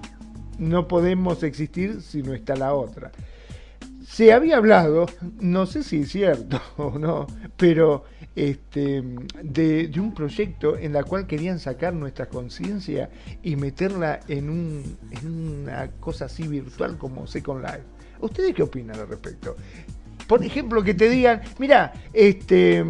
no 0.58 0.88
podemos 0.88 1.42
existir 1.42 2.02
si 2.02 2.22
no 2.22 2.34
está 2.34 2.56
la 2.56 2.74
otra. 2.74 3.12
Se 4.06 4.32
había 4.32 4.58
hablado, 4.58 5.06
no 5.40 5.66
sé 5.66 5.82
si 5.82 6.02
es 6.02 6.10
cierto 6.10 6.60
o 6.76 6.98
no, 6.98 7.26
pero 7.56 8.04
este, 8.34 9.02
de, 9.42 9.90
un 9.98 10.14
proyecto 10.14 10.76
en 10.76 10.92
la 10.92 11.04
cual 11.04 11.26
querían 11.26 11.58
sacar 11.58 11.94
nuestra 11.94 12.26
conciencia 12.26 13.10
y 13.42 13.56
meterla 13.56 14.20
en, 14.28 14.50
un, 14.50 14.98
en 15.10 15.62
una 15.62 15.90
cosa 15.92 16.26
así 16.26 16.46
virtual 16.46 16.98
como 16.98 17.26
Second 17.26 17.62
Life. 17.62 17.84
¿Ustedes 18.20 18.54
qué 18.54 18.62
opinan 18.62 18.98
al 18.98 19.08
respecto? 19.08 19.56
Por 20.28 20.44
ejemplo, 20.44 20.82
que 20.82 20.94
te 20.94 21.10
digan, 21.10 21.42
mira, 21.58 21.92
este, 22.12 22.84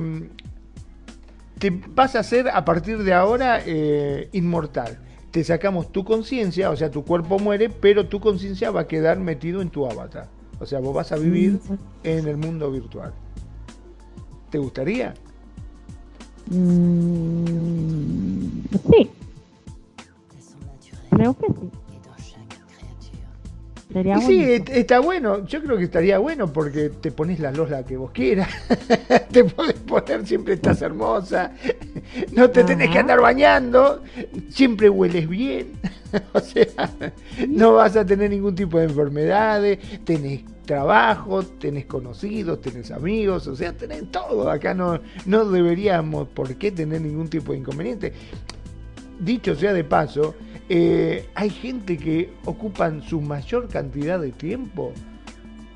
te 1.63 1.71
vas 1.71 2.17
a 2.17 2.19
hacer 2.19 2.49
a 2.49 2.65
partir 2.65 3.05
de 3.05 3.15
ahora 3.15 3.61
eh, 3.65 4.29
inmortal. 4.33 4.99
Te 5.31 5.45
sacamos 5.45 5.93
tu 5.93 6.03
conciencia, 6.03 6.71
o 6.71 6.77
sea, 6.77 6.91
tu 6.91 7.05
cuerpo 7.05 7.39
muere, 7.39 7.71
pero 7.71 8.09
tu 8.09 8.19
conciencia 8.19 8.73
va 8.73 8.81
a 8.81 8.89
quedar 8.89 9.21
metido 9.21 9.63
en 9.63 9.71
tu 9.71 9.87
avatar. 9.87 10.29
O 10.59 10.67
sea, 10.67 10.81
vos 10.81 10.93
vas 10.93 11.13
a 11.13 11.17
vivir 11.19 11.61
en 12.03 12.27
el 12.27 12.37
mundo 12.37 12.69
virtual. 12.69 13.15
¿Te 14.51 14.59
gustaría? 14.59 15.15
Mm, 16.51 16.97
sí. 18.91 19.11
Creo 21.11 21.35
que 21.35 21.47
sí. 21.47 21.82
Sí, 24.27 24.63
está 24.69 25.01
bueno. 25.01 25.45
Yo 25.47 25.63
creo 25.63 25.77
que 25.77 25.85
estaría 25.85 26.19
bueno 26.19 26.53
porque 26.53 26.91
te 26.91 27.11
pones 27.11 27.41
la 27.41 27.53
lola 27.53 27.85
que 27.85 27.97
vos 27.97 28.11
quieras. 28.11 28.49
te 29.31 29.45
podés 29.45 29.75
poner, 29.75 30.27
siempre 30.27 30.55
estás 30.55 30.83
hermosa. 30.83 31.53
No 32.33 32.51
te 32.51 32.65
tenés 32.65 32.91
que 32.91 32.99
andar 32.99 33.21
bañando. 33.21 34.03
Siempre 34.51 34.89
hueles 34.89 35.29
bien. 35.29 35.73
o 36.33 36.41
sea, 36.41 36.91
no 37.49 37.75
vas 37.75 37.97
a 37.97 38.05
tener 38.05 38.31
ningún 38.31 38.55
tipo 38.55 38.79
de 38.79 38.85
enfermedades. 38.85 39.79
Tenés 40.05 40.43
trabajo, 40.65 41.43
tenés 41.43 41.87
conocidos, 41.87 42.61
tenés 42.61 42.91
amigos, 42.91 43.47
o 43.47 43.57
sea, 43.57 43.73
tenés 43.73 44.11
todo. 44.11 44.51
Acá 44.51 44.75
no, 44.75 45.01
no 45.27 45.45
deberíamos 45.45 46.29
por 46.29 46.55
qué 46.57 46.71
tener 46.71 47.01
ningún 47.01 47.29
tipo 47.29 47.53
de 47.53 47.59
inconveniente. 47.59 48.13
Dicho 49.19 49.55
sea 49.55 49.73
de 49.73 49.85
paso, 49.85 50.35
eh, 50.69 51.29
hay 51.35 51.51
gente 51.51 51.97
que 51.99 52.33
ocupan 52.45 53.03
su 53.03 53.21
mayor 53.21 53.69
cantidad 53.69 54.21
de 54.21 54.33
tiempo, 54.33 54.93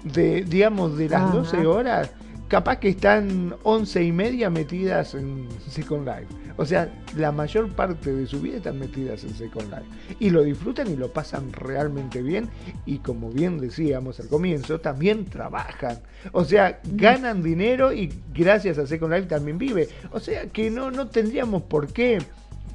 de, 0.05 0.45
digamos, 0.45 0.97
de 0.97 1.09
las 1.09 1.33
12 1.33 1.67
horas, 1.67 2.11
capaz 2.49 2.77
que 2.77 2.91
están 2.91 3.57
11 3.63 4.05
y 4.05 4.13
media 4.13 4.51
metidas 4.51 5.15
en 5.15 5.49
Second 5.69 6.07
Life. 6.07 6.27
O 6.59 6.65
sea, 6.65 6.91
la 7.17 7.33
mayor 7.33 7.71
parte 7.73 8.13
de 8.13 8.27
su 8.27 8.41
vida 8.41 8.59
están 8.59 8.79
metidas 8.79 9.25
en 9.25 9.35
Second 9.35 9.71
Life. 9.71 10.17
Y 10.21 10.31
lo 10.31 10.43
disfrutan 10.43 10.91
y 10.91 10.97
lo 10.97 11.13
pasan 11.13 11.53
realmente 11.53 12.23
bien. 12.23 12.49
Y 12.87 12.99
como 12.99 13.31
bien 13.31 13.59
decíamos 13.59 14.21
al 14.21 14.29
comienzo, 14.29 14.81
también 14.81 15.27
trabajan. 15.27 15.99
O 16.33 16.45
sea, 16.45 16.81
ganan 16.85 17.43
dinero 17.43 17.93
y 17.93 18.13
gracias 18.33 18.79
a 18.79 18.87
Second 18.87 19.13
Life 19.13 19.27
también 19.27 19.59
vive. 19.59 19.89
O 20.13 20.21
sea 20.21 20.47
que 20.47 20.71
no, 20.71 20.91
no 20.91 21.09
tendríamos 21.09 21.63
por 21.63 21.93
qué 21.93 22.19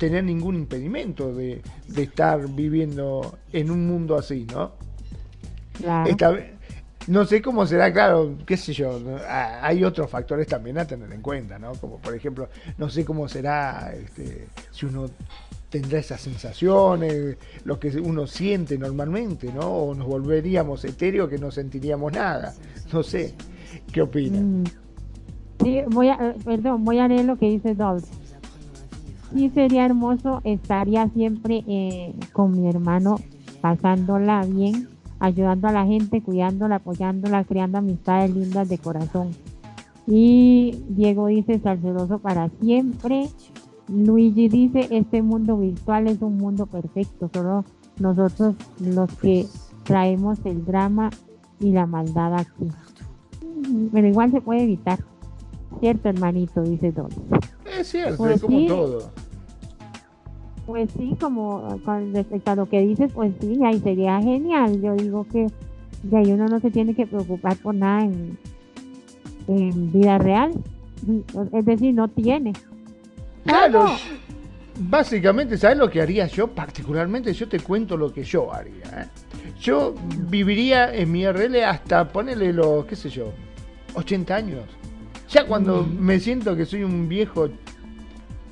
tener 0.01 0.23
ningún 0.23 0.55
impedimento 0.55 1.31
de, 1.31 1.61
estar 1.95 2.47
viviendo 2.47 3.37
en 3.53 3.69
un 3.69 3.85
mundo 3.85 4.17
así, 4.17 4.47
¿no? 4.51 4.71
Claro. 5.73 6.39
No 7.05 7.23
sé 7.25 7.39
cómo 7.39 7.67
será, 7.67 7.93
claro, 7.93 8.35
qué 8.47 8.57
sé 8.57 8.73
yo, 8.73 8.99
hay 9.27 9.83
otros 9.83 10.09
factores 10.09 10.47
también 10.47 10.79
a 10.79 10.85
tener 10.85 11.11
en 11.11 11.21
cuenta, 11.21 11.59
¿no? 11.59 11.73
Como 11.73 11.97
por 11.97 12.15
ejemplo, 12.15 12.49
no 12.79 12.89
sé 12.89 13.05
cómo 13.05 13.27
será 13.27 13.93
este, 13.93 14.47
si 14.71 14.87
uno 14.87 15.05
tendrá 15.69 15.99
esas 15.99 16.21
sensaciones, 16.21 17.37
lo 17.63 17.79
que 17.79 17.89
uno 17.99 18.25
siente 18.25 18.79
normalmente, 18.79 19.53
¿no? 19.53 19.67
O 19.69 19.93
nos 19.93 20.07
volveríamos 20.07 20.83
etéreos 20.83 21.29
que 21.29 21.37
no 21.37 21.51
sentiríamos 21.51 22.11
nada. 22.11 22.55
No 22.91 23.03
sé, 23.03 23.35
¿qué 23.91 24.01
opinan? 24.01 24.61
Mm. 24.61 24.63
Sí, 25.63 25.81
voy 25.89 26.07
a, 26.07 26.13
eh, 26.15 26.35
perdón, 26.43 26.83
voy 26.85 26.97
a 26.97 27.07
leer 27.07 27.25
lo 27.25 27.37
que 27.37 27.49
dice 27.49 27.75
Dolph. 27.75 28.20
Sí, 29.33 29.49
sería 29.49 29.85
hermoso, 29.85 30.41
estaría 30.43 31.07
siempre 31.09 31.63
eh, 31.67 32.13
con 32.33 32.51
mi 32.51 32.67
hermano 32.67 33.15
pasándola 33.61 34.45
bien 34.45 34.87
ayudando 35.21 35.67
a 35.67 35.71
la 35.71 35.85
gente, 35.85 36.21
cuidándola, 36.21 36.77
apoyándola, 36.77 37.43
creando 37.43 37.77
amistades 37.77 38.35
lindas 38.35 38.67
de 38.67 38.79
corazón. 38.79 39.29
Y 40.07 40.83
Diego 40.89 41.27
dice, 41.27 41.59
salcedoso 41.59 42.17
para 42.17 42.49
siempre. 42.59 43.29
Luigi 43.87 44.49
dice, 44.49 44.87
este 44.89 45.21
mundo 45.21 45.57
virtual 45.57 46.07
es 46.07 46.21
un 46.23 46.37
mundo 46.37 46.65
perfecto, 46.65 47.29
solo 47.31 47.63
nosotros 47.99 48.55
los 48.79 49.13
que 49.17 49.45
traemos 49.83 50.39
el 50.43 50.65
drama 50.65 51.11
y 51.59 51.71
la 51.71 51.85
maldad 51.85 52.33
aquí. 52.33 52.67
Pero 53.91 54.07
igual 54.07 54.31
se 54.31 54.41
puede 54.41 54.63
evitar. 54.63 54.99
Cierto, 55.79 56.09
hermanito, 56.09 56.63
dice 56.63 56.91
Don. 56.91 57.09
Es 57.81 57.87
cierto, 57.87 58.17
pues 58.17 58.35
es 58.35 58.41
como 58.41 58.67
todo. 58.67 59.11
Pues 60.65 60.89
sí, 60.97 61.15
como 61.19 61.79
con 61.83 62.13
respecto 62.13 62.51
a 62.51 62.55
lo 62.55 62.69
que 62.69 62.81
dices, 62.81 63.11
pues 63.11 63.33
sí, 63.41 63.59
ahí 63.65 63.79
sería 63.79 64.21
genial. 64.21 64.79
Yo 64.81 64.95
digo 64.95 65.25
que 65.31 65.47
de 66.03 66.17
ahí 66.17 66.31
uno 66.31 66.47
no 66.47 66.59
se 66.59 66.69
tiene 66.69 66.93
que 66.93 67.07
preocupar 67.07 67.57
por 67.57 67.73
nada 67.73 68.03
en, 68.03 68.37
vida 69.91 70.17
real. 70.19 70.53
Es 71.51 71.65
decir, 71.65 71.93
no 71.93 72.07
tiene. 72.07 72.53
Claro. 73.43 73.87
Básicamente, 74.79 75.57
¿sabes 75.57 75.77
lo 75.77 75.89
que 75.89 76.01
haría 76.01 76.27
yo? 76.27 76.47
Particularmente, 76.47 77.33
yo 77.33 77.49
te 77.49 77.59
cuento 77.59 77.97
lo 77.97 78.13
que 78.13 78.23
yo 78.23 78.53
haría. 78.53 78.85
¿eh? 78.85 79.07
Yo 79.59 79.95
viviría 80.29 80.93
en 80.93 81.11
mi 81.11 81.27
RL 81.27 81.63
hasta 81.65 82.07
ponerle 82.07 82.53
los, 82.53 82.85
qué 82.85 82.95
sé 82.95 83.09
yo, 83.09 83.31
80 83.95 84.35
años. 84.35 84.63
Ya 85.31 85.45
cuando 85.45 85.83
mm. 85.83 85.99
me 85.99 86.19
siento 86.19 86.55
que 86.55 86.65
soy 86.65 86.83
un 86.83 87.07
viejo 87.07 87.49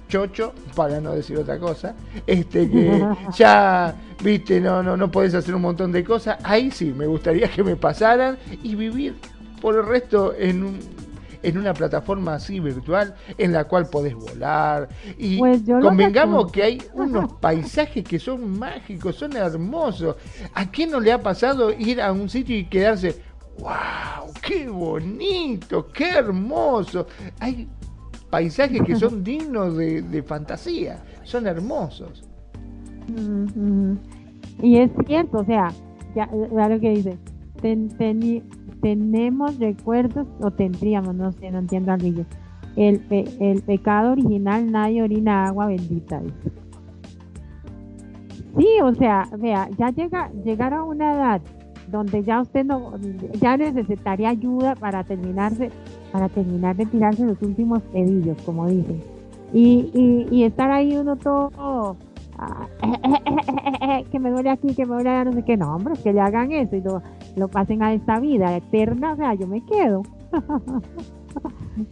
chocho, 0.10 0.54
para 0.76 1.00
no 1.00 1.14
decir 1.14 1.38
otra 1.38 1.58
cosa, 1.58 1.96
este 2.28 2.70
que 2.70 3.08
ya, 3.38 3.96
viste, 4.22 4.60
no, 4.60 4.84
no, 4.84 4.98
no 4.98 5.10
podés 5.10 5.34
hacer 5.36 5.56
un 5.56 5.62
montón 5.62 5.92
de 5.94 6.04
cosas, 6.04 6.38
ahí 6.44 6.72
sí, 6.72 6.92
me 6.94 7.06
gustaría 7.06 7.50
que 7.50 7.64
me 7.64 7.78
pasaran 7.78 8.38
y 8.62 8.76
vivir 8.76 9.16
por 9.62 9.76
el 9.76 9.86
resto 9.86 10.34
en 10.38 10.64
un, 10.64 10.80
en 11.44 11.58
una 11.58 11.74
plataforma 11.74 12.36
así 12.36 12.60
virtual 12.60 13.16
en 13.38 13.54
la 13.54 13.66
cual 13.66 13.88
podés 13.88 14.16
volar 14.16 14.90
y 15.18 15.38
pues 15.38 15.62
convengamos 15.66 16.52
que 16.52 16.64
hay 16.64 16.84
unos 16.94 17.34
paisajes 17.42 18.04
que 18.04 18.20
son 18.20 18.58
mágicos, 18.58 19.16
son 19.16 19.36
hermosos. 19.36 20.16
¿A 20.54 20.70
quién 20.70 20.92
no 20.92 21.00
le 21.00 21.12
ha 21.12 21.22
pasado 21.22 21.72
ir 21.72 22.02
a 22.02 22.12
un 22.12 22.30
sitio 22.30 22.58
y 22.58 22.66
quedarse, 22.66 23.22
wow, 23.60 24.34
qué 24.42 24.68
bonito, 24.68 25.88
qué 25.88 26.10
hermoso? 26.10 27.08
Hay 27.40 27.70
paisajes 28.30 28.82
que 28.84 28.96
son 28.96 29.24
dignos 29.24 29.76
de, 29.76 30.24
fantasía, 30.26 31.00
son 31.24 31.48
hermosos. 31.48 32.24
Y 34.62 34.78
es 34.78 34.92
cierto, 35.08 35.40
o 35.40 35.46
sea, 35.46 35.72
ya, 36.16 36.30
lo 36.32 36.80
que 36.80 36.90
dice, 36.92 37.18
tenemos 38.82 39.58
recuerdos, 39.58 40.28
o 40.42 40.52
tendríamos, 40.52 41.16
no 41.16 41.32
sé, 41.32 41.50
no 41.52 41.60
entiendo 41.60 41.92
al 41.92 42.26
El, 42.76 43.02
el 43.10 43.62
pecado 43.64 44.12
original, 44.12 44.72
nadie 44.72 45.02
orina 45.02 45.48
agua 45.48 45.68
bendita. 45.68 46.22
Sí, 48.58 48.68
o 48.84 48.94
sea, 48.96 49.28
vea, 49.38 49.70
ya 49.78 49.90
llega, 49.92 50.32
llegar 50.44 50.74
a 50.74 50.84
una 50.84 51.14
edad 51.14 51.42
donde 51.88 52.24
ya 52.24 52.42
usted 52.42 52.66
no, 52.66 52.94
ya 53.40 53.58
necesitaría 53.58 54.30
ayuda 54.30 54.76
para 54.76 55.04
terminarse, 55.04 55.72
para 56.12 56.30
terminar 56.30 56.76
de 56.76 56.86
tirarse 56.86 57.26
los 57.26 57.42
últimos 57.42 57.82
pedillos, 57.84 58.42
como 58.44 58.68
dicen. 58.68 59.02
Y, 59.54 60.28
y, 60.32 60.44
estar 60.44 60.70
ahí 60.70 60.96
uno 60.96 61.16
todo, 61.16 61.96
ah, 62.38 62.68
que 64.12 64.20
me 64.20 64.30
duele 64.30 64.52
aquí, 64.52 64.76
que 64.76 64.86
me 64.86 64.94
duele 64.94 65.10
allá, 65.10 65.26
no 65.26 65.34
sé 65.34 65.44
qué, 65.44 65.58
no, 65.58 65.76
hombre, 65.76 65.96
que 66.04 66.14
le 66.14 66.22
hagan 66.22 66.52
eso 66.52 66.76
y 66.76 66.82
lo, 66.82 67.02
lo 67.36 67.48
pasen 67.48 67.82
a 67.82 67.94
esta 67.94 68.20
vida 68.20 68.56
eterna, 68.56 69.14
o 69.14 69.16
sea, 69.16 69.34
yo 69.34 69.48
me 69.48 69.62
quedo. 69.66 70.04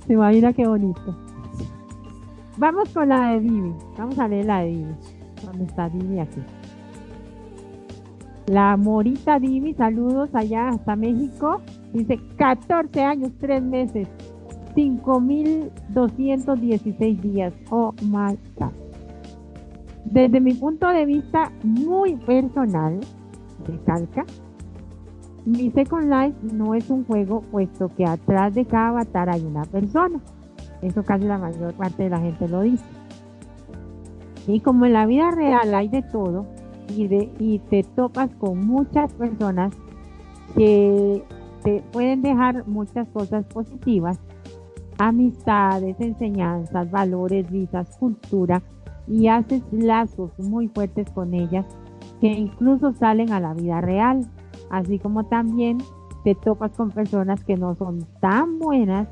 Se 0.05 0.13
imagina 0.13 0.53
qué 0.53 0.67
bonito. 0.67 1.17
Vamos 2.57 2.89
con 2.89 3.09
la 3.09 3.31
de 3.31 3.39
Divi, 3.39 3.73
vamos 3.97 4.19
a 4.19 4.27
leer 4.27 4.45
la 4.45 4.61
de 4.61 4.67
Divi. 4.67 4.95
¿Dónde 5.43 5.65
está 5.65 5.89
Divi 5.89 6.19
aquí? 6.19 6.41
La 8.47 8.77
Morita 8.77 9.39
Divi, 9.39 9.73
saludos 9.73 10.33
allá 10.33 10.69
hasta 10.69 10.95
México. 10.95 11.61
Dice 11.97 12.19
14 12.37 13.01
años, 13.01 13.31
3 13.39 13.63
meses, 13.63 14.07
5.216 14.75 17.21
días. 17.21 17.51
Oh 17.71 17.91
my 18.03 18.37
God. 18.55 18.71
Desde 20.05 20.39
mi 20.39 20.53
punto 20.53 20.87
de 20.89 21.07
vista 21.07 21.51
muy 21.63 22.15
personal, 22.17 22.99
calca, 23.83 24.25
mi 25.43 25.71
Second 25.71 26.13
Life 26.13 26.37
no 26.53 26.75
es 26.75 26.87
un 26.91 27.03
juego, 27.05 27.41
puesto 27.41 27.89
que 27.89 28.05
atrás 28.05 28.53
de 28.53 28.65
cada 28.65 28.89
avatar 28.89 29.31
hay 29.31 29.43
una 29.43 29.65
persona. 29.65 30.19
Eso 30.83 31.03
casi 31.03 31.25
la 31.25 31.39
mayor 31.39 31.73
parte 31.73 32.03
de 32.03 32.11
la 32.11 32.19
gente 32.19 32.47
lo 32.47 32.61
dice. 32.61 32.85
Y 34.45 34.59
como 34.59 34.85
en 34.85 34.93
la 34.93 35.07
vida 35.07 35.31
real 35.31 35.73
hay 35.73 35.87
de 35.87 36.03
todo, 36.03 36.45
y, 36.95 37.07
de, 37.07 37.31
y 37.39 37.57
te 37.57 37.81
topas 37.81 38.29
con 38.35 38.67
muchas 38.67 39.11
personas 39.15 39.73
que 40.55 41.23
te 41.67 41.83
pueden 41.91 42.21
dejar 42.21 42.65
muchas 42.65 43.09
cosas 43.09 43.43
positivas, 43.47 44.17
amistades, 44.97 45.97
enseñanzas, 45.99 46.89
valores, 46.89 47.51
risas, 47.51 47.97
cultura, 47.97 48.63
y 49.05 49.27
haces 49.27 49.61
lazos 49.71 50.31
muy 50.39 50.69
fuertes 50.69 51.11
con 51.11 51.33
ellas 51.33 51.65
que 52.21 52.27
incluso 52.27 52.93
salen 52.93 53.33
a 53.33 53.41
la 53.41 53.53
vida 53.53 53.81
real, 53.81 54.25
así 54.69 54.97
como 54.97 55.25
también 55.25 55.79
te 56.23 56.35
topas 56.35 56.71
con 56.71 56.91
personas 56.91 57.43
que 57.43 57.57
no 57.57 57.75
son 57.75 58.07
tan 58.21 58.59
buenas, 58.59 59.09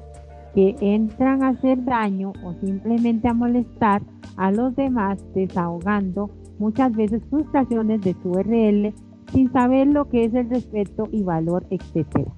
que 0.53 0.77
entran 0.79 1.43
a 1.43 1.49
hacer 1.49 1.83
daño 1.83 2.31
o 2.45 2.53
simplemente 2.65 3.27
a 3.27 3.33
molestar 3.33 4.01
a 4.37 4.53
los 4.53 4.73
demás 4.77 5.21
desahogando 5.33 6.29
muchas 6.57 6.95
veces 6.95 7.21
frustraciones 7.29 7.99
de 7.99 8.13
tu 8.13 8.31
RL 8.31 8.93
sin 9.33 9.51
saber 9.51 9.87
lo 9.87 10.07
que 10.07 10.23
es 10.23 10.33
el 10.33 10.49
respeto 10.49 11.09
y 11.11 11.21
valor, 11.21 11.65
etc. 11.69 12.29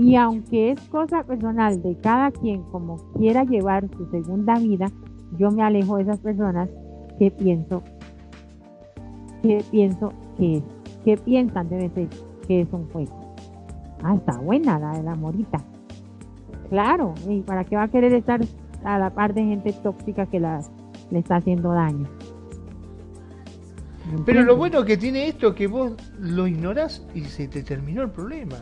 Y 0.00 0.16
aunque 0.16 0.70
es 0.70 0.80
cosa 0.88 1.24
personal 1.24 1.82
de 1.82 1.94
cada 1.98 2.30
quien 2.30 2.62
como 2.62 2.96
quiera 3.18 3.44
llevar 3.44 3.86
su 3.94 4.06
segunda 4.06 4.54
vida, 4.58 4.90
yo 5.38 5.50
me 5.50 5.62
alejo 5.62 5.96
de 5.96 6.04
esas 6.04 6.18
personas 6.20 6.70
que 7.18 7.30
pienso 7.30 7.82
que 9.42 9.62
pienso 9.70 10.10
que 10.38 10.62
que 11.04 11.18
piensan 11.18 11.68
debe 11.68 11.90
ser 11.90 12.08
que 12.48 12.62
es 12.62 12.68
un 12.72 12.88
juego. 12.88 13.34
Ah, 14.02 14.14
está 14.14 14.38
buena 14.38 14.78
la 14.78 14.92
de 14.92 15.02
la 15.02 15.14
morita. 15.16 15.62
Claro, 16.70 17.12
¿y 17.28 17.42
para 17.42 17.64
qué 17.64 17.76
va 17.76 17.82
a 17.82 17.88
querer 17.88 18.14
estar 18.14 18.40
a 18.84 18.98
la 18.98 19.10
par 19.10 19.34
de 19.34 19.44
gente 19.44 19.74
tóxica 19.82 20.24
que 20.24 20.40
la, 20.40 20.62
le 21.10 21.18
está 21.18 21.36
haciendo 21.36 21.72
daño? 21.72 22.08
Pero 24.24 24.44
lo 24.44 24.56
bueno 24.56 24.82
que 24.82 24.96
tiene 24.96 25.28
esto 25.28 25.48
es 25.48 25.54
que 25.54 25.66
vos 25.66 25.92
lo 26.18 26.46
ignorás 26.46 27.06
y 27.14 27.20
se 27.24 27.48
te 27.48 27.62
terminó 27.62 28.00
el 28.02 28.10
problema. 28.10 28.56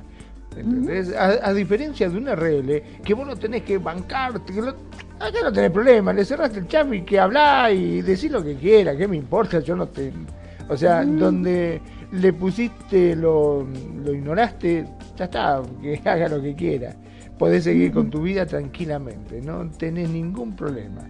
A, 1.18 1.52
diferencia 1.52 2.08
de 2.08 2.16
un 2.16 2.26
RL, 2.26 2.82
que 3.04 3.14
vos 3.14 3.26
no 3.26 3.36
tenés 3.36 3.62
que 3.62 3.78
bancarte, 3.78 4.52
acá 5.20 5.38
no 5.42 5.52
tenés 5.52 5.70
problema, 5.70 6.12
le 6.12 6.24
cerraste 6.24 6.60
el 6.60 6.66
chami 6.66 7.02
que 7.02 7.20
habla 7.20 7.70
y 7.70 8.02
decís 8.02 8.30
lo 8.30 8.42
que 8.42 8.56
quiera, 8.56 8.96
que 8.96 9.06
me 9.06 9.16
importa, 9.16 9.60
yo 9.60 9.76
no 9.76 9.88
te... 9.88 10.12
O 10.68 10.76
sea, 10.76 11.04
donde 11.04 11.80
le 12.12 12.32
pusiste, 12.32 13.16
lo, 13.16 13.66
lo 14.04 14.12
ignoraste, 14.12 14.86
ya 15.16 15.24
está, 15.24 15.62
que 15.80 16.00
haga 16.04 16.28
lo 16.28 16.42
que 16.42 16.54
quiera. 16.54 16.94
Podés 17.38 17.64
seguir 17.64 17.92
con 17.92 18.10
tu 18.10 18.22
vida 18.22 18.44
tranquilamente, 18.44 19.40
no 19.40 19.70
tenés 19.70 20.10
ningún 20.10 20.56
problema. 20.56 21.02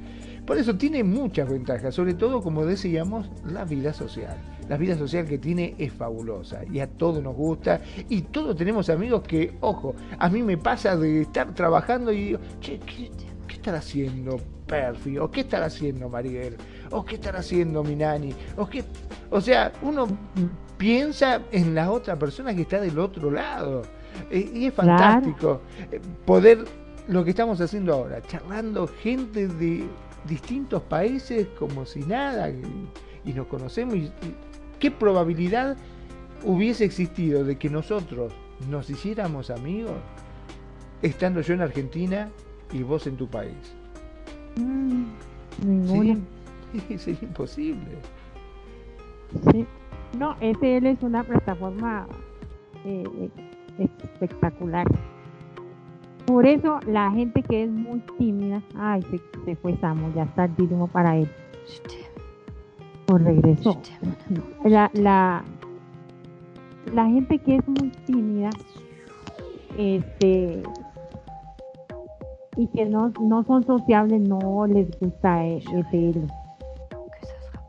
Por 0.47 0.59
eso 0.59 0.77
tiene 0.77 1.02
muchas 1.05 1.48
ventajas, 1.48 1.94
sobre 1.94 2.15
todo, 2.15 2.43
como 2.43 2.65
decíamos, 2.65 3.31
la 3.44 3.65
vida 3.65 3.93
social. 3.93 4.36
La 4.69 4.77
vida 4.77 4.97
social 4.97 5.27
que 5.27 5.39
tiene 5.39 5.74
es 5.78 5.93
fabulosa 5.93 6.61
y 6.70 6.81
a 6.81 6.86
todos 6.86 7.23
nos 7.23 7.35
gusta 7.35 7.81
y 8.09 8.23
todos 8.23 8.57
tenemos 8.57 8.90
amigos 8.90 9.23
que, 9.23 9.57
ojo, 9.61 9.95
a 10.19 10.28
mí 10.28 10.43
me 10.43 10.59
pasa 10.59 10.97
de 10.97 11.23
estar 11.23 11.55
trabajando 11.55 12.12
y 12.12 12.24
digo, 12.24 12.40
che, 12.61 12.78
¿qué, 12.81 13.11
qué 13.47 13.55
estará 13.55 13.78
haciendo 13.78 14.39
Perfi? 14.66 15.19
¿O 15.19 15.31
qué 15.31 15.40
estará 15.40 15.66
haciendo 15.66 16.09
Mariel? 16.09 16.57
¿O 16.90 17.05
qué 17.05 17.16
estará 17.16 17.40
haciendo 17.40 17.82
Minani? 17.82 18.35
¿O, 18.57 18.69
qué? 18.69 18.85
o 19.31 19.40
sea, 19.40 19.73
uno 19.82 20.07
piensa 20.77 21.43
en 21.51 21.74
la 21.74 21.90
otra 21.90 22.16
persona 22.16 22.55
que 22.55 22.62
está 22.62 22.81
del 22.81 22.99
otro 22.99 23.31
lado. 23.31 23.82
Eh, 24.31 24.51
y 24.55 24.66
es 24.66 24.74
fantástico 24.74 25.61
eh, 25.90 26.01
poder 26.24 26.65
lo 27.09 27.24
que 27.24 27.31
estamos 27.31 27.61
haciendo 27.61 27.95
ahora, 27.95 28.20
charlando 28.23 28.86
gente 28.86 29.49
de 29.49 29.86
distintos 30.28 30.82
países 30.82 31.47
como 31.59 31.86
si 31.86 32.01
nada 32.01 32.51
y, 32.51 33.32
nos 33.32 33.47
conocemos. 33.47 33.95
Y, 33.95 34.11
¿Qué 34.79 34.91
probabilidad 34.91 35.77
hubiese 36.45 36.85
existido 36.85 37.45
de 37.45 37.57
que 37.57 37.69
nosotros 37.69 38.33
nos 38.71 38.89
hiciéramos 38.91 39.51
amigos 39.51 39.97
estando 41.03 41.41
yo 41.41 41.55
en 41.55 41.63
Argentina 41.63 42.31
y 42.73 42.83
vos 42.83 43.07
en 43.07 43.17
tu 43.17 43.29
país? 43.29 43.75
Mm, 44.57 45.05
Sería, 45.87 46.19
imposible. 47.23 47.99
Sí. 49.51 49.67
No, 50.17 50.37
SL 50.41 50.87
es 50.87 51.03
una 51.03 51.23
plataforma 51.23 52.07
eh, 52.85 53.05
eh, 53.79 53.89
espectacular. 54.03 54.87
Por 56.27 56.47
eso 56.47 56.81
la 56.87 57.11
gente 57.11 57.43
que 57.43 57.65
es 57.65 57.71
muy 57.71 58.01
tímida, 58.19 58.63
ay, 58.77 59.03
se, 59.45 59.57
fue 59.57 59.77
Samu, 59.79 60.13
ya 60.15 60.25
está 60.25 60.45
el 60.45 60.53
para 60.93 61.17
él. 61.17 61.29
Por 63.09 63.22
regreso. 63.22 63.80
La, 64.64 64.90
la, 64.93 65.43
la 66.93 67.06
gente 67.06 67.39
que 67.39 67.56
es 67.56 67.66
muy 67.66 67.90
tímida, 68.05 68.51
este, 69.78 70.62
y 72.59 72.66
que 72.66 72.85
no, 72.85 73.10
no 73.18 73.44
son 73.44 73.64
sociables, 73.64 74.20
no 74.20 74.66
les 74.66 74.90
gusta 75.01 75.43
el 75.43 75.62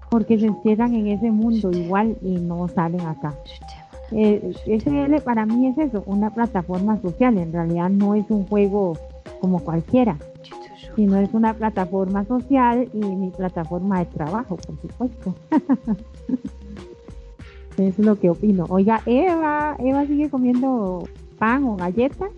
Porque 0.09 0.37
se 0.37 0.47
encierran 0.47 0.93
en 0.93 1.07
ese 1.07 1.31
mundo 1.31 1.71
igual 1.71 2.17
y 2.21 2.35
no 2.35 2.67
salen 2.67 2.99
acá. 3.07 3.33
Eh, 4.11 4.53
SL 4.65 5.21
para 5.23 5.45
mí 5.45 5.67
es 5.67 5.77
eso, 5.77 6.03
una 6.05 6.31
plataforma 6.31 6.99
social. 7.01 7.37
En 7.37 7.53
realidad 7.53 7.89
no 7.89 8.13
es 8.13 8.29
un 8.29 8.45
juego 8.45 8.97
como 9.39 9.59
cualquiera, 9.59 10.17
sino 10.99 11.17
es 11.17 11.33
una 11.33 11.53
plataforma 11.53 12.25
social 12.25 12.89
y 12.93 12.97
mi 12.97 13.29
plataforma 13.29 13.99
de 13.99 14.05
trabajo, 14.07 14.57
por 14.57 14.77
supuesto. 14.81 15.33
es 17.77 17.97
lo 17.99 18.19
que 18.19 18.29
opino. 18.29 18.65
Oiga, 18.67 19.01
Eva, 19.05 19.77
Eva 19.79 20.05
sigue 20.05 20.29
comiendo 20.29 21.07
pan 21.37 21.63
o 21.63 21.77
galletas. 21.77 22.29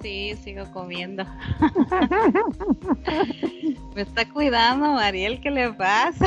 Sí, 0.00 0.36
sigo 0.44 0.64
comiendo. 0.72 1.24
Me 3.96 4.02
está 4.02 4.28
cuidando, 4.28 4.92
Mariel, 4.92 5.40
¿qué 5.40 5.50
le 5.50 5.72
pasa? 5.72 6.24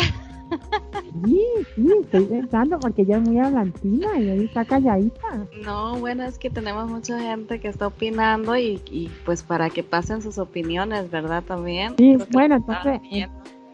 Sí, 1.26 1.46
sí, 1.76 1.88
estoy 2.02 2.26
pensando 2.26 2.80
porque 2.80 3.04
ella 3.04 3.18
es 3.18 3.24
muy 3.24 3.40
hablantina 3.40 4.20
y 4.20 4.30
ahí 4.30 4.46
está 4.46 4.66
calladita. 4.66 5.48
No, 5.64 5.98
bueno, 5.98 6.24
es 6.24 6.38
que 6.38 6.50
tenemos 6.50 6.90
mucha 6.90 7.20
gente 7.20 7.60
que 7.60 7.68
está 7.68 7.88
opinando 7.88 8.58
y, 8.58 9.12
pues 9.26 9.44
para 9.44 9.70
que 9.70 9.84
pasen 9.84 10.22
sus 10.22 10.38
opiniones, 10.38 11.10
¿verdad? 11.10 11.44
También. 11.44 11.96
Sí, 11.98 12.18
bueno, 12.32 12.56
entonces, 12.56 13.02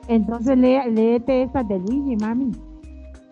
entonces 0.08 0.58
léete 0.58 1.44
esas 1.44 1.68
de 1.68 1.80
Luigi, 1.80 2.16
mami. 2.18 2.52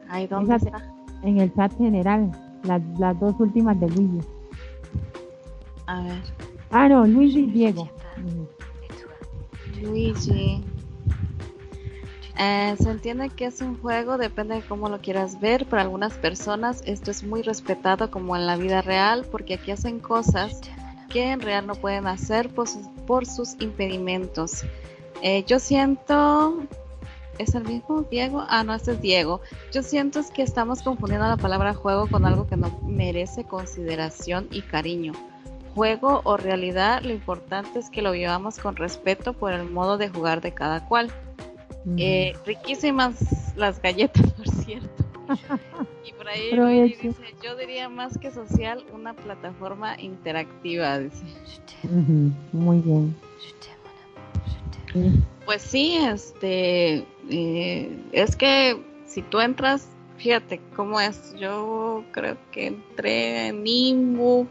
Ay, 0.10 0.28
¿dónde 0.28 0.56
está? 0.56 0.94
En 1.24 1.40
el 1.40 1.54
chat 1.54 1.76
general, 1.78 2.32
las, 2.64 2.82
las 3.00 3.20
dos 3.20 3.36
últimas 3.40 3.80
de 3.80 3.90
Luigi. 3.90 4.20
A 5.88 6.02
ver. 6.02 6.22
Ah, 6.72 6.90
no, 6.90 7.06
Luigi 7.06 7.40
y 7.40 7.46
Diego. 7.48 7.90
Luigi. 9.82 10.64
Eh, 12.38 12.76
se 12.78 12.90
entiende 12.90 13.30
que 13.30 13.46
es 13.46 13.62
un 13.62 13.80
juego, 13.80 14.18
depende 14.18 14.56
de 14.56 14.62
cómo 14.62 14.90
lo 14.90 15.00
quieras 15.00 15.40
ver. 15.40 15.66
Para 15.66 15.84
algunas 15.84 16.14
personas 16.14 16.82
esto 16.86 17.12
es 17.12 17.24
muy 17.24 17.42
respetado 17.42 18.12
como 18.12 18.36
en 18.36 18.46
la 18.46 18.58
vida 18.58 18.82
real 18.82 19.26
porque 19.32 19.56
aquí 19.56 19.72
hacen 19.72 20.00
cosas 20.00 20.60
que 21.10 21.32
en 21.32 21.40
real 21.40 21.66
no 21.66 21.76
pueden 21.76 22.08
hacer 22.08 22.50
por 22.50 22.68
sus, 22.68 22.88
por 23.08 23.26
sus 23.26 23.56
impedimentos. 23.60 24.64
Eh, 25.22 25.44
yo 25.46 25.60
siento... 25.60 26.60
¿Es 27.38 27.54
el 27.54 27.66
mismo 27.66 28.04
Diego? 28.04 28.46
Ah, 28.48 28.64
no, 28.64 28.74
este 28.74 28.94
es 28.94 29.02
Diego. 29.02 29.42
Yo 29.74 29.84
siento 29.84 30.22
es 30.22 30.32
que 30.32 30.42
estamos 30.42 30.82
confundiendo 30.82 31.28
la 31.28 31.36
palabra 31.36 31.74
juego 31.74 32.08
con 32.08 32.26
algo 32.26 32.48
que 32.48 32.56
no 32.56 32.80
merece 32.84 33.44
consideración 33.44 34.48
y 34.52 34.62
cariño. 34.62 35.12
Juego 35.74 36.22
o 36.24 36.38
realidad, 36.38 37.02
lo 37.02 37.12
importante 37.12 37.80
es 37.80 37.90
que 37.90 38.02
lo 38.02 38.14
vivamos 38.14 38.58
con 38.58 38.78
respeto 38.78 39.34
por 39.34 39.52
el 39.52 39.70
modo 39.70 39.98
de 39.98 40.08
jugar 40.08 40.40
de 40.40 40.54
cada 40.54 40.88
cual. 40.88 41.12
Eh, 41.98 42.36
riquísimas 42.46 43.56
las 43.56 43.82
galletas, 43.82 44.32
por 44.38 44.48
cierto. 44.48 45.06
y 46.06 46.14
por 46.14 46.28
ahí 46.28 46.96
dice, 47.02 47.36
yo 47.44 47.56
diría 47.56 47.90
más 47.90 48.18
que 48.18 48.32
social, 48.32 48.84
una 48.94 49.14
plataforma 49.14 50.00
interactiva, 50.00 51.00
dice. 51.00 51.24
Muy 52.52 52.80
bien. 52.80 53.16
Pues 55.46 55.62
sí, 55.62 55.98
este, 55.98 57.06
eh, 57.30 58.00
es 58.14 58.36
que 58.36 58.82
si 59.06 59.22
tú 59.22 59.40
entras, 59.40 59.90
fíjate 60.18 60.62
cómo 60.76 61.00
es. 61.00 61.36
Yo 61.38 62.04
creo 62.12 62.38
que 62.52 62.68
entré 62.68 63.48
en 63.48 63.64
Nimbu, 63.64 64.48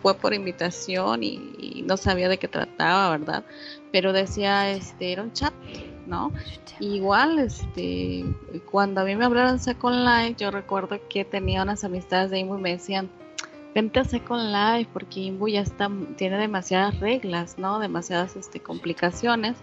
fue 0.00 0.14
por 0.14 0.32
invitación 0.32 1.22
y, 1.22 1.52
y, 1.58 1.84
no 1.86 1.96
sabía 1.96 2.28
de 2.28 2.38
qué 2.38 2.48
trataba, 2.48 3.10
¿verdad? 3.10 3.44
Pero 3.92 4.12
decía, 4.12 4.70
este, 4.70 5.12
era 5.12 5.22
un 5.22 5.32
chat 5.32 5.52
¿no? 6.08 6.32
Igual, 6.80 7.38
este, 7.38 8.24
cuando 8.70 9.02
a 9.02 9.04
mí 9.04 9.14
me 9.14 9.24
hablaron 9.24 9.58
Second 9.58 10.04
Life, 10.04 10.36
yo 10.38 10.50
recuerdo 10.50 10.98
que 11.08 11.24
tenía 11.24 11.62
unas 11.62 11.84
amistades 11.84 12.30
de 12.30 12.40
Imbu 12.40 12.58
y 12.58 12.62
me 12.62 12.70
decían, 12.70 13.08
vente 13.74 14.00
a 14.00 14.04
Second 14.04 14.52
Life 14.52 14.90
porque 14.92 15.20
Imbu 15.20 15.48
ya 15.48 15.60
está, 15.60 15.90
tiene 16.16 16.38
demasiadas 16.38 16.98
reglas, 16.98 17.58
¿no? 17.58 17.78
Demasiadas 17.78 18.36
este, 18.36 18.60
complicaciones 18.60 19.56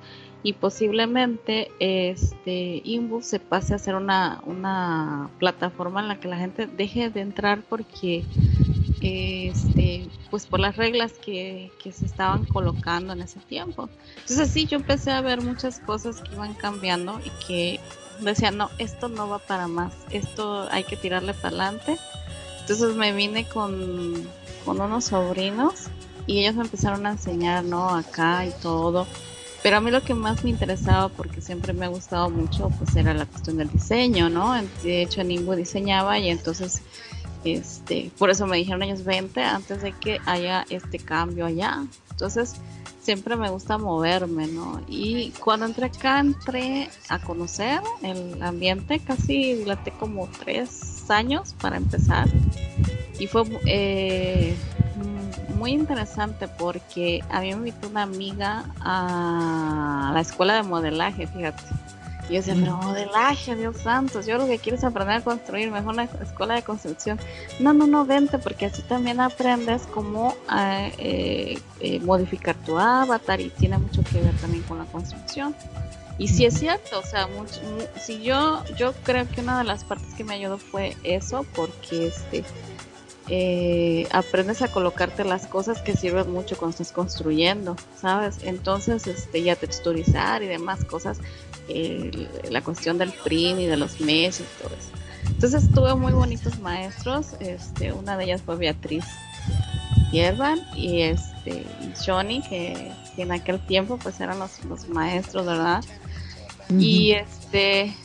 y 0.43 0.53
posiblemente 0.53 1.71
este 1.79 2.81
Imbu 2.83 3.21
se 3.23 3.39
pase 3.39 3.73
a 3.73 3.79
ser 3.79 3.95
una, 3.95 4.41
una 4.45 5.31
plataforma 5.39 6.01
en 6.01 6.07
la 6.07 6.19
que 6.19 6.27
la 6.27 6.37
gente 6.37 6.67
deje 6.67 7.09
de 7.09 7.21
entrar 7.21 7.63
porque 7.67 8.23
este, 9.05 10.07
pues 10.31 10.47
por 10.47 10.59
las 10.59 10.75
reglas 10.75 11.13
que, 11.13 11.71
se 11.83 12.05
estaban 12.05 12.45
colocando 12.45 13.13
en 13.13 13.21
ese 13.21 13.39
tiempo. 13.39 13.89
Entonces 14.19 14.49
sí, 14.49 14.65
yo 14.65 14.77
empecé 14.77 15.11
a 15.11 15.21
ver 15.21 15.41
muchas 15.41 15.79
cosas 15.79 16.21
que 16.21 16.33
iban 16.33 16.53
cambiando 16.55 17.19
y 17.23 17.29
que 17.45 17.79
decían, 18.21 18.57
no, 18.57 18.69
esto 18.79 19.07
no 19.07 19.29
va 19.29 19.39
para 19.39 19.67
más, 19.67 19.93
esto 20.11 20.67
hay 20.71 20.83
que 20.83 20.97
tirarle 20.97 21.33
para 21.33 21.49
adelante. 21.49 21.97
Entonces 22.61 22.95
me 22.95 23.13
vine 23.13 23.47
con, 23.47 24.27
con 24.65 24.81
unos 24.81 25.05
sobrinos 25.05 25.85
y 26.25 26.39
ellos 26.39 26.55
me 26.55 26.63
empezaron 26.63 27.05
a 27.05 27.11
enseñar, 27.11 27.63
¿no? 27.63 27.89
Acá 27.89 28.45
y 28.45 28.51
todo. 28.61 29.05
Pero 29.61 29.77
a 29.77 29.81
mí 29.81 29.89
lo 29.89 30.03
que 30.03 30.13
más 30.13 30.43
me 30.43 30.51
interesaba, 30.51 31.09
porque 31.09 31.41
siempre 31.41 31.73
me 31.73 31.85
ha 31.85 31.89
gustado 31.89 32.29
mucho, 32.29 32.69
pues 32.77 32.95
era 32.95 33.15
la 33.15 33.25
cuestión 33.25 33.57
del 33.57 33.69
diseño, 33.69 34.29
¿no? 34.29 34.53
De 34.83 35.01
hecho, 35.01 35.23
Nimbo 35.23 35.55
diseñaba 35.55 36.19
y 36.19 36.29
entonces 36.29 36.81
este, 37.45 38.11
por 38.17 38.29
eso 38.29 38.47
me 38.47 38.57
dijeron 38.57 38.83
ellos 38.83 39.03
20 39.03 39.41
antes 39.41 39.81
de 39.81 39.91
que 39.93 40.19
haya 40.25 40.65
este 40.69 40.99
cambio 40.99 41.45
allá. 41.45 41.85
Entonces, 42.11 42.55
siempre 43.01 43.35
me 43.35 43.49
gusta 43.49 43.77
moverme, 43.77 44.47
¿no? 44.47 44.81
Y 44.87 45.31
cuando 45.39 45.65
entré 45.67 45.85
acá, 45.85 46.19
entré 46.19 46.89
a 47.09 47.19
conocer 47.19 47.81
el 48.01 48.41
ambiente, 48.41 48.99
casi 48.99 49.53
dilaté 49.53 49.91
como 49.91 50.27
tres 50.27 51.09
años 51.09 51.53
para 51.61 51.77
empezar. 51.77 52.27
Y 53.19 53.27
fue 53.27 53.43
eh, 53.65 54.55
muy 55.55 55.71
interesante 55.71 56.47
porque 56.47 57.23
a 57.29 57.41
mí 57.41 57.47
me 57.47 57.69
invitó 57.69 57.87
una 57.87 58.03
amiga 58.03 58.65
a 58.81 60.11
la 60.13 60.21
escuela 60.21 60.55
de 60.55 60.63
modelaje, 60.63 61.27
fíjate. 61.27 61.63
Y 62.29 62.33
yo 62.33 62.39
decía, 62.39 62.55
pero 62.59 62.77
modelaje, 62.77 63.55
Dios 63.55 63.77
santo, 63.77 64.21
yo 64.21 64.37
lo 64.37 64.47
que 64.47 64.57
quiero 64.57 64.77
es 64.77 64.83
aprender 64.83 65.17
a 65.17 65.21
construir, 65.21 65.69
mejor 65.69 65.93
una 65.93 66.03
escuela 66.03 66.55
de 66.55 66.63
construcción. 66.63 67.19
No, 67.59 67.73
no, 67.73 67.85
no, 67.85 68.05
vente, 68.05 68.39
porque 68.39 68.65
así 68.65 68.81
también 68.81 69.19
aprendes 69.19 69.83
cómo 69.93 70.35
eh, 70.97 71.59
eh, 71.79 71.99
modificar 71.99 72.55
tu 72.65 72.79
avatar 72.79 73.39
y 73.41 73.49
tiene 73.49 73.77
mucho 73.77 74.03
que 74.03 74.21
ver 74.21 74.33
también 74.37 74.63
con 74.63 74.79
la 74.79 74.85
construcción. 74.85 75.55
Y 76.17 76.29
sí 76.29 76.45
es 76.45 76.57
cierto, 76.57 76.99
o 76.99 77.03
sea, 77.03 77.27
si 77.99 78.23
yo, 78.23 78.63
yo 78.77 78.93
creo 79.03 79.29
que 79.29 79.41
una 79.41 79.57
de 79.57 79.65
las 79.65 79.83
partes 79.83 80.13
que 80.13 80.23
me 80.23 80.35
ayudó 80.35 80.57
fue 80.57 80.95
eso, 81.03 81.45
porque 81.53 82.07
este 82.07 82.45
eh, 83.27 84.07
aprendes 84.11 84.61
a 84.61 84.67
colocarte 84.67 85.23
las 85.23 85.47
cosas 85.47 85.81
que 85.81 85.97
sirven 85.97 86.31
mucho 86.31 86.57
cuando 86.57 86.71
estás 86.71 86.91
construyendo, 86.91 87.75
¿sabes? 87.99 88.37
Entonces, 88.43 89.07
este, 89.07 89.41
ya 89.41 89.55
texturizar 89.55 90.43
y 90.43 90.47
demás 90.47 90.85
cosas, 90.85 91.17
la 92.49 92.61
cuestión 92.61 92.97
del 92.97 93.11
print 93.11 93.59
y 93.59 93.65
de 93.65 93.77
los 93.77 93.99
meses 93.99 94.45
y 94.45 94.63
todo 94.63 94.75
eso. 94.75 94.89
Entonces 95.27 95.69
tuve 95.71 95.95
muy 95.95 96.13
bonitos 96.13 96.59
maestros, 96.59 97.33
este, 97.39 97.91
una 97.91 98.15
de 98.17 98.25
ellas 98.25 98.41
fue 98.41 98.55
Beatriz 98.55 99.05
Hierban 100.11 100.59
y 100.75 101.01
este 101.01 101.65
Johnny, 102.05 102.41
que, 102.41 102.91
en 103.17 103.31
aquel 103.31 103.59
tiempo 103.65 103.97
pues 103.97 104.19
eran 104.19 104.39
los, 104.39 104.63
los 104.65 104.87
maestros, 104.89 105.45
¿verdad? 105.45 105.83
Y 106.69 107.11
este 107.11 107.95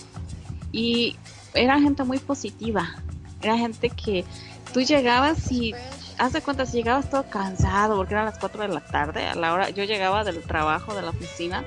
y 0.73 1.17
era 1.55 1.81
gente 1.81 2.05
muy 2.05 2.19
positiva, 2.19 2.97
era 3.43 3.57
gente 3.57 3.91
que 3.91 4.25
tú 4.73 4.81
llegabas 4.81 5.51
y 5.51 5.75
haz 6.19 6.33
de 6.33 6.43
cuenta, 6.43 6.67
si 6.67 6.77
llegabas 6.77 7.11
todo 7.11 7.25
cansado, 7.29 7.97
porque 7.97 8.15
eran 8.15 8.27
las 8.27 8.39
4 8.39 8.63
de 8.63 8.69
la 8.69 8.81
tarde, 8.81 9.27
a 9.27 9.35
la 9.35 9.53
hora, 9.53 9.71
yo 9.71 9.85
llegaba 9.85 10.23
del 10.23 10.43
trabajo, 10.43 10.95
de 10.95 11.03
la 11.03 11.11
oficina, 11.11 11.65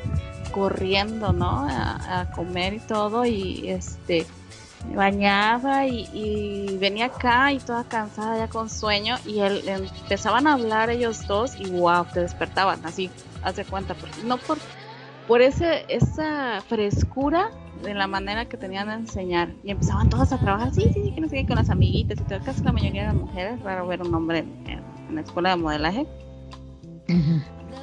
corriendo, 0.54 1.34
¿no? 1.34 1.68
A, 1.70 2.32
comer 2.34 2.76
y 2.76 2.80
todo, 2.80 3.26
y 3.26 3.70
este, 3.70 4.26
me 4.88 4.96
bañaba 4.96 5.86
y, 5.88 6.78
venía 6.80 7.08
acá 7.08 7.52
y 7.52 7.60
toda 7.60 7.84
cansada, 7.84 8.38
ya 8.38 8.48
con 8.48 8.70
sueño, 8.70 9.18
y 9.26 9.40
él, 9.40 9.64
empezaban 9.68 10.48
a 10.48 10.54
hablar 10.54 10.90
ellos 10.90 11.28
dos, 11.28 11.60
y 11.60 11.70
wow, 11.72 12.06
te 12.14 12.22
despertaban, 12.22 12.80
así, 12.86 13.10
haz 13.44 13.58
de 13.58 13.66
cuenta, 13.66 13.96
porque, 13.96 14.24
no 14.24 14.38
por, 14.38 14.58
por 15.28 15.42
ese, 15.42 15.86
esa 15.90 16.62
frescura 16.70 17.50
de 17.84 17.94
la 17.94 18.08
manera 18.08 18.46
que 18.46 18.58
tenían 18.58 18.88
de 18.88 18.94
enseñar. 18.94 19.54
Y 19.64 19.72
empezaban 19.72 20.10
todas 20.10 20.32
a 20.32 20.40
trabajar, 20.40 20.74
sí, 20.74 20.84
sí, 20.94 21.02
sí, 21.04 21.12
que 21.14 21.22
no 21.22 21.28
sé 21.28 21.38
qué, 21.38 21.46
con 21.46 21.58
las 21.58 21.70
amiguitas 21.70 22.20
y 22.20 22.24
todo. 22.24 22.40
Casi 22.44 22.64
la 22.64 22.72
mayoría 22.72 23.08
de 23.08 23.14
mujeres, 23.14 23.62
raro 23.62 23.88
ver 23.88 24.02
un 24.02 24.14
hombre 24.16 24.40
en, 24.40 24.82
la 25.14 25.22
escuela 25.22 25.50
de 25.50 25.56
modelaje. 25.58 26.08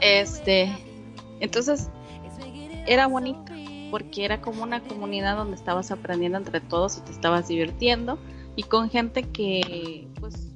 Este, 0.01 0.73
entonces, 1.41 1.91
era 2.87 3.07
bonito 3.07 3.53
porque 3.91 4.25
era 4.25 4.41
como 4.41 4.63
una 4.63 4.81
comunidad 4.81 5.37
donde 5.37 5.57
estabas 5.57 5.91
aprendiendo 5.91 6.39
entre 6.39 6.61
todos 6.61 6.99
y 6.99 7.01
te 7.01 7.11
estabas 7.11 7.49
divirtiendo 7.49 8.19
y 8.57 8.63
con 8.63 8.89
gente 8.89 9.25
que, 9.25 10.07
pues, 10.21 10.53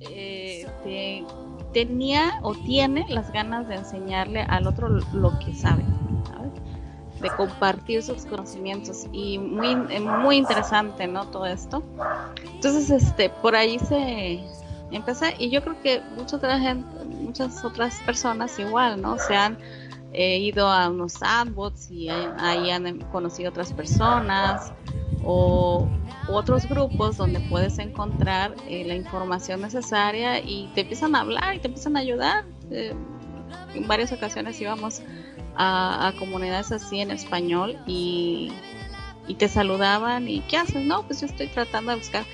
eh, 0.00 1.24
tenía 1.72 2.38
o 2.42 2.54
tiene 2.54 3.06
las 3.08 3.32
ganas 3.32 3.68
de 3.68 3.76
enseñarle 3.76 4.42
al 4.42 4.66
otro 4.66 4.88
lo 4.88 5.38
que 5.40 5.54
sabe 5.54 5.84
de 7.20 7.30
compartir 7.30 8.02
sus 8.02 8.26
conocimientos 8.26 9.06
y 9.12 9.38
muy 9.38 9.68
eh, 9.90 10.00
muy 10.00 10.36
interesante 10.36 11.06
no 11.06 11.26
todo 11.26 11.46
esto. 11.46 11.82
Entonces 12.54 12.90
este 12.90 13.30
por 13.30 13.56
ahí 13.56 13.78
se 13.78 14.40
empecé 14.90 15.34
y 15.38 15.50
yo 15.50 15.62
creo 15.62 15.80
que 15.82 16.02
mucha 16.16 16.36
otra 16.36 16.58
gente 16.58 16.86
muchas 17.20 17.64
otras 17.64 17.98
personas 18.02 18.58
igual 18.58 19.00
no 19.00 19.18
se 19.18 19.34
han 19.34 19.56
eh, 20.16 20.38
ido 20.38 20.66
a 20.68 20.88
unos 20.88 21.22
adbots 21.22 21.90
y 21.90 22.08
ahí 22.08 22.70
han 22.70 23.00
conocido 23.12 23.50
otras 23.50 23.72
personas 23.72 24.72
o 25.24 25.86
otros 26.28 26.66
grupos 26.66 27.18
donde 27.18 27.40
puedes 27.40 27.78
encontrar 27.78 28.54
eh, 28.66 28.84
la 28.86 28.94
información 28.94 29.60
necesaria 29.60 30.40
y 30.40 30.70
te 30.74 30.80
empiezan 30.80 31.14
a 31.14 31.20
hablar 31.20 31.56
y 31.56 31.58
te 31.58 31.68
empiezan 31.68 31.96
a 31.96 32.00
ayudar. 32.00 32.44
En 32.70 33.86
varias 33.86 34.10
ocasiones 34.12 34.58
íbamos 34.58 35.02
a, 35.54 36.12
comunidades 36.18 36.72
así 36.72 37.00
en 37.00 37.10
español 37.10 37.76
y, 37.86 38.52
te 39.38 39.48
saludaban 39.48 40.28
y 40.28 40.40
¿qué 40.42 40.56
haces? 40.56 40.84
No, 40.84 41.02
pues 41.06 41.20
yo 41.20 41.26
estoy 41.26 41.48
tratando 41.48 41.90
de 41.90 41.98
buscar, 41.98 42.24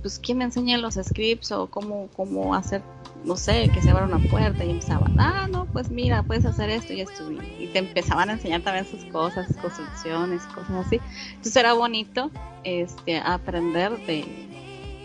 pues 0.00 0.18
quién 0.18 0.38
me 0.38 0.44
enseña 0.44 0.78
los 0.78 0.94
scripts 0.94 1.52
o 1.52 1.66
cómo, 1.66 2.08
cómo 2.16 2.54
hacer, 2.54 2.82
no 3.24 3.36
sé, 3.36 3.70
que 3.72 3.82
se 3.82 3.90
abra 3.90 4.04
una 4.04 4.18
puerta 4.30 4.64
y 4.64 4.70
empezaban, 4.70 5.18
ah, 5.18 5.48
no, 5.50 5.66
pues 5.66 5.90
mira, 5.90 6.22
puedes 6.22 6.44
hacer 6.44 6.70
esto 6.70 6.92
y 6.92 7.00
esto. 7.00 7.30
Y 7.30 7.68
te 7.68 7.80
empezaban 7.80 8.30
a 8.30 8.34
enseñar 8.34 8.62
también 8.62 8.86
sus 8.86 9.04
cosas, 9.06 9.46
construcciones, 9.60 10.42
cosas 10.46 10.86
así. 10.86 11.00
Entonces 11.30 11.56
era 11.56 11.72
bonito 11.72 12.30
este, 12.64 13.18
aprender 13.18 13.98
de, 14.06 14.48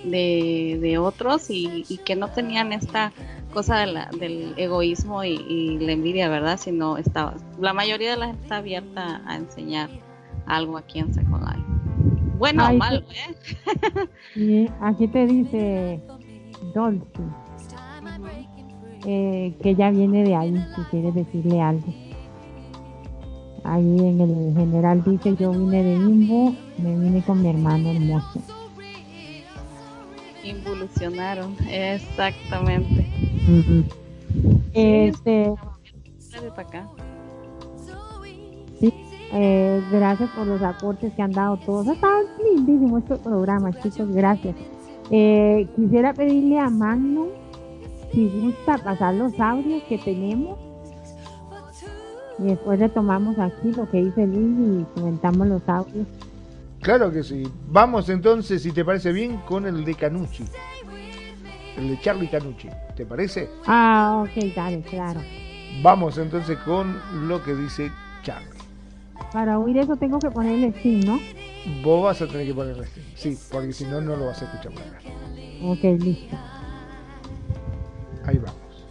de, 0.04 0.80
de 0.82 0.98
otros 0.98 1.50
y, 1.50 2.00
que 2.06 2.16
no 2.16 2.30
tenían 2.30 2.74
esta 2.74 3.14
cosa 3.54 3.78
del 3.78 4.54
egoísmo 4.58 5.24
y, 5.24 5.78
la 5.80 5.92
envidia, 5.92 6.30
¿verdad? 6.30 6.60
Sino 6.60 6.98
estaba, 6.98 7.36
la 7.60 7.74
mayoría 7.74 8.12
de 8.12 8.18
la 8.18 8.28
gente 8.28 8.44
está 8.44 8.58
abierta 8.58 9.22
a 9.26 9.36
enseñar 9.36 9.90
algo 10.46 10.78
aquí 10.78 11.00
en 11.00 11.14
Second 11.14 11.43
Bueno 12.44 12.68
o 12.68 12.74
malo, 12.74 13.02
¿eh? 14.36 14.70
aquí 14.82 15.08
te 15.08 15.26
dice 15.26 16.02
Dolce, 16.76 17.08
eh, 19.06 19.56
que 19.64 19.76
ya 19.76 19.92
viene 19.92 20.26
de 20.26 20.36
ahí, 20.36 20.66
si 20.76 20.82
quieres 20.92 21.16
decirle 21.16 21.62
algo. 21.62 21.88
Ahí 23.64 23.98
en 23.98 24.20
el 24.20 24.54
general 24.58 25.02
dice, 25.06 25.38
yo 25.38 25.52
vine 25.52 25.84
de 25.84 25.98
Limbo, 25.98 26.54
me 26.80 27.00
vine 27.00 27.24
con 27.24 27.42
mi 27.42 27.50
hermano 27.50 27.92
hermoso. 27.92 28.42
Involucionaron, 30.44 31.56
exactamente. 31.70 33.08
Este. 34.74 35.54
Sí, 36.20 36.40
eh, 39.34 39.82
gracias 39.92 40.30
por 40.32 40.48
los 40.48 40.62
aportes 40.62 41.14
que 41.14 41.22
han 41.22 41.32
dado 41.32 41.58
todos. 41.58 41.88
Está 41.88 42.08
lindísimo 42.44 43.00
este 43.00 43.16
programa, 43.18 43.72
chicos, 43.82 44.10
gracias. 44.10 44.56
Eh, 45.10 45.68
quisiera 45.76 46.14
pedirle 46.14 46.60
a 46.60 46.70
Magno 46.70 47.28
si 48.14 48.30
gusta 48.30 48.78
pasar 48.78 49.16
los 49.16 49.38
audios 49.40 49.84
que 49.84 49.98
tenemos. 49.98 50.58
Y 52.40 52.44
después 52.44 52.80
retomamos 52.80 53.38
aquí 53.38 53.72
lo 53.72 53.90
que 53.90 54.04
dice 54.04 54.26
Luis 54.26 54.82
y 54.82 55.00
comentamos 55.00 55.48
los 55.48 55.70
audios. 55.70 56.08
Claro 56.82 57.12
que 57.12 57.24
sí. 57.24 57.44
Vamos 57.68 58.10
entonces, 58.10 58.62
si 58.62 58.72
te 58.72 58.84
parece 58.84 59.12
bien, 59.12 59.38
con 59.46 59.66
el 59.66 59.86
de 59.86 59.96
Canucci 59.96 60.44
el 61.78 61.90
de 61.90 62.00
Charlie 62.00 62.28
Canucci. 62.28 62.70
¿Te 62.96 63.06
parece? 63.06 63.50
Ah, 63.66 64.24
ok, 64.24 64.44
dale, 64.56 64.82
claro. 64.82 65.22
Vamos 65.82 66.18
entonces 66.18 66.58
con 66.60 67.00
lo 67.28 67.44
que 67.44 67.56
dice 67.56 67.92
Charlie. 68.24 68.53
Para 69.34 69.58
oír 69.58 69.76
eso 69.80 69.96
tengo 69.96 70.20
que 70.20 70.30
ponerle 70.30 70.72
sí, 70.84 71.02
¿no? 71.04 71.20
Vos 71.84 72.04
vas 72.04 72.22
a 72.22 72.28
tener 72.28 72.46
que 72.46 72.54
ponerle 72.54 72.86
sí, 72.86 73.02
sí, 73.16 73.40
porque 73.52 73.74
si 73.74 73.84
no, 73.86 74.00
no 74.00 74.16
lo 74.16 74.28
vas 74.28 74.44
a 74.44 74.46
escuchar 74.46 74.72
por 74.72 74.84
Ok, 75.72 75.84
listo. 76.00 76.38
Ahí 78.26 78.38
vamos. 78.38 78.86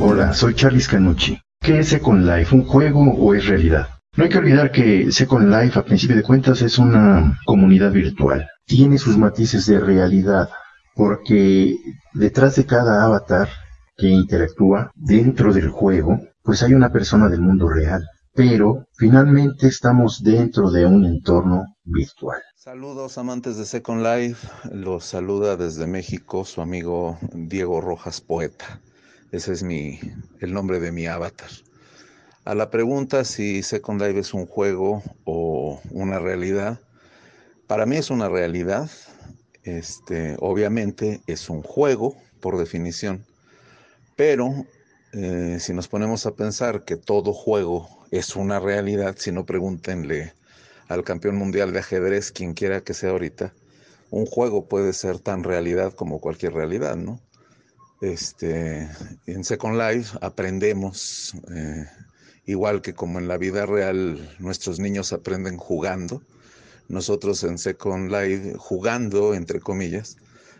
Hola, 0.00 0.32
soy 0.32 0.54
Charlie 0.54 0.82
Canucci. 0.82 1.38
¿Qué 1.60 1.80
es 1.80 1.88
Second 1.88 2.24
Life? 2.26 2.54
¿Un 2.54 2.64
juego 2.64 3.12
o 3.12 3.34
es 3.34 3.46
realidad? 3.46 3.88
No 4.16 4.24
hay 4.24 4.30
que 4.30 4.38
olvidar 4.38 4.72
que 4.72 5.12
Second 5.12 5.54
Life, 5.54 5.78
a 5.78 5.84
principio 5.84 6.16
de 6.16 6.22
cuentas, 6.22 6.62
es 6.62 6.78
una 6.78 7.38
comunidad 7.44 7.92
virtual. 7.92 8.48
Tiene 8.64 8.96
sus 8.96 9.18
matices 9.18 9.66
de 9.66 9.80
realidad, 9.80 10.48
porque 10.94 11.76
detrás 12.14 12.56
de 12.56 12.64
cada 12.64 13.04
avatar 13.04 13.48
que 13.96 14.08
interactúa 14.08 14.90
dentro 14.94 15.52
del 15.52 15.68
juego, 15.68 16.18
pues 16.42 16.62
hay 16.62 16.74
una 16.74 16.92
persona 16.92 17.28
del 17.28 17.40
mundo 17.40 17.68
real. 17.68 18.06
Pero 18.34 18.86
finalmente 18.96 19.66
estamos 19.66 20.22
dentro 20.22 20.70
de 20.70 20.86
un 20.86 21.04
entorno 21.04 21.76
virtual. 21.84 22.40
Saludos 22.56 23.18
amantes 23.18 23.56
de 23.56 23.66
Second 23.66 24.02
Life, 24.02 24.48
los 24.72 25.04
saluda 25.04 25.56
desde 25.56 25.86
México 25.86 26.44
su 26.44 26.62
amigo 26.62 27.18
Diego 27.34 27.80
Rojas 27.80 28.20
Poeta. 28.20 28.80
Ese 29.32 29.52
es 29.52 29.62
mi, 29.62 29.98
el 30.40 30.52
nombre 30.52 30.78
de 30.80 30.92
mi 30.92 31.06
avatar. 31.06 31.50
A 32.44 32.54
la 32.54 32.70
pregunta 32.70 33.24
si 33.24 33.62
Second 33.62 34.00
Life 34.00 34.18
es 34.18 34.34
un 34.34 34.46
juego 34.46 35.02
o 35.24 35.80
una 35.90 36.18
realidad, 36.18 36.80
para 37.66 37.86
mí 37.86 37.96
es 37.96 38.10
una 38.10 38.28
realidad. 38.28 38.90
Este, 39.62 40.36
obviamente 40.40 41.20
es 41.26 41.50
un 41.50 41.62
juego 41.62 42.16
por 42.40 42.58
definición, 42.58 43.24
pero 44.16 44.66
eh, 45.12 45.58
si 45.60 45.72
nos 45.74 45.88
ponemos 45.88 46.26
a 46.26 46.34
pensar 46.34 46.84
que 46.84 46.96
todo 46.96 47.32
juego 47.32 47.88
es 48.10 48.36
una 48.36 48.60
realidad, 48.60 49.16
si 49.18 49.32
no 49.32 49.46
pregúntenle 49.46 50.32
al 50.88 51.04
campeón 51.04 51.36
mundial 51.36 51.72
de 51.72 51.80
ajedrez, 51.80 52.32
quien 52.32 52.54
quiera 52.54 52.82
que 52.82 52.94
sea 52.94 53.10
ahorita, 53.10 53.54
un 54.10 54.26
juego 54.26 54.66
puede 54.68 54.92
ser 54.92 55.18
tan 55.18 55.42
realidad 55.42 55.94
como 55.94 56.20
cualquier 56.20 56.52
realidad, 56.52 56.96
¿no? 56.96 57.20
Este, 58.02 58.88
en 59.26 59.44
Second 59.44 59.78
Life 59.78 60.18
aprendemos 60.20 61.34
eh, 61.54 61.86
igual 62.46 62.82
que 62.82 62.94
como 62.94 63.18
en 63.18 63.28
la 63.28 63.38
vida 63.38 63.64
real 63.64 64.34
nuestros 64.38 64.80
niños 64.80 65.12
aprenden 65.12 65.56
jugando, 65.56 66.22
nosotros 66.88 67.42
en 67.44 67.58
Second 67.58 68.10
Life, 68.10 68.54
jugando, 68.58 69.34
entre 69.34 69.60
comillas, 69.60 70.16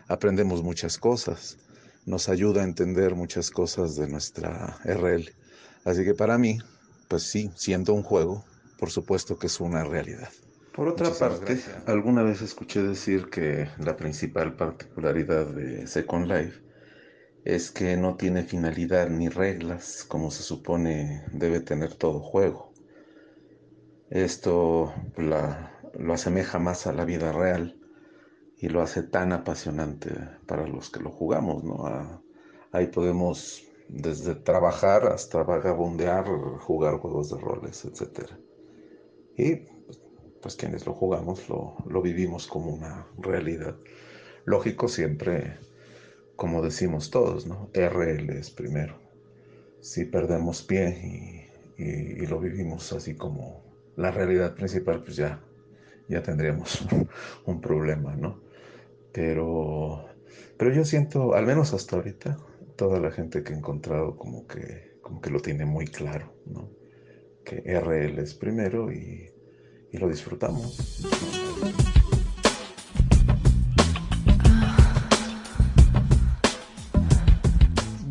aprendemos 0.07 0.63
muchas 0.63 0.97
cosas. 0.97 1.57
Nos 2.05 2.29
ayuda 2.29 2.61
a 2.61 2.65
entender 2.65 3.15
muchas 3.15 3.49
cosas 3.49 3.95
de 3.95 4.07
nuestra 4.07 4.79
RL. 4.83 5.33
Así 5.85 6.03
que 6.03 6.13
para 6.13 6.37
mí, 6.37 6.59
pues 7.07 7.23
sí, 7.23 7.51
siendo 7.55 7.93
un 7.93 8.03
juego, 8.03 8.45
por 8.77 8.89
supuesto 8.89 9.37
que 9.37 9.47
es 9.47 9.59
una 9.59 9.83
realidad. 9.83 10.29
Por 10.73 10.87
otra 10.87 11.11
parte, 11.11 11.61
alguna 11.85 12.23
vez 12.23 12.41
escuché 12.41 12.81
decir 12.81 13.29
que 13.29 13.69
la 13.79 13.95
principal 13.95 14.55
particularidad 14.55 15.45
de 15.45 15.87
Second 15.87 16.27
Life 16.27 16.61
es 17.45 17.71
que 17.71 17.95
no 17.95 18.15
tiene 18.15 18.43
finalidad 18.43 19.09
ni 19.09 19.29
reglas 19.29 20.03
como 20.07 20.31
se 20.31 20.43
supone 20.43 21.25
debe 21.31 21.59
tener 21.59 21.93
todo 21.93 22.19
juego. 22.19 22.73
Esto 24.09 24.93
lo 25.15 26.13
asemeja 26.13 26.59
más 26.59 26.87
a 26.87 26.93
la 26.93 27.05
vida 27.05 27.31
real 27.31 27.79
y 28.63 28.69
lo 28.69 28.81
hace 28.81 29.03
tan 29.03 29.33
apasionante 29.33 30.09
para 30.47 30.65
los 30.65 30.89
que 30.89 31.01
lo 31.01 31.11
jugamos, 31.11 31.65
¿no? 31.65 32.23
ahí 32.71 32.87
podemos 32.87 33.61
desde 33.89 34.35
trabajar 34.35 35.05
hasta 35.07 35.43
vagabundear, 35.43 36.25
jugar 36.59 36.97
juegos 36.99 37.29
de 37.31 37.39
roles, 37.41 37.83
etc. 37.83 38.31
Y 39.37 39.65
pues 40.41 40.55
quienes 40.55 40.85
lo 40.85 40.93
jugamos 40.93 41.49
lo, 41.49 41.75
lo 41.85 42.01
vivimos 42.01 42.47
como 42.47 42.73
una 42.73 43.05
realidad. 43.17 43.75
Lógico 44.45 44.87
siempre 44.87 45.57
como 46.37 46.61
decimos 46.61 47.11
todos, 47.11 47.45
¿no? 47.45 47.69
RL 47.73 48.29
es 48.29 48.49
primero. 48.49 48.97
Si 49.81 50.05
perdemos 50.05 50.63
pie 50.63 51.49
y, 51.77 52.25
lo 52.27 52.39
vivimos 52.39 52.93
así 52.93 53.15
como 53.15 53.61
la 53.97 54.09
realidad 54.09 54.55
principal, 54.55 55.03
pues 55.03 55.17
ya, 55.17 55.43
ya 56.07 56.23
tendríamos 56.23 56.87
un 57.45 57.59
problema, 57.59 58.15
¿no? 58.15 58.52
Pero, 59.13 60.05
pero 60.57 60.73
yo 60.73 60.83
siento, 60.83 61.35
al 61.35 61.45
menos 61.45 61.73
hasta 61.73 61.95
ahorita, 61.95 62.37
toda 62.75 62.99
la 62.99 63.11
gente 63.11 63.43
que 63.43 63.53
he 63.53 63.55
encontrado 63.55 64.17
como 64.17 64.47
que, 64.47 64.97
como 65.01 65.21
que 65.21 65.29
lo 65.29 65.39
tiene 65.39 65.65
muy 65.65 65.85
claro, 65.85 66.33
¿no? 66.47 66.71
Que 67.45 67.57
RL 67.79 68.19
es 68.19 68.33
primero 68.33 68.91
y, 68.91 69.31
y 69.91 69.97
lo 69.97 70.09
disfrutamos. 70.09 71.03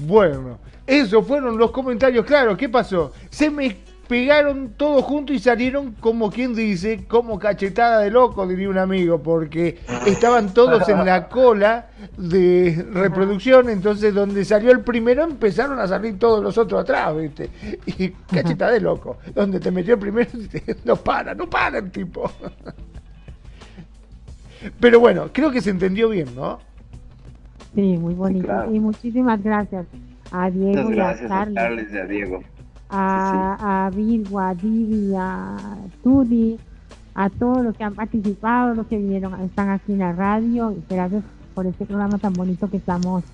Bueno, 0.06 0.60
esos 0.86 1.26
fueron 1.26 1.58
los 1.58 1.72
comentarios. 1.72 2.24
Claro, 2.24 2.56
¿qué 2.56 2.68
pasó? 2.68 3.12
Se 3.30 3.50
me 3.50 3.78
pegaron 4.12 4.74
todos 4.76 5.04
juntos 5.04 5.34
y 5.34 5.38
salieron 5.38 5.92
como 5.92 6.30
quien 6.30 6.54
dice, 6.54 7.06
como 7.08 7.38
cachetada 7.38 8.00
de 8.00 8.10
loco, 8.10 8.46
diría 8.46 8.68
un 8.68 8.76
amigo, 8.76 9.22
porque 9.22 9.78
estaban 10.04 10.52
todos 10.52 10.86
en 10.90 11.06
la 11.06 11.30
cola 11.30 11.86
de 12.18 12.84
reproducción, 12.92 13.70
entonces 13.70 14.12
donde 14.12 14.44
salió 14.44 14.70
el 14.70 14.80
primero 14.80 15.24
empezaron 15.24 15.78
a 15.80 15.88
salir 15.88 16.18
todos 16.18 16.44
los 16.44 16.58
otros 16.58 16.82
atrás, 16.82 17.16
¿viste? 17.16 17.48
Y 17.86 18.10
cachetada 18.10 18.72
de 18.72 18.80
loco, 18.80 19.16
donde 19.34 19.58
te 19.60 19.70
metió 19.70 19.94
el 19.94 20.00
primero, 20.00 20.28
no 20.84 20.96
para, 20.96 21.34
no 21.34 21.48
para 21.48 21.78
el 21.78 21.90
tipo. 21.90 22.30
Pero 24.78 25.00
bueno, 25.00 25.30
creo 25.32 25.50
que 25.50 25.62
se 25.62 25.70
entendió 25.70 26.10
bien, 26.10 26.34
¿no? 26.36 26.58
Sí, 27.74 27.96
muy 27.96 28.12
bonito. 28.12 28.70
Y 28.70 28.78
muchísimas 28.78 29.42
gracias 29.42 29.86
a 30.30 30.50
Diego 30.50 30.92
y 30.92 31.00
a 31.00 31.16
Carles. 31.54 31.94
a 31.94 32.04
Diego. 32.04 32.42
A, 32.92 33.86
a 33.86 33.90
Virgo, 33.90 34.38
a 34.38 34.54
Divi, 34.54 35.14
a 35.16 35.56
Tudi, 36.02 36.58
a 37.14 37.30
todos 37.30 37.64
los 37.64 37.76
que 37.76 37.84
han 37.84 37.94
participado, 37.94 38.74
los 38.74 38.86
que 38.86 38.98
vinieron, 38.98 39.40
están 39.40 39.70
aquí 39.70 39.92
en 39.92 40.00
la 40.00 40.12
radio. 40.12 40.70
Y 40.72 40.84
gracias 40.88 41.24
por 41.54 41.66
este 41.66 41.86
programa 41.86 42.18
tan 42.18 42.32
bonito 42.34 42.68
que 42.68 42.76
estamos 42.76 43.24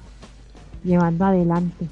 llevando 0.84 1.24
adelante. 1.24 1.88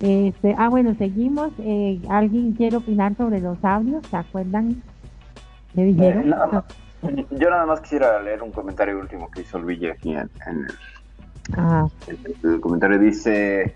Este, 0.00 0.54
ah, 0.58 0.68
bueno, 0.68 0.94
seguimos. 0.96 1.52
Eh, 1.58 2.00
¿Alguien 2.08 2.52
quiere 2.52 2.76
opinar 2.76 3.16
sobre 3.16 3.40
los 3.40 3.64
audios? 3.64 4.06
¿Se 4.08 4.16
acuerdan? 4.16 4.82
¿Qué 5.74 5.84
dijeron? 5.84 6.34
Eh, 7.02 7.26
yo 7.30 7.50
nada 7.50 7.66
más 7.66 7.80
quisiera 7.80 8.20
leer 8.22 8.42
un 8.42 8.50
comentario 8.50 8.98
último 8.98 9.30
que 9.30 9.42
hizo 9.42 9.58
Luigi 9.58 9.88
aquí 9.88 10.12
en, 10.12 10.28
el 10.46 10.66
el, 12.42 12.60
comentario 12.60 12.98
dice, 12.98 13.74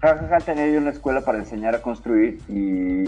jajaja, 0.00 0.38
tenía 0.38 0.68
yo 0.68 0.78
una 0.78 0.90
escuela 0.90 1.20
para 1.22 1.38
enseñar 1.38 1.74
a 1.74 1.82
construir 1.82 2.38
y, 2.48 3.04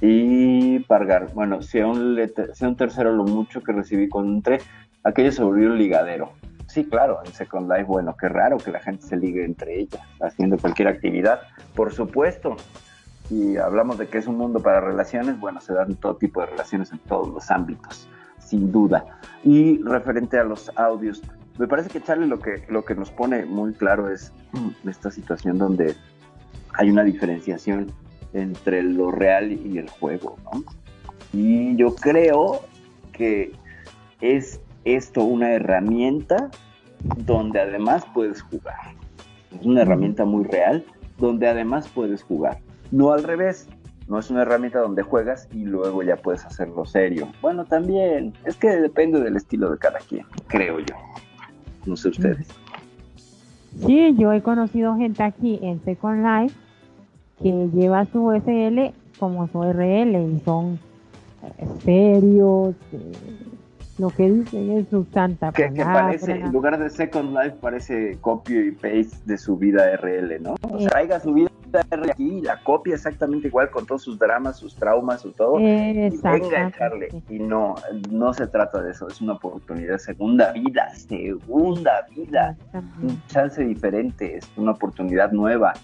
y 0.00 0.78
pargar. 0.80 1.32
Bueno, 1.34 1.62
sea 1.62 1.86
un, 1.86 2.16
sea 2.54 2.68
un 2.68 2.76
tercero 2.76 3.12
lo 3.12 3.24
mucho 3.24 3.62
que 3.62 3.72
recibí 3.72 4.08
con 4.08 4.26
un 4.26 4.42
3, 4.42 4.64
aquello 5.04 5.32
se 5.32 5.42
volvió 5.42 5.68
un 5.68 5.78
ligadero. 5.78 6.32
Sí, 6.66 6.84
claro, 6.84 7.20
en 7.24 7.32
Second 7.32 7.70
Life, 7.70 7.84
bueno, 7.84 8.14
qué 8.20 8.28
raro 8.28 8.58
que 8.58 8.70
la 8.70 8.80
gente 8.80 9.06
se 9.06 9.16
ligue 9.16 9.42
entre 9.44 9.80
ellas, 9.80 10.02
haciendo 10.20 10.58
cualquier 10.58 10.88
actividad, 10.88 11.40
por 11.74 11.94
supuesto. 11.94 12.56
Y 13.30 13.56
hablamos 13.56 13.98
de 13.98 14.06
que 14.06 14.18
es 14.18 14.26
un 14.26 14.36
mundo 14.36 14.60
para 14.60 14.80
relaciones, 14.80 15.38
bueno, 15.40 15.60
se 15.60 15.72
dan 15.72 15.94
todo 15.96 16.16
tipo 16.16 16.40
de 16.40 16.46
relaciones 16.46 16.92
en 16.92 16.98
todos 16.98 17.28
los 17.28 17.50
ámbitos, 17.50 18.06
sin 18.38 18.70
duda. 18.70 19.04
Y 19.44 19.82
referente 19.82 20.38
a 20.38 20.44
los 20.44 20.70
audios, 20.76 21.22
me 21.58 21.66
parece 21.66 21.90
que 21.90 22.00
Charlie 22.00 22.26
lo 22.26 22.38
que, 22.38 22.62
lo 22.68 22.84
que 22.84 22.94
nos 22.94 23.10
pone 23.10 23.44
muy 23.44 23.72
claro 23.72 24.10
es 24.10 24.32
mm, 24.52 24.88
esta 24.88 25.10
situación 25.10 25.58
donde 25.58 25.96
hay 26.74 26.90
una 26.90 27.02
diferenciación 27.02 27.92
entre 28.32 28.82
lo 28.82 29.10
real 29.10 29.52
y 29.52 29.78
el 29.78 29.88
juego, 29.88 30.36
¿no? 30.44 30.62
Y 31.32 31.76
yo 31.76 31.94
creo 31.94 32.62
que 33.12 33.52
es 34.20 34.60
esto 34.84 35.24
una 35.24 35.52
herramienta 35.52 36.50
donde 37.16 37.60
además 37.60 38.04
puedes 38.14 38.42
jugar. 38.42 38.94
Es 39.58 39.66
una 39.66 39.82
herramienta 39.82 40.24
muy 40.24 40.44
real 40.44 40.84
donde 41.18 41.48
además 41.48 41.88
puedes 41.88 42.22
jugar. 42.22 42.58
No 42.92 43.12
al 43.12 43.24
revés, 43.24 43.68
no 44.06 44.18
es 44.18 44.30
una 44.30 44.42
herramienta 44.42 44.78
donde 44.78 45.02
juegas 45.02 45.48
y 45.52 45.64
luego 45.64 46.02
ya 46.02 46.16
puedes 46.16 46.44
hacerlo 46.44 46.86
serio. 46.86 47.28
Bueno, 47.42 47.64
también, 47.64 48.32
es 48.44 48.56
que 48.56 48.68
depende 48.68 49.20
del 49.20 49.36
estilo 49.36 49.70
de 49.70 49.78
cada 49.78 49.98
quien, 49.98 50.24
creo 50.48 50.78
yo 50.78 50.94
no 51.88 51.96
sé 51.96 52.10
ustedes. 52.10 52.46
Sí, 53.84 54.14
yo 54.18 54.32
he 54.32 54.42
conocido 54.42 54.96
gente 54.96 55.22
aquí 55.22 55.58
en 55.62 55.82
Second 55.84 56.24
Life 56.24 56.54
que 57.42 57.68
lleva 57.72 58.04
su 58.06 58.32
SL 58.32 58.92
como 59.18 59.48
su 59.48 59.62
RL 59.62 60.16
y 60.16 60.40
son 60.44 60.78
eh, 61.42 61.66
serios, 61.84 62.74
eh, 62.92 63.12
lo 63.98 64.10
que 64.10 64.30
dicen 64.30 64.70
es 64.72 64.88
su 64.88 65.04
santa 65.12 65.52
que, 65.52 65.72
que 65.72 65.84
parece, 65.84 66.32
en 66.32 66.52
lugar 66.52 66.78
de 66.78 66.88
Second 66.90 67.36
Life 67.36 67.56
parece 67.60 68.16
copio 68.20 68.64
y 68.64 68.72
paste 68.72 69.16
de 69.24 69.38
su 69.38 69.56
vida 69.56 69.96
RL, 69.96 70.40
¿no? 70.40 70.54
O 70.62 70.78
sea, 70.78 70.88
traiga 70.88 71.20
su 71.20 71.32
vida 71.34 71.48
aquí, 71.74 72.40
la 72.40 72.62
copia 72.62 72.94
exactamente 72.94 73.48
igual 73.48 73.70
con 73.70 73.86
todos 73.86 74.02
sus 74.02 74.18
dramas, 74.18 74.56
sus 74.56 74.74
traumas, 74.74 75.22
su 75.22 75.32
todo, 75.32 75.58
y 75.60 76.10
venga 76.22 76.58
a 76.58 76.68
echarle. 76.68 77.08
Y 77.28 77.38
no, 77.38 77.74
no 78.10 78.32
se 78.32 78.46
trata 78.46 78.82
de 78.82 78.92
eso, 78.92 79.08
es 79.08 79.20
una 79.20 79.34
oportunidad, 79.34 79.98
segunda 79.98 80.52
vida, 80.52 80.90
segunda 80.94 82.06
vida, 82.14 82.56
un 83.02 83.22
chance 83.26 83.62
diferente, 83.62 84.36
es 84.36 84.50
una 84.56 84.72
oportunidad 84.72 85.32
nueva. 85.32 85.74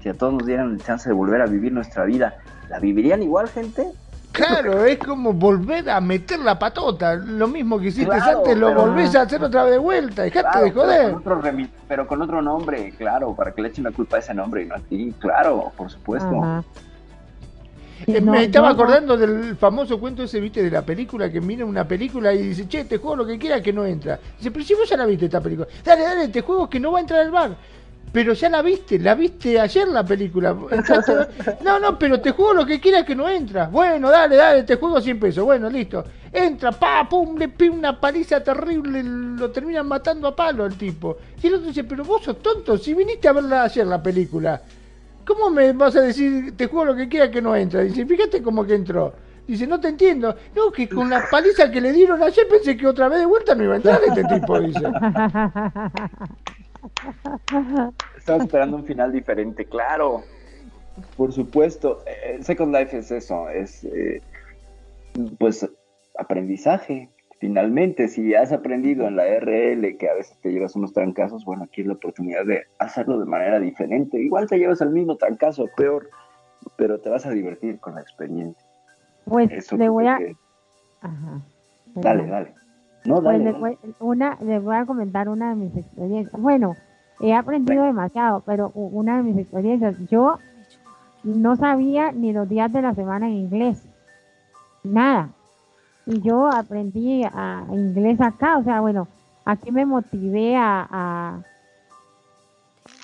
Si 0.00 0.08
a 0.08 0.14
todos 0.14 0.32
nos 0.32 0.46
dieran 0.46 0.72
el 0.72 0.82
chance 0.82 1.08
de 1.08 1.14
volver 1.14 1.42
a 1.42 1.46
vivir 1.46 1.72
nuestra 1.72 2.04
vida, 2.04 2.38
¿la 2.68 2.78
vivirían 2.78 3.22
igual, 3.22 3.48
gente? 3.48 3.84
Claro, 4.32 4.84
es 4.84 4.98
como 4.98 5.32
volver 5.32 5.90
a 5.90 6.00
meter 6.00 6.38
la 6.40 6.58
patota. 6.58 7.14
Lo 7.14 7.48
mismo 7.48 7.78
que 7.78 7.88
hiciste 7.88 8.14
antes, 8.14 8.56
lo 8.56 8.74
volvés 8.74 9.14
a 9.16 9.22
hacer 9.22 9.42
otra 9.42 9.64
vez 9.64 9.72
de 9.72 9.78
vuelta. 9.78 10.22
Dejate 10.22 10.64
de 10.64 10.70
joder. 10.70 11.16
Pero 11.88 12.06
con, 12.06 12.22
otro, 12.22 12.40
nombre, 12.40 12.92
claro, 12.96 13.34
para 13.34 13.52
que 13.52 13.62
le 13.62 13.68
echen 13.68 13.84
la 13.84 13.90
culpa 13.90 14.16
a 14.16 14.20
ese 14.20 14.32
nombre 14.32 14.62
y 14.62 14.66
no 14.66 14.76
a 14.76 14.78
ti. 14.78 15.12
Claro, 15.18 15.72
por 15.76 15.90
supuesto. 15.90 16.64
Eh, 18.06 18.20
me 18.20 18.44
estaba 18.44 18.70
acordando 18.70 19.16
del 19.16 19.56
famoso 19.56 20.00
cuento 20.00 20.22
ese, 20.22 20.40
viste, 20.40 20.62
de 20.62 20.70
la 20.70 20.82
película, 20.82 21.30
que 21.30 21.40
mira 21.40 21.66
una 21.66 21.86
película 21.86 22.32
y 22.32 22.42
dice, 22.48 22.66
che, 22.66 22.84
te 22.84 22.96
juego 22.96 23.16
lo 23.16 23.26
que 23.26 23.38
quieras 23.38 23.60
que 23.60 23.72
no 23.72 23.84
entra. 23.84 24.18
Dice, 24.38 24.50
pero 24.50 24.64
si 24.64 24.74
vos 24.74 24.88
ya 24.88 24.96
la 24.96 25.06
viste 25.06 25.26
esta 25.26 25.40
película. 25.40 25.68
Dale, 25.84 26.02
dale, 26.02 26.28
te 26.28 26.40
juego 26.40 26.70
que 26.70 26.80
no 26.80 26.92
va 26.92 26.98
a 26.98 27.00
entrar 27.02 27.20
al 27.20 27.30
bar 27.30 27.56
pero 28.12 28.32
ya 28.32 28.48
la 28.48 28.60
viste, 28.62 28.98
la 28.98 29.14
viste 29.14 29.60
ayer 29.60 29.86
la 29.88 30.04
película. 30.04 30.56
No, 31.62 31.78
no, 31.78 31.98
pero 31.98 32.20
te 32.20 32.32
juego 32.32 32.54
lo 32.54 32.66
que 32.66 32.80
quieras 32.80 33.04
que 33.04 33.14
no 33.14 33.28
entra. 33.28 33.68
Bueno, 33.68 34.10
dale, 34.10 34.36
dale, 34.36 34.62
te 34.64 34.76
juego 34.76 35.00
100 35.00 35.20
pesos. 35.20 35.44
Bueno, 35.44 35.68
listo. 35.68 36.04
Entra, 36.32 36.72
pa, 36.72 37.08
pum, 37.08 37.36
le 37.36 37.48
pide 37.48 37.70
una 37.70 38.00
paliza 38.00 38.42
terrible, 38.42 39.02
lo 39.02 39.50
terminan 39.50 39.86
matando 39.86 40.28
a 40.28 40.34
palo 40.34 40.66
el 40.66 40.76
tipo. 40.76 41.16
Y 41.42 41.46
el 41.46 41.54
otro 41.54 41.68
dice, 41.68 41.84
pero 41.84 42.04
vos 42.04 42.22
sos 42.24 42.40
tonto, 42.42 42.78
si 42.78 42.94
viniste 42.94 43.28
a 43.28 43.32
verla 43.32 43.64
ayer 43.64 43.86
la 43.86 44.02
película. 44.02 44.60
¿Cómo 45.24 45.50
me 45.50 45.72
vas 45.72 45.94
a 45.96 46.00
decir, 46.00 46.56
te 46.56 46.66
juego 46.66 46.86
lo 46.86 46.96
que 46.96 47.08
quieras 47.08 47.28
que 47.28 47.42
no 47.42 47.54
entra? 47.54 47.82
Dice, 47.82 48.04
fíjate 48.06 48.42
cómo 48.42 48.64
que 48.64 48.74
entró. 48.74 49.12
Dice, 49.46 49.66
no 49.66 49.80
te 49.80 49.88
entiendo. 49.88 50.34
No, 50.54 50.70
que 50.70 50.88
con 50.88 51.10
la 51.10 51.24
paliza 51.30 51.70
que 51.70 51.80
le 51.80 51.92
dieron 51.92 52.22
ayer 52.22 52.46
pensé 52.48 52.76
que 52.76 52.86
otra 52.86 53.08
vez 53.08 53.20
de 53.20 53.26
vuelta 53.26 53.54
no 53.54 53.64
iba 53.64 53.74
a 53.74 53.76
entrar 53.76 54.00
este 54.06 54.24
tipo, 54.24 54.60
dice. 54.60 54.80
Estaba 58.16 58.42
esperando 58.42 58.76
un 58.76 58.84
final 58.84 59.12
diferente, 59.12 59.64
claro. 59.64 60.22
Por 61.16 61.32
supuesto, 61.32 62.02
eh, 62.06 62.38
Second 62.42 62.74
Life 62.74 62.96
es 62.96 63.10
eso, 63.10 63.48
es 63.48 63.84
eh, 63.84 64.20
pues 65.38 65.68
aprendizaje. 66.18 67.08
Finalmente, 67.38 68.08
si 68.08 68.34
has 68.34 68.52
aprendido 68.52 69.06
en 69.06 69.16
la 69.16 69.24
RL 69.24 69.96
que 69.96 70.10
a 70.10 70.14
veces 70.14 70.36
te 70.42 70.52
llevas 70.52 70.76
unos 70.76 70.92
trancazos, 70.92 71.44
bueno, 71.46 71.64
aquí 71.64 71.80
es 71.80 71.86
la 71.86 71.94
oportunidad 71.94 72.44
de 72.44 72.64
hacerlo 72.78 73.18
de 73.18 73.24
manera 73.24 73.58
diferente. 73.58 74.20
Igual 74.20 74.46
te 74.46 74.58
llevas 74.58 74.82
el 74.82 74.90
mismo 74.90 75.16
trancazo, 75.16 75.66
peor, 75.74 76.10
pero 76.76 77.00
te 77.00 77.08
vas 77.08 77.24
a 77.24 77.30
divertir 77.30 77.80
con 77.80 77.94
la 77.94 78.02
experiencia. 78.02 78.62
Pues 79.24 79.72
le 79.72 79.88
voy 79.88 80.06
a... 80.06 80.18
Dale, 81.94 82.26
dale. 82.26 82.59
No, 83.04 83.22
pues 83.22 83.58
Voy, 83.58 83.78
una, 83.98 84.36
les 84.42 84.62
voy 84.62 84.76
a 84.76 84.84
comentar 84.84 85.28
una 85.28 85.50
de 85.50 85.56
mis 85.56 85.76
experiencias. 85.76 86.40
Bueno, 86.40 86.76
he 87.20 87.34
aprendido 87.34 87.84
demasiado, 87.84 88.42
pero 88.44 88.70
una 88.74 89.16
de 89.16 89.22
mis 89.22 89.38
experiencias, 89.38 89.96
yo 90.10 90.38
no 91.24 91.56
sabía 91.56 92.12
ni 92.12 92.32
los 92.32 92.48
días 92.48 92.72
de 92.72 92.82
la 92.82 92.94
semana 92.94 93.26
en 93.28 93.34
inglés, 93.34 93.84
nada. 94.82 95.30
Y 96.06 96.20
yo 96.20 96.48
aprendí 96.48 97.24
a, 97.24 97.64
inglés 97.70 98.20
acá, 98.20 98.58
o 98.58 98.64
sea, 98.64 98.80
bueno, 98.80 99.06
aquí 99.44 99.70
me 99.70 99.86
motivé 99.86 100.56
a, 100.56 101.42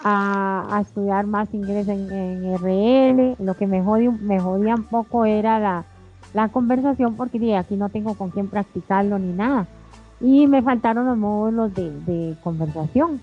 a, 0.02 0.80
estudiar 0.80 1.26
más 1.26 1.52
inglés 1.54 1.88
en, 1.88 2.56
RL. 2.56 3.36
Lo 3.38 3.54
que 3.54 3.66
me 3.66 3.82
jodía, 3.82 4.10
me 4.10 4.40
jodía 4.40 4.74
un 4.74 4.84
poco 4.84 5.24
era 5.24 5.58
la, 5.58 5.84
la 6.34 6.48
conversación 6.48 7.16
porque 7.16 7.56
aquí 7.56 7.76
no 7.76 7.88
tengo 7.88 8.14
con 8.14 8.30
quién 8.30 8.48
practicarlo 8.48 9.18
ni 9.18 9.32
nada. 9.32 9.66
Y 10.20 10.46
me 10.46 10.62
faltaron 10.62 11.06
los 11.06 11.18
módulos 11.18 11.74
de, 11.74 12.36
conversación. 12.42 13.20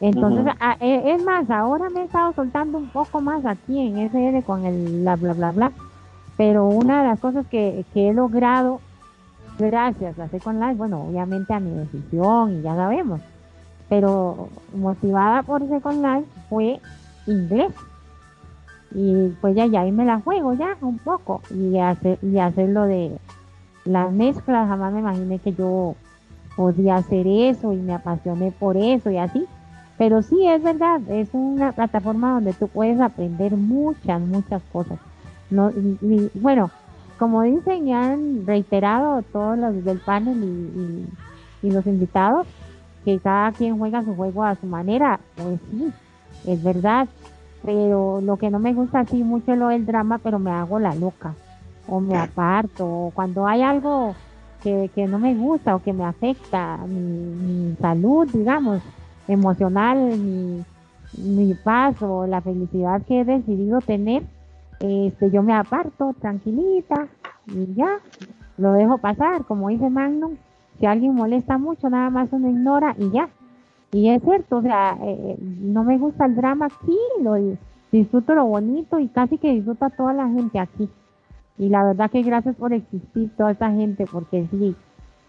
Entonces, 0.00 0.46
e, 0.80 1.14
es 1.14 1.22
más, 1.24 1.50
ahora 1.50 1.90
me 1.90 2.00
he 2.00 2.04
estado 2.04 2.32
soltando 2.32 2.78
un 2.78 2.88
poco 2.88 3.20
más 3.20 3.44
aquí 3.44 3.78
en 3.78 4.08
SL 4.08 4.44
con 4.44 4.64
el 4.64 5.02
bla, 5.02 5.16
bla, 5.16 5.32
bla, 5.34 5.52
bla. 5.52 5.72
Pero 6.36 6.68
una 6.68 7.02
de 7.02 7.08
las 7.08 7.20
cosas 7.20 7.46
que, 7.48 7.84
he 7.94 8.12
logrado, 8.14 8.80
gracias 9.58 10.18
a 10.18 10.28
Second 10.28 10.60
Life, 10.60 10.76
bueno, 10.76 11.02
obviamente 11.02 11.52
a 11.52 11.60
mi 11.60 11.70
decisión 11.70 12.58
y 12.58 12.62
ya 12.62 12.74
sabemos, 12.74 13.20
pero 13.90 14.48
motivada 14.74 15.42
por 15.42 15.68
Second 15.68 16.02
Life 16.02 16.28
fue 16.48 16.80
inglés 17.26 17.74
y 18.92 19.28
pues 19.40 19.54
ya, 19.54 19.66
ya 19.66 19.82
ahí 19.82 19.92
me 19.92 20.04
la 20.04 20.20
juego 20.20 20.54
ya 20.54 20.76
un 20.80 20.98
poco 20.98 21.42
y 21.50 21.78
hacer, 21.78 22.18
y 22.22 22.38
hacer 22.38 22.70
lo 22.70 22.84
de 22.84 23.18
las 23.84 24.12
mezclas, 24.12 24.68
jamás 24.68 24.92
me 24.92 25.00
imaginé 25.00 25.38
que 25.38 25.52
yo 25.52 25.94
podía 26.56 26.96
hacer 26.96 27.26
eso 27.26 27.72
y 27.72 27.76
me 27.76 27.94
apasioné 27.94 28.52
por 28.52 28.76
eso 28.76 29.10
y 29.10 29.18
así. 29.18 29.46
Pero 29.98 30.22
sí, 30.22 30.46
es 30.46 30.62
verdad, 30.62 31.00
es 31.08 31.28
una 31.32 31.72
plataforma 31.72 32.34
donde 32.34 32.54
tú 32.54 32.68
puedes 32.68 33.00
aprender 33.00 33.56
muchas, 33.56 34.20
muchas 34.20 34.62
cosas. 34.72 34.98
No, 35.50 35.70
y, 35.70 36.30
bueno, 36.34 36.70
como 37.18 37.42
dicen 37.42 37.86
y 37.86 37.92
han 37.92 38.46
reiterado 38.46 39.22
todos 39.22 39.58
los 39.58 39.84
del 39.84 39.98
panel 39.98 40.42
y, 41.62 41.66
y 41.66 41.70
los 41.70 41.86
invitados, 41.86 42.46
que 43.04 43.18
cada 43.18 43.52
quien 43.52 43.78
juega 43.78 44.02
su 44.02 44.14
juego 44.14 44.44
a 44.44 44.54
su 44.54 44.66
manera, 44.66 45.20
pues 45.36 45.58
sí, 45.70 45.92
es 46.46 46.62
verdad, 46.62 47.08
pero 47.62 48.20
lo 48.20 48.36
que 48.36 48.50
no 48.50 48.58
me 48.58 48.74
gusta 48.74 49.00
así 49.00 49.22
mucho 49.22 49.52
es 49.52 49.58
lo 49.58 49.68
del 49.68 49.86
drama, 49.86 50.18
pero 50.18 50.38
me 50.38 50.50
hago 50.50 50.78
la 50.78 50.94
loca, 50.94 51.34
o 51.90 52.00
me 52.00 52.16
aparto, 52.16 52.86
o 52.86 53.10
cuando 53.10 53.46
hay 53.46 53.62
algo 53.62 54.14
que, 54.62 54.90
no 55.08 55.18
me 55.18 55.34
gusta 55.34 55.74
o 55.74 55.82
que 55.82 55.92
me 55.92 56.04
afecta 56.04 56.78
mi, 56.86 57.74
salud, 57.80 58.28
digamos, 58.32 58.80
emocional, 59.26 59.98
mi, 60.18 60.64
mi 61.18 61.54
paz 61.54 62.00
o 62.02 62.26
la 62.26 62.40
felicidad 62.40 63.02
que 63.02 63.20
he 63.20 63.24
decidido 63.24 63.80
tener, 63.80 64.22
este, 64.80 65.30
yo 65.30 65.42
me 65.42 65.54
aparto 65.54 66.14
tranquilita 66.20 67.08
y 67.48 67.74
ya, 67.74 67.98
lo 68.56 68.72
dejo 68.72 68.98
pasar, 68.98 69.44
como 69.44 69.68
dice 69.68 69.90
Magnum, 69.90 70.36
si 70.78 70.86
alguien 70.86 71.14
molesta 71.14 71.58
mucho, 71.58 71.90
nada 71.90 72.10
más 72.10 72.28
uno 72.30 72.48
ignora 72.48 72.94
y 72.98 73.10
ya, 73.10 73.28
y 73.92 74.08
es 74.10 74.22
cierto, 74.22 74.58
o 74.58 74.62
sea, 74.62 74.96
eh, 75.02 75.36
no 75.40 75.82
me 75.82 75.98
gusta 75.98 76.26
el 76.26 76.36
drama 76.36 76.66
aquí, 76.66 76.96
lo 77.22 77.34
disfruto 77.90 78.34
lo 78.34 78.44
bonito 78.44 79.00
y 79.00 79.08
casi 79.08 79.36
que 79.36 79.52
disfruta 79.52 79.90
toda 79.90 80.12
la 80.12 80.28
gente 80.28 80.60
aquí. 80.60 80.88
Y 81.60 81.68
la 81.68 81.84
verdad 81.84 82.10
que 82.10 82.22
gracias 82.22 82.56
por 82.56 82.72
existir 82.72 83.30
toda 83.36 83.50
esa 83.50 83.70
gente, 83.70 84.06
porque 84.10 84.48
sí, 84.50 84.74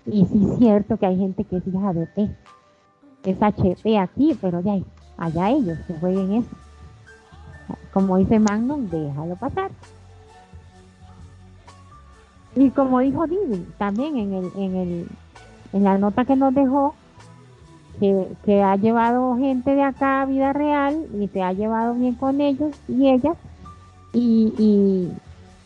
y 0.06 0.26
sí 0.28 0.48
es 0.50 0.60
cierto 0.60 0.96
que 0.96 1.06
hay 1.06 1.18
gente 1.18 1.44
que 1.44 1.58
es 1.58 1.68
hija 1.68 1.92
de 1.92 2.06
P, 2.08 2.30
es 3.26 3.42
HP 3.42 4.00
aquí, 4.00 4.38
pero 4.40 4.62
ya 4.62 4.80
allá 5.18 5.50
ellos 5.50 5.78
que 5.86 5.94
jueguen 5.96 6.36
eso. 6.36 6.56
Como 7.92 8.16
dice 8.16 8.40
Magnum, 8.40 8.88
déjalo 8.90 9.36
pasar. 9.36 9.72
Y 12.56 12.70
como 12.70 13.00
dijo 13.00 13.28
Didi, 13.28 13.68
también 13.78 14.16
en 14.16 14.34
el, 14.34 14.52
en 14.56 14.76
el, 14.78 15.08
en 15.74 15.84
la 15.84 15.98
nota 15.98 16.24
que 16.24 16.38
nos 16.38 16.54
dejó, 16.54 16.96
que, 18.00 18.64
ha 18.64 18.78
llevado 18.78 19.36
gente 19.36 19.76
de 19.76 19.84
acá 19.84 20.22
a 20.22 20.26
vida 20.28 20.54
real 20.54 21.08
y 21.20 21.28
se 21.28 21.44
ha 21.44 21.52
llevado 21.52 21.94
bien 21.94 22.16
con 22.16 22.40
ellos 22.40 22.74
y 22.88 23.10
ellas 23.10 23.36
y, 24.14 25.12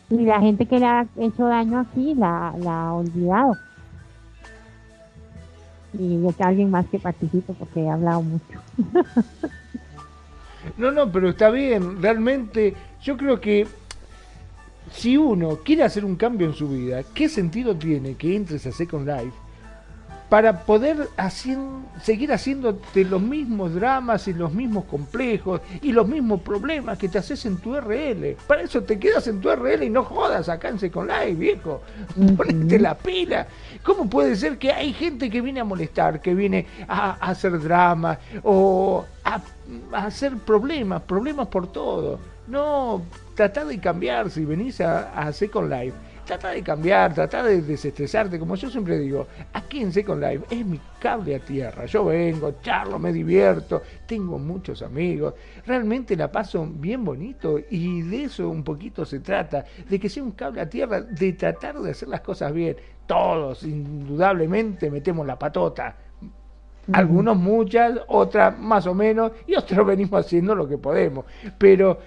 la 0.08 0.40
gente 0.40 0.66
que 0.66 0.78
le 0.78 0.86
ha 0.86 1.06
hecho 1.16 1.46
daño 1.46 1.80
aquí 1.80 2.14
la, 2.14 2.54
la 2.58 2.88
ha 2.88 2.94
olvidado. 2.94 3.56
Y 5.98 6.26
es 6.26 6.40
alguien 6.40 6.70
más 6.70 6.86
que 6.86 6.98
participe 6.98 7.52
porque 7.54 7.80
he 7.80 7.90
hablado 7.90 8.22
mucho. 8.22 8.60
no, 10.76 10.92
no, 10.92 11.10
pero 11.10 11.30
está 11.30 11.50
bien. 11.50 12.02
Realmente 12.02 12.74
yo 13.02 13.16
creo 13.16 13.40
que 13.40 13.66
si 14.92 15.16
uno 15.16 15.58
quiere 15.64 15.82
hacer 15.82 16.04
un 16.04 16.16
cambio 16.16 16.46
en 16.46 16.54
su 16.54 16.68
vida, 16.68 17.02
¿qué 17.14 17.28
sentido 17.28 17.74
tiene 17.74 18.14
que 18.14 18.36
entres 18.36 18.66
a 18.66 18.72
Second 18.72 19.08
Life 19.08 19.45
para 20.28 20.64
poder 20.64 21.08
seguir 22.02 22.32
haciéndote 22.32 23.04
los 23.04 23.22
mismos 23.22 23.74
dramas 23.74 24.26
y 24.26 24.32
los 24.32 24.52
mismos 24.52 24.84
complejos 24.84 25.60
y 25.82 25.92
los 25.92 26.08
mismos 26.08 26.40
problemas 26.40 26.98
que 26.98 27.08
te 27.08 27.18
haces 27.18 27.46
en 27.46 27.58
tu 27.58 27.76
RL. 27.76 28.36
Para 28.46 28.62
eso 28.62 28.82
te 28.82 28.98
quedas 28.98 29.26
en 29.28 29.40
tu 29.40 29.50
RL 29.50 29.84
y 29.84 29.90
no 29.90 30.02
jodas 30.02 30.48
acá 30.48 30.68
en 30.68 30.80
Second 30.80 31.10
Life, 31.10 31.34
viejo. 31.34 31.80
Ponete 32.36 32.78
la 32.78 32.96
pila. 32.96 33.46
¿Cómo 33.84 34.10
puede 34.10 34.34
ser 34.34 34.58
que 34.58 34.72
hay 34.72 34.92
gente 34.92 35.30
que 35.30 35.40
viene 35.40 35.60
a 35.60 35.64
molestar, 35.64 36.20
que 36.20 36.34
viene 36.34 36.66
a, 36.88 37.12
hacer 37.12 37.60
drama 37.60 38.18
o 38.42 39.04
a, 39.24 39.40
hacer 39.92 40.36
problemas, 40.38 41.02
problemas 41.02 41.46
por 41.46 41.70
todo? 41.70 42.18
No, 42.48 43.02
trata 43.34 43.64
de 43.64 43.78
cambiar 43.78 44.30
si 44.30 44.44
venís 44.44 44.80
a, 44.80 45.12
a 45.12 45.32
Second 45.32 45.70
Life 45.70 45.94
trata 46.26 46.50
de 46.50 46.62
cambiar, 46.62 47.14
trata 47.14 47.42
de 47.44 47.62
desestresarte, 47.62 48.38
como 48.38 48.56
yo 48.56 48.68
siempre 48.68 48.98
digo, 48.98 49.28
aquí 49.52 49.80
en 49.80 49.92
Second 49.92 50.22
Life 50.22 50.44
es 50.50 50.66
mi 50.66 50.80
cable 50.98 51.36
a 51.36 51.38
tierra, 51.38 51.86
yo 51.86 52.06
vengo, 52.06 52.56
charlo, 52.60 52.98
me 52.98 53.12
divierto, 53.12 53.82
tengo 54.06 54.36
muchos 54.38 54.82
amigos, 54.82 55.34
realmente 55.64 56.16
la 56.16 56.30
paso 56.30 56.66
bien 56.68 57.04
bonito 57.04 57.58
y 57.70 58.02
de 58.02 58.24
eso 58.24 58.48
un 58.48 58.64
poquito 58.64 59.04
se 59.04 59.20
trata, 59.20 59.64
de 59.88 60.00
que 60.00 60.08
sea 60.08 60.24
un 60.24 60.32
cable 60.32 60.60
a 60.60 60.68
tierra, 60.68 61.00
de 61.00 61.32
tratar 61.34 61.78
de 61.78 61.92
hacer 61.92 62.08
las 62.08 62.20
cosas 62.20 62.52
bien, 62.52 62.76
todos 63.06 63.62
indudablemente 63.62 64.90
metemos 64.90 65.24
la 65.26 65.38
patota, 65.38 65.96
algunos 66.92 67.36
muchas, 67.36 67.98
otras 68.08 68.58
más 68.58 68.86
o 68.86 68.94
menos, 68.94 69.32
y 69.46 69.54
otros 69.54 69.86
venimos 69.86 70.24
haciendo 70.24 70.54
lo 70.54 70.68
que 70.68 70.78
podemos. 70.78 71.24
Pero 71.58 71.98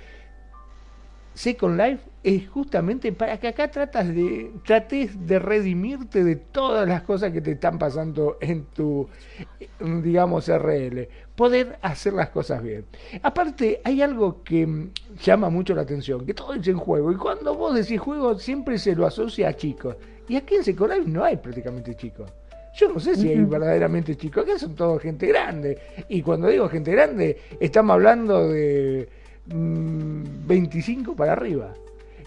Second 1.33 1.79
Life 1.79 2.09
es 2.23 2.49
justamente 2.49 3.13
para 3.13 3.37
que 3.39 3.47
acá 3.47 3.71
tratas 3.71 4.07
de, 4.13 4.51
trates 4.65 5.25
de 5.25 5.39
redimirte 5.39 6.23
de 6.23 6.35
todas 6.35 6.87
las 6.87 7.03
cosas 7.03 7.31
que 7.31 7.39
te 7.39 7.51
están 7.51 7.79
pasando 7.79 8.37
en 8.41 8.65
tu, 8.65 9.07
digamos, 9.79 10.49
RL. 10.49 11.07
Poder 11.35 11.79
hacer 11.81 12.13
las 12.13 12.29
cosas 12.29 12.61
bien. 12.61 12.85
Aparte, 13.23 13.79
hay 13.85 14.01
algo 14.01 14.43
que 14.43 14.89
llama 15.23 15.49
mucho 15.49 15.73
la 15.73 15.83
atención, 15.83 16.25
que 16.25 16.33
todo 16.33 16.53
es 16.53 16.67
en 16.67 16.77
juego. 16.77 17.11
Y 17.11 17.15
cuando 17.15 17.55
vos 17.55 17.73
decís 17.73 17.99
juego, 18.01 18.37
siempre 18.37 18.77
se 18.77 18.95
lo 18.95 19.05
asocia 19.05 19.47
a 19.49 19.53
chicos. 19.53 19.95
Y 20.27 20.35
aquí 20.35 20.55
en 20.55 20.63
Second 20.63 20.93
Life 20.93 21.09
no 21.09 21.23
hay 21.23 21.37
prácticamente 21.37 21.95
chicos. 21.95 22.29
Yo 22.75 22.87
no 22.93 22.99
sé 22.99 23.15
si 23.15 23.29
hay 23.29 23.43
verdaderamente 23.43 24.15
chicos, 24.15 24.43
acá 24.43 24.59
son 24.59 24.75
todos 24.75 25.01
gente 25.01 25.27
grande. 25.27 25.77
Y 26.07 26.21
cuando 26.21 26.47
digo 26.47 26.69
gente 26.69 26.91
grande, 26.91 27.37
estamos 27.59 27.93
hablando 27.95 28.49
de 28.49 29.09
25 29.49 31.11
mm, 31.11 31.15
para 31.15 31.33
arriba. 31.33 31.73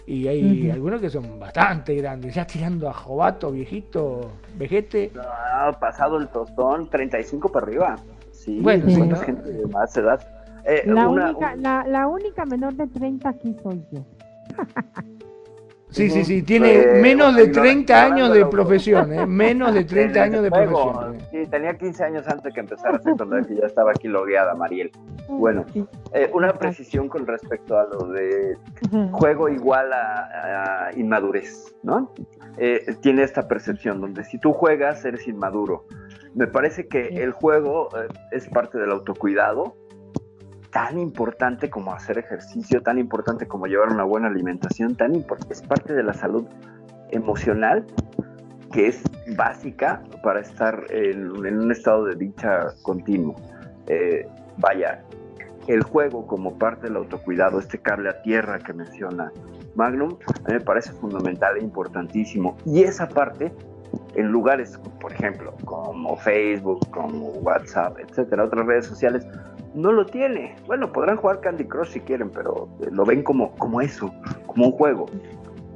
Y 0.05 0.27
hay 0.27 0.69
algunos 0.69 0.99
que 0.99 1.09
son 1.09 1.39
bastante 1.39 1.95
grandes, 1.95 2.35
ya 2.35 2.45
tirando 2.45 2.89
a 2.89 2.93
Jovato, 2.93 3.51
viejito, 3.51 4.31
vejete. 4.57 5.11
No, 5.13 5.79
pasado 5.79 6.17
el 6.17 6.27
tostón, 6.27 6.89
35 6.89 7.49
para 7.49 7.65
arriba. 7.65 7.95
Sí, 8.31 8.59
bueno, 8.59 8.85
gente 9.21 9.49
de 9.49 9.65
más 9.67 9.95
edad. 9.95 10.21
Eh, 10.65 10.83
la, 10.85 11.07
única, 11.07 11.55
la, 11.55 11.85
la, 11.87 12.07
única 12.07 12.45
menor 12.45 12.73
de 12.73 12.87
30 12.87 13.29
aquí 13.29 13.55
soy 13.63 13.81
yo. 13.91 14.05
Sí, 15.93 16.09
sí, 16.09 16.25
sí, 16.25 16.41
tiene 16.41 16.99
menos 17.01 17.35
de 17.35 17.49
30 17.49 18.03
años 18.03 18.33
de 18.33 18.45
profesión, 18.47 19.13
¿eh? 19.13 19.27
menos 19.27 19.73
de 19.75 19.83
30 19.85 20.23
años 20.23 20.43
de 20.43 20.49
profesión. 20.49 21.17
Sí, 21.29 21.45
tenía 21.45 21.77
15 21.77 22.03
años 22.03 22.27
antes 22.27 22.51
que 22.51 22.59
empezara 22.59 22.97
a 22.97 23.01
secundaria 23.01 23.45
y 23.47 23.61
ya 23.61 23.67
estaba 23.67 23.91
aquí 23.91 24.07
logueada, 24.07 24.55
Mariel. 24.55 24.91
Bueno, 25.27 25.65
eh, 26.13 26.31
una 26.33 26.53
precisión 26.53 27.07
con 27.07 27.27
respecto 27.27 27.77
a 27.77 27.85
lo 27.85 28.07
de 28.07 28.57
juego 29.11 29.49
igual 29.49 29.93
a, 29.93 30.89
inmadurez, 30.95 31.75
¿no? 31.83 32.11
Eh, 32.57 32.95
tiene 33.01 33.23
esta 33.23 33.47
percepción 33.47 34.01
donde 34.01 34.23
si 34.23 34.39
tú 34.39 34.51
juegas 34.51 35.05
eres 35.05 35.27
inmaduro. 35.27 35.85
Me 36.33 36.47
parece 36.47 36.87
que 36.87 37.23
el 37.23 37.31
juego 37.31 37.89
eh, 37.95 38.07
es 38.31 38.47
parte 38.47 38.79
del 38.79 38.91
autocuidado, 38.91 39.75
tan 40.73 40.99
importante 40.99 41.69
como 41.69 41.93
hacer 41.93 42.17
ejercicio, 42.17 42.81
tan 42.81 42.97
importante 42.97 43.47
como 43.47 43.67
llevar 43.67 43.89
una 43.89 44.03
buena 44.03 44.27
alimentación, 44.27 44.95
tan 44.95 45.15
importante, 45.15 45.53
es 45.53 45.61
parte 45.61 45.93
de 45.93 46.03
la 46.03 46.13
salud 46.13 46.45
emocional 47.11 47.85
que 48.71 48.87
es 48.87 49.03
básica 49.37 50.01
para 50.23 50.41
estar 50.41 50.85
en, 50.89 51.29
un 51.31 51.71
estado 51.71 52.05
de 52.05 52.15
dicha 52.15 52.73
continuo. 52.81 53.35
vaya, 54.57 55.03
el 55.67 55.83
juego 55.83 56.27
como 56.27 56.57
parte 56.57 56.87
del 56.87 56.97
autocuidado, 56.97 57.59
este 57.59 57.77
cable 57.77 58.09
a 58.09 58.21
tierra 58.21 58.59
que 58.59 58.73
menciona 58.73 59.31
Magnum, 59.75 60.17
a 60.43 60.47
mí 60.47 60.53
me 60.53 60.61
parece 60.61 60.91
fundamental 60.91 61.57
e 61.57 61.61
importantísimo. 61.61 62.57
Y 62.65 62.83
esa 62.83 63.07
parte, 63.07 63.53
en 64.15 64.27
lugares, 64.27 64.79
por 64.99 65.11
ejemplo, 65.11 65.53
como 65.65 66.15
Facebook, 66.17 66.89
como 66.91 67.29
WhatsApp, 67.41 67.97
etcétera, 67.99 68.45
otras 68.45 68.65
redes 68.65 68.85
sociales, 68.85 69.25
no 69.73 69.91
lo 69.91 70.05
tiene. 70.05 70.55
Bueno, 70.67 70.91
podrán 70.91 71.17
jugar 71.17 71.39
Candy 71.39 71.65
Crush 71.65 71.91
si 71.91 71.99
quieren, 71.99 72.29
pero 72.29 72.67
lo 72.91 73.05
ven 73.05 73.23
como, 73.23 73.51
como 73.55 73.81
eso, 73.81 74.13
como 74.45 74.67
un 74.67 74.71
juego. 74.73 75.05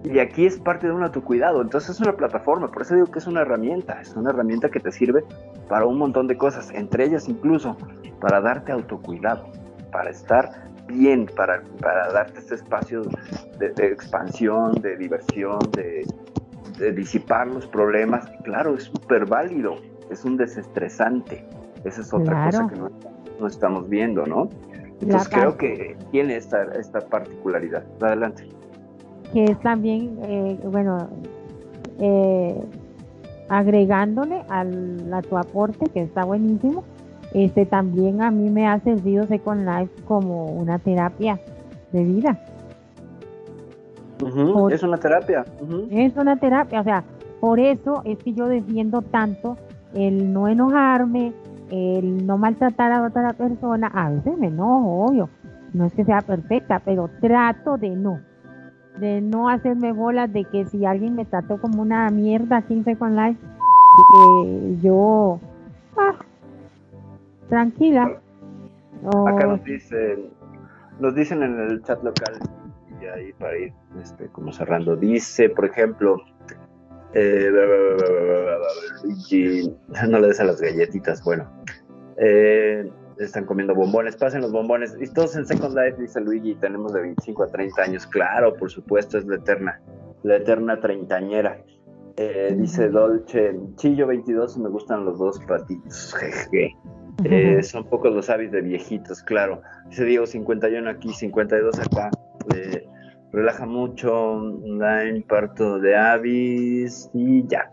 Y 0.03 0.19
aquí 0.19 0.45
es 0.45 0.59
parte 0.59 0.87
de 0.87 0.93
un 0.93 1.03
autocuidado, 1.03 1.61
entonces 1.61 1.89
es 1.91 1.99
una 1.99 2.13
plataforma, 2.13 2.71
por 2.71 2.83
eso 2.83 2.93
digo 2.93 3.07
que 3.07 3.19
es 3.19 3.27
una 3.27 3.41
herramienta, 3.41 3.99
es 3.99 4.15
una 4.15 4.29
herramienta 4.29 4.69
que 4.69 4.79
te 4.79 4.91
sirve 4.91 5.23
para 5.67 5.85
un 5.85 5.97
montón 5.97 6.27
de 6.27 6.37
cosas, 6.37 6.71
entre 6.71 7.05
ellas 7.05 7.27
incluso 7.27 7.75
para 8.21 8.39
darte 8.39 8.71
autocuidado 8.71 9.47
para 9.91 10.09
estar 10.11 10.51
bien, 10.87 11.25
para, 11.35 11.61
para 11.81 12.11
darte 12.11 12.39
este 12.39 12.55
espacio 12.55 13.01
de, 13.59 13.87
expansión, 13.87 14.73
de 14.81 14.95
diversión, 14.95 15.59
de, 15.71 16.05
disipar 16.95 17.47
los 17.47 17.67
problemas. 17.67 18.29
Claro, 18.43 18.75
es 18.75 18.83
súper 18.83 19.25
válido, 19.25 19.75
es 20.09 20.23
un 20.25 20.37
desestresante. 20.37 21.45
Esa 21.83 22.01
es 22.01 22.13
otra 22.13 22.45
cosa 22.45 22.67
que 22.67 22.75
no, 23.39 23.47
estamos 23.47 23.87
viendo, 23.89 24.25
¿no? 24.25 24.49
Entonces 25.01 25.29
creo 25.29 25.57
que 25.57 25.95
tiene 26.11 26.35
esta, 26.35 26.63
esta 26.79 27.01
particularidad. 27.01 27.83
Adelante. 28.01 28.47
Que 29.31 29.45
es 29.45 29.59
también, 29.59 30.17
eh, 30.23 30.59
bueno, 30.63 31.09
eh, 31.99 32.59
agregándole 33.49 34.43
al, 34.49 35.13
a 35.13 35.21
tu 35.21 35.37
aporte, 35.37 35.85
que 35.93 36.01
está 36.01 36.23
buenísimo, 36.23 36.83
este 37.33 37.65
también 37.65 38.21
a 38.21 38.31
mí 38.31 38.49
me 38.49 38.67
ha 38.67 38.79
servido 38.79 39.27
Second 39.27 39.67
Life 39.67 39.93
como 40.05 40.45
una 40.45 40.79
terapia 40.79 41.39
de 41.91 42.03
vida. 42.03 42.39
Es 44.71 44.83
una 44.83 44.97
terapia. 44.97 45.45
Es 45.91 46.15
una 46.15 46.37
terapia, 46.37 46.81
o 46.81 46.83
sea, 46.83 47.03
por 47.39 47.59
eso 47.59 48.01
es 48.05 48.17
que 48.19 48.33
yo 48.33 48.47
defiendo 48.47 49.01
tanto 49.01 49.57
el 49.93 50.33
no 50.33 50.47
enojarme, 50.47 51.33
el 51.69 52.25
no 52.25 52.37
maltratar 52.37 52.91
a 52.91 53.03
otra 53.03 53.33
persona. 53.33 53.87
A 53.93 54.09
veces 54.09 54.37
me 54.37 54.47
enojo, 54.47 55.05
obvio. 55.05 55.29
No 55.73 55.85
es 55.85 55.93
que 55.93 56.05
sea 56.05 56.21
perfecta, 56.21 56.81
pero 56.83 57.09
trato 57.21 57.77
de 57.77 57.89
no. 57.89 58.19
De 58.99 59.21
no 59.21 59.49
hacerme 59.49 59.91
bolas 59.91 60.31
de 60.33 60.45
que 60.45 60.65
si 60.65 60.85
alguien 60.85 61.15
me 61.15 61.25
trató 61.25 61.61
como 61.61 61.81
una 61.81 62.09
mierda 62.09 62.57
aquí 62.57 62.73
en 62.73 62.83
Second 62.83 63.15
Life, 63.15 63.39
eh, 64.25 64.77
yo 64.81 65.39
ah, 65.97 66.15
tranquila. 67.49 68.19
Acá 69.27 69.45
nos 69.45 69.63
dicen, 69.63 70.31
nos 70.99 71.13
dicen 71.13 71.43
en 71.43 71.59
el 71.59 71.83
chat 71.83 72.03
local, 72.03 72.33
y 73.01 73.05
ahí 73.05 73.33
para 73.33 73.57
ir 73.57 73.73
este, 74.01 74.27
como 74.27 74.51
cerrando, 74.51 74.95
dice, 74.95 75.49
por 75.49 75.65
ejemplo, 75.65 76.21
eh, 77.13 77.51
no 80.07 80.19
le 80.19 80.27
des 80.27 80.39
a 80.39 80.43
las 80.43 80.61
galletitas, 80.61 81.23
bueno, 81.23 81.49
eh, 82.17 82.89
están 83.19 83.45
comiendo 83.45 83.73
bombones, 83.73 84.15
pasen 84.15 84.41
los 84.41 84.51
bombones, 84.51 84.95
y 84.99 85.11
todos 85.13 85.35
en 85.35 85.45
Second 85.45 85.75
Life, 85.75 86.01
dice 86.01 86.21
Luigi, 86.21 86.55
tenemos 86.55 86.93
de 86.93 87.01
25 87.01 87.43
a 87.43 87.47
30 87.47 87.81
años, 87.81 88.07
claro, 88.07 88.53
por 88.55 88.69
supuesto, 88.69 89.17
es 89.17 89.25
la 89.25 89.35
eterna, 89.35 89.81
la 90.23 90.37
eterna 90.37 90.79
treintañera. 90.79 91.63
Eh, 92.19 92.55
dice 92.57 92.89
Dolce, 92.89 93.55
Chillo 93.75 94.07
22 94.07 94.57
y 94.57 94.61
me 94.61 94.69
gustan 94.69 95.05
los 95.05 95.19
dos 95.19 95.39
patitos. 95.47 96.15
Jeje. 96.15 96.75
Eh, 97.23 97.61
son 97.63 97.83
pocos 97.85 98.13
los 98.13 98.29
avis 98.29 98.51
de 98.51 98.61
viejitos, 98.61 99.21
claro. 99.21 99.61
Dice 99.89 100.03
Diego, 100.05 100.25
51 100.25 100.89
aquí, 100.89 101.13
52 101.13 101.79
acá. 101.79 102.09
Eh, 102.55 102.87
relaja 103.31 103.65
mucho, 103.65 104.13
online, 104.33 105.23
parto 105.27 105.79
de 105.79 105.95
avis 105.95 107.09
y 107.13 107.45
ya. 107.47 107.71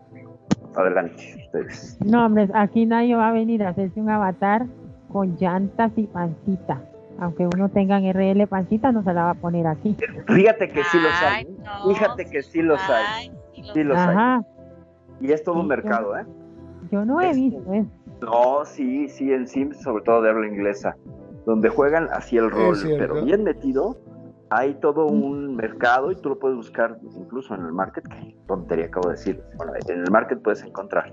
Adelante, 0.75 1.35
ustedes. 1.45 1.97
No, 2.05 2.25
hombre, 2.25 2.49
aquí 2.53 2.85
nadie 2.85 3.15
va 3.15 3.29
a 3.29 3.31
venir 3.31 3.63
a 3.63 3.69
hacerse 3.69 3.99
un 3.99 4.09
avatar 4.09 4.65
con 5.11 5.37
llantas 5.37 5.91
y 5.95 6.03
pancita. 6.07 6.81
Aunque 7.17 7.47
uno 7.47 7.69
tenga 7.69 7.97
en 7.97 8.13
RL 8.13 8.45
pancita, 8.47 8.91
no 8.91 9.01
se 9.03 9.13
la 9.13 9.23
va 9.23 9.29
a 9.31 9.35
poner 9.35 9.65
aquí. 9.67 9.95
Fíjate 10.27 10.67
que 10.67 10.83
sí 10.83 10.97
los 10.99 11.23
hay. 11.23 11.47
Fíjate 11.87 12.25
que 12.25 12.43
sí 12.43 12.61
los 12.61 12.81
hay. 12.89 13.31
Sí 13.73 13.83
los 13.83 13.97
hay. 13.97 14.41
Y 15.21 15.31
es 15.31 15.43
todo 15.43 15.61
un 15.61 15.67
mercado, 15.67 16.17
¿eh? 16.17 16.25
Yo 16.91 17.05
no 17.05 17.21
he 17.21 17.33
visto 17.33 17.73
eso. 17.73 17.87
No, 18.21 18.65
sí, 18.65 19.07
sí, 19.07 19.31
en 19.31 19.47
Sims, 19.47 19.81
sobre 19.81 20.03
todo 20.03 20.21
de 20.21 20.29
habla 20.29 20.47
inglesa, 20.47 20.95
donde 21.45 21.69
juegan 21.69 22.09
así 22.11 22.37
el 22.37 22.51
rol, 22.51 22.77
pero 22.97 23.23
bien 23.23 23.43
metido, 23.43 23.97
hay 24.49 24.75
todo 24.75 25.05
un 25.07 25.55
mercado 25.55 26.11
y 26.11 26.15
tú 26.15 26.29
lo 26.29 26.39
puedes 26.39 26.57
buscar 26.57 26.97
incluso 27.15 27.55
en 27.55 27.65
el 27.65 27.71
market, 27.71 28.07
que 28.07 28.35
tontería 28.47 28.85
acabo 28.85 29.09
de 29.09 29.15
decir, 29.15 29.43
bueno, 29.57 29.73
en 29.87 29.99
el 30.01 30.11
market 30.11 30.41
puedes 30.41 30.63
encontrar 30.63 31.11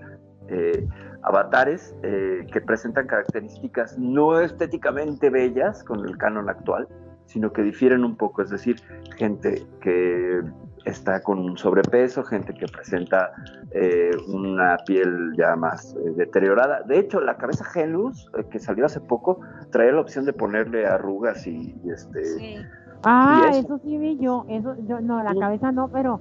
eh, 0.48 0.86
avatares 1.22 1.96
eh, 2.02 2.46
que 2.52 2.60
presentan 2.60 3.06
características 3.06 3.98
no 3.98 4.40
estéticamente 4.40 5.30
bellas 5.30 5.82
con 5.84 6.06
el 6.06 6.18
canon 6.18 6.48
actual, 6.50 6.88
sino 7.26 7.52
que 7.52 7.62
difieren 7.62 8.04
un 8.04 8.16
poco, 8.16 8.42
es 8.42 8.50
decir, 8.50 8.76
gente 9.16 9.66
que 9.80 10.42
está 10.84 11.22
con 11.22 11.56
sobrepeso, 11.56 12.24
gente 12.24 12.52
que 12.54 12.66
presenta 12.66 13.32
eh, 13.70 14.10
una 14.28 14.76
piel 14.86 15.32
ya 15.36 15.56
más 15.56 15.94
eh, 15.94 16.10
deteriorada. 16.16 16.82
De 16.82 16.98
hecho, 16.98 17.20
la 17.20 17.36
cabeza 17.36 17.64
Genus, 17.64 18.28
eh, 18.36 18.44
que 18.50 18.58
salió 18.58 18.86
hace 18.86 19.00
poco, 19.00 19.40
traía 19.70 19.92
la 19.92 20.00
opción 20.00 20.24
de 20.24 20.32
ponerle 20.32 20.86
arrugas 20.86 21.46
y, 21.46 21.74
este... 21.90 22.66
Ah, 23.04 23.50
eso. 23.52 23.78
sí 23.84 23.98
vi 23.98 24.18
yo, 24.18 24.44
eso, 24.48 24.76
yo, 24.86 25.00
no, 25.00 25.22
la 25.22 25.34
cabeza 25.34 25.72
no, 25.72 25.88
pero 25.88 26.20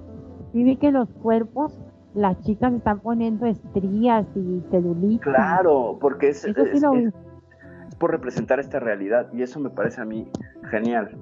sí 0.52 0.64
vi 0.64 0.76
que 0.76 0.90
los 0.90 1.08
cuerpos, 1.22 1.78
las 2.14 2.40
chicas 2.42 2.72
están 2.72 3.00
poniendo 3.00 3.46
estrías 3.46 4.26
y 4.34 4.62
celulitis. 4.70 5.20
Claro, 5.20 5.98
porque 6.00 6.30
es, 6.30 6.44
es 6.44 6.54
por 7.98 8.10
representar 8.10 8.58
esta 8.58 8.80
realidad 8.80 9.28
y 9.32 9.42
eso 9.42 9.60
me 9.60 9.70
parece 9.70 10.00
a 10.00 10.04
mí 10.04 10.28
genial. 10.70 11.16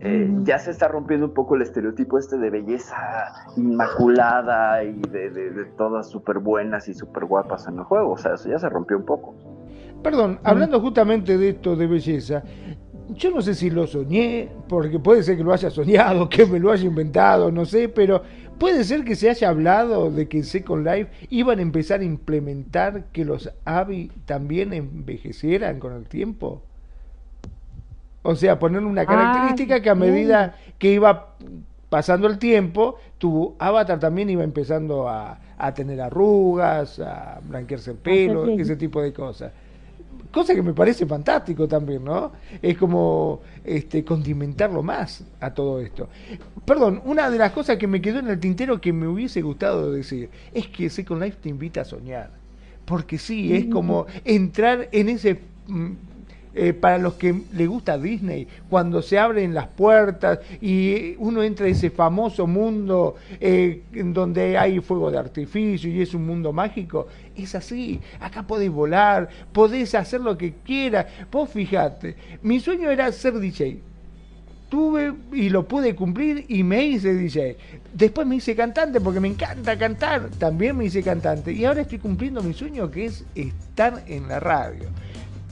Eh, 0.00 0.30
ya 0.42 0.58
se 0.58 0.70
está 0.70 0.88
rompiendo 0.88 1.24
un 1.24 1.32
poco 1.32 1.54
el 1.54 1.62
estereotipo 1.62 2.18
este 2.18 2.36
de 2.36 2.50
belleza 2.50 3.32
inmaculada 3.56 4.84
y 4.84 5.00
de, 5.00 5.64
todas 5.78 6.10
súper 6.10 6.38
buenas 6.38 6.86
y 6.88 6.94
súper 6.94 7.24
guapas 7.24 7.66
en 7.66 7.78
el 7.78 7.84
juego. 7.84 8.12
O 8.12 8.18
sea, 8.18 8.34
eso 8.34 8.50
ya 8.50 8.58
se 8.58 8.68
rompió 8.68 8.98
un 8.98 9.06
poco. 9.06 9.34
Perdón, 10.02 10.38
hablando 10.44 10.78
justamente 10.80 11.38
de 11.38 11.48
esto 11.48 11.74
de 11.74 11.86
belleza, 11.86 12.42
yo 13.14 13.30
no 13.30 13.42
sé 13.42 13.54
si 13.54 13.70
lo 13.70 13.86
soñé, 13.86 14.48
porque 14.68 14.98
puede 14.98 15.22
ser 15.22 15.36
que 15.36 15.44
lo 15.44 15.52
haya 15.52 15.70
soñado, 15.70 16.28
que 16.30 16.46
me 16.46 16.58
lo 16.58 16.72
haya 16.72 16.84
inventado, 16.84 17.50
no 17.50 17.64
sé, 17.64 17.88
pero 17.88 18.22
puede 18.58 18.84
ser 18.84 19.04
que 19.04 19.16
se 19.16 19.30
haya 19.30 19.48
hablado 19.48 20.10
de 20.10 20.28
que 20.28 20.42
Second 20.42 20.86
Life 20.86 21.10
iban 21.30 21.58
a 21.58 21.62
empezar 21.62 22.00
a 22.00 22.04
implementar 22.04 23.04
que 23.12 23.24
los 23.24 23.50
AVI 23.64 24.10
también 24.24 24.72
envejecieran 24.72 25.78
con 25.78 25.92
el 25.94 26.06
tiempo. 26.06 26.62
O 28.22 28.34
sea, 28.34 28.58
poner 28.58 28.82
una 28.82 29.02
ah, 29.02 29.06
característica 29.06 29.80
que 29.80 29.90
a 29.90 29.94
medida 29.94 30.56
que 30.78 30.92
iba 30.92 31.36
pasando 31.88 32.26
el 32.26 32.38
tiempo, 32.38 32.96
tu 33.18 33.54
avatar 33.58 34.00
también 34.00 34.28
iba 34.30 34.42
empezando 34.42 35.08
a, 35.08 35.38
tener 35.74 36.00
arrugas, 36.00 36.98
a 36.98 37.40
blanquearse 37.42 37.92
el 37.92 37.96
pelo, 37.98 38.48
ese 38.48 38.76
tipo 38.76 39.00
de 39.00 39.12
cosas. 39.12 39.52
Cosa 40.30 40.54
que 40.54 40.62
me 40.62 40.72
parece 40.72 41.06
fantástico 41.06 41.66
también, 41.68 42.04
¿no? 42.04 42.32
Es 42.60 42.76
como 42.76 43.40
este, 43.64 44.04
condimentarlo 44.04 44.82
más 44.82 45.24
a 45.40 45.52
todo 45.52 45.80
esto. 45.80 46.08
Perdón, 46.64 47.02
una 47.04 47.30
de 47.30 47.38
las 47.38 47.52
cosas 47.52 47.76
que 47.76 47.86
me 47.86 48.00
quedó 48.00 48.18
en 48.18 48.28
el 48.28 48.40
tintero 48.40 48.80
que 48.80 48.92
me 48.92 49.06
hubiese 49.06 49.42
gustado 49.42 49.92
decir 49.92 50.30
es 50.52 50.68
que 50.68 50.90
Second 50.90 51.22
Life 51.22 51.38
te 51.42 51.48
invita 51.48 51.82
a 51.82 51.84
soñar. 51.84 52.30
Porque 52.84 53.18
sí, 53.18 53.54
es 53.54 53.66
como 53.66 54.06
entrar 54.24 54.88
en 54.92 55.08
ese 55.08 55.40
mm, 55.66 55.92
eh, 56.58 56.72
para 56.72 56.96
los 56.96 57.14
que 57.14 57.42
le 57.52 57.66
gusta 57.66 57.98
Disney, 57.98 58.48
cuando 58.70 59.02
se 59.02 59.18
abren 59.18 59.52
las 59.52 59.66
puertas 59.66 60.38
y 60.62 61.14
uno 61.18 61.42
entra 61.42 61.66
a 61.66 61.68
ese 61.68 61.90
famoso 61.90 62.46
mundo 62.46 63.16
eh, 63.38 63.82
donde 63.92 64.56
hay 64.56 64.80
fuego 64.80 65.10
de 65.10 65.18
artificio 65.18 65.90
y 65.90 66.00
es 66.00 66.14
un 66.14 66.24
mundo 66.24 66.54
mágico, 66.54 67.08
es 67.36 67.54
así. 67.54 68.00
Acá 68.20 68.42
podés 68.46 68.70
volar, 68.70 69.28
podés 69.52 69.94
hacer 69.94 70.20
lo 70.20 70.36
que 70.36 70.54
quieras. 70.64 71.06
Vos 71.30 71.50
fijate, 71.50 72.16
mi 72.42 72.60
sueño 72.60 72.90
era 72.90 73.10
ser 73.12 73.38
DJ 73.38 73.82
tuve 74.68 75.14
y 75.32 75.48
lo 75.48 75.66
pude 75.66 75.94
cumplir 75.94 76.44
y 76.48 76.62
me 76.62 76.84
hice 76.84 77.14
DJ. 77.14 77.56
Después 77.92 78.26
me 78.26 78.36
hice 78.36 78.56
cantante 78.56 79.00
porque 79.00 79.20
me 79.20 79.28
encanta 79.28 79.78
cantar, 79.78 80.28
también 80.38 80.76
me 80.76 80.84
hice 80.84 81.02
cantante 81.02 81.52
y 81.52 81.64
ahora 81.64 81.82
estoy 81.82 81.98
cumpliendo 81.98 82.42
mi 82.42 82.52
sueño 82.52 82.90
que 82.90 83.06
es 83.06 83.24
estar 83.34 84.02
en 84.06 84.28
la 84.28 84.40
radio. 84.40 84.88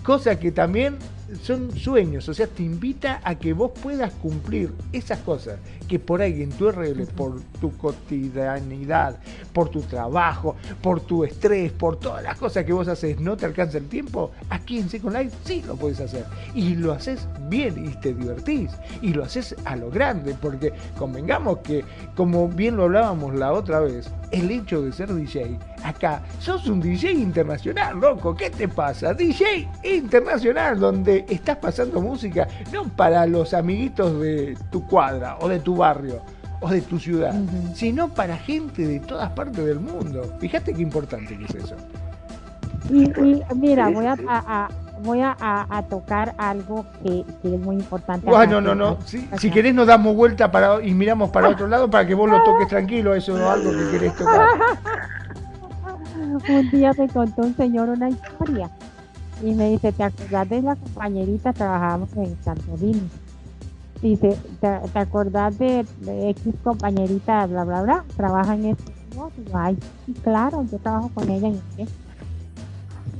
Cosa 0.02 0.38
que 0.38 0.52
también 0.52 0.96
son 1.42 1.70
sueños, 1.76 2.28
o 2.28 2.34
sea, 2.34 2.46
te 2.46 2.62
invita 2.62 3.20
a 3.24 3.34
que 3.36 3.52
vos 3.52 3.72
puedas 3.82 4.12
cumplir 4.14 4.72
esas 4.92 5.18
cosas 5.20 5.58
que 5.88 5.98
por 5.98 6.22
ahí 6.22 6.42
en 6.42 6.50
tu 6.50 6.70
RL, 6.70 7.06
por 7.08 7.40
tu 7.60 7.76
cotidianidad, 7.76 9.18
por 9.52 9.68
tu 9.68 9.82
trabajo, 9.82 10.56
por 10.82 11.00
tu 11.00 11.24
estrés, 11.24 11.72
por 11.72 11.98
todas 11.98 12.22
las 12.22 12.38
cosas 12.38 12.64
que 12.64 12.72
vos 12.72 12.88
haces, 12.88 13.20
no 13.20 13.36
te 13.36 13.46
alcanza 13.46 13.78
el 13.78 13.88
tiempo, 13.88 14.30
aquí 14.50 14.78
en 14.78 14.88
Second 14.88 15.16
Life 15.16 15.36
sí 15.44 15.62
lo 15.66 15.76
puedes 15.76 16.00
hacer. 16.00 16.24
Y 16.54 16.74
lo 16.74 16.92
haces 16.92 17.28
bien 17.48 17.84
y 17.84 17.90
te 18.00 18.14
divertís. 18.14 18.70
Y 19.02 19.12
lo 19.12 19.24
haces 19.24 19.54
a 19.64 19.76
lo 19.76 19.90
grande, 19.90 20.34
porque 20.40 20.72
convengamos 20.96 21.58
que, 21.58 21.84
como 22.16 22.48
bien 22.48 22.76
lo 22.76 22.84
hablábamos 22.84 23.34
la 23.34 23.52
otra 23.52 23.80
vez, 23.80 24.10
el 24.30 24.50
hecho 24.50 24.82
de 24.82 24.92
ser 24.92 25.14
DJ, 25.14 25.58
acá 25.84 26.22
sos 26.40 26.66
un 26.66 26.80
DJ 26.80 27.12
internacional, 27.12 28.00
loco, 28.00 28.34
¿qué 28.34 28.50
te 28.50 28.66
pasa? 28.68 29.14
DJ 29.14 29.68
internacional, 29.84 30.80
donde 30.80 31.23
estás 31.28 31.56
pasando 31.56 32.00
música 32.00 32.46
no 32.72 32.84
para 32.84 33.26
los 33.26 33.54
amiguitos 33.54 34.20
de 34.20 34.56
tu 34.70 34.86
cuadra 34.86 35.38
o 35.40 35.48
de 35.48 35.60
tu 35.60 35.76
barrio 35.76 36.20
o 36.60 36.70
de 36.70 36.80
tu 36.80 36.98
ciudad, 36.98 37.34
sino 37.74 38.08
para 38.08 38.36
gente 38.36 38.86
de 38.86 39.00
todas 39.00 39.30
partes 39.32 39.64
del 39.64 39.80
mundo. 39.80 40.22
Fíjate 40.38 40.72
qué 40.72 40.82
importante 40.82 41.36
que 41.36 41.44
es 41.44 41.54
eso. 41.54 41.76
Y, 42.90 43.10
mira, 43.54 43.90
voy 43.90 44.06
a, 44.06 44.68
voy 45.02 45.20
a, 45.22 45.84
tocar 45.90 46.34
algo 46.38 46.86
que, 47.02 47.24
es 47.42 47.60
muy 47.60 47.76
importante. 47.76 48.26
no, 48.26 48.60
no, 48.60 48.74
no. 48.74 48.98
Si, 49.04 49.50
querés 49.50 49.74
nos 49.74 49.86
damos 49.86 50.16
vuelta 50.16 50.50
para 50.50 50.82
y 50.82 50.94
miramos 50.94 51.30
para 51.30 51.48
otro 51.48 51.66
lado 51.66 51.90
para 51.90 52.06
que 52.06 52.14
vos 52.14 52.30
lo 52.30 52.42
toques 52.42 52.68
tranquilo, 52.68 53.14
eso 53.14 53.36
no 53.36 53.44
es 53.44 53.50
algo 53.50 53.70
que 53.70 53.90
querés 53.90 54.16
tocar. 54.16 54.48
un 56.48 56.70
día 56.70 56.92
me 56.96 57.08
contó 57.08 57.42
un 57.42 57.56
señor 57.56 57.90
una 57.90 58.08
historia 58.08 58.70
y 59.42 59.54
me 59.54 59.70
dice, 59.70 59.92
¿te 59.92 60.02
acordás 60.02 60.48
de 60.48 60.62
la 60.62 60.76
compañerita? 60.76 61.52
Trabajábamos 61.52 62.12
en 62.16 62.36
Santorini 62.42 63.08
dice, 64.08 64.36
¿te, 64.60 64.80
te 64.92 64.98
acordás 64.98 65.58
de, 65.58 65.86
X 66.06 66.54
compañerita, 66.62 67.46
bla, 67.46 67.64
bla, 67.64 67.82
bla? 67.82 68.04
Trabaja 68.16 68.54
en 68.54 68.66
este 68.66 68.92
Ay, 69.52 69.78
claro, 70.22 70.66
yo 70.70 70.78
trabajo 70.78 71.10
con 71.14 71.30
ella 71.30 71.48
en 71.48 71.60
este. 71.78 71.86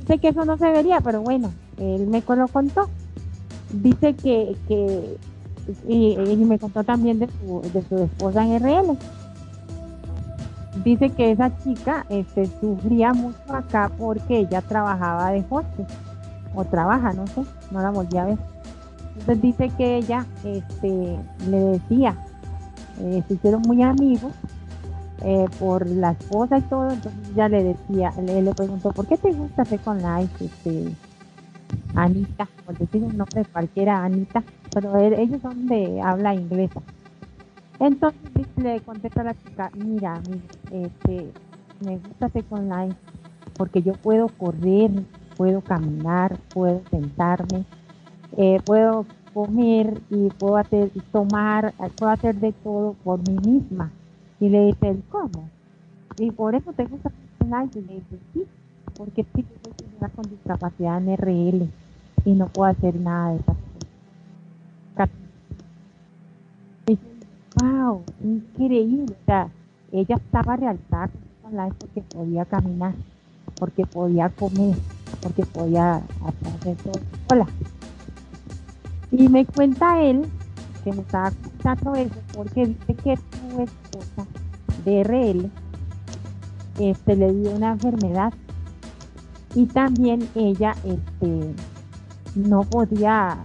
Sé 0.07 0.17
que 0.19 0.27
eso 0.29 0.45
no 0.45 0.57
se 0.57 0.69
vería, 0.69 0.99
pero 1.01 1.21
bueno, 1.21 1.51
él 1.77 2.07
me 2.07 2.21
lo 2.27 2.47
contó. 2.49 2.89
Dice 3.71 4.13
que, 4.13 4.55
que 4.67 5.17
y, 5.87 6.17
me 6.17 6.59
contó 6.59 6.83
también 6.83 7.19
de 7.19 7.27
su, 7.27 7.61
de 7.73 7.81
su 7.87 7.97
esposa 8.03 8.45
en 8.45 8.59
RL. 8.59 8.97
Dice 10.83 11.09
que 11.11 11.31
esa 11.31 11.57
chica 11.63 12.05
este, 12.09 12.45
sufría 12.59 13.13
mucho 13.13 13.39
acá 13.47 13.89
porque 13.97 14.39
ella 14.39 14.61
trabajaba 14.61 15.31
de 15.31 15.43
hostes, 15.49 15.87
o 16.55 16.65
trabaja, 16.65 17.13
no 17.13 17.27
sé, 17.27 17.43
no 17.71 17.81
la 17.81 17.91
volví 17.91 18.17
a 18.17 18.25
ver 18.25 18.37
entonces 19.15 19.41
dice 19.41 19.69
que 19.77 19.97
ella 19.97 20.25
este, 20.43 21.17
le 21.49 21.57
decía, 21.57 22.15
eh, 22.99 23.23
se 23.27 23.33
hicieron 23.35 23.61
muy 23.61 23.81
amigos 23.81 24.33
eh, 25.21 25.45
por 25.57 25.87
la 25.87 26.11
esposa 26.11 26.57
y 26.57 26.61
todo, 26.63 26.91
entonces 26.91 27.29
ella 27.31 27.47
le 27.47 27.63
decía, 27.63 28.13
le, 28.21 28.41
le 28.41 28.53
preguntó, 28.53 28.91
¿por 28.91 29.07
qué 29.07 29.17
te 29.17 29.31
gusta 29.31 29.63
con 29.83 29.97
Life, 29.99 30.45
este, 30.45 30.93
Anita? 31.95 32.47
Por 32.65 32.77
decir 32.77 33.03
un 33.03 33.15
nombre 33.15 33.45
cualquiera, 33.45 34.03
Anita, 34.03 34.43
pero 34.73 34.97
ellos 34.97 35.41
son 35.41 35.65
de 35.67 36.01
habla 36.01 36.35
inglesa. 36.35 36.81
Entonces 37.79 38.21
le 38.57 38.81
contesta 38.81 39.21
a 39.21 39.25
la 39.25 39.33
chica, 39.33 39.71
mira, 39.75 40.21
este, 40.71 41.31
me 41.85 41.97
gusta 41.97 42.29
con 42.49 42.67
Life 42.67 42.97
porque 43.57 43.81
yo 43.81 43.93
puedo 43.93 44.27
correr, 44.27 44.91
puedo 45.37 45.61
caminar, 45.61 46.37
puedo 46.53 46.81
sentarme, 46.91 47.65
eh, 48.37 48.59
puedo 48.65 49.05
comer 49.33 50.01
y 50.09 50.29
puedo 50.31 50.57
hacer, 50.57 50.91
tomar, 51.11 51.73
puedo 51.97 52.11
hacer 52.11 52.35
de 52.35 52.53
todo 52.53 52.93
por 53.03 53.19
mí 53.19 53.37
misma. 53.39 53.91
Y 54.39 54.49
le 54.49 54.67
dice, 54.67 55.01
¿cómo? 55.09 55.49
Y 56.17 56.31
por 56.31 56.55
eso 56.55 56.71
tengo 56.73 56.97
gusta 56.97 57.11
Y 57.75 57.81
le 57.81 57.93
dice, 57.95 58.19
sí, 58.33 58.45
porque 58.97 59.25
sí, 59.35 59.45
soy 59.61 59.73
una 59.97 60.09
con 60.09 60.29
discapacidad 60.29 60.97
en 60.97 61.09
RL 61.09 61.69
y 62.25 62.33
no 62.33 62.47
puedo 62.47 62.71
hacer 62.71 62.95
nada 62.99 63.31
de 63.31 63.39
esas 63.39 63.57
cosas. 64.95 65.09
Y 66.87 66.97
wow, 67.55 68.05
increíble. 68.23 69.15
O 69.21 69.25
sea, 69.25 69.51
ella 69.91 70.15
estaba 70.15 70.55
realzada 70.55 71.09
con 71.41 71.55
porque 71.79 72.01
podía 72.01 72.45
caminar, 72.45 72.95
porque 73.59 73.85
podía 73.85 74.29
comer, 74.29 74.77
porque 75.25 75.43
podía 75.47 75.95
hacer 75.95 76.77
todo. 76.77 77.01
Hola. 77.31 77.47
Y 79.11 79.27
me 79.27 79.43
cuenta 79.43 79.99
él 80.03 80.27
que 80.83 80.93
me 80.93 81.01
estaba 81.01 81.31
contando 81.31 81.95
eso 81.95 82.15
porque 82.35 82.67
dice 82.67 82.93
que 82.93 83.17
su 83.17 83.61
esposa 83.61 84.27
de 84.85 85.03
RL 85.03 85.49
este, 86.77 87.15
le 87.15 87.33
dio 87.33 87.51
una 87.51 87.71
enfermedad 87.71 88.33
y 89.55 89.65
también 89.65 90.29
ella 90.35 90.75
este, 90.83 91.55
no 92.35 92.61
podía 92.61 93.35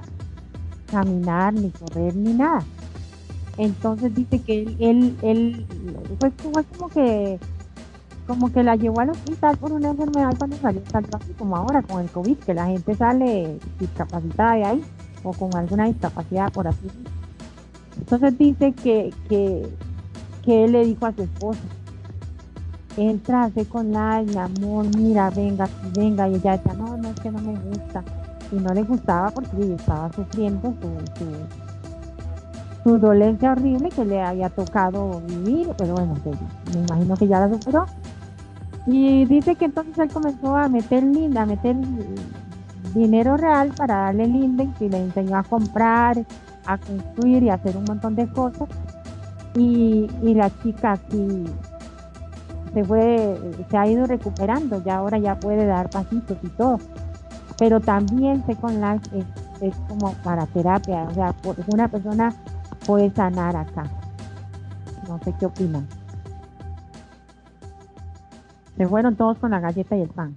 caminar 0.91 1.55
ni 1.55 1.71
correr 1.71 2.15
ni 2.15 2.35
nada. 2.35 2.63
Entonces 3.57 4.15
dice 4.15 4.39
que 4.43 4.63
él, 4.63 4.77
él, 4.81 5.17
él 5.23 5.67
pues 6.19 6.35
como 6.77 6.91
que 6.91 7.39
como 8.31 8.53
que 8.53 8.63
la 8.63 8.77
llevó 8.77 9.01
al 9.01 9.11
hospital 9.11 9.57
por 9.57 9.73
una 9.73 9.91
enfermedad 9.91 10.33
cuando 10.39 10.57
salió 10.59 10.81
tanto 10.83 11.17
así 11.17 11.33
como 11.33 11.57
ahora 11.57 11.83
con 11.83 12.01
el 12.01 12.09
COVID, 12.09 12.37
que 12.37 12.55
la 12.55 12.67
gente 12.67 12.95
sale 12.95 13.59
discapacitada 13.81 14.55
de 14.55 14.65
ahí 14.65 14.85
o 15.25 15.33
con 15.33 15.53
alguna 15.57 15.87
discapacidad 15.87 16.53
por 16.53 16.69
así 16.69 16.89
Entonces 17.99 18.39
dice 18.39 18.73
que, 18.73 19.13
que, 19.29 19.69
que 20.45 20.65
él 20.65 20.71
le 20.71 20.85
dijo 20.85 21.07
a 21.07 21.13
su 21.13 21.23
esposa, 21.23 21.59
entra 22.97 23.51
con 23.69 23.91
la 23.91 24.23
mi 24.23 24.37
amor, 24.37 24.87
mira, 24.97 25.29
venga, 25.31 25.69
venga, 25.93 26.29
y 26.29 26.37
ella 26.37 26.53
decía, 26.57 26.75
no, 26.75 26.97
no, 26.97 27.09
es 27.09 27.19
que 27.19 27.33
no 27.33 27.41
me 27.41 27.59
gusta. 27.59 28.05
Y 28.53 28.61
no 28.61 28.73
le 28.73 28.85
gustaba 28.85 29.31
porque 29.31 29.75
estaba 29.75 30.13
sufriendo 30.13 30.73
su, 30.81 31.29
su, 32.85 32.99
dolencia 32.99 33.51
horrible 33.51 33.89
que 33.89 34.05
le 34.05 34.23
había 34.23 34.51
tocado 34.51 35.21
vivir, 35.27 35.71
pero 35.77 35.95
bueno, 35.95 36.15
me 36.73 36.81
imagino 36.81 37.17
que 37.17 37.27
ya 37.27 37.41
la 37.41 37.53
superó. 37.53 37.87
Y 38.93 39.25
dice 39.25 39.55
que 39.55 39.67
entonces 39.67 39.97
él 39.99 40.09
comenzó 40.09 40.57
a 40.57 40.69
meter 40.69 41.05
linda, 41.05 41.43
a 41.43 41.47
meter 41.47 41.77
dinero 42.93 43.37
real 43.37 43.73
para 43.77 43.97
darle 44.07 44.25
el 44.25 44.73
y 44.81 44.89
le 44.89 44.99
enseñó 44.99 45.37
a 45.37 45.45
comprar, 45.45 46.27
a 46.67 46.77
construir 46.77 47.45
y 47.45 47.51
hacer 47.51 47.77
un 47.77 47.85
montón 47.85 48.17
de 48.17 48.29
cosas. 48.29 48.69
Y, 49.55 50.09
la 50.35 50.51
chica 50.63 50.93
aquí 50.93 51.45
se 52.75 52.85
fue, 52.85 53.39
se 53.71 53.77
ha 53.77 53.87
ido 53.87 54.07
recuperando, 54.07 54.83
ya 54.83 54.97
ahora 54.97 55.19
ya 55.19 55.39
puede 55.39 55.67
dar 55.67 55.89
pasitos 55.89 56.39
y 56.43 56.49
todo. 56.49 56.79
Pero 57.59 57.79
también 57.81 58.45
Second 58.45 58.83
Life 58.83 59.19
es, 59.19 59.25
es 59.61 59.77
como 59.87 60.15
para 60.25 60.47
terapia, 60.47 61.05
o 61.05 61.15
sea, 61.15 61.33
una 61.69 61.87
persona 61.87 62.35
puede 62.87 63.11
sanar 63.11 63.55
acá. 63.55 63.85
No 65.09 65.21
sé 65.23 65.33
qué 65.39 65.47
opinan. 65.47 65.87
Se 68.81 68.89
fueron 68.89 69.15
todos 69.15 69.37
con 69.37 69.51
la 69.51 69.61
galleta 69.61 69.95
y 69.95 70.01
el 70.01 70.09
pan. 70.09 70.35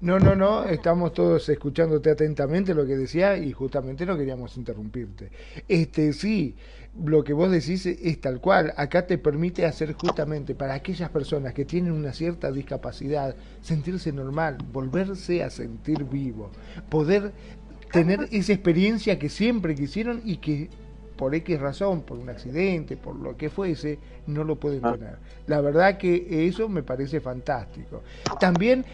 No, 0.00 0.18
no, 0.18 0.34
no, 0.34 0.64
estamos 0.64 1.12
todos 1.12 1.46
escuchándote 1.50 2.10
atentamente 2.10 2.72
lo 2.72 2.86
que 2.86 2.96
decía 2.96 3.36
y 3.36 3.52
justamente 3.52 4.06
no 4.06 4.16
queríamos 4.16 4.56
interrumpirte. 4.56 5.28
Este, 5.68 6.14
sí, 6.14 6.56
lo 7.04 7.22
que 7.22 7.34
vos 7.34 7.50
decís 7.50 7.84
es 7.84 8.18
tal 8.22 8.40
cual. 8.40 8.72
Acá 8.78 9.06
te 9.06 9.18
permite 9.18 9.66
hacer 9.66 9.92
justamente 9.92 10.54
para 10.54 10.72
aquellas 10.72 11.10
personas 11.10 11.52
que 11.52 11.66
tienen 11.66 11.92
una 11.92 12.14
cierta 12.14 12.50
discapacidad, 12.50 13.36
sentirse 13.60 14.10
normal, 14.10 14.56
volverse 14.72 15.42
a 15.42 15.50
sentir 15.50 16.04
vivo, 16.04 16.50
poder 16.88 17.32
tener 17.92 18.26
esa 18.32 18.54
experiencia 18.54 19.18
que 19.18 19.28
siempre 19.28 19.74
quisieron 19.74 20.22
y 20.24 20.38
que 20.38 20.70
por 21.16 21.34
X 21.34 21.60
razón, 21.60 22.02
por 22.02 22.18
un 22.18 22.28
accidente, 22.28 22.96
por 22.96 23.16
lo 23.16 23.36
que 23.36 23.50
fuese, 23.50 23.98
no 24.26 24.44
lo 24.44 24.56
pueden 24.56 24.82
tener. 24.82 25.16
La 25.46 25.60
verdad 25.60 25.98
que 25.98 26.46
eso 26.46 26.68
me 26.68 26.82
parece 26.82 27.20
fantástico. 27.20 28.02
También 28.40 28.84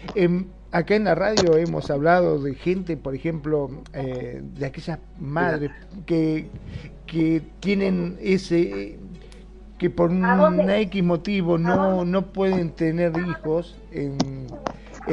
acá 0.71 0.95
en 0.95 1.05
la 1.05 1.15
radio 1.15 1.57
hemos 1.57 1.89
hablado 1.89 2.41
de 2.41 2.55
gente, 2.55 2.97
por 2.97 3.15
ejemplo, 3.15 3.69
eh, 3.93 4.41
de 4.43 4.65
aquellas 4.65 4.99
madres 5.19 5.71
que, 6.05 6.47
que 7.05 7.41
tienen 7.59 8.17
ese 8.21 8.97
que 9.81 9.89
por 9.89 10.11
un 10.11 10.69
X 10.69 11.03
motivo 11.03 11.57
no, 11.57 12.05
no 12.05 12.31
pueden 12.31 12.69
tener 12.69 13.13
hijos, 13.17 13.75
en, 13.91 14.15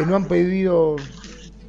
no 0.07 0.15
han 0.15 0.29
pedido 0.29 0.97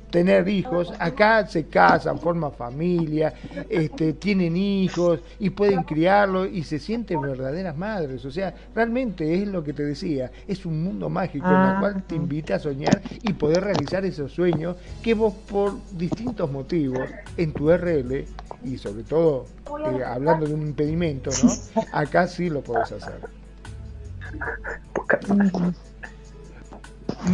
tener 0.10 0.48
hijos, 0.48 0.94
acá 1.00 1.46
se 1.48 1.66
casan, 1.66 2.20
forman 2.20 2.52
familia, 2.52 3.34
este, 3.70 4.14
tienen 4.14 4.58
hijos 4.58 5.20
y 5.40 5.50
pueden 5.50 5.84
criarlos 5.84 6.50
y 6.52 6.64
se 6.64 6.80
sienten 6.80 7.22
verdaderas 7.22 7.78
madres. 7.78 8.26
O 8.26 8.32
sea, 8.32 8.54
realmente 8.76 9.42
es 9.42 9.48
lo 9.48 9.64
que 9.64 9.74
te 9.74 9.84
decía, 9.84 10.32
es 10.48 10.66
un 10.66 10.84
mundo 10.84 11.10
mágico 11.10 11.48
en 11.48 11.54
el 11.54 11.60
ah. 11.60 11.78
cual 11.80 12.04
te 12.04 12.16
invita 12.16 12.56
a 12.56 12.60
soñar 12.60 13.02
y 13.22 13.34
poder 13.34 13.64
realizar 13.64 14.06
esos 14.06 14.32
sueños 14.32 14.76
que 15.04 15.14
vos 15.14 15.34
por 15.50 15.74
distintos 15.92 16.52
motivos 16.52 17.08
en 17.38 17.54
tu 17.54 17.72
RL 17.72 18.26
y 18.64 18.78
sobre 18.78 19.04
todo 19.04 19.46
eh, 19.92 20.04
hablando 20.04 20.46
de 20.46 20.54
un 20.54 20.62
impedimento, 20.62 21.32
¿no? 21.44 21.82
Acá 21.94 22.28
sí 22.28 22.50
lo 22.50 22.62
podés 22.62 22.92
hacer. 22.92 23.20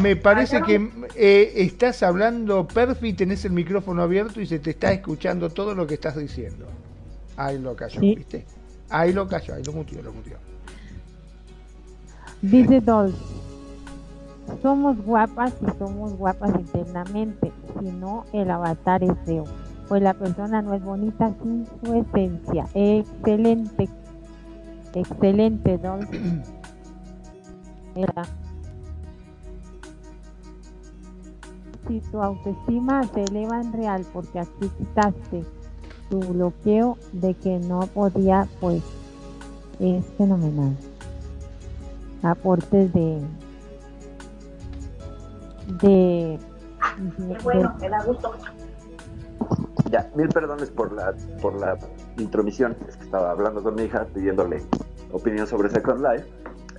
Me 0.01 0.15
parece 0.15 0.61
que 0.63 0.89
eh, 1.15 1.53
estás 1.57 2.01
hablando, 2.01 2.67
Perfi, 2.67 3.13
tenés 3.13 3.45
el 3.45 3.51
micrófono 3.51 4.01
abierto 4.01 4.41
y 4.41 4.47
se 4.47 4.59
te 4.59 4.71
está 4.71 4.91
escuchando 4.91 5.49
todo 5.49 5.75
lo 5.75 5.85
que 5.85 5.93
estás 5.93 6.17
diciendo. 6.17 6.65
Ahí 7.37 7.59
lo 7.59 7.75
cayó, 7.75 8.01
¿viste? 8.01 8.45
Ahí 8.89 9.13
lo 9.13 9.27
cayó, 9.27 9.53
ahí 9.53 9.63
lo 9.63 9.73
mutió, 9.73 10.01
lo 10.01 10.11
mutió. 10.11 10.37
Dice 12.41 12.81
Dolph, 12.81 13.15
somos 14.61 14.97
guapas 15.03 15.53
y 15.61 15.77
somos 15.77 16.13
guapas 16.13 16.51
internamente, 16.59 17.51
si 17.79 17.85
no 17.85 18.25
el 18.33 18.49
avatar 18.49 19.03
es 19.03 19.13
feo, 19.25 19.45
pues 19.87 20.01
la 20.01 20.13
persona 20.13 20.61
no 20.61 20.73
es 20.73 20.83
bonita 20.83 21.33
sin 21.41 21.65
su 21.83 21.93
esencia. 21.93 22.67
Excelente, 22.73 23.87
excelente 24.93 25.77
Dolph. 25.77 26.09
si 31.87 31.99
tu 32.01 32.21
autoestima 32.21 33.03
se 33.03 33.23
eleva 33.23 33.61
en 33.61 33.73
real 33.73 34.05
porque 34.13 34.39
aquí 34.39 34.69
quitaste 34.77 35.43
tu 36.09 36.19
bloqueo 36.19 36.97
de 37.13 37.33
que 37.33 37.59
no 37.59 37.81
podía, 37.87 38.47
pues 38.59 38.83
es 39.79 40.05
fenomenal. 40.17 40.75
Aportes 42.23 42.91
de 42.93 43.21
de, 45.79 46.39
bueno, 47.43 47.75
me 47.79 47.89
da 47.89 48.03
gusto. 48.03 48.33
Ya, 49.89 50.09
mil 50.15 50.29
perdones 50.29 50.69
por 50.69 50.91
la 50.93 51.13
por 51.41 51.59
la 51.59 51.77
intromisión, 52.17 52.75
es 52.87 52.95
que 52.97 53.05
estaba 53.05 53.31
hablando 53.31 53.63
con 53.63 53.75
mi 53.75 53.83
hija 53.83 54.05
pidiéndole 54.13 54.61
opinión 55.11 55.47
sobre 55.47 55.69
Second 55.69 56.01
Life 56.01 56.27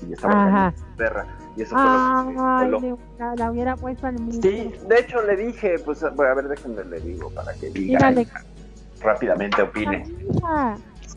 y 0.09 0.13
estaba 0.13 0.73
perra 0.97 1.27
y 1.57 1.63
eso 1.63 1.75
fue 1.75 2.69
lo, 2.69 2.99
la 3.37 3.51
hubiera 3.51 3.77
puesto 3.77 4.07
al 4.07 4.21
mismo. 4.21 4.43
Sí, 4.43 4.75
de 4.87 4.99
hecho 4.99 5.23
le 5.23 5.37
dije, 5.37 5.79
pues 5.79 6.03
a 6.03 6.11
ver, 6.11 6.49
déjenme 6.49 6.85
le 6.85 7.01
digo 7.01 7.31
para 7.31 7.55
que 7.55 7.71
diga 7.71 8.13
rápidamente 9.01 9.63
opine. 9.63 10.05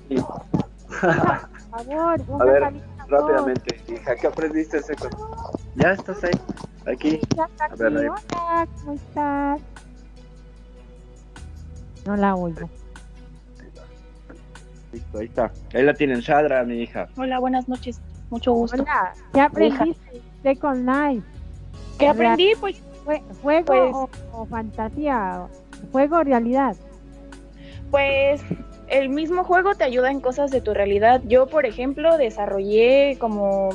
Sí. 0.08 0.16
Por 0.16 1.00
favor, 1.70 2.22
a 2.40 2.46
ver, 2.46 2.74
rápidamente, 3.08 3.82
hija, 3.92 4.16
¿qué 4.16 4.28
aprendiste 4.28 4.78
ese 4.78 4.96
Ya 5.76 5.92
estás 5.92 6.24
ahí, 6.24 6.32
aquí. 6.92 7.20
A 7.38 7.76
ver, 7.76 7.98
ahí. 7.98 8.08
Hola, 8.08 8.68
¿cómo 8.80 8.94
estás? 8.94 9.62
No 12.06 12.16
la 12.16 12.36
oigo. 12.36 12.70
Listo, 14.94 15.18
ahí 15.20 15.26
está. 15.26 15.52
Ahí 15.74 15.84
la 15.84 15.94
tienen, 15.94 16.22
Shadra, 16.22 16.64
mi 16.64 16.82
hija. 16.82 17.10
Hola, 17.18 17.40
buenas 17.40 17.68
noches. 17.68 18.02
Mucho 18.30 18.54
gusto. 18.54 18.82
Hola, 18.82 19.14
¿qué 19.34 19.42
aprendiste? 19.42 20.29
Second 20.44 20.88
Life. 20.88 21.28
¿Qué 21.98 22.08
aprendí? 22.08 22.54
Pues. 22.60 22.82
¿Juego 23.42 23.66
pues 23.66 23.92
o, 24.34 24.46
fantasía? 24.46 25.48
¿Juego 25.92 26.18
o 26.18 26.24
realidad? 26.24 26.76
Pues 27.90 28.42
el 28.88 29.10
mismo 29.10 29.44
juego 29.44 29.74
te 29.76 29.84
ayuda 29.84 30.12
en 30.12 30.20
cosas 30.20 30.52
de 30.52 30.62
tu 30.62 30.74
realidad. 30.74 31.22
Yo, 31.26 31.48
por 31.48 31.66
ejemplo, 31.66 32.18
desarrollé 32.18 33.18
como 33.20 33.70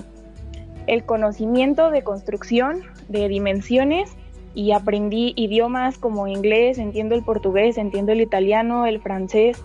el 0.87 1.05
conocimiento 1.05 1.91
de 1.91 2.03
construcción, 2.03 2.83
de 3.09 3.29
dimensiones, 3.29 4.17
y 4.55 4.71
aprendí 4.71 5.33
idiomas 5.37 5.99
como 5.99 6.29
inglés, 6.29 6.79
entiendo 6.79 7.17
el 7.17 7.25
portugués, 7.25 7.77
entiendo 7.77 8.13
el 8.13 8.21
italiano, 8.21 8.87
el 8.87 9.01
francés, 9.01 9.61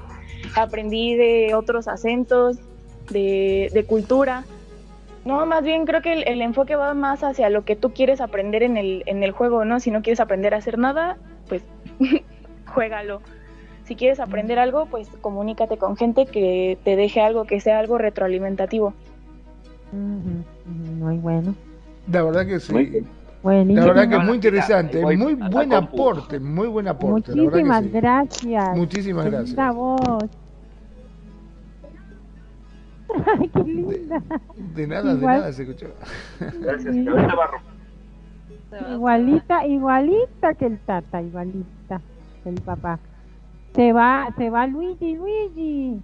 aprendí 0.55 1.15
de 1.15 1.53
otros 1.53 1.87
acentos, 1.87 2.57
de, 3.11 3.69
de 3.71 3.85
cultura. 3.85 4.45
No, 5.29 5.45
más 5.45 5.63
bien 5.63 5.85
creo 5.85 6.01
que 6.01 6.23
el, 6.23 6.41
enfoque 6.41 6.75
va 6.75 6.95
más 6.95 7.23
hacia 7.23 7.51
lo 7.51 7.63
que 7.63 7.75
tú 7.75 7.93
quieres 7.93 8.19
aprender 8.19 8.63
en 8.63 8.77
el, 8.77 9.03
en 9.05 9.21
el 9.21 9.31
juego, 9.31 9.63
¿no? 9.63 9.79
Si 9.79 9.91
no 9.91 10.01
quieres 10.01 10.19
aprender 10.19 10.55
a 10.55 10.57
hacer 10.57 10.79
nada, 10.79 11.17
pues 11.47 11.61
juégalo. 12.73 13.21
Si 13.83 13.95
quieres 13.95 14.19
aprender 14.19 14.57
algo, 14.57 14.87
pues 14.87 15.07
comunícate 15.21 15.77
con 15.77 15.95
gente 15.97 16.25
que 16.25 16.79
te 16.83 16.95
deje 16.95 17.21
algo 17.21 17.45
que 17.45 17.59
sea 17.59 17.77
algo 17.77 17.99
retroalimentativo. 17.99 18.95
Muy 19.91 21.17
bueno. 21.17 21.53
La 22.11 22.23
verdad 22.23 22.47
que 22.47 22.59
sí. 22.59 23.03
La 23.43 23.85
verdad 23.85 24.09
que 24.09 24.15
es 24.15 24.23
muy 24.23 24.35
interesante, 24.35 25.01
muy 25.15 25.35
buen 25.35 25.73
aporte, 25.73 26.39
muy 26.39 26.67
buen 26.67 26.87
aporte. 26.87 27.35
Muchísimas 27.35 27.91
gracias. 27.91 28.75
Muchísimas 28.75 29.25
gracias. 29.27 29.55
Ay, 33.39 33.49
qué 33.49 33.63
linda. 33.63 34.21
De, 34.75 34.87
nada, 34.87 35.15
de 35.15 35.25
nada 35.25 35.51
se 35.53 35.63
escuchó. 35.63 35.87
Gracias, 36.39 36.95
Igualita, 38.91 39.65
igualita 39.65 40.53
que 40.53 40.67
el 40.67 40.79
tata, 40.79 41.21
igualita 41.21 42.01
que 42.43 42.49
el 42.49 42.61
papá. 42.61 42.99
Se 43.73 43.93
va, 43.93 44.33
se 44.37 44.49
va 44.49 44.67
Luigi, 44.67 45.15
Luigi. 45.15 46.01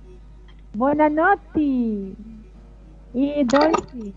Buenas 0.73 1.11
noches. 1.11 2.15
Y 3.14 3.44
Dolce. 3.45 4.14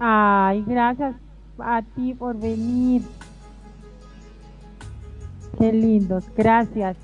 Ay, 0.00 0.64
gracias 0.66 1.16
a 1.58 1.82
ti 1.82 2.14
por 2.14 2.38
venir. 2.38 3.02
Qué 5.58 5.72
lindos, 5.72 6.24
gracias. 6.36 6.96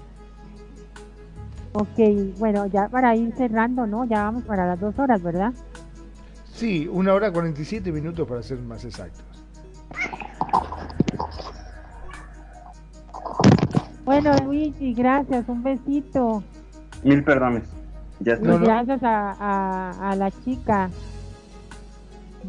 Ok, 1.72 2.36
bueno, 2.38 2.66
ya 2.66 2.88
para 2.88 3.14
ir 3.14 3.32
cerrando, 3.36 3.86
¿no? 3.86 4.04
Ya 4.04 4.24
vamos 4.24 4.42
para 4.44 4.66
las 4.66 4.80
dos 4.80 4.98
horas, 4.98 5.22
¿verdad? 5.22 5.52
Sí, 6.52 6.88
una 6.90 7.14
hora 7.14 7.32
47 7.32 7.92
minutos 7.92 8.26
para 8.26 8.42
ser 8.42 8.58
más 8.58 8.84
exactos. 8.84 9.24
Bueno, 14.04 14.32
Luigi, 14.44 14.92
gracias, 14.94 15.48
un 15.48 15.62
besito. 15.62 16.42
Mil 17.04 17.22
perdones. 17.22 17.64
Ya 18.18 18.34
estoy. 18.34 18.58
Gracias 18.58 19.02
a, 19.02 20.10
a 20.10 20.16
la 20.16 20.30
chica. 20.30 20.90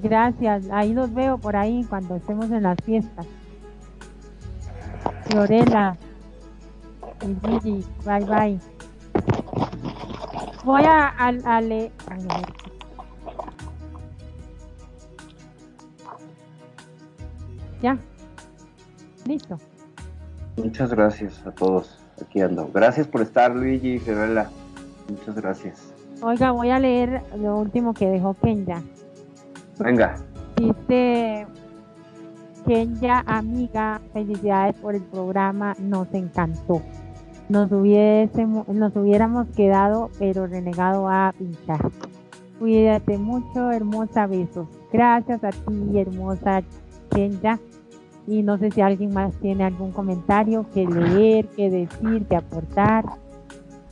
Gracias, 0.01 0.63
ahí 0.71 0.93
los 0.93 1.13
veo 1.13 1.37
por 1.37 1.55
ahí 1.55 1.85
cuando 1.87 2.15
estemos 2.15 2.49
en 2.49 2.63
las 2.63 2.77
fiestas. 2.83 3.27
Florela 5.25 5.95
y 7.21 7.47
Gigi, 7.47 7.85
bye 8.03 8.25
bye. 8.25 8.80
Voy 10.63 10.83
a, 10.83 11.07
a, 11.17 11.61
leer. 11.61 11.91
Ya. 17.81 17.97
Listo. 19.25 19.57
Muchas 20.57 20.91
gracias 20.91 21.45
a 21.45 21.51
todos. 21.51 21.99
Aquí 22.21 22.41
ando. 22.41 22.69
Gracias 22.71 23.07
por 23.07 23.21
estar, 23.21 23.55
Luigi 23.55 23.93
y 23.93 23.99
Fiorella. 23.99 24.49
Muchas 25.09 25.35
gracias. 25.35 25.93
Oiga, 26.21 26.51
voy 26.51 26.69
a 26.69 26.77
leer 26.77 27.23
lo 27.37 27.57
último 27.57 27.95
que 27.95 28.07
dejó 28.07 28.35
Kenya. 28.35 28.83
Venga. 29.79 30.15
Dice 30.57 31.47
Kenya, 32.67 33.23
amiga, 33.25 33.99
felicidades 34.13 34.75
por 34.75 34.93
el 34.93 35.01
programa, 35.01 35.75
nos 35.79 36.13
encantó 36.13 36.81
nos, 37.51 37.71
hubiésemos, 37.71 38.67
nos 38.69 38.95
hubiéramos 38.95 39.47
quedado, 39.49 40.09
pero 40.17 40.47
renegado 40.47 41.09
a 41.09 41.33
pinchar. 41.37 41.91
Cuídate 42.59 43.17
mucho, 43.17 43.71
hermosa, 43.71 44.25
besos. 44.25 44.67
Gracias 44.91 45.43
a 45.43 45.49
ti, 45.49 45.99
hermosa 45.99 46.63
Kenya. 47.13 47.59
Y 48.25 48.43
no 48.43 48.57
sé 48.57 48.71
si 48.71 48.81
alguien 48.81 49.13
más 49.13 49.33
tiene 49.41 49.65
algún 49.65 49.91
comentario 49.91 50.65
que 50.73 50.85
leer, 50.85 51.47
que 51.49 51.69
decir, 51.69 52.25
que 52.27 52.35
aportar. 52.37 53.05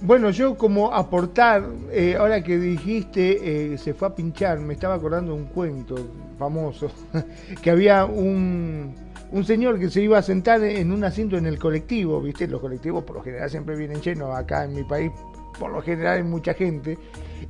Bueno, 0.01 0.29
yo 0.29 0.57
como 0.57 0.93
aportar, 0.93 1.65
eh, 1.91 2.15
ahora 2.17 2.41
que 2.41 2.57
dijiste, 2.57 3.73
eh, 3.73 3.77
se 3.77 3.93
fue 3.93 4.07
a 4.07 4.15
pinchar, 4.15 4.59
me 4.59 4.75
estaba 4.75 4.95
acordando 4.95 5.35
un 5.35 5.45
cuento 5.45 5.95
famoso, 6.37 6.89
que 7.61 7.71
había 7.71 8.05
un, 8.05 8.93
un 9.31 9.45
señor 9.45 9.79
que 9.79 9.89
se 9.89 10.01
iba 10.01 10.17
a 10.17 10.21
sentar 10.21 10.63
en 10.63 10.91
un 10.91 11.03
asiento 11.03 11.37
en 11.37 11.45
el 11.45 11.59
colectivo, 11.59 12.21
¿viste? 12.21 12.47
Los 12.47 12.61
colectivos 12.61 13.03
por 13.03 13.17
lo 13.17 13.21
general 13.23 13.49
siempre 13.49 13.75
vienen 13.75 14.01
llenos, 14.01 14.35
acá 14.35 14.65
en 14.65 14.73
mi 14.73 14.83
país 14.83 15.11
por 15.59 15.71
lo 15.71 15.81
general 15.81 16.17
hay 16.17 16.23
mucha 16.23 16.53
gente. 16.53 16.97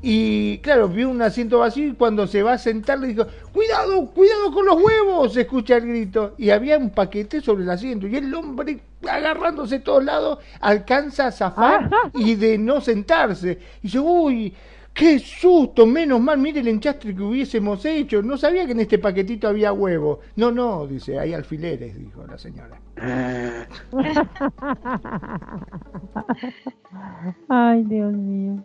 Y 0.01 0.57
claro, 0.59 0.89
vio 0.89 1.09
un 1.09 1.21
asiento 1.21 1.59
vacío 1.59 1.87
y 1.87 1.93
cuando 1.93 2.27
se 2.27 2.43
va 2.43 2.53
a 2.53 2.57
sentar 2.57 2.99
le 2.99 3.07
dijo, 3.07 3.25
cuidado, 3.53 4.07
cuidado 4.07 4.51
con 4.51 4.65
los 4.65 4.81
huevos, 4.81 5.33
se 5.33 5.41
escucha 5.41 5.77
el 5.77 5.87
grito. 5.87 6.33
Y 6.37 6.49
había 6.49 6.77
un 6.77 6.89
paquete 6.89 7.41
sobre 7.41 7.63
el 7.63 7.69
asiento 7.69 8.07
y 8.07 8.15
el 8.15 8.33
hombre 8.33 8.79
agarrándose 9.07 9.75
a 9.75 9.83
todos 9.83 10.03
lados 10.03 10.39
alcanza 10.59 11.27
a 11.27 11.31
zafar 11.31 11.89
y 12.15 12.35
de 12.35 12.57
no 12.57 12.81
sentarse. 12.81 13.59
Y 13.81 13.83
dice, 13.83 13.99
uy, 13.99 14.53
qué 14.99 15.17
susto, 15.17 15.85
menos 15.85 16.19
mal, 16.19 16.37
mire 16.37 16.59
el 16.59 16.67
enchastre 16.67 17.15
que 17.15 17.21
hubiésemos 17.21 17.85
hecho. 17.85 18.21
No 18.21 18.37
sabía 18.37 18.65
que 18.65 18.73
en 18.73 18.81
este 18.81 18.99
paquetito 18.99 19.47
había 19.47 19.71
huevos. 19.71 20.19
No, 20.35 20.51
no, 20.51 20.85
dice, 20.85 21.17
hay 21.17 21.33
alfileres, 21.33 21.97
dijo 21.97 22.27
la 22.27 22.37
señora. 22.37 22.81
Ay, 27.47 27.85
Dios 27.85 28.11
mío. 28.13 28.61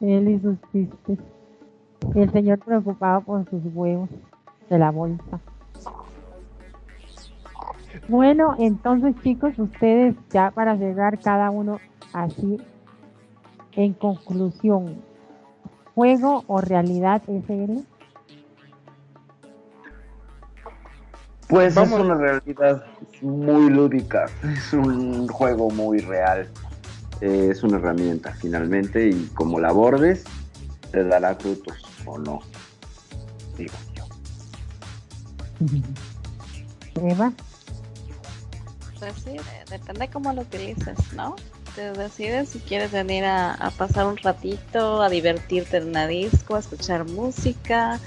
Él 0.00 0.30
y 0.30 0.40
sus. 0.40 0.56
El 2.14 2.32
señor 2.32 2.58
preocupado 2.60 3.20
por 3.20 3.44
sus 3.50 3.60
huevos 3.74 4.08
de 4.70 4.78
la 4.78 4.90
bolsa. 4.90 5.40
Bueno, 8.08 8.54
entonces 8.58 9.14
chicos, 9.22 9.58
ustedes 9.58 10.14
ya 10.30 10.50
para 10.52 10.78
cerrar 10.78 11.18
cada 11.18 11.50
uno 11.50 11.80
así, 12.14 12.56
en 13.72 13.92
conclusión, 13.94 15.02
¿juego 15.96 16.44
o 16.46 16.60
realidad 16.60 17.22
SL? 17.26 17.80
Pues 21.48 21.74
es 21.76 21.90
una 21.90 22.14
realidad 22.14 22.84
muy 23.22 23.70
lúdica, 23.70 24.26
es 24.42 24.74
un 24.74 25.26
juego 25.26 25.70
muy 25.70 26.00
real, 26.00 26.50
eh, 27.22 27.48
es 27.50 27.62
una 27.62 27.78
herramienta 27.78 28.34
finalmente 28.34 29.08
y 29.08 29.26
como 29.28 29.58
la 29.58 29.68
abordes 29.68 30.24
te 30.90 31.02
dará 31.02 31.34
frutos 31.34 31.82
o 32.04 32.18
no, 32.18 32.40
digo 33.56 33.74
yo. 33.94 34.04
Eva. 37.00 37.32
Pues 38.98 39.14
sí, 39.24 39.36
depende 39.70 40.08
cómo 40.08 40.32
lo 40.34 40.42
utilices, 40.42 40.98
¿no? 41.14 41.36
Te 41.76 41.92
decides 41.92 42.48
si 42.48 42.58
quieres 42.60 42.90
venir 42.90 43.26
a, 43.26 43.70
pasar 43.76 44.06
un 44.06 44.16
ratito, 44.16 45.02
a 45.02 45.10
divertirte 45.10 45.76
en 45.76 45.88
una 45.88 46.06
disco, 46.06 46.56
a 46.56 46.60
escuchar 46.60 47.04
música, 47.04 48.00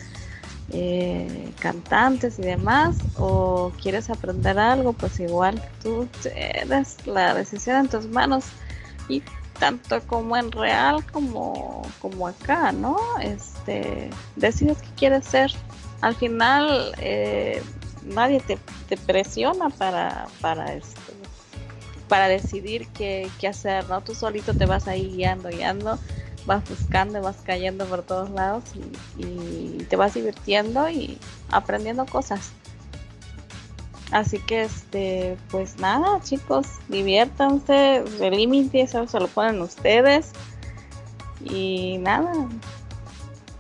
eh, 0.72 1.52
cantantes 1.60 2.40
y 2.40 2.42
demás, 2.42 2.98
o 3.16 3.72
quieres 3.80 4.10
aprender 4.10 4.58
algo, 4.58 4.94
pues 4.94 5.20
igual 5.20 5.62
tú 5.84 6.08
tienes 6.24 7.06
la 7.06 7.36
decisión 7.36 7.82
en 7.82 7.90
tus 7.90 8.08
manos 8.08 8.46
y 9.08 9.22
tanto 9.60 10.02
como 10.08 10.36
en 10.36 10.52
real 10.52 11.06
como, 11.06 11.84
como 12.02 12.28
acá, 12.28 12.72
¿no? 12.72 12.98
Este, 13.22 14.10
decides 14.36 14.80
qué 14.82 14.90
quieres 14.98 15.26
ser. 15.26 15.52
Al 16.02 16.16
final 16.16 16.92
eh, 16.98 17.62
nadie 18.04 18.42
te, 18.42 18.58
presiona 18.98 19.70
para, 19.70 20.26
para 20.42 20.74
esto 20.74 21.09
para 22.10 22.28
decidir 22.28 22.88
qué, 22.90 23.30
qué 23.40 23.48
hacer, 23.48 23.88
¿no? 23.88 24.02
Tú 24.02 24.14
solito 24.14 24.54
te 24.54 24.66
vas 24.66 24.90
ahí 24.90 25.14
guiando, 25.16 25.48
guiando 25.48 25.98
vas 26.50 26.68
buscando, 26.68 27.22
vas 27.22 27.38
cayendo 27.44 27.86
por 27.86 28.02
todos 28.02 28.30
lados 28.32 28.64
y, 29.18 29.84
te 29.90 29.96
vas 29.96 30.14
divirtiendo 30.14 30.88
y 30.90 31.18
aprendiendo 31.50 32.06
cosas. 32.06 32.52
Así 34.12 34.40
que, 34.40 34.64
este, 34.64 35.38
pues 35.50 35.80
nada, 35.80 36.20
chicos, 36.22 36.68
diviértanse, 36.88 38.04
el 38.20 38.36
límite 38.36 38.82
eso 38.82 39.08
se 39.08 39.20
lo 39.20 39.28
ponen 39.28 39.62
ustedes. 39.62 40.32
Y 41.44 41.98
nada, 42.00 42.34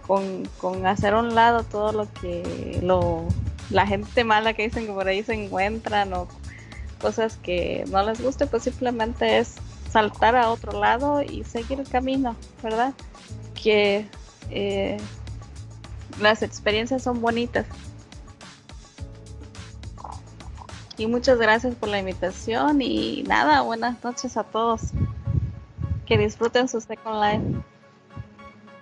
con, 0.05 0.45
con 0.59 0.85
hacer 0.85 1.13
a 1.13 1.19
un 1.19 1.34
lado 1.34 1.63
todo 1.63 1.91
lo 1.93 2.13
que 2.13 2.80
lo, 2.84 3.26
la 3.69 3.88
gente 3.88 4.23
mala 4.23 4.53
que 4.53 4.63
dicen 4.63 4.85
que 4.85 4.91
por 4.91 5.07
ahí 5.07 5.23
se 5.23 5.34
encuentran 5.34 6.13
o 6.13 6.27
cosas 6.99 7.38
que 7.38 7.85
no 7.89 8.03
les 8.03 8.21
guste, 8.21 8.45
pues 8.47 8.63
simplemente 8.63 9.39
es 9.39 9.55
saltar 9.89 10.35
a 10.35 10.49
otro 10.51 10.80
lado 10.80 11.21
y 11.21 11.43
seguir 11.43 11.80
el 11.80 11.89
camino, 11.89 12.35
¿verdad? 12.61 12.93
Que 13.61 14.07
eh, 14.51 14.97
las 16.21 16.43
experiencias 16.43 17.03
son 17.03 17.21
bonitas. 17.21 17.65
Y 20.97 21.07
muchas 21.07 21.38
gracias 21.39 21.76
por 21.76 21.89
la 21.89 21.99
invitación 21.99 22.81
y 22.81 23.23
nada, 23.23 23.61
buenas 23.61 24.03
noches 24.03 24.35
a 24.35 24.43
todos. 24.43 24.91
Que 26.05 26.17
disfruten 26.17 26.67
su 26.67 26.81
Second 26.81 27.23
Life. 27.23 27.63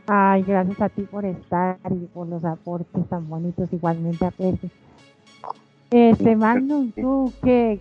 Ay, 0.08 0.42
gracias 0.42 0.82
a 0.82 0.90
ti 0.90 1.04
por 1.04 1.26
estar 1.26 1.78
y 1.92 2.06
por 2.08 2.28
los 2.28 2.44
aportes 2.44 3.08
tan 3.10 3.30
bonitos, 3.30 3.72
igualmente 3.72 4.26
a 4.26 4.32
Percy. 4.32 4.72
Este, 5.90 6.36
Magnum, 6.36 6.92
tú, 6.92 7.32
¿qué, 7.44 7.80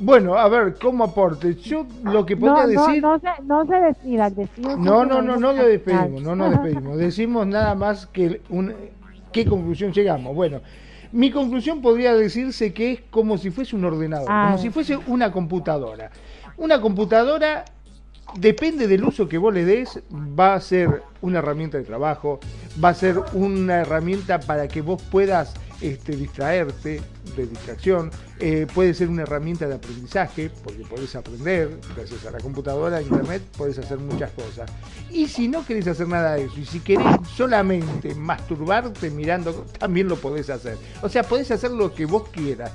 bueno, 0.00 0.34
a 0.34 0.48
ver, 0.48 0.76
¿cómo 0.80 1.04
aporte? 1.04 1.56
Yo 1.56 1.84
lo 2.04 2.24
que 2.24 2.36
podría 2.36 2.66
decir... 2.66 3.02
No, 3.02 3.18
se, 3.18 3.28
no 3.42 3.66
se 3.66 3.74
despida, 3.74 4.30
No, 4.78 5.04
no, 5.04 5.20
no, 5.20 5.36
no 5.36 5.52
lo 5.52 5.66
despedimos, 5.66 6.22
no 6.22 6.36
nos 6.36 6.50
despedimos. 6.52 6.96
Decimos 6.98 7.46
nada 7.46 7.74
más 7.74 8.06
que 8.06 8.40
un, 8.48 8.72
qué 9.32 9.44
conclusión 9.44 9.92
llegamos. 9.92 10.36
Bueno, 10.36 10.60
mi 11.10 11.32
conclusión 11.32 11.82
podría 11.82 12.14
decirse 12.14 12.72
que 12.72 12.92
es 12.92 13.00
como 13.10 13.38
si 13.38 13.50
fuese 13.50 13.74
un 13.74 13.84
ordenador, 13.84 14.26
como 14.26 14.54
ah. 14.54 14.58
si 14.58 14.70
fuese 14.70 14.96
una 15.08 15.32
computadora. 15.32 16.10
Una 16.56 16.80
computadora 16.80 17.64
depende 18.36 18.86
del 18.86 19.04
uso 19.04 19.28
que 19.28 19.38
vos 19.38 19.52
le 19.52 19.64
des, 19.64 20.00
va 20.12 20.54
a 20.54 20.60
ser 20.60 21.02
una 21.22 21.38
herramienta 21.40 21.76
de 21.76 21.84
trabajo, 21.84 22.38
va 22.82 22.90
a 22.90 22.94
ser 22.94 23.16
una 23.32 23.80
herramienta 23.80 24.38
para 24.38 24.68
que 24.68 24.80
vos 24.80 25.02
puedas 25.10 25.54
este, 25.80 26.16
distraerte, 26.16 27.00
de 27.36 27.46
distracción, 27.46 28.10
eh, 28.40 28.66
puede 28.72 28.94
ser 28.94 29.08
una 29.08 29.22
herramienta 29.22 29.66
de 29.66 29.74
aprendizaje, 29.74 30.50
porque 30.64 30.82
podés 30.84 31.14
aprender, 31.14 31.78
gracias 31.94 32.26
a 32.26 32.30
la 32.30 32.38
computadora, 32.38 32.98
a 32.98 33.02
internet, 33.02 33.42
podés 33.56 33.78
hacer 33.78 33.98
muchas 33.98 34.30
cosas. 34.32 34.70
Y 35.10 35.28
si 35.28 35.48
no 35.48 35.64
querés 35.64 35.86
hacer 35.86 36.08
nada 36.08 36.34
de 36.34 36.44
eso, 36.44 36.58
y 36.58 36.64
si 36.64 36.80
querés 36.80 37.06
solamente 37.36 38.14
masturbarte 38.14 39.10
mirando, 39.10 39.66
también 39.78 40.08
lo 40.08 40.16
podés 40.16 40.50
hacer. 40.50 40.76
O 41.02 41.08
sea, 41.08 41.22
podés 41.22 41.50
hacer 41.50 41.70
lo 41.70 41.94
que 41.94 42.06
vos 42.06 42.28
quieras. 42.30 42.72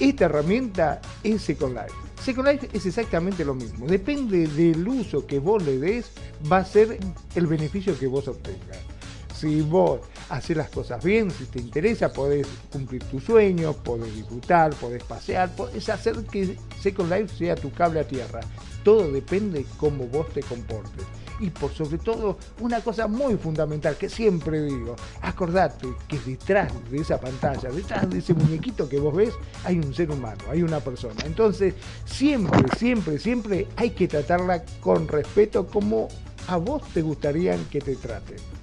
Esta 0.00 0.26
herramienta 0.26 1.00
es 1.22 1.42
Second 1.42 1.74
Life. 1.74 1.94
Second 2.22 2.48
Life 2.48 2.68
es 2.72 2.86
exactamente 2.86 3.44
lo 3.44 3.54
mismo. 3.54 3.86
Depende 3.86 4.46
del 4.48 4.86
uso 4.86 5.26
que 5.26 5.38
vos 5.38 5.62
le 5.62 5.78
des, 5.78 6.10
va 6.50 6.58
a 6.58 6.64
ser 6.64 6.98
el 7.34 7.46
beneficio 7.46 7.98
que 7.98 8.06
vos 8.06 8.26
obtengas. 8.28 8.95
Si 9.36 9.60
vos 9.60 10.00
hacer 10.30 10.56
las 10.56 10.70
cosas 10.70 11.04
bien, 11.04 11.30
si 11.30 11.44
te 11.44 11.60
interesa, 11.60 12.10
podés 12.10 12.46
cumplir 12.72 13.04
tus 13.04 13.22
sueños, 13.22 13.76
podés 13.76 14.14
disfrutar, 14.14 14.74
podés 14.74 15.02
pasear, 15.02 15.54
podés 15.54 15.88
hacer 15.90 16.16
que 16.24 16.56
Second 16.80 17.12
Life 17.12 17.36
sea 17.36 17.54
tu 17.54 17.70
cable 17.70 18.00
a 18.00 18.08
tierra. 18.08 18.40
Todo 18.82 19.12
depende 19.12 19.58
de 19.58 19.66
cómo 19.76 20.06
vos 20.06 20.28
te 20.32 20.42
comportes. 20.42 21.04
Y 21.38 21.50
por 21.50 21.70
sobre 21.74 21.98
todo, 21.98 22.38
una 22.60 22.80
cosa 22.80 23.08
muy 23.08 23.36
fundamental 23.36 23.96
que 23.96 24.08
siempre 24.08 24.62
digo, 24.62 24.96
acordate 25.20 25.86
que 26.08 26.18
detrás 26.20 26.72
de 26.90 26.98
esa 26.98 27.20
pantalla, 27.20 27.68
detrás 27.70 28.08
de 28.08 28.20
ese 28.20 28.32
muñequito 28.32 28.88
que 28.88 28.98
vos 28.98 29.14
ves, 29.14 29.34
hay 29.64 29.76
un 29.76 29.92
ser 29.92 30.10
humano, 30.10 30.42
hay 30.50 30.62
una 30.62 30.80
persona. 30.80 31.22
Entonces, 31.26 31.74
siempre, 32.06 32.62
siempre, 32.78 33.18
siempre 33.18 33.68
hay 33.76 33.90
que 33.90 34.08
tratarla 34.08 34.64
con 34.80 35.08
respeto 35.08 35.66
como 35.66 36.08
a 36.48 36.56
vos 36.56 36.82
te 36.94 37.02
gustaría 37.02 37.58
que 37.70 37.80
te 37.80 37.96
traten. 37.96 38.55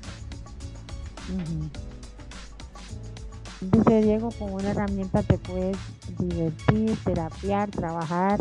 Dice 3.61 4.01
Diego, 4.01 4.29
con 4.37 4.53
una 4.53 4.71
herramienta 4.71 5.23
te 5.23 5.37
puedes 5.37 5.77
divertir, 6.17 6.97
terapiar, 7.05 7.69
trabajar 7.69 8.39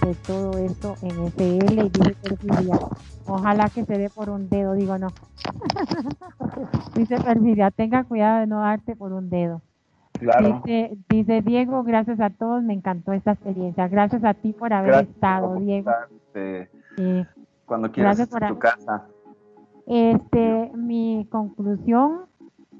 de 0.00 0.14
todo 0.14 0.58
eso 0.58 0.96
en 1.02 1.10
SL 1.10 1.78
y 1.78 1.88
dice 1.90 2.16
Perfidia, 2.22 2.78
ojalá 3.26 3.68
que 3.68 3.84
se 3.84 3.98
dé 3.98 4.10
por 4.10 4.30
un 4.30 4.48
dedo, 4.48 4.72
digo 4.72 4.98
no. 4.98 5.08
dice 6.94 7.20
Perfidia, 7.20 7.70
tenga 7.70 8.04
cuidado 8.04 8.40
de 8.40 8.46
no 8.46 8.60
darte 8.60 8.96
por 8.96 9.12
un 9.12 9.30
dedo. 9.30 9.60
Dice, 10.20 10.96
dice, 11.08 11.42
Diego, 11.42 11.82
gracias 11.82 12.20
a 12.20 12.30
todos, 12.30 12.62
me 12.62 12.74
encantó 12.74 13.12
esta 13.12 13.32
experiencia. 13.32 13.88
Gracias 13.88 14.22
a 14.24 14.34
ti 14.34 14.52
por 14.52 14.72
haber 14.72 14.94
estado, 15.02 15.56
Diego. 15.56 15.90
Cuando 17.66 17.90
quieras 17.90 18.18
gracias 18.18 18.48
tu 18.48 18.58
casa. 18.58 19.04
Este, 19.94 20.70
mi 20.74 21.28
conclusión. 21.30 22.22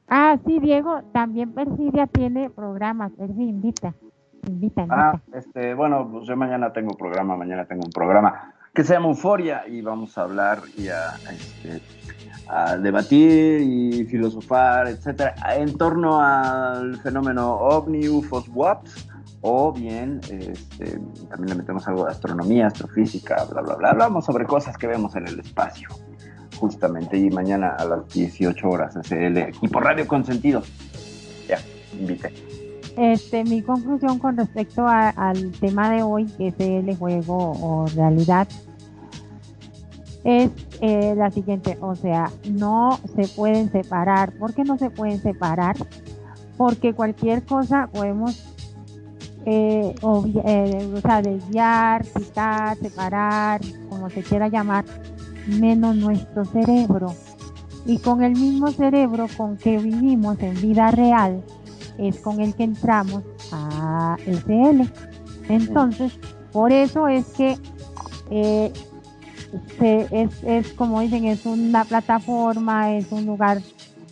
Ah, 0.08 0.38
sí, 0.46 0.58
Diego, 0.60 1.02
también 1.12 1.52
Perfidia 1.52 2.06
tiene 2.06 2.48
programas. 2.48 3.12
Perfi, 3.12 3.42
invita. 3.42 3.92
Invita, 4.48 4.86
Ah, 4.88 5.20
este, 5.34 5.74
bueno, 5.74 6.08
pues 6.10 6.26
yo 6.26 6.36
mañana 6.36 6.72
tengo 6.72 6.96
programa, 6.96 7.36
mañana 7.36 7.66
tengo 7.66 7.82
un 7.84 7.92
programa. 7.92 8.54
que 8.74 8.82
se 8.82 8.94
llama 8.94 9.08
Euforia 9.08 9.68
y 9.68 9.82
vamos 9.82 10.16
a 10.16 10.22
hablar 10.22 10.60
y 10.78 10.88
a, 10.88 11.10
este, 11.30 11.82
debatir 12.80 13.60
y 13.60 14.04
filosofar, 14.06 14.88
etcétera, 14.88 15.34
en 15.54 15.76
torno 15.76 16.18
al 16.18 16.96
fenómeno 17.02 17.52
ovni, 17.56 18.08
UFOs, 18.08 18.48
WAPs, 18.54 19.06
o 19.42 19.70
bien 19.72 20.20
este, 20.30 20.98
también 21.28 21.50
le 21.50 21.54
metemos 21.56 21.86
algo 21.86 22.06
de 22.06 22.12
astronomía, 22.12 22.68
astrofísica, 22.68 23.44
bla, 23.50 23.60
bla, 23.60 23.74
bla. 23.74 23.90
Hablamos 23.90 24.24
sobre 24.24 24.46
cosas 24.46 24.78
que 24.78 24.86
vemos 24.86 25.14
en 25.16 25.28
el 25.28 25.38
espacio, 25.40 25.88
justamente, 26.62 27.18
y 27.18 27.28
mañana 27.28 27.74
a 27.76 27.84
las 27.84 28.08
18 28.14 28.68
horas, 28.68 28.94
SL, 28.94 29.36
aquí 29.38 29.66
por 29.66 29.82
Radio 29.82 30.06
Consentido. 30.06 30.62
Ya, 31.48 31.58
invité. 31.98 32.32
Este, 32.96 33.42
mi 33.42 33.62
conclusión 33.62 34.20
con 34.20 34.36
respecto 34.36 34.86
al 34.86 35.50
tema 35.58 35.90
de 35.90 36.04
hoy, 36.04 36.26
que 36.26 36.48
es 36.48 36.54
el 36.60 36.94
juego 36.94 37.50
o 37.60 37.86
realidad, 37.96 38.46
es 40.22 40.50
eh, 40.80 41.14
la 41.16 41.32
siguiente, 41.32 41.78
o 41.80 41.96
sea, 41.96 42.30
no 42.48 43.00
se 43.16 43.26
pueden 43.26 43.72
separar. 43.72 44.30
¿Por 44.34 44.54
qué 44.54 44.62
no 44.62 44.78
se 44.78 44.88
pueden 44.88 45.20
separar? 45.20 45.74
Porque 46.56 46.94
cualquier 46.94 47.42
cosa 47.42 47.88
podemos 47.92 48.40
eh, 49.46 49.96
eh, 50.00 50.90
o 50.94 51.00
sea, 51.00 51.22
desviar, 51.22 52.04
quitar, 52.04 52.76
separar, 52.76 53.60
como 53.88 54.08
se 54.10 54.22
quiera 54.22 54.46
llamar, 54.46 54.84
menos 55.46 55.96
nuestro 55.96 56.44
cerebro. 56.44 57.14
Y 57.84 57.98
con 57.98 58.22
el 58.22 58.32
mismo 58.32 58.68
cerebro 58.68 59.26
con 59.36 59.56
que 59.56 59.78
vivimos 59.78 60.38
en 60.40 60.54
vida 60.60 60.90
real, 60.90 61.42
es 61.98 62.20
con 62.20 62.40
el 62.40 62.54
que 62.54 62.64
entramos 62.64 63.22
a 63.50 64.16
SL. 64.24 64.82
Entonces, 65.48 66.12
por 66.52 66.72
eso 66.72 67.08
es 67.08 67.26
que 67.26 67.56
eh, 68.30 68.72
es, 69.80 70.42
es, 70.44 70.72
como 70.72 71.00
dicen, 71.00 71.24
es 71.24 71.44
una 71.44 71.84
plataforma, 71.84 72.96
es 72.96 73.10
un 73.12 73.26
lugar 73.26 73.60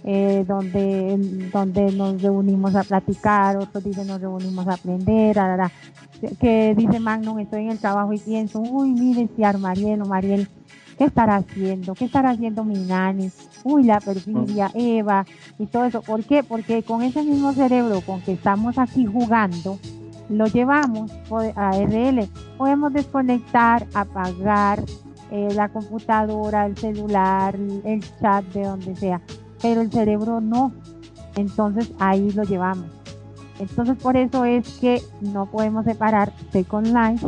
eh, 0.05 0.44
donde, 0.47 1.48
donde 1.52 1.93
nos 1.93 2.20
reunimos 2.20 2.74
a 2.74 2.82
platicar, 2.82 3.57
otros 3.57 3.85
dicen 3.85 4.07
nos 4.07 4.20
reunimos 4.20 4.66
a 4.66 4.74
aprender, 4.74 5.36
que 6.40 6.74
dice 6.74 7.01
Magnum, 7.01 7.39
estoy 7.39 7.65
en 7.65 7.70
el 7.70 7.78
trabajo 7.78 8.12
y 8.12 8.19
pienso, 8.19 8.61
uy, 8.61 8.90
mire 8.93 9.28
si 9.35 9.59
Mariel 9.59 10.02
o 10.02 10.07
Mariel, 10.07 10.48
¿qué 11.01 11.06
estará 11.06 11.36
haciendo? 11.36 11.94
¿Qué 11.94 12.05
estará 12.05 12.28
haciendo 12.28 12.62
mi 12.62 12.74
nani? 12.74 13.31
Uy, 13.64 13.85
la 13.85 14.01
perfidia, 14.01 14.70
Eva, 14.74 15.24
y 15.59 15.64
todo 15.64 15.86
eso. 15.86 16.02
¿Por 16.02 16.22
qué? 16.24 16.43
Porque 16.43 16.82
con 16.82 17.01
ese 17.01 17.22
mismo 17.22 17.55
cerebro 17.55 18.02
con 18.02 18.20
que 18.20 18.32
estamos 18.32 18.77
aquí 18.77 19.06
jugando, 19.06 19.78
lo 20.28 20.47
llevamos 20.48 21.10
a 21.56 21.70
RL. 21.70 22.28
Podemos 22.59 22.93
desconectar, 22.93 23.86
apagar, 23.94 24.85
eh, 25.31 25.48
la 25.55 25.70
computadora, 25.70 26.66
el 26.66 26.77
celular, 26.77 27.56
el 27.56 28.05
chat, 28.20 28.44
de 28.52 28.64
donde 28.64 28.94
sea, 28.94 29.22
pero 29.62 29.81
el 29.81 29.90
cerebro 29.90 30.43
no. 30.43 30.70
Entonces 31.35 31.90
ahí 31.98 32.31
lo 32.32 32.43
llevamos. 32.43 32.90
Entonces 33.59 33.97
por 33.97 34.18
eso 34.18 34.44
es 34.44 34.68
que 34.81 35.01
no 35.22 35.47
podemos 35.47 35.86
separar 35.86 36.31
Second 36.52 36.89
Life 36.89 37.27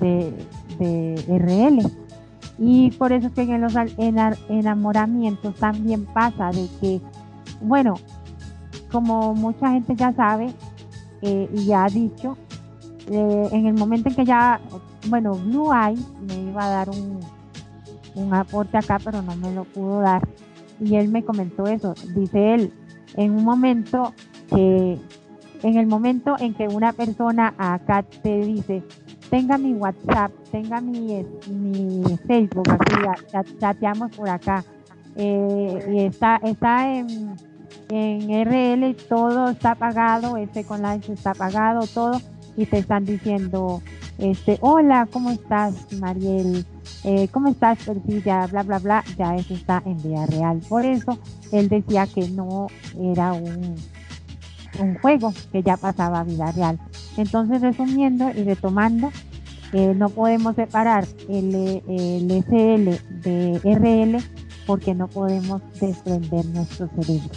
de, 0.00 0.32
de 0.78 1.38
RL. 1.38 2.09
Y 2.60 2.90
por 2.92 3.12
eso 3.12 3.28
es 3.28 3.32
que 3.32 3.42
en 3.42 3.62
los 3.62 3.74
enamoramientos 4.48 5.54
también 5.56 6.04
pasa 6.04 6.50
de 6.50 6.68
que, 6.80 7.00
bueno, 7.62 7.94
como 8.92 9.34
mucha 9.34 9.70
gente 9.70 9.96
ya 9.96 10.12
sabe 10.12 10.52
eh, 11.22 11.48
y 11.52 11.64
ya 11.64 11.84
ha 11.84 11.88
dicho, 11.88 12.36
eh, 13.10 13.48
en 13.50 13.66
el 13.66 13.74
momento 13.74 14.10
en 14.10 14.14
que 14.14 14.24
ya 14.24 14.60
bueno, 15.08 15.34
Blue 15.34 15.72
Eye 15.72 15.98
me 16.26 16.50
iba 16.50 16.64
a 16.64 16.70
dar 16.70 16.90
un, 16.90 17.20
un 18.14 18.34
aporte 18.34 18.76
acá, 18.76 18.98
pero 19.02 19.22
no 19.22 19.34
me 19.36 19.52
lo 19.52 19.64
pudo 19.64 20.00
dar. 20.00 20.26
Y 20.78 20.96
él 20.96 21.08
me 21.08 21.24
comentó 21.24 21.66
eso. 21.66 21.94
Dice 22.14 22.54
él, 22.54 22.72
en 23.14 23.32
un 23.32 23.44
momento 23.44 24.14
que, 24.48 24.98
en 25.62 25.76
el 25.76 25.86
momento 25.86 26.36
en 26.38 26.54
que 26.54 26.68
una 26.68 26.92
persona 26.92 27.54
acá 27.58 28.02
te 28.02 28.40
dice, 28.40 28.82
tenga 29.30 29.56
mi 29.56 29.72
WhatsApp, 29.74 30.32
tenga 30.50 30.80
mi, 30.80 31.24
mi 31.48 32.18
Facebook, 32.26 32.68
aquí 32.70 33.56
chateamos 33.58 34.14
por 34.16 34.28
acá, 34.28 34.64
eh, 35.16 35.88
y 35.92 36.00
está, 36.00 36.36
está 36.42 36.92
en, 36.92 37.36
en 37.88 38.44
RL, 38.44 38.94
todo 39.08 39.50
está 39.50 39.74
pagado, 39.74 40.36
este 40.36 40.64
con 40.64 40.82
Live 40.82 41.12
está 41.12 41.34
pagado, 41.34 41.86
todo, 41.86 42.20
y 42.56 42.66
te 42.66 42.78
están 42.78 43.04
diciendo, 43.04 43.80
este, 44.18 44.58
hola, 44.60 45.08
¿cómo 45.10 45.30
estás, 45.30 45.92
Mariel? 45.98 46.66
Eh, 47.04 47.28
¿Cómo 47.28 47.48
estás, 47.48 47.78
Percilla? 47.84 48.46
Bla, 48.48 48.62
bla, 48.62 48.78
bla, 48.78 49.04
ya 49.16 49.34
eso 49.36 49.54
está 49.54 49.82
en 49.86 49.96
vida 50.02 50.26
real. 50.26 50.60
Por 50.68 50.84
eso 50.84 51.18
él 51.52 51.68
decía 51.68 52.06
que 52.06 52.28
no 52.28 52.66
era 53.00 53.32
un, 53.32 53.76
un 54.78 54.98
juego, 54.98 55.32
que 55.52 55.62
ya 55.62 55.76
pasaba 55.76 56.20
a 56.20 56.24
vida 56.24 56.52
real. 56.52 56.78
Entonces, 57.16 57.60
resumiendo 57.60 58.30
y 58.30 58.44
retomando, 58.44 59.10
eh, 59.72 59.94
no 59.96 60.08
podemos 60.08 60.56
separar 60.56 61.06
el, 61.28 61.54
el 61.88 62.30
SL 62.44 63.20
de 63.22 63.60
RL 63.64 64.18
porque 64.66 64.94
no 64.94 65.08
podemos 65.08 65.62
desprender 65.80 66.44
nuestro 66.46 66.88
cerebro. 66.88 67.30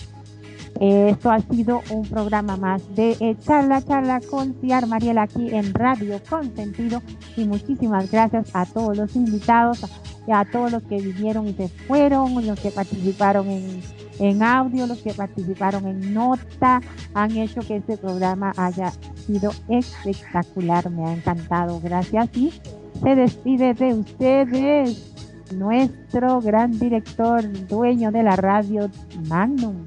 Esto 0.79 1.31
ha 1.31 1.39
sido 1.39 1.81
un 1.91 2.05
programa 2.07 2.57
más 2.57 2.81
de 2.95 3.15
eh, 3.19 3.37
Charla, 3.39 3.81
Charla 3.81 4.19
con 4.21 4.55
Ciar 4.59 4.87
Mariel 4.87 5.19
aquí 5.19 5.49
en 5.51 5.73
Radio 5.73 6.19
Consentido. 6.27 7.01
Y 7.37 7.45
muchísimas 7.45 8.11
gracias 8.11 8.49
a 8.53 8.65
todos 8.65 8.97
los 8.97 9.15
invitados, 9.15 9.83
a, 9.83 10.39
a 10.39 10.45
todos 10.45 10.71
los 10.71 10.83
que 10.83 10.97
vinieron 10.97 11.47
y 11.47 11.53
se 11.53 11.67
fueron, 11.67 12.45
los 12.45 12.59
que 12.59 12.71
participaron 12.71 13.49
en, 13.49 13.81
en 14.19 14.43
audio, 14.43 14.87
los 14.87 14.99
que 14.99 15.13
participaron 15.13 15.87
en 15.87 16.13
nota, 16.13 16.81
han 17.13 17.31
hecho 17.31 17.61
que 17.61 17.77
este 17.77 17.97
programa 17.97 18.53
haya 18.57 18.91
sido 19.25 19.51
espectacular. 19.69 20.89
Me 20.89 21.05
ha 21.05 21.13
encantado. 21.13 21.79
Gracias 21.79 22.29
y 22.35 22.53
se 23.01 23.15
despide 23.15 23.73
de 23.73 23.93
ustedes 23.93 25.13
nuestro 25.53 26.41
gran 26.41 26.77
director, 26.79 27.41
dueño 27.67 28.11
de 28.11 28.23
la 28.23 28.35
radio 28.35 28.89
Magnum. 29.27 29.85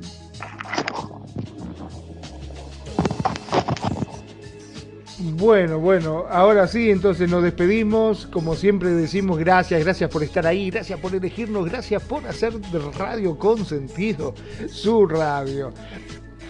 Bueno, 5.18 5.78
bueno, 5.78 6.26
ahora 6.28 6.68
sí, 6.68 6.90
entonces 6.90 7.30
nos 7.30 7.42
despedimos. 7.42 8.26
Como 8.26 8.54
siempre 8.54 8.90
decimos 8.90 9.38
gracias, 9.38 9.82
gracias 9.82 10.10
por 10.10 10.22
estar 10.22 10.46
ahí, 10.46 10.70
gracias 10.70 11.00
por 11.00 11.14
elegirnos, 11.14 11.64
gracias 11.64 12.02
por 12.02 12.26
hacer 12.26 12.52
Radio 12.98 13.38
con 13.38 13.64
sentido 13.64 14.34
su 14.68 15.06
radio. 15.06 15.72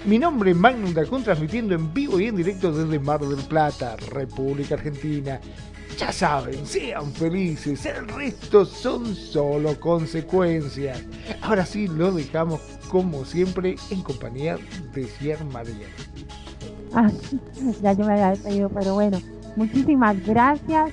Mi 0.05 0.19
nombre 0.19 0.51
es 0.51 0.57
Magnum 0.57 0.93
Dacun, 0.95 1.23
transmitiendo 1.23 1.77
en 1.77 1.95
vivo 1.95 2.19
y 2.19 2.27
en 2.27 2.37
directo 2.37 2.73
desde 2.73 2.99
Mar 2.99 3.21
del 3.21 3.45
Plata, 3.45 3.95
República 4.11 4.75
Argentina. 4.75 5.41
Ya 5.97 6.11
saben, 6.11 6.67
sean 6.67 7.13
felices, 7.13 7.87
el 7.87 8.09
resto 8.09 8.65
son 8.65 9.15
solo 9.15 9.79
consecuencias. 9.79 11.05
Ahora 11.41 11.65
sí, 11.65 11.87
lo 11.87 12.11
dejamos 12.11 12.61
como 12.89 13.25
siempre 13.25 13.77
en 13.91 14.03
compañía 14.03 14.59
de 14.93 15.05
Cier 15.05 15.45
María. 15.45 15.87
Ya 17.83 17.93
yo 17.93 18.05
me 18.05 18.13
había 18.13 18.31
despedido, 18.31 18.69
pero 18.69 18.95
bueno, 18.95 19.19
muchísimas 19.57 20.25
gracias. 20.27 20.91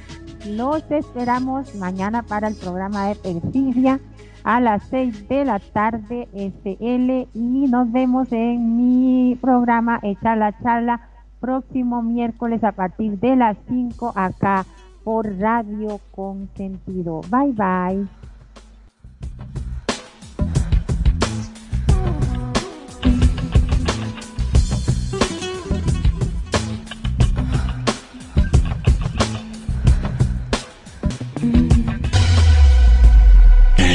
Los 0.47 0.83
esperamos 0.91 1.73
mañana 1.75 2.23
para 2.23 2.47
el 2.47 2.55
programa 2.55 3.07
de 3.07 3.15
Perfidia 3.15 3.99
a 4.43 4.59
las 4.59 4.83
6 4.89 5.29
de 5.29 5.45
la 5.45 5.59
tarde 5.59 6.27
SL 6.33 7.29
y 7.33 7.67
nos 7.69 7.91
vemos 7.91 8.31
en 8.31 8.77
mi 8.77 9.35
programa 9.35 9.99
Echa 10.03 10.35
la 10.35 10.57
Charla 10.61 11.09
próximo 11.39 12.01
miércoles 12.01 12.63
a 12.63 12.71
partir 12.71 13.19
de 13.19 13.35
las 13.35 13.57
5 13.67 14.13
acá 14.15 14.65
por 15.03 15.37
Radio 15.37 15.99
Consentido. 16.11 17.21
Bye 17.29 17.51
bye. 17.53 18.22